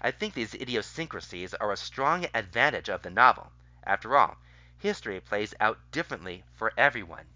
I 0.00 0.10
think 0.10 0.32
these 0.32 0.54
idiosyncrasies 0.54 1.52
are 1.52 1.70
a 1.70 1.76
strong 1.76 2.26
advantage 2.32 2.88
of 2.88 3.02
the 3.02 3.10
novel. 3.10 3.52
After 3.84 4.16
all, 4.16 4.38
history 4.78 5.20
plays 5.20 5.52
out 5.60 5.78
differently 5.90 6.42
for 6.54 6.72
everyone. 6.78 7.26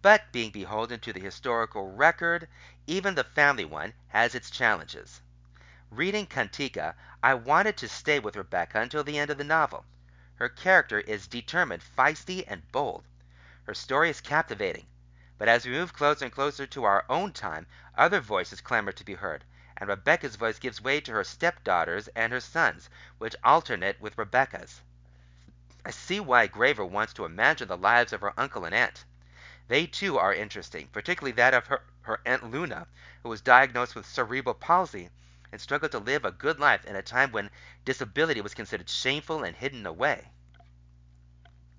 But 0.00 0.30
being 0.30 0.52
beholden 0.52 1.00
to 1.00 1.12
the 1.12 1.18
historical 1.18 1.90
record, 1.90 2.46
even 2.86 3.16
the 3.16 3.24
family 3.24 3.64
one, 3.64 3.94
has 4.10 4.32
its 4.32 4.48
challenges. 4.48 5.22
Reading 5.90 6.24
Kantika, 6.24 6.94
I 7.20 7.34
wanted 7.34 7.76
to 7.78 7.88
stay 7.88 8.20
with 8.20 8.36
Rebecca 8.36 8.80
until 8.80 9.02
the 9.02 9.18
end 9.18 9.32
of 9.32 9.38
the 9.38 9.42
novel. 9.42 9.84
Her 10.36 10.48
character 10.48 11.00
is 11.00 11.26
determined, 11.26 11.82
feisty, 11.82 12.44
and 12.46 12.70
bold. 12.70 13.06
Her 13.64 13.74
story 13.74 14.08
is 14.08 14.20
captivating. 14.20 14.86
But 15.36 15.48
as 15.48 15.66
we 15.66 15.72
move 15.72 15.92
closer 15.92 16.26
and 16.26 16.32
closer 16.32 16.64
to 16.64 16.84
our 16.84 17.04
own 17.08 17.32
time, 17.32 17.66
other 17.96 18.20
voices 18.20 18.60
clamor 18.60 18.92
to 18.92 19.04
be 19.04 19.14
heard, 19.14 19.42
and 19.76 19.88
Rebecca's 19.88 20.36
voice 20.36 20.60
gives 20.60 20.80
way 20.80 21.00
to 21.00 21.12
her 21.12 21.24
stepdaughters 21.24 22.06
and 22.14 22.32
her 22.32 22.38
sons, 22.38 22.88
which 23.18 23.34
alternate 23.42 24.00
with 24.00 24.16
Rebecca's. 24.16 24.80
I 25.84 25.90
see 25.90 26.20
why 26.20 26.46
Graver 26.46 26.84
wants 26.84 27.14
to 27.14 27.24
imagine 27.24 27.66
the 27.66 27.76
lives 27.76 28.12
of 28.12 28.20
her 28.20 28.38
uncle 28.38 28.64
and 28.64 28.72
aunt. 28.72 29.04
They, 29.68 29.86
too, 29.86 30.18
are 30.18 30.32
interesting, 30.32 30.88
particularly 30.88 31.32
that 31.32 31.52
of 31.52 31.66
her, 31.66 31.82
Aunt 32.24 32.50
Luna, 32.50 32.86
who 33.22 33.28
was 33.28 33.42
diagnosed 33.42 33.94
with 33.94 34.06
cerebral 34.06 34.54
palsy 34.54 35.10
and 35.52 35.60
struggled 35.60 35.92
to 35.92 35.98
live 35.98 36.24
a 36.24 36.32
good 36.32 36.58
life 36.58 36.86
in 36.86 36.96
a 36.96 37.02
time 37.02 37.32
when 37.32 37.50
disability 37.84 38.40
was 38.40 38.54
considered 38.54 38.88
shameful 38.88 39.44
and 39.44 39.54
hidden 39.54 39.84
away. 39.84 40.30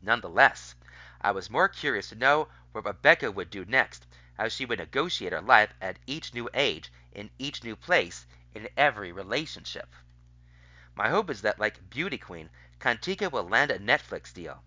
Nonetheless, 0.03 0.75
I 1.19 1.31
was 1.31 1.49
more 1.49 1.67
curious 1.67 2.09
to 2.09 2.15
know 2.15 2.47
what 2.71 2.85
Rebecca 2.85 3.31
would 3.31 3.49
do 3.49 3.65
next, 3.65 4.05
how 4.37 4.49
she 4.49 4.65
would 4.65 4.77
negotiate 4.77 5.33
her 5.33 5.41
life 5.41 5.73
at 5.81 5.97
each 6.05 6.33
new 6.33 6.47
age, 6.53 6.91
in 7.11 7.31
each 7.39 7.63
new 7.63 7.75
place, 7.75 8.27
in 8.53 8.69
every 8.77 9.11
relationship. 9.11 9.93
My 10.93 11.09
hope 11.09 11.31
is 11.31 11.41
that, 11.41 11.59
like 11.59 11.89
Beauty 11.89 12.19
Queen, 12.19 12.51
Kantika 12.79 13.31
will 13.31 13.49
land 13.49 13.71
a 13.71 13.79
Netflix 13.79 14.31
deal. 14.31 14.63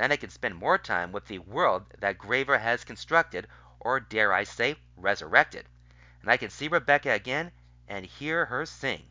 Then 0.00 0.12
I 0.12 0.16
can 0.16 0.30
spend 0.30 0.54
more 0.56 0.78
time 0.78 1.12
with 1.12 1.26
the 1.26 1.40
world 1.40 1.92
that 1.98 2.16
Graver 2.16 2.56
has 2.56 2.84
constructed, 2.84 3.46
or 3.78 4.00
dare 4.00 4.32
I 4.32 4.44
say, 4.44 4.76
resurrected. 4.96 5.66
And 6.22 6.30
I 6.30 6.38
can 6.38 6.48
see 6.48 6.68
Rebecca 6.68 7.10
again 7.10 7.52
and 7.86 8.06
hear 8.06 8.46
her 8.46 8.64
sing. 8.64 9.10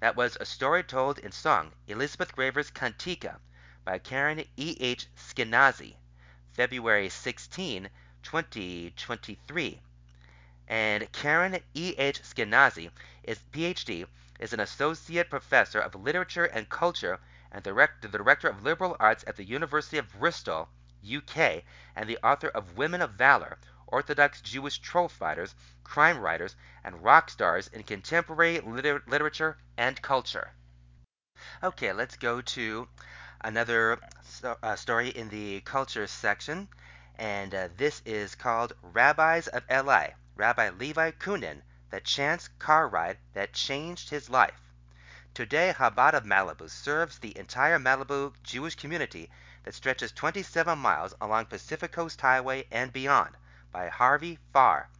That 0.00 0.16
was 0.16 0.36
a 0.40 0.46
story 0.46 0.82
told 0.82 1.20
in 1.20 1.30
song, 1.30 1.74
Elizabeth 1.86 2.34
Graver's 2.34 2.72
"Kantika," 2.72 3.38
by 3.84 4.00
Karen 4.00 4.44
E. 4.56 4.76
H. 4.80 5.06
Skinazi, 5.14 5.94
February 6.50 7.08
16, 7.08 7.88
2023. 8.24 9.80
And 10.66 11.12
Karen 11.12 11.62
E. 11.72 11.94
H. 11.98 12.20
Skinazi 12.24 12.90
is 13.22 13.38
PhD, 13.52 14.08
is 14.40 14.52
an 14.52 14.58
associate 14.58 15.30
professor 15.30 15.78
of 15.78 15.94
literature 15.94 16.46
and 16.46 16.68
culture 16.68 17.20
and 17.52 17.62
the 17.64 18.08
director 18.08 18.48
of 18.48 18.62
liberal 18.62 18.96
arts 18.98 19.22
at 19.26 19.36
the 19.36 19.44
University 19.44 19.98
of 19.98 20.10
Bristol, 20.18 20.70
UK, 21.04 21.62
and 21.94 22.08
the 22.08 22.18
author 22.24 22.48
of 22.48 22.78
Women 22.78 23.02
of 23.02 23.10
Valor, 23.10 23.58
Orthodox 23.86 24.40
Jewish 24.40 24.78
troll 24.78 25.08
fighters, 25.08 25.54
crime 25.84 26.18
writers, 26.18 26.56
and 26.82 27.04
rock 27.04 27.28
stars 27.28 27.68
in 27.68 27.82
contemporary 27.82 28.58
liter- 28.60 29.02
literature 29.06 29.58
and 29.76 30.00
culture. 30.00 30.52
Okay, 31.62 31.92
let's 31.92 32.16
go 32.16 32.40
to 32.40 32.88
another 33.42 34.00
so, 34.24 34.56
uh, 34.62 34.74
story 34.76 35.10
in 35.10 35.28
the 35.28 35.60
culture 35.60 36.06
section, 36.06 36.68
and 37.16 37.54
uh, 37.54 37.68
this 37.76 38.00
is 38.06 38.34
called 38.34 38.72
Rabbis 38.80 39.46
of 39.48 39.62
LA, 39.68 40.06
Rabbi 40.36 40.70
Levi 40.70 41.10
Cunin, 41.10 41.62
the 41.90 42.00
chance 42.00 42.48
car 42.58 42.88
ride 42.88 43.18
that 43.34 43.52
changed 43.52 44.08
his 44.08 44.30
life. 44.30 44.71
Today, 45.34 45.72
Chabad 45.74 46.12
of 46.12 46.24
Malibu 46.24 46.68
serves 46.68 47.18
the 47.18 47.34
entire 47.38 47.78
Malibu 47.78 48.34
Jewish 48.42 48.74
community 48.74 49.30
that 49.64 49.72
stretches 49.72 50.12
27 50.12 50.78
miles 50.78 51.14
along 51.22 51.46
Pacific 51.46 51.90
Coast 51.90 52.20
Highway 52.20 52.66
and 52.70 52.92
beyond, 52.92 53.38
by 53.70 53.88
Harvey 53.88 54.38
Farr, 54.52 54.90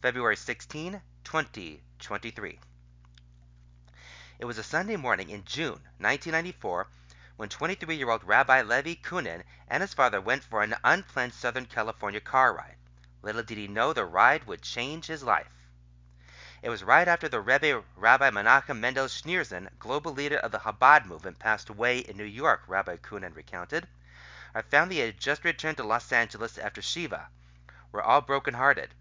February 0.00 0.36
16, 0.36 1.02
2023. 1.22 2.58
It 4.38 4.46
was 4.46 4.56
a 4.56 4.62
Sunday 4.62 4.96
morning 4.96 5.28
in 5.28 5.44
June 5.44 5.82
1994 5.98 6.86
when 7.36 7.50
23 7.50 7.94
year 7.94 8.08
old 8.08 8.24
Rabbi 8.24 8.62
Levi 8.62 8.94
Cunin 8.94 9.44
and 9.68 9.82
his 9.82 9.92
father 9.92 10.18
went 10.18 10.44
for 10.44 10.62
an 10.62 10.76
unplanned 10.82 11.34
Southern 11.34 11.66
California 11.66 12.20
car 12.20 12.54
ride. 12.54 12.76
Little 13.20 13.42
did 13.42 13.58
he 13.58 13.68
know 13.68 13.92
the 13.92 14.06
ride 14.06 14.44
would 14.44 14.62
change 14.62 15.08
his 15.08 15.22
life. 15.22 15.50
It 16.60 16.70
was 16.70 16.82
right 16.82 17.06
after 17.06 17.28
the 17.28 17.40
Rebbe 17.40 17.84
Rabbi 17.94 18.30
Menachem 18.30 18.80
Mendel 18.80 19.06
Schneerson, 19.06 19.68
global 19.78 20.12
leader 20.12 20.38
of 20.38 20.50
the 20.50 20.58
Chabad 20.58 21.06
movement, 21.06 21.38
passed 21.38 21.68
away 21.68 21.98
in 22.00 22.16
New 22.16 22.24
York, 22.24 22.62
Rabbi 22.66 22.96
Cunin 22.96 23.32
recounted. 23.36 23.86
Found 24.70 24.90
he 24.90 24.98
had 24.98 25.20
just 25.20 25.44
returned 25.44 25.76
to 25.76 25.84
Los 25.84 26.10
Angeles 26.10 26.58
after 26.58 26.82
Shiva. 26.82 27.28
We're 27.92 28.02
all 28.02 28.20
broken-hearted. 28.20 28.92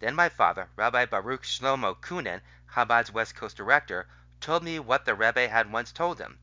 Then 0.00 0.16
my 0.16 0.28
father, 0.28 0.68
Rabbi 0.74 1.04
Baruch 1.04 1.44
Shlomo 1.44 1.94
Cunin, 1.94 2.40
Chabad's 2.74 3.12
West 3.12 3.36
Coast 3.36 3.56
director, 3.56 4.08
told 4.40 4.64
me 4.64 4.80
what 4.80 5.04
the 5.04 5.14
Rebbe 5.14 5.48
had 5.48 5.70
once 5.70 5.92
told 5.92 6.18
him. 6.18 6.40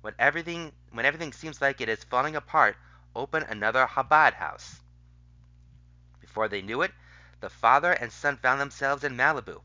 When 0.00 0.14
everything, 0.18 0.72
when 0.90 1.06
everything 1.06 1.32
seems 1.32 1.62
like 1.62 1.80
it 1.80 1.88
is 1.88 2.02
falling 2.02 2.34
apart, 2.34 2.76
open 3.14 3.44
another 3.44 3.86
Chabad 3.86 4.34
house. 4.34 4.80
Before 6.20 6.48
they 6.48 6.62
knew 6.62 6.82
it, 6.82 6.92
the 7.40 7.48
father 7.48 7.92
and 7.92 8.10
son 8.10 8.38
found 8.38 8.60
themselves 8.60 9.04
in 9.04 9.16
Malibu. 9.16 9.62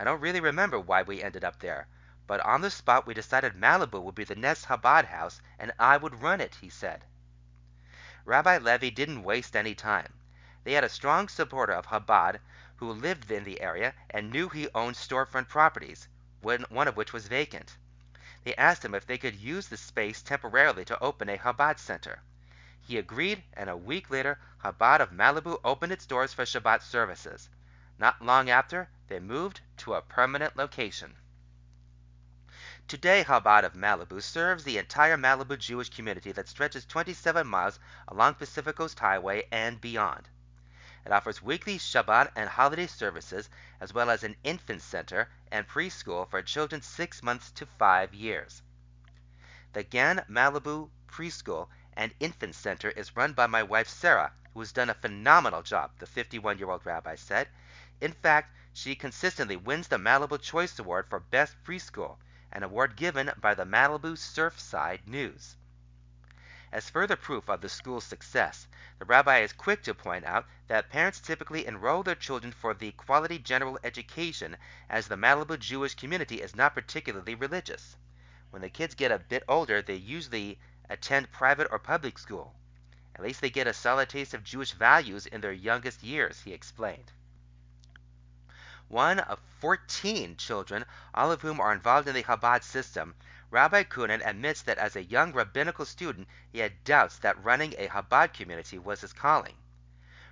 I 0.00 0.04
don't 0.04 0.20
really 0.20 0.40
remember 0.40 0.78
why 0.78 1.02
we 1.02 1.22
ended 1.22 1.42
up 1.42 1.58
there, 1.58 1.88
but 2.26 2.40
on 2.46 2.60
the 2.60 2.70
spot 2.70 3.06
we 3.06 3.14
decided 3.14 3.54
Malibu 3.54 4.00
would 4.00 4.14
be 4.14 4.24
the 4.24 4.36
next 4.36 4.66
Chabad 4.66 5.06
house 5.06 5.40
and 5.58 5.72
I 5.78 5.96
would 5.96 6.22
run 6.22 6.40
it, 6.40 6.54
he 6.56 6.68
said. 6.68 7.04
Rabbi 8.24 8.58
Levi 8.58 8.90
didn't 8.90 9.24
waste 9.24 9.56
any 9.56 9.74
time. 9.74 10.12
They 10.62 10.74
had 10.74 10.84
a 10.84 10.88
strong 10.88 11.28
supporter 11.28 11.72
of 11.72 11.86
Chabad 11.86 12.40
who 12.76 12.92
lived 12.92 13.30
in 13.30 13.42
the 13.42 13.60
area 13.60 13.94
and 14.10 14.30
knew 14.30 14.48
he 14.48 14.68
owned 14.74 14.94
storefront 14.94 15.48
properties, 15.48 16.06
one 16.42 16.86
of 16.86 16.96
which 16.96 17.12
was 17.12 17.26
vacant. 17.26 17.76
They 18.44 18.54
asked 18.54 18.84
him 18.84 18.94
if 18.94 19.06
they 19.06 19.18
could 19.18 19.34
use 19.34 19.66
the 19.66 19.76
space 19.76 20.22
temporarily 20.22 20.84
to 20.84 21.02
open 21.02 21.28
a 21.28 21.38
Chabad 21.38 21.78
center. 21.80 22.22
He 22.80 22.98
agreed, 22.98 23.42
and 23.52 23.68
a 23.68 23.76
week 23.76 24.10
later 24.10 24.38
Chabad 24.62 25.00
of 25.00 25.10
Malibu 25.10 25.58
opened 25.64 25.90
its 25.92 26.06
doors 26.06 26.32
for 26.32 26.44
Shabbat 26.44 26.82
services. 26.82 27.48
Not 27.98 28.22
long 28.22 28.48
after, 28.48 28.88
they 29.08 29.18
moved 29.18 29.60
to 29.78 29.94
a 29.94 30.02
permanent 30.02 30.56
location. 30.56 31.16
Today, 32.86 33.24
Chabad 33.24 33.64
of 33.64 33.74
Malibu 33.74 34.22
serves 34.22 34.64
the 34.64 34.78
entire 34.78 35.16
Malibu 35.16 35.58
Jewish 35.58 35.90
community 35.90 36.32
that 36.32 36.48
stretches 36.48 36.86
27 36.86 37.46
miles 37.46 37.78
along 38.06 38.34
Pacific 38.34 38.76
Coast 38.76 39.00
Highway 39.00 39.48
and 39.50 39.80
beyond. 39.80 40.28
It 41.04 41.12
offers 41.12 41.42
weekly 41.42 41.78
Shabbat 41.78 42.30
and 42.36 42.48
holiday 42.48 42.86
services, 42.86 43.50
as 43.80 43.92
well 43.92 44.10
as 44.10 44.22
an 44.22 44.36
infant 44.44 44.82
center 44.82 45.28
and 45.50 45.66
preschool 45.66 46.30
for 46.30 46.40
children 46.40 46.82
6 46.82 47.22
months 47.22 47.50
to 47.52 47.66
5 47.66 48.14
years. 48.14 48.62
The 49.72 49.82
Gan 49.82 50.24
Malibu 50.30 50.90
Preschool 51.08 51.68
and 51.94 52.14
Infant 52.20 52.54
Center 52.54 52.90
is 52.90 53.16
run 53.16 53.32
by 53.32 53.46
my 53.46 53.62
wife 53.62 53.88
Sarah, 53.88 54.32
who 54.54 54.60
has 54.60 54.72
done 54.72 54.88
a 54.88 54.94
phenomenal 54.94 55.62
job, 55.62 55.90
the 55.98 56.06
51 56.06 56.58
year 56.58 56.70
old 56.70 56.86
rabbi 56.86 57.16
said. 57.16 57.48
In 58.00 58.12
fact, 58.12 58.54
she 58.72 58.94
consistently 58.94 59.56
wins 59.56 59.88
the 59.88 59.98
Malibu 59.98 60.40
Choice 60.40 60.78
Award 60.78 61.08
for 61.10 61.18
Best 61.18 61.56
Preschool, 61.64 62.18
an 62.52 62.62
award 62.62 62.94
given 62.94 63.32
by 63.36 63.54
the 63.54 63.64
Malibu 63.64 64.16
Surfside 64.16 65.04
News. 65.04 65.56
As 66.70 66.88
further 66.88 67.16
proof 67.16 67.48
of 67.50 67.60
the 67.60 67.68
school's 67.68 68.04
success, 68.04 68.68
the 69.00 69.04
rabbi 69.04 69.38
is 69.38 69.52
quick 69.52 69.82
to 69.82 69.96
point 69.96 70.24
out 70.24 70.46
that 70.68 70.90
parents 70.90 71.18
typically 71.18 71.66
enroll 71.66 72.04
their 72.04 72.14
children 72.14 72.52
for 72.52 72.72
the 72.72 72.92
quality 72.92 73.36
general 73.36 73.80
education 73.82 74.56
as 74.88 75.08
the 75.08 75.16
Malibu 75.16 75.58
Jewish 75.58 75.96
community 75.96 76.40
is 76.40 76.54
not 76.54 76.76
particularly 76.76 77.34
religious. 77.34 77.96
When 78.50 78.62
the 78.62 78.70
kids 78.70 78.94
get 78.94 79.10
a 79.10 79.18
bit 79.18 79.42
older, 79.48 79.82
they 79.82 79.96
usually 79.96 80.60
attend 80.88 81.32
private 81.32 81.66
or 81.72 81.80
public 81.80 82.16
school. 82.16 82.54
At 83.16 83.24
least 83.24 83.40
they 83.40 83.50
get 83.50 83.66
a 83.66 83.74
solid 83.74 84.08
taste 84.08 84.34
of 84.34 84.44
Jewish 84.44 84.70
values 84.70 85.26
in 85.26 85.40
their 85.40 85.50
youngest 85.50 86.04
years, 86.04 86.42
he 86.42 86.52
explained 86.52 87.10
one 88.88 89.18
of 89.18 89.38
14 89.60 90.36
children, 90.36 90.84
all 91.14 91.30
of 91.30 91.42
whom 91.42 91.60
are 91.60 91.72
involved 91.72 92.08
in 92.08 92.14
the 92.14 92.22
Chabad 92.22 92.62
system, 92.62 93.14
Rabbi 93.50 93.82
Cunin 93.82 94.20
admits 94.26 94.62
that 94.62 94.78
as 94.78 94.96
a 94.96 95.04
young 95.04 95.32
rabbinical 95.32 95.84
student, 95.84 96.26
he 96.50 96.60
had 96.60 96.84
doubts 96.84 97.18
that 97.18 97.42
running 97.44 97.74
a 97.76 97.88
Chabad 97.88 98.32
community 98.32 98.78
was 98.78 99.02
his 99.02 99.12
calling. 99.12 99.56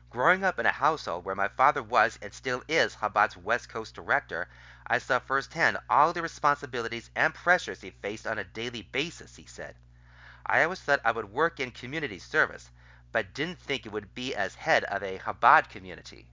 Growing 0.08 0.42
up 0.42 0.58
in 0.58 0.64
a 0.64 0.72
household 0.72 1.24
where 1.24 1.34
my 1.34 1.48
father 1.48 1.82
was 1.82 2.18
and 2.22 2.32
still 2.32 2.62
is 2.66 2.96
Chabad's 2.96 3.36
West 3.36 3.68
Coast 3.68 3.94
director, 3.94 4.48
I 4.86 4.98
saw 4.98 5.18
firsthand 5.18 5.78
all 5.90 6.14
the 6.14 6.22
responsibilities 6.22 7.10
and 7.14 7.34
pressures 7.34 7.82
he 7.82 7.90
faced 7.90 8.26
on 8.26 8.38
a 8.38 8.44
daily 8.44 8.82
basis, 8.82 9.36
he 9.36 9.44
said. 9.44 9.76
I 10.46 10.62
always 10.62 10.80
thought 10.80 11.00
I 11.04 11.12
would 11.12 11.32
work 11.32 11.60
in 11.60 11.72
community 11.72 12.18
service, 12.18 12.70
but 13.12 13.34
didn't 13.34 13.58
think 13.58 13.84
it 13.84 13.92
would 13.92 14.14
be 14.14 14.34
as 14.34 14.54
head 14.54 14.84
of 14.84 15.02
a 15.02 15.18
Chabad 15.18 15.68
community. 15.68 16.28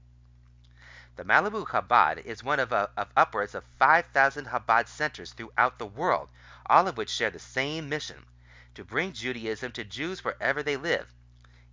The 1.16 1.24
Malibu 1.24 1.68
Chabad 1.68 2.26
is 2.26 2.44
one 2.44 2.60
of, 2.60 2.74
uh, 2.74 2.88
of 2.98 3.12
upwards 3.16 3.54
of 3.54 3.64
5,000 3.78 4.48
Chabad 4.48 4.88
centers 4.88 5.32
throughout 5.32 5.78
the 5.78 5.86
world, 5.86 6.32
all 6.66 6.88
of 6.88 6.98
which 6.98 7.12
share 7.12 7.30
the 7.30 7.38
same 7.38 7.88
mission 7.88 8.26
to 8.74 8.84
bring 8.84 9.14
Judaism 9.14 9.72
to 9.74 9.84
Jews 9.84 10.24
wherever 10.24 10.64
they 10.64 10.76
live. 10.76 11.14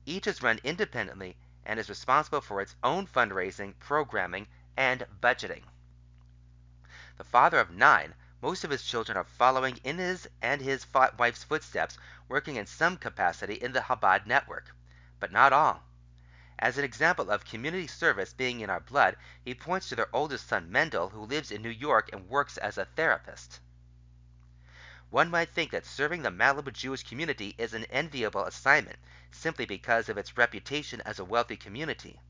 Each 0.05 0.27
is 0.27 0.43
run 0.43 0.61
independently 0.63 1.39
and 1.65 1.81
is 1.81 1.89
responsible 1.89 2.43
for 2.43 2.61
its 2.61 2.77
own 2.83 3.07
fundraising, 3.07 3.79
programming, 3.79 4.47
and 4.77 5.07
budgeting. 5.23 5.65
The 7.17 7.25
father 7.25 7.61
of 7.61 7.71
nine, 7.71 8.15
most 8.43 8.63
of 8.63 8.71
his 8.71 8.83
children 8.85 9.17
are 9.17 9.25
following 9.25 9.79
in 9.85 9.97
his 9.97 10.29
and 10.43 10.61
his 10.61 10.87
wife's 11.17 11.45
footsteps, 11.45 11.97
working 12.29 12.57
in 12.57 12.67
some 12.67 12.99
capacity 12.99 13.55
in 13.55 13.73
the 13.73 13.81
Chabad 13.81 14.27
network, 14.27 14.75
but 15.19 15.33
not 15.33 15.55
all. 15.55 15.83
As 16.63 16.77
an 16.77 16.85
example 16.85 17.31
of 17.31 17.47
community 17.47 17.87
service 17.87 18.35
being 18.35 18.61
in 18.61 18.69
our 18.69 18.81
blood, 18.81 19.17
he 19.43 19.55
points 19.55 19.89
to 19.89 19.97
their 19.97 20.15
oldest 20.15 20.47
son, 20.47 20.71
Mendel, 20.71 21.09
who 21.09 21.25
lives 21.25 21.51
in 21.51 21.63
New 21.63 21.71
York 21.71 22.11
and 22.13 22.29
works 22.29 22.59
as 22.59 22.77
a 22.77 22.85
therapist. 22.85 23.61
One 25.09 25.31
might 25.31 25.55
think 25.55 25.71
that 25.71 25.87
serving 25.87 26.21
the 26.21 26.31
Malibu 26.31 26.71
Jewish 26.71 27.03
community 27.03 27.55
is 27.57 27.73
an 27.73 27.87
enviable 27.87 28.45
assignment, 28.45 28.99
simply 29.31 29.65
because 29.65 30.11
of 30.11 30.19
its 30.19 30.37
reputation 30.37 31.01
as 31.01 31.19
a 31.19 31.25
wealthy 31.25 31.57
community. 31.57 32.21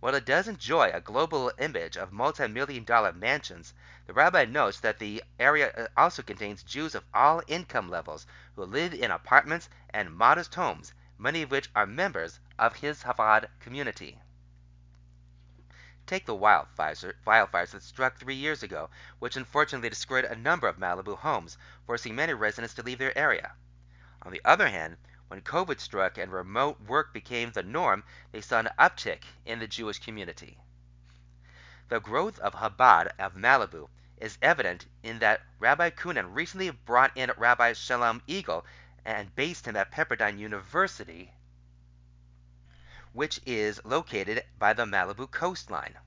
While 0.00 0.14
it 0.14 0.24
does 0.24 0.48
enjoy 0.48 0.88
a 0.90 1.02
global 1.02 1.52
image 1.58 1.98
of 1.98 2.12
multi-million 2.12 2.84
dollar 2.84 3.12
mansions, 3.12 3.74
the 4.06 4.14
rabbi 4.14 4.46
notes 4.46 4.80
that 4.80 4.98
the 4.98 5.22
area 5.38 5.70
uh, 5.76 5.88
also 5.98 6.22
contains 6.22 6.62
Jews 6.62 6.94
of 6.94 7.04
all 7.12 7.42
income 7.46 7.90
levels 7.90 8.26
who 8.56 8.64
live 8.64 8.94
in 8.94 9.10
apartments 9.10 9.68
and 9.90 10.16
modest 10.16 10.54
homes, 10.54 10.94
many 11.20 11.42
of 11.42 11.50
which 11.50 11.68
are 11.76 11.84
members 11.84 12.40
of 12.58 12.76
his 12.76 13.02
Chabad 13.02 13.46
community. 13.60 14.18
Take 16.06 16.24
the 16.24 16.34
wildfires, 16.34 17.70
that 17.72 17.82
struck 17.82 18.16
three 18.16 18.34
years 18.34 18.62
ago, 18.62 18.88
which 19.18 19.36
unfortunately 19.36 19.90
destroyed 19.90 20.24
a 20.24 20.34
number 20.34 20.66
of 20.66 20.78
Malibu 20.78 21.18
homes, 21.18 21.58
forcing 21.86 22.14
many 22.14 22.32
residents 22.32 22.72
to 22.74 22.82
leave 22.82 22.98
their 22.98 23.16
area. 23.16 23.52
On 24.22 24.32
the 24.32 24.40
other 24.46 24.68
hand, 24.68 24.96
when 25.28 25.42
COVID 25.42 25.78
struck 25.78 26.16
and 26.16 26.32
remote 26.32 26.80
work 26.80 27.12
became 27.12 27.52
the 27.52 27.62
norm, 27.62 28.02
they 28.32 28.40
saw 28.40 28.60
an 28.60 28.70
uptick 28.78 29.24
in 29.44 29.58
the 29.58 29.68
Jewish 29.68 29.98
community. 29.98 30.58
The 31.90 32.00
growth 32.00 32.38
of 32.38 32.54
Chabad 32.54 33.12
of 33.18 33.34
Malibu 33.34 33.90
is 34.16 34.38
evident 34.40 34.86
in 35.02 35.18
that 35.18 35.42
Rabbi 35.58 35.90
Cunin 35.90 36.34
recently 36.34 36.70
brought 36.70 37.14
in 37.14 37.30
Rabbi 37.36 37.74
Shalom 37.74 38.22
Eagle 38.26 38.64
and 39.04 39.34
based 39.34 39.66
him 39.66 39.76
at 39.76 39.90
Pepperdine 39.90 40.38
University, 40.38 41.32
which 43.12 43.40
is 43.46 43.84
located 43.84 44.44
by 44.58 44.72
the 44.72 44.84
Malibu 44.84 45.30
coastline. 45.30 45.98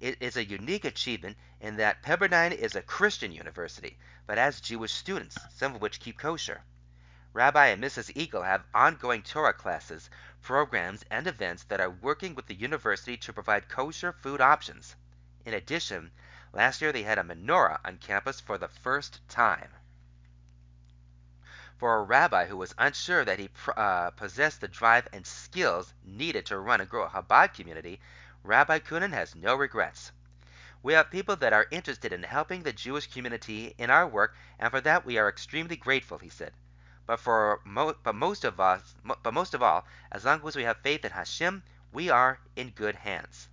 It 0.00 0.16
is 0.20 0.36
a 0.36 0.44
unique 0.44 0.84
achievement 0.84 1.36
in 1.60 1.76
that 1.76 2.02
Pepperdine 2.02 2.52
is 2.52 2.76
a 2.76 2.82
Christian 2.82 3.32
university, 3.32 3.98
but 4.26 4.38
has 4.38 4.60
Jewish 4.60 4.92
students, 4.92 5.36
some 5.50 5.74
of 5.74 5.80
which 5.80 5.98
keep 5.98 6.18
kosher. 6.18 6.62
Rabbi 7.32 7.66
and 7.66 7.82
Mrs. 7.82 8.12
Eagle 8.14 8.42
have 8.42 8.64
ongoing 8.72 9.22
Torah 9.22 9.52
classes, 9.52 10.08
programs, 10.40 11.04
and 11.10 11.26
events 11.26 11.64
that 11.64 11.80
are 11.80 11.90
working 11.90 12.34
with 12.34 12.46
the 12.46 12.54
university 12.54 13.16
to 13.16 13.32
provide 13.32 13.68
kosher 13.68 14.12
food 14.12 14.40
options. 14.40 14.94
In 15.44 15.52
addition, 15.52 16.12
last 16.52 16.80
year 16.80 16.92
they 16.92 17.02
had 17.02 17.18
a 17.18 17.22
menorah 17.22 17.80
on 17.84 17.98
campus 17.98 18.40
for 18.40 18.56
the 18.56 18.68
first 18.68 19.20
time. 19.28 19.70
For 21.78 21.96
a 21.96 22.02
rabbi 22.02 22.46
who 22.46 22.56
was 22.56 22.74
unsure 22.76 23.24
that 23.24 23.38
he 23.38 23.50
uh, 23.76 24.10
possessed 24.10 24.60
the 24.60 24.66
drive 24.66 25.06
and 25.12 25.24
skills 25.24 25.94
needed 26.04 26.44
to 26.46 26.58
run 26.58 26.80
and 26.80 26.90
grow 26.90 27.04
a 27.04 27.08
Chabad 27.08 27.54
community, 27.54 28.00
Rabbi 28.42 28.80
Cunin 28.80 29.12
has 29.12 29.36
no 29.36 29.54
regrets. 29.54 30.10
We 30.82 30.94
have 30.94 31.10
people 31.12 31.36
that 31.36 31.52
are 31.52 31.68
interested 31.70 32.12
in 32.12 32.24
helping 32.24 32.64
the 32.64 32.72
Jewish 32.72 33.06
community 33.06 33.76
in 33.78 33.90
our 33.90 34.08
work, 34.08 34.34
and 34.58 34.72
for 34.72 34.80
that 34.80 35.04
we 35.06 35.18
are 35.18 35.28
extremely 35.28 35.76
grateful, 35.76 36.18
he 36.18 36.28
said. 36.28 36.52
But 37.06 37.20
for 37.20 37.60
mo- 37.64 37.94
but 38.02 38.16
most 38.16 38.44
of 38.44 38.58
us, 38.58 38.96
mo- 39.04 39.18
but 39.22 39.32
most 39.32 39.54
of 39.54 39.62
all, 39.62 39.86
as 40.10 40.24
long 40.24 40.44
as 40.44 40.56
we 40.56 40.64
have 40.64 40.78
faith 40.78 41.04
in 41.04 41.12
Hashem, 41.12 41.62
we 41.92 42.10
are 42.10 42.40
in 42.56 42.70
good 42.70 42.96
hands. 42.96 43.48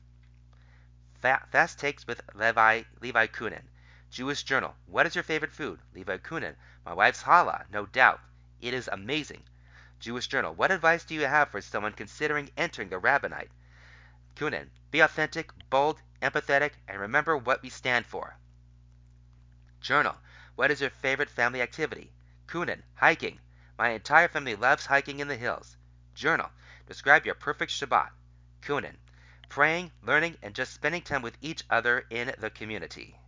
Fa- 1.22 1.48
fast 1.52 1.78
takes 1.78 2.08
with 2.08 2.22
Levi 2.34 2.84
Levi 3.02 3.28
Cunin. 3.28 3.68
Jewish 4.16 4.44
Journal. 4.44 4.74
What 4.86 5.06
is 5.06 5.14
your 5.14 5.26
favorite 5.26 5.52
food? 5.52 5.82
Levi 5.94 6.20
Cunin. 6.20 6.56
My 6.86 6.94
wife's 6.94 7.24
challah, 7.24 7.66
no 7.70 7.86
doubt. 7.86 8.22
It 8.62 8.74
is 8.74 8.88
amazing. 8.88 9.44
Jewish 10.00 10.28
Journal. 10.28 10.54
What 10.54 10.72
advice 10.72 11.04
do 11.04 11.14
you 11.14 11.26
have 11.26 11.50
for 11.50 11.60
someone 11.60 11.92
considering 11.92 12.50
entering 12.56 12.88
the 12.88 12.98
rabbinate? 12.98 13.50
Cunin. 14.34 14.70
Be 14.90 15.02
authentic, 15.02 15.52
bold, 15.70 16.02
empathetic, 16.22 16.76
and 16.88 16.98
remember 16.98 17.36
what 17.36 17.62
we 17.62 17.68
stand 17.68 18.06
for. 18.06 18.38
Journal. 19.82 20.16
What 20.56 20.72
is 20.72 20.80
your 20.80 20.92
favorite 20.92 21.30
family 21.30 21.62
activity? 21.62 22.14
Cunin. 22.48 22.84
Hiking. 22.94 23.42
My 23.78 23.90
entire 23.90 24.30
family 24.30 24.56
loves 24.56 24.86
hiking 24.86 25.20
in 25.20 25.28
the 25.28 25.36
hills. 25.36 25.76
Journal. 26.14 26.52
Describe 26.88 27.26
your 27.26 27.36
perfect 27.36 27.74
Shabbat. 27.74 28.12
Cunin. 28.62 28.96
Praying, 29.50 29.92
learning, 30.02 30.38
and 30.42 30.56
just 30.56 30.74
spending 30.74 31.02
time 31.02 31.22
with 31.22 31.36
each 31.42 31.66
other 31.70 32.06
in 32.10 32.34
the 32.40 32.50
community. 32.50 33.20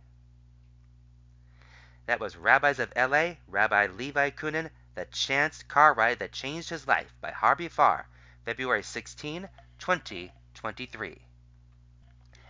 That 2.08 2.20
was 2.20 2.38
Rabbis 2.38 2.78
of 2.78 2.90
LA, 2.96 3.34
Rabbi 3.46 3.86
Levi 3.88 4.30
Cunin, 4.30 4.70
The 4.94 5.04
Chance 5.04 5.62
Car 5.64 5.92
Ride 5.92 6.20
That 6.20 6.32
Changed 6.32 6.70
His 6.70 6.88
Life 6.88 7.12
by 7.20 7.32
Harvey 7.32 7.68
Farr, 7.68 8.08
February 8.46 8.82
16, 8.82 9.46
2023. 9.78 11.22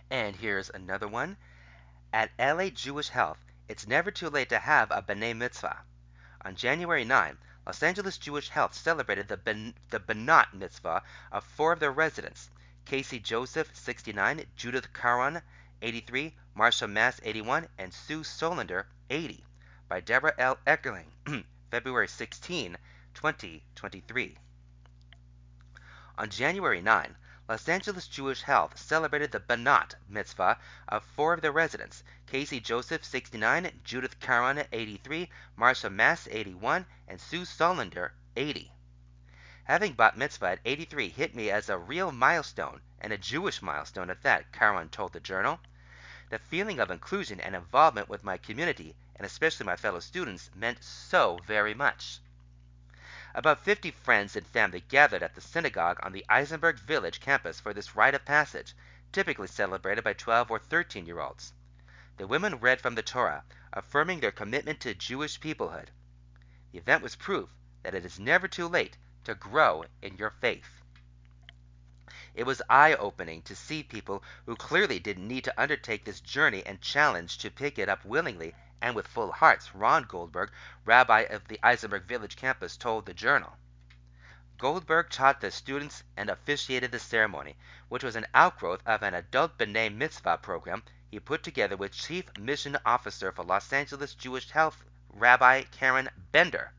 And 0.09 0.37
here's 0.37 0.69
another 0.69 1.09
one. 1.09 1.35
At 2.13 2.31
LA 2.39 2.69
Jewish 2.69 3.09
Health, 3.09 3.43
it's 3.67 3.85
never 3.85 4.11
too 4.11 4.29
late 4.29 4.47
to 4.47 4.59
have 4.59 4.91
a 4.91 5.01
B'nai 5.01 5.35
Mitzvah. 5.35 5.83
On 6.45 6.55
January 6.55 7.03
9, 7.03 7.37
Los 7.65 7.83
Angeles 7.83 8.17
Jewish 8.17 8.47
Health 8.47 8.73
celebrated 8.73 9.27
the, 9.27 9.35
ben, 9.35 9.75
the 9.89 9.99
Banat 9.99 10.53
Mitzvah 10.53 11.03
of 11.33 11.43
four 11.43 11.73
of 11.73 11.81
their 11.81 11.91
residents 11.91 12.49
Casey 12.85 13.19
Joseph, 13.19 13.75
69, 13.75 14.45
Judith 14.55 14.93
Caron, 14.93 15.41
83, 15.81 16.33
Marsha 16.55 16.89
Mass, 16.89 17.19
81, 17.23 17.67
and 17.77 17.93
Sue 17.93 18.23
Solander, 18.23 18.87
80, 19.09 19.43
by 19.89 19.99
Deborah 19.99 20.35
L. 20.37 20.59
Eckerling, 20.67 21.07
February 21.71 22.07
16, 22.07 22.77
2023. 23.15 24.37
On 26.15 26.29
January 26.29 26.79
9, 26.79 27.15
Los 27.47 27.67
Angeles 27.67 28.07
Jewish 28.07 28.43
Health 28.43 28.77
celebrated 28.77 29.31
the 29.31 29.39
Banat 29.39 29.95
mitzvah 30.07 30.59
of 30.87 31.03
four 31.03 31.33
of 31.33 31.41
their 31.41 31.51
residents 31.51 32.03
Casey 32.27 32.59
Joseph, 32.59 33.03
69, 33.03 33.81
Judith 33.83 34.19
Caron, 34.19 34.63
83, 34.71 35.27
Marsha 35.57 35.91
Mass, 35.91 36.27
81, 36.29 36.85
and 37.07 37.19
Sue 37.19 37.43
Solander, 37.43 38.13
80. 38.35 38.71
Having 39.63 39.93
bat 39.93 40.15
mitzvah 40.15 40.51
at 40.51 40.59
83 40.65 41.09
hit 41.09 41.33
me 41.33 41.49
as 41.49 41.67
a 41.67 41.79
real 41.79 42.11
milestone, 42.11 42.81
and 43.01 43.11
a 43.11 43.17
Jewish 43.17 43.63
milestone 43.63 44.11
at 44.11 44.21
that, 44.21 44.51
Caron 44.51 44.89
told 44.89 45.13
the 45.13 45.19
journal. 45.19 45.59
The 46.29 46.37
feeling 46.37 46.79
of 46.79 46.91
inclusion 46.91 47.39
and 47.39 47.55
involvement 47.55 48.07
with 48.07 48.23
my 48.23 48.37
community, 48.37 48.95
and 49.19 49.25
especially 49.25 49.65
my 49.65 49.75
fellow 49.75 49.99
students, 49.99 50.49
meant 50.55 50.81
so 50.81 51.37
very 51.45 51.73
much. 51.73 52.21
About 53.35 53.63
50 53.63 53.91
friends 53.91 54.37
and 54.37 54.47
family 54.47 54.79
gathered 54.79 55.21
at 55.21 55.35
the 55.35 55.41
synagogue 55.41 55.99
on 56.01 56.13
the 56.13 56.25
Eisenberg 56.29 56.79
Village 56.79 57.19
campus 57.19 57.59
for 57.59 57.73
this 57.73 57.97
rite 57.97 58.15
of 58.15 58.23
passage, 58.23 58.73
typically 59.11 59.47
celebrated 59.47 60.05
by 60.05 60.13
12 60.13 60.49
or 60.49 60.57
13 60.57 61.05
year 61.05 61.19
olds. 61.19 61.51
The 62.15 62.27
women 62.27 62.55
read 62.55 62.79
from 62.81 62.95
the 62.95 63.03
Torah, 63.03 63.43
affirming 63.73 64.21
their 64.21 64.31
commitment 64.31 64.79
to 64.79 64.95
Jewish 64.95 65.37
peoplehood. 65.37 65.89
The 66.71 66.79
event 66.79 67.03
was 67.03 67.17
proof 67.17 67.49
that 67.83 67.93
it 67.93 68.05
is 68.05 68.19
never 68.19 68.47
too 68.47 68.67
late 68.67 68.97
to 69.25 69.35
grow 69.35 69.83
in 70.01 70.15
your 70.15 70.31
faith. 70.31 70.81
It 72.33 72.45
was 72.45 72.61
eye 72.69 72.93
opening 72.93 73.41
to 73.41 73.55
see 73.55 73.83
people 73.83 74.23
who 74.45 74.55
clearly 74.55 74.97
didn't 74.97 75.27
need 75.27 75.43
to 75.43 75.61
undertake 75.61 76.05
this 76.05 76.21
journey 76.21 76.65
and 76.65 76.81
challenge 76.81 77.37
to 77.39 77.51
pick 77.51 77.77
it 77.77 77.89
up 77.89 78.05
willingly 78.05 78.55
and 78.81 78.95
with 78.95 79.07
full 79.07 79.31
hearts, 79.31 79.73
Ron 79.75 80.03
Goldberg, 80.03 80.51
rabbi 80.85 81.21
of 81.21 81.47
the 81.47 81.59
Eisenberg 81.61 82.03
Village 82.03 82.35
campus, 82.35 82.77
told 82.77 83.05
the 83.05 83.13
Journal. 83.13 83.57
Goldberg 84.57 85.09
taught 85.09 85.41
the 85.41 85.51
students 85.51 86.03
and 86.17 86.29
officiated 86.29 86.91
the 86.91 86.99
ceremony, 86.99 87.55
which 87.87 88.03
was 88.03 88.15
an 88.15 88.27
outgrowth 88.33 88.81
of 88.85 89.03
an 89.03 89.13
adult 89.13 89.57
B'nai 89.57 89.89
Mitzvah 89.89 90.37
program 90.39 90.83
he 91.09 91.19
put 91.19 91.43
together 91.43 91.75
with 91.75 91.91
Chief 91.91 92.25
Mission 92.37 92.77
Officer 92.85 93.31
for 93.31 93.43
Los 93.43 93.71
Angeles 93.73 94.13
Jewish 94.13 94.51
Health, 94.51 94.83
Rabbi 95.09 95.63
Karen 95.71 96.09
Bender. 96.31 96.71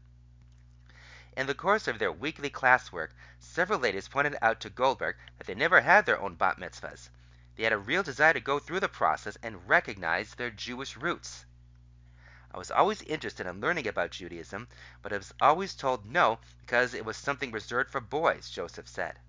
In 1.37 1.47
the 1.47 1.55
course 1.55 1.89
of 1.89 1.99
their 1.99 2.13
weekly 2.13 2.51
classwork, 2.51 3.13
several 3.39 3.79
ladies 3.79 4.09
pointed 4.09 4.37
out 4.43 4.61
to 4.61 4.71
Goldberg 4.71 5.17
that 5.39 5.47
they 5.47 5.55
never 5.55 5.81
had 5.81 6.05
their 6.05 6.21
own 6.21 6.35
bat 6.35 6.59
mitzvahs. 6.59 7.09
They 7.57 7.65
had 7.65 7.73
a 7.73 7.79
real 7.79 8.03
desire 8.03 8.35
to 8.35 8.41
go 8.41 8.59
through 8.59 8.81
the 8.81 8.89
process 8.89 9.37
and 9.43 9.69
recognize 9.69 10.35
their 10.35 10.51
Jewish 10.51 10.97
roots. 10.97 11.45
I 12.53 12.59
was 12.59 12.71
always 12.71 13.03
interested 13.03 13.47
in 13.47 13.61
learning 13.61 13.87
about 13.87 14.11
Judaism, 14.11 14.67
but 15.03 15.13
I 15.13 15.19
was 15.19 15.33
always 15.41 15.75
told 15.75 16.05
no 16.05 16.41
because 16.61 16.95
it 16.95 17.05
was 17.05 17.17
something 17.17 17.53
reserved 17.53 17.91
for 17.91 18.01
boys, 18.01 18.51
Joseph 18.51 18.89
said. 18.89 19.21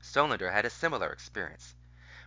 Solander 0.00 0.50
had 0.50 0.66
a 0.66 0.70
similar 0.70 1.10
experience. 1.10 1.74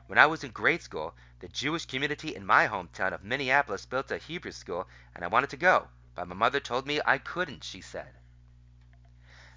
When 0.08 0.18
I 0.18 0.26
was 0.26 0.44
in 0.44 0.50
grade 0.52 0.82
school, 0.82 1.16
the 1.40 1.48
Jewish 1.48 1.86
community 1.86 2.36
in 2.36 2.44
my 2.44 2.68
hometown 2.68 3.14
of 3.14 3.24
Minneapolis 3.24 3.86
built 3.86 4.10
a 4.10 4.18
Hebrew 4.18 4.52
school, 4.52 4.88
and 5.14 5.24
I 5.24 5.28
wanted 5.28 5.52
to 5.52 5.58
go, 5.58 5.90
but 6.16 6.28
my 6.28 6.36
mother 6.36 6.60
told 6.60 6.88
me 6.88 7.00
I 7.06 7.20
couldn't, 7.20 7.64
she 7.64 7.82
said. 7.82 8.16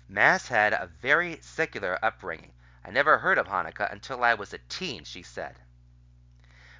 Mass 0.06 0.48
had 0.48 0.74
a 0.74 0.90
very 1.00 1.40
secular 1.40 1.98
upbringing. 2.04 2.52
I 2.84 2.90
never 2.90 3.18
heard 3.18 3.38
of 3.38 3.46
Hanukkah 3.46 3.90
until 3.90 4.22
I 4.22 4.34
was 4.34 4.52
a 4.52 4.58
teen, 4.58 5.04
she 5.04 5.22
said. 5.22 5.56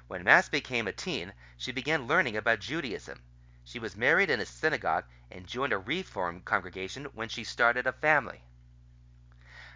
When 0.07 0.25
Mass 0.25 0.49
became 0.49 0.87
a 0.87 0.91
teen, 0.91 1.33
she 1.57 1.71
began 1.71 2.07
learning 2.07 2.37
about 2.37 2.59
Judaism. 2.59 3.23
She 3.63 3.79
was 3.79 3.95
married 3.95 4.29
in 4.29 4.41
a 4.41 4.45
synagogue 4.45 5.05
and 5.31 5.47
joined 5.47 5.73
a 5.73 5.77
Reform 5.77 6.41
congregation 6.41 7.05
when 7.13 7.29
she 7.29 7.43
started 7.43 7.87
a 7.87 7.93
family. 7.93 8.43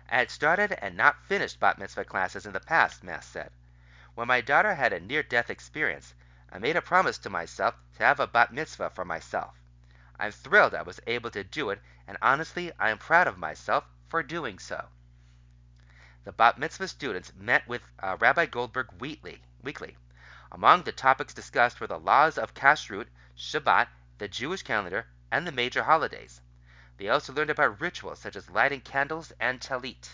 I 0.10 0.18
had 0.18 0.30
started 0.30 0.74
and 0.74 0.96
not 0.96 1.26
finished 1.26 1.60
bat 1.60 1.80
mitzvah 1.80 2.06
classes 2.06 2.46
in 2.46 2.54
the 2.54 2.60
past, 2.60 3.04
Mass 3.04 3.26
said. 3.26 3.52
When 4.16 4.28
my 4.28 4.42
daughter 4.42 4.76
had 4.76 4.94
a 4.94 5.00
near 5.00 5.24
death 5.24 5.50
experience, 5.50 6.14
I 6.52 6.60
made 6.60 6.76
a 6.76 6.82
promise 6.82 7.18
to 7.20 7.30
myself 7.30 7.76
to 7.96 8.04
have 8.04 8.20
a 8.20 8.28
bat 8.28 8.54
mitzvah 8.54 8.92
for 8.92 9.06
myself. 9.06 9.56
I'm 10.20 10.32
thrilled 10.32 10.76
I 10.76 10.84
was 10.84 11.00
able 11.08 11.32
to 11.32 11.44
do 11.44 11.70
it, 11.72 11.82
and 12.06 12.18
honestly, 12.22 12.72
I 12.78 12.90
am 12.90 13.00
proud 13.00 13.28
of 13.28 13.38
myself 13.38 13.86
for 14.08 14.22
doing 14.22 14.60
so. 14.60 14.90
The 16.26 16.32
bat 16.32 16.60
mitzvah 16.60 16.90
students 16.90 17.34
met 17.34 17.68
with 17.68 17.82
uh, 18.00 18.18
Rabbi 18.20 18.46
Goldberg 18.46 18.92
weekly. 19.00 19.42
Among 20.50 20.84
the 20.84 20.94
topics 20.94 21.34
discussed 21.34 21.82
were 21.82 21.88
the 21.88 22.00
laws 22.00 22.38
of 22.38 22.54
kashrut, 22.54 23.08
Shabbat, 23.36 23.90
the 24.18 24.30
Jewish 24.30 24.64
calendar, 24.64 25.08
and 25.30 25.46
the 25.46 25.52
major 25.52 25.84
holidays. 25.84 26.40
They 26.96 27.10
also 27.10 27.34
learned 27.34 27.50
about 27.50 27.82
rituals 27.82 28.20
such 28.20 28.36
as 28.38 28.50
lighting 28.50 28.80
candles 28.80 29.34
and 29.40 29.60
talit. 29.60 30.10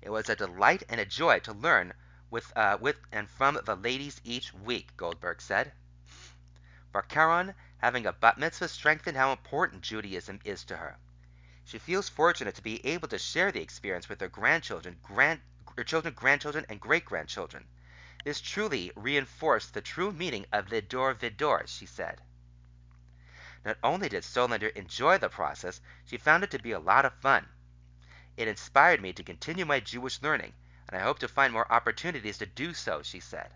It 0.00 0.08
was 0.08 0.30
a 0.30 0.34
delight 0.34 0.82
and 0.88 0.98
a 0.98 1.04
joy 1.04 1.40
to 1.40 1.52
learn 1.52 1.92
with, 2.30 2.56
uh, 2.56 2.78
with 2.80 2.96
and 3.12 3.28
from 3.28 3.60
the 3.64 3.76
ladies 3.76 4.20
each 4.24 4.54
week, 4.54 4.96
Goldberg 4.96 5.42
said. 5.42 5.72
For 6.90 7.02
Karen, 7.02 7.54
having 7.78 8.06
a 8.06 8.14
bat 8.14 8.38
mitzvah 8.38 8.68
strengthened 8.68 9.18
how 9.18 9.30
important 9.30 9.82
Judaism 9.82 10.40
is 10.42 10.64
to 10.64 10.78
her. 10.78 10.96
She 11.64 11.78
feels 11.78 12.08
fortunate 12.08 12.54
to 12.54 12.62
be 12.62 12.84
able 12.86 13.08
to 13.08 13.18
share 13.18 13.52
the 13.52 13.60
experience 13.60 14.08
with 14.08 14.20
her 14.22 14.28
grandchildren, 14.28 14.98
grand, 15.02 15.42
her 15.76 15.84
children, 15.84 16.14
grandchildren, 16.14 16.64
and 16.68 16.80
great 16.80 17.04
grandchildren. 17.04 17.68
This 18.22 18.40
truly 18.40 18.92
reinforced 18.94 19.72
the 19.72 19.80
true 19.80 20.12
meaning 20.12 20.44
of 20.52 20.70
L'dor 20.70 21.14
V'dor, 21.14 21.66
she 21.66 21.86
said. 21.86 22.20
Not 23.64 23.78
only 23.82 24.08
did 24.08 24.24
Solander 24.24 24.68
enjoy 24.68 25.18
the 25.18 25.30
process, 25.30 25.80
she 26.04 26.18
found 26.18 26.44
it 26.44 26.50
to 26.50 26.58
be 26.58 26.72
a 26.72 26.78
lot 26.78 27.04
of 27.06 27.14
fun. 27.14 27.48
It 28.36 28.48
inspired 28.48 29.00
me 29.00 29.12
to 29.14 29.22
continue 29.22 29.64
my 29.64 29.80
Jewish 29.80 30.20
learning, 30.20 30.54
and 30.86 30.96
I 30.96 31.02
hope 31.02 31.18
to 31.20 31.28
find 31.28 31.52
more 31.52 31.70
opportunities 31.72 32.38
to 32.38 32.46
do 32.46 32.74
so, 32.74 33.02
she 33.02 33.20
said. 33.20 33.54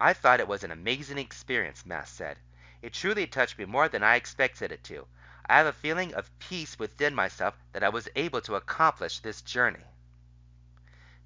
I 0.00 0.12
thought 0.12 0.40
it 0.40 0.48
was 0.48 0.62
an 0.62 0.70
amazing 0.70 1.18
experience, 1.18 1.86
Mass 1.86 2.10
said. 2.10 2.38
It 2.82 2.92
truly 2.92 3.26
touched 3.26 3.58
me 3.58 3.64
more 3.64 3.88
than 3.88 4.02
I 4.02 4.16
expected 4.16 4.72
it 4.72 4.84
to. 4.84 5.06
I 5.46 5.56
have 5.58 5.66
a 5.66 5.72
feeling 5.72 6.12
of 6.14 6.38
peace 6.38 6.78
within 6.78 7.14
myself 7.14 7.54
that 7.72 7.84
I 7.84 7.88
was 7.88 8.08
able 8.16 8.40
to 8.42 8.56
accomplish 8.56 9.20
this 9.20 9.40
journey. 9.40 9.84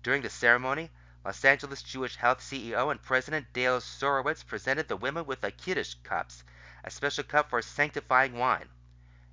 During 0.02 0.22
the 0.22 0.30
ceremony, 0.30 0.90
Los 1.26 1.44
Angeles 1.44 1.82
Jewish 1.82 2.14
Health 2.14 2.38
CEO 2.38 2.88
and 2.88 3.02
President 3.02 3.52
Dale 3.52 3.80
Surowitz 3.80 4.46
presented 4.46 4.86
the 4.86 4.96
women 4.96 5.26
with 5.26 5.42
a 5.42 5.50
Kiddush 5.50 5.94
cups, 6.04 6.44
a 6.84 6.88
special 6.88 7.24
cup 7.24 7.50
for 7.50 7.60
sanctifying 7.60 8.34
wine. 8.34 8.68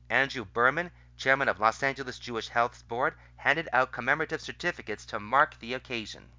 Andrew 0.09 0.43
Berman, 0.43 0.89
chairman 1.17 1.47
of 1.47 1.59
Los 1.59 1.83
Angeles 1.83 2.17
Jewish 2.17 2.49
Health's 2.49 2.81
board, 2.81 3.15
handed 3.35 3.69
out 3.71 3.91
commemorative 3.91 4.41
certificates 4.41 5.05
to 5.05 5.19
mark 5.19 5.59
the 5.59 5.75
occasion. 5.75 6.31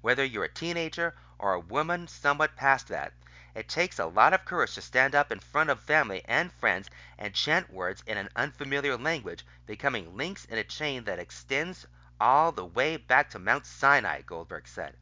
Whether 0.00 0.24
you're 0.24 0.44
a 0.44 0.48
teenager 0.48 1.14
or 1.38 1.52
a 1.52 1.60
woman 1.60 2.08
somewhat 2.08 2.56
past 2.56 2.88
that, 2.88 3.12
it 3.54 3.68
takes 3.68 3.98
a 3.98 4.06
lot 4.06 4.32
of 4.32 4.46
courage 4.46 4.76
to 4.76 4.80
stand 4.80 5.14
up 5.14 5.30
in 5.30 5.40
front 5.40 5.68
of 5.68 5.78
family 5.78 6.24
and 6.24 6.50
friends 6.54 6.88
and 7.18 7.34
chant 7.34 7.68
words 7.68 8.02
in 8.06 8.16
an 8.16 8.30
unfamiliar 8.34 8.96
language, 8.96 9.44
becoming 9.66 10.16
links 10.16 10.46
in 10.46 10.56
a 10.56 10.64
chain 10.64 11.04
that 11.04 11.18
extends 11.18 11.86
all 12.20 12.52
the 12.52 12.66
way 12.66 12.98
back 12.98 13.30
to 13.30 13.38
Mount 13.38 13.64
Sinai, 13.64 14.20
Goldberg 14.20 14.68
said. 14.68 14.94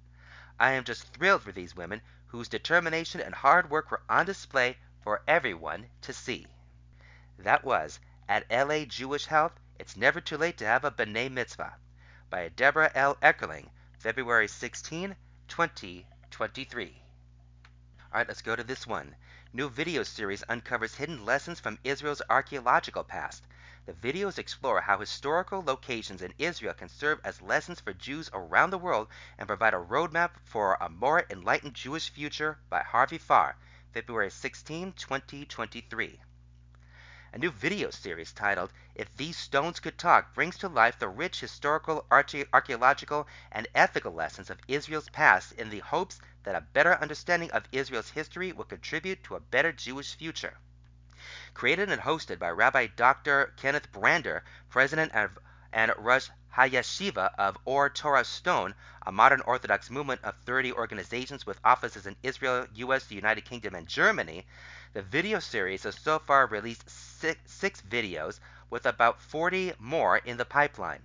I 0.58 0.72
am 0.72 0.84
just 0.84 1.12
thrilled 1.12 1.42
for 1.42 1.52
these 1.52 1.74
women 1.74 2.00
whose 2.28 2.48
determination 2.48 3.20
and 3.20 3.34
hard 3.34 3.68
work 3.68 3.90
were 3.90 4.02
on 4.08 4.26
display 4.26 4.78
for 5.02 5.22
everyone 5.26 5.86
to 6.02 6.12
see. 6.12 6.46
That 7.38 7.64
was 7.64 7.98
At 8.28 8.50
LA 8.50 8.84
Jewish 8.84 9.26
Health, 9.26 9.58
It's 9.78 9.96
Never 9.96 10.20
Too 10.20 10.36
Late 10.36 10.58
to 10.58 10.66
Have 10.66 10.84
a 10.84 10.90
B'nai 10.90 11.30
Mitzvah 11.30 11.76
by 12.30 12.48
Deborah 12.50 12.92
L. 12.94 13.16
Eckerling, 13.22 13.70
February 13.98 14.48
16, 14.48 15.16
2023. 15.48 17.02
All 18.12 18.18
right, 18.18 18.28
let's 18.28 18.42
go 18.42 18.54
to 18.54 18.64
this 18.64 18.86
one. 18.86 19.16
New 19.52 19.70
video 19.70 20.02
series 20.02 20.44
uncovers 20.48 20.94
hidden 20.94 21.24
lessons 21.24 21.58
from 21.58 21.78
Israel's 21.82 22.22
archaeological 22.28 23.02
past. 23.02 23.44
The 23.88 23.94
videos 23.94 24.36
explore 24.38 24.82
how 24.82 24.98
historical 25.00 25.62
locations 25.62 26.20
in 26.20 26.34
Israel 26.36 26.74
can 26.74 26.90
serve 26.90 27.22
as 27.24 27.40
lessons 27.40 27.80
for 27.80 27.94
Jews 27.94 28.28
around 28.34 28.68
the 28.68 28.76
world 28.76 29.08
and 29.38 29.46
provide 29.46 29.72
a 29.72 29.78
roadmap 29.78 30.32
for 30.44 30.76
a 30.78 30.90
more 30.90 31.24
enlightened 31.30 31.72
Jewish 31.72 32.10
future 32.10 32.58
by 32.68 32.82
Harvey 32.82 33.16
Farr, 33.16 33.56
February 33.94 34.30
16, 34.30 34.92
2023. 34.92 36.20
A 37.32 37.38
new 37.38 37.50
video 37.50 37.88
series 37.88 38.30
titled 38.34 38.74
If 38.94 39.16
These 39.16 39.38
Stones 39.38 39.80
Could 39.80 39.96
Talk 39.96 40.34
brings 40.34 40.58
to 40.58 40.68
life 40.68 40.98
the 40.98 41.08
rich 41.08 41.40
historical, 41.40 42.04
archaeological, 42.10 43.26
and 43.50 43.68
ethical 43.74 44.12
lessons 44.12 44.50
of 44.50 44.60
Israel's 44.68 45.08
past 45.08 45.52
in 45.52 45.70
the 45.70 45.80
hopes 45.80 46.20
that 46.42 46.54
a 46.54 46.60
better 46.60 46.94
understanding 46.96 47.50
of 47.52 47.64
Israel's 47.72 48.10
history 48.10 48.52
will 48.52 48.66
contribute 48.66 49.24
to 49.24 49.34
a 49.36 49.40
better 49.40 49.72
Jewish 49.72 50.14
future 50.14 50.58
created 51.58 51.90
and 51.90 52.02
hosted 52.02 52.38
by 52.38 52.48
Rabbi 52.48 52.86
Dr. 52.86 53.52
Kenneth 53.56 53.90
Brander, 53.90 54.44
president 54.70 55.12
of, 55.12 55.36
and 55.72 55.92
Rosh 55.98 56.28
Hayeshiva 56.54 57.34
of 57.36 57.58
Ohr 57.64 57.90
Torah 57.90 58.24
Stone, 58.24 58.76
a 59.04 59.10
modern 59.10 59.40
Orthodox 59.40 59.90
movement 59.90 60.22
of 60.22 60.36
30 60.44 60.72
organizations 60.74 61.44
with 61.44 61.58
offices 61.64 62.06
in 62.06 62.14
Israel, 62.22 62.68
US, 62.72 63.06
the 63.06 63.16
United 63.16 63.44
Kingdom, 63.44 63.74
and 63.74 63.88
Germany. 63.88 64.46
The 64.92 65.02
video 65.02 65.40
series 65.40 65.82
has 65.82 65.96
so 65.96 66.20
far 66.20 66.46
released 66.46 66.88
six, 66.88 67.40
six 67.46 67.80
videos, 67.82 68.38
with 68.70 68.86
about 68.86 69.20
40 69.20 69.72
more 69.80 70.18
in 70.18 70.36
the 70.36 70.44
pipeline. 70.44 71.02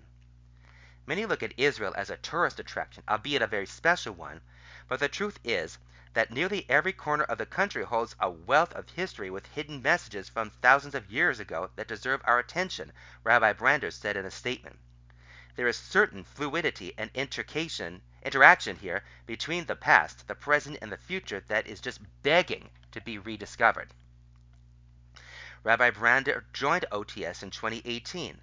Many 1.08 1.26
look 1.26 1.42
at 1.42 1.58
Israel 1.58 1.96
as 1.98 2.12
a 2.12 2.18
tourist 2.18 2.60
attraction, 2.60 3.02
albeit 3.10 3.42
a 3.42 3.48
very 3.48 3.66
special 3.66 4.14
one, 4.14 4.42
but 4.88 5.00
the 5.00 5.10
truth 5.10 5.40
is 5.44 5.80
that 6.14 6.32
nearly 6.32 6.66
every 6.70 6.94
corner 6.94 7.24
of 7.24 7.38
the 7.38 7.46
country 7.46 7.84
holds 7.84 8.16
a 8.20 8.30
wealth 8.30 8.72
of 8.74 8.90
history 8.90 9.30
with 9.30 9.48
hidden 9.48 9.82
messages 9.82 10.30
from 10.30 10.50
thousands 10.50 10.96
of 10.96 11.12
years 11.12 11.40
ago 11.40 11.70
that 11.76 11.88
deserve 11.88 12.22
our 12.24 12.40
attention, 12.40 12.92
Rabbi 13.24 13.54
Brander 13.54 13.92
said 13.92 14.16
in 14.16 14.26
a 14.26 14.32
statement. 14.32 14.78
There 15.56 15.68
is 15.68 15.78
certain 15.78 16.24
fluidity 16.24 16.94
and 16.98 17.10
intrication 17.14 18.02
interaction 18.24 18.78
here 18.78 19.04
between 19.26 19.66
the 19.66 19.76
past, 19.76 20.28
the 20.28 20.36
present, 20.36 20.78
and 20.82 20.92
the 20.92 20.98
future 20.98 21.44
that 21.48 21.68
is 21.68 21.82
just 21.82 22.00
begging 22.24 22.70
to 22.92 23.02
be 23.02 23.18
rediscovered. 23.18 23.94
Rabbi 25.64 25.92
Brander 25.92 26.46
joined 26.54 26.86
OTS 26.92 27.44
in 27.44 27.52
2018. 27.52 28.40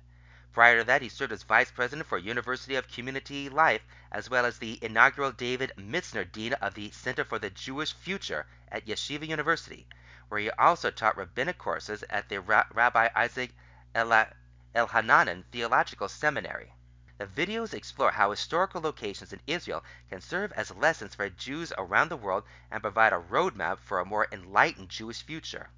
Prior 0.53 0.79
to 0.79 0.85
that, 0.85 1.01
he 1.01 1.09
served 1.09 1.31
as 1.31 1.45
vice 1.45 1.71
president 1.71 2.09
for 2.09 2.19
University 2.19 2.75
of 2.75 2.89
Community 2.89 3.49
Life, 3.49 3.83
as 4.11 4.29
well 4.29 4.45
as 4.45 4.59
the 4.59 4.81
inaugural 4.83 5.31
David 5.31 5.73
Mitzner 5.77 6.25
Dean 6.25 6.55
of 6.55 6.75
the 6.75 6.91
Center 6.91 7.25
for 7.25 7.39
the 7.39 7.51
Jewish 7.51 7.93
Future 7.93 8.47
at 8.69 8.85
Yeshiva 8.85 9.29
University, 9.29 9.87
where 10.29 10.41
he 10.41 10.51
also 10.51 10.91
taught 10.91 11.17
rabbinic 11.17 11.57
courses 11.57 12.03
at 12.11 12.29
the 12.29 12.41
Rabbi 12.41 13.09
Isaac 13.15 13.55
Elchanan 13.95 15.45
Theological 15.53 16.09
Seminary. 16.09 16.75
The 17.19 17.27
videos 17.27 17.73
explore 17.73 18.11
how 18.11 18.31
historical 18.31 18.81
locations 18.81 19.33
in 19.33 19.41
Israel 19.47 19.85
can 20.09 20.21
serve 20.21 20.51
as 20.53 20.73
lessons 20.73 21.15
for 21.15 21.31
Jews 21.31 21.73
around 21.79 22.09
the 22.09 22.17
world 22.17 22.43
and 22.73 22.83
provide 22.83 23.13
a 23.13 23.21
roadmap 23.21 23.79
for 23.79 24.01
a 24.01 24.05
more 24.05 24.27
enlightened 24.33 24.89
Jewish 24.89 25.23
future. 25.23 25.71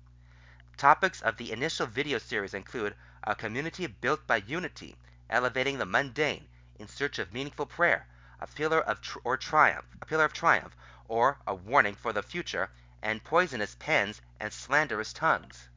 Topics 0.79 1.21
of 1.21 1.37
the 1.37 1.53
initial 1.53 1.87
video 1.87 2.17
series 2.19 2.55
include 2.55 2.97
a 3.25 3.35
community 3.35 3.87
built 3.87 4.27
by 4.27 4.37
unity, 4.37 4.97
elevating 5.29 5.77
the 5.79 5.85
mundane 5.85 6.49
in 6.79 6.89
search 6.89 7.19
of 7.19 7.33
meaningful 7.33 7.67
prayer, 7.67 8.07
a 8.41 8.47
pillar 8.47 8.81
of 8.81 9.01
tr- 9.01 9.19
or 9.23 9.37
triumph, 9.37 9.85
a 10.01 10.07
pillar 10.07 10.25
of 10.25 10.33
triumph, 10.33 10.75
or 11.09 11.39
a 11.47 11.55
warning 11.55 11.95
for 11.95 12.13
the 12.13 12.23
future, 12.23 12.71
and 13.03 13.23
poisonous 13.23 13.77
pens 13.79 14.23
and 14.41 14.53
slanderous 14.53 15.13
tongues. 15.13 15.69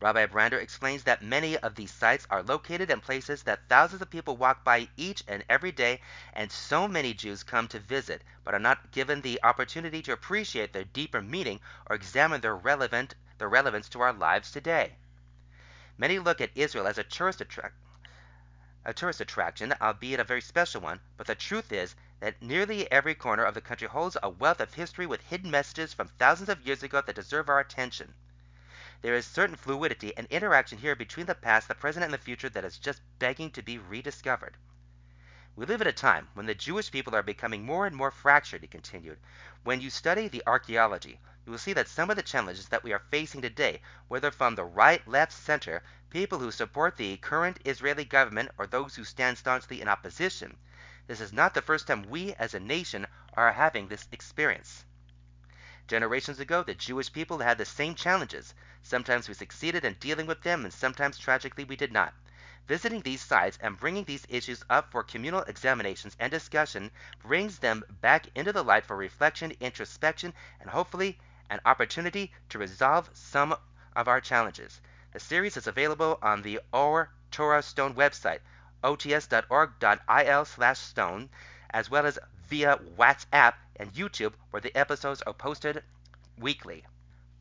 Rabbi 0.00 0.26
Brander 0.26 0.58
explains 0.58 1.04
that 1.04 1.22
many 1.22 1.56
of 1.56 1.76
these 1.76 1.92
sites 1.94 2.26
are 2.28 2.42
located 2.42 2.90
in 2.90 3.00
places 3.00 3.44
that 3.44 3.68
thousands 3.68 4.02
of 4.02 4.10
people 4.10 4.36
walk 4.36 4.64
by 4.64 4.88
each 4.96 5.22
and 5.28 5.44
every 5.48 5.72
day, 5.72 6.00
and 6.34 6.52
so 6.52 6.86
many 6.88 7.14
Jews 7.14 7.42
come 7.42 7.68
to 7.68 7.78
visit, 7.78 8.22
but 8.44 8.52
are 8.52 8.58
not 8.58 8.90
given 8.90 9.20
the 9.22 9.40
opportunity 9.42 10.02
to 10.02 10.12
appreciate 10.12 10.72
their 10.72 10.84
deeper 10.84 11.22
meaning 11.22 11.60
or 11.86 11.96
examine 11.96 12.40
their 12.40 12.56
relevant 12.56 13.14
their 13.38 13.48
relevance 13.48 13.88
to 13.88 14.00
our 14.00 14.12
lives 14.12 14.50
today. 14.50 14.96
Many 15.96 16.18
look 16.18 16.40
at 16.40 16.50
Israel 16.54 16.86
as 16.86 16.98
a 16.98 17.04
tourist 17.04 17.40
attraction 17.40 17.78
a 18.84 18.92
tourist 18.92 19.20
attraction, 19.20 19.72
albeit 19.80 20.18
a 20.18 20.24
very 20.24 20.40
special 20.40 20.80
one, 20.80 20.98
but 21.16 21.28
the 21.28 21.36
truth 21.36 21.70
is 21.70 21.94
that 22.18 22.42
nearly 22.42 22.90
every 22.90 23.14
corner 23.14 23.44
of 23.44 23.54
the 23.54 23.60
country 23.60 23.86
holds 23.86 24.16
a 24.20 24.28
wealth 24.28 24.58
of 24.58 24.74
history 24.74 25.06
with 25.06 25.20
hidden 25.20 25.52
messages 25.52 25.94
from 25.94 26.08
thousands 26.08 26.48
of 26.48 26.66
years 26.66 26.82
ago 26.82 27.00
that 27.00 27.14
deserve 27.14 27.48
our 27.48 27.60
attention. 27.60 28.12
There 29.00 29.14
is 29.14 29.24
certain 29.24 29.54
fluidity 29.54 30.16
and 30.16 30.26
interaction 30.30 30.78
here 30.78 30.96
between 30.96 31.26
the 31.26 31.34
past, 31.36 31.68
the 31.68 31.76
present, 31.76 32.04
and 32.04 32.12
the 32.12 32.18
future 32.18 32.48
that 32.48 32.64
is 32.64 32.76
just 32.76 33.02
begging 33.20 33.52
to 33.52 33.62
be 33.62 33.78
rediscovered. 33.78 34.56
We 35.54 35.66
live 35.66 35.82
at 35.82 35.86
a 35.86 35.92
time 35.92 36.28
when 36.32 36.46
the 36.46 36.54
Jewish 36.54 36.90
people 36.90 37.14
are 37.14 37.22
becoming 37.22 37.66
more 37.66 37.84
and 37.84 37.94
more 37.94 38.10
fractured, 38.10 38.62
he 38.62 38.66
continued. 38.66 39.18
When 39.64 39.82
you 39.82 39.90
study 39.90 40.26
the 40.26 40.42
archaeology, 40.46 41.20
you 41.44 41.52
will 41.52 41.58
see 41.58 41.74
that 41.74 41.88
some 41.88 42.08
of 42.08 42.16
the 42.16 42.22
challenges 42.22 42.68
that 42.68 42.82
we 42.82 42.90
are 42.94 43.04
facing 43.10 43.42
today, 43.42 43.82
whether 44.08 44.30
from 44.30 44.54
the 44.54 44.64
right, 44.64 45.06
left, 45.06 45.32
center, 45.32 45.82
people 46.08 46.38
who 46.38 46.50
support 46.50 46.96
the 46.96 47.18
current 47.18 47.58
Israeli 47.66 48.06
government 48.06 48.50
or 48.56 48.66
those 48.66 48.96
who 48.96 49.04
stand 49.04 49.36
staunchly 49.36 49.82
in 49.82 49.88
opposition. 49.88 50.56
This 51.06 51.20
is 51.20 51.34
not 51.34 51.52
the 51.52 51.60
first 51.60 51.86
time 51.86 52.08
we 52.08 52.32
as 52.34 52.54
a 52.54 52.60
nation 52.60 53.06
are 53.34 53.52
having 53.52 53.88
this 53.88 54.08
experience. 54.10 54.86
Generations 55.86 56.40
ago, 56.40 56.62
the 56.62 56.74
Jewish 56.74 57.12
people 57.12 57.40
had 57.40 57.58
the 57.58 57.66
same 57.66 57.94
challenges. 57.94 58.54
Sometimes 58.82 59.28
we 59.28 59.34
succeeded 59.34 59.84
in 59.84 59.94
dealing 60.00 60.26
with 60.26 60.40
them, 60.42 60.64
and 60.64 60.72
sometimes 60.72 61.18
tragically 61.18 61.64
we 61.64 61.76
did 61.76 61.92
not. 61.92 62.14
Visiting 62.68 63.00
these 63.00 63.20
sites 63.20 63.58
and 63.60 63.76
bringing 63.76 64.04
these 64.04 64.24
issues 64.28 64.64
up 64.70 64.92
for 64.92 65.02
communal 65.02 65.42
examinations 65.42 66.16
and 66.20 66.30
discussion 66.30 66.92
brings 67.22 67.58
them 67.58 67.82
back 68.00 68.28
into 68.36 68.52
the 68.52 68.62
light 68.62 68.86
for 68.86 68.96
reflection, 68.96 69.52
introspection, 69.60 70.32
and 70.60 70.70
hopefully 70.70 71.18
an 71.50 71.60
opportunity 71.64 72.32
to 72.48 72.58
resolve 72.58 73.10
some 73.12 73.54
of 73.96 74.06
our 74.08 74.20
challenges. 74.20 74.80
The 75.12 75.20
series 75.20 75.56
is 75.56 75.66
available 75.66 76.18
on 76.22 76.42
the 76.42 76.60
Ohr 76.72 77.10
Torah 77.30 77.62
Stone 77.62 77.94
website, 77.94 78.40
ots.org.il/stone, 78.84 81.28
as 81.70 81.90
well 81.90 82.06
as 82.06 82.18
via 82.48 82.76
WhatsApp 82.96 83.54
and 83.76 83.92
YouTube, 83.92 84.34
where 84.50 84.62
the 84.62 84.76
episodes 84.76 85.22
are 85.22 85.34
posted 85.34 85.82
weekly. 86.38 86.84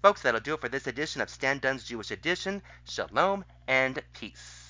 Folks, 0.01 0.23
that'll 0.23 0.41
do 0.41 0.55
it 0.55 0.61
for 0.61 0.69
this 0.69 0.87
edition 0.87 1.21
of 1.21 1.29
Stan 1.29 1.59
Dunn's 1.59 1.83
Jewish 1.83 2.09
Edition. 2.11 2.61
Shalom 2.85 3.45
and 3.67 4.01
peace. 4.13 4.60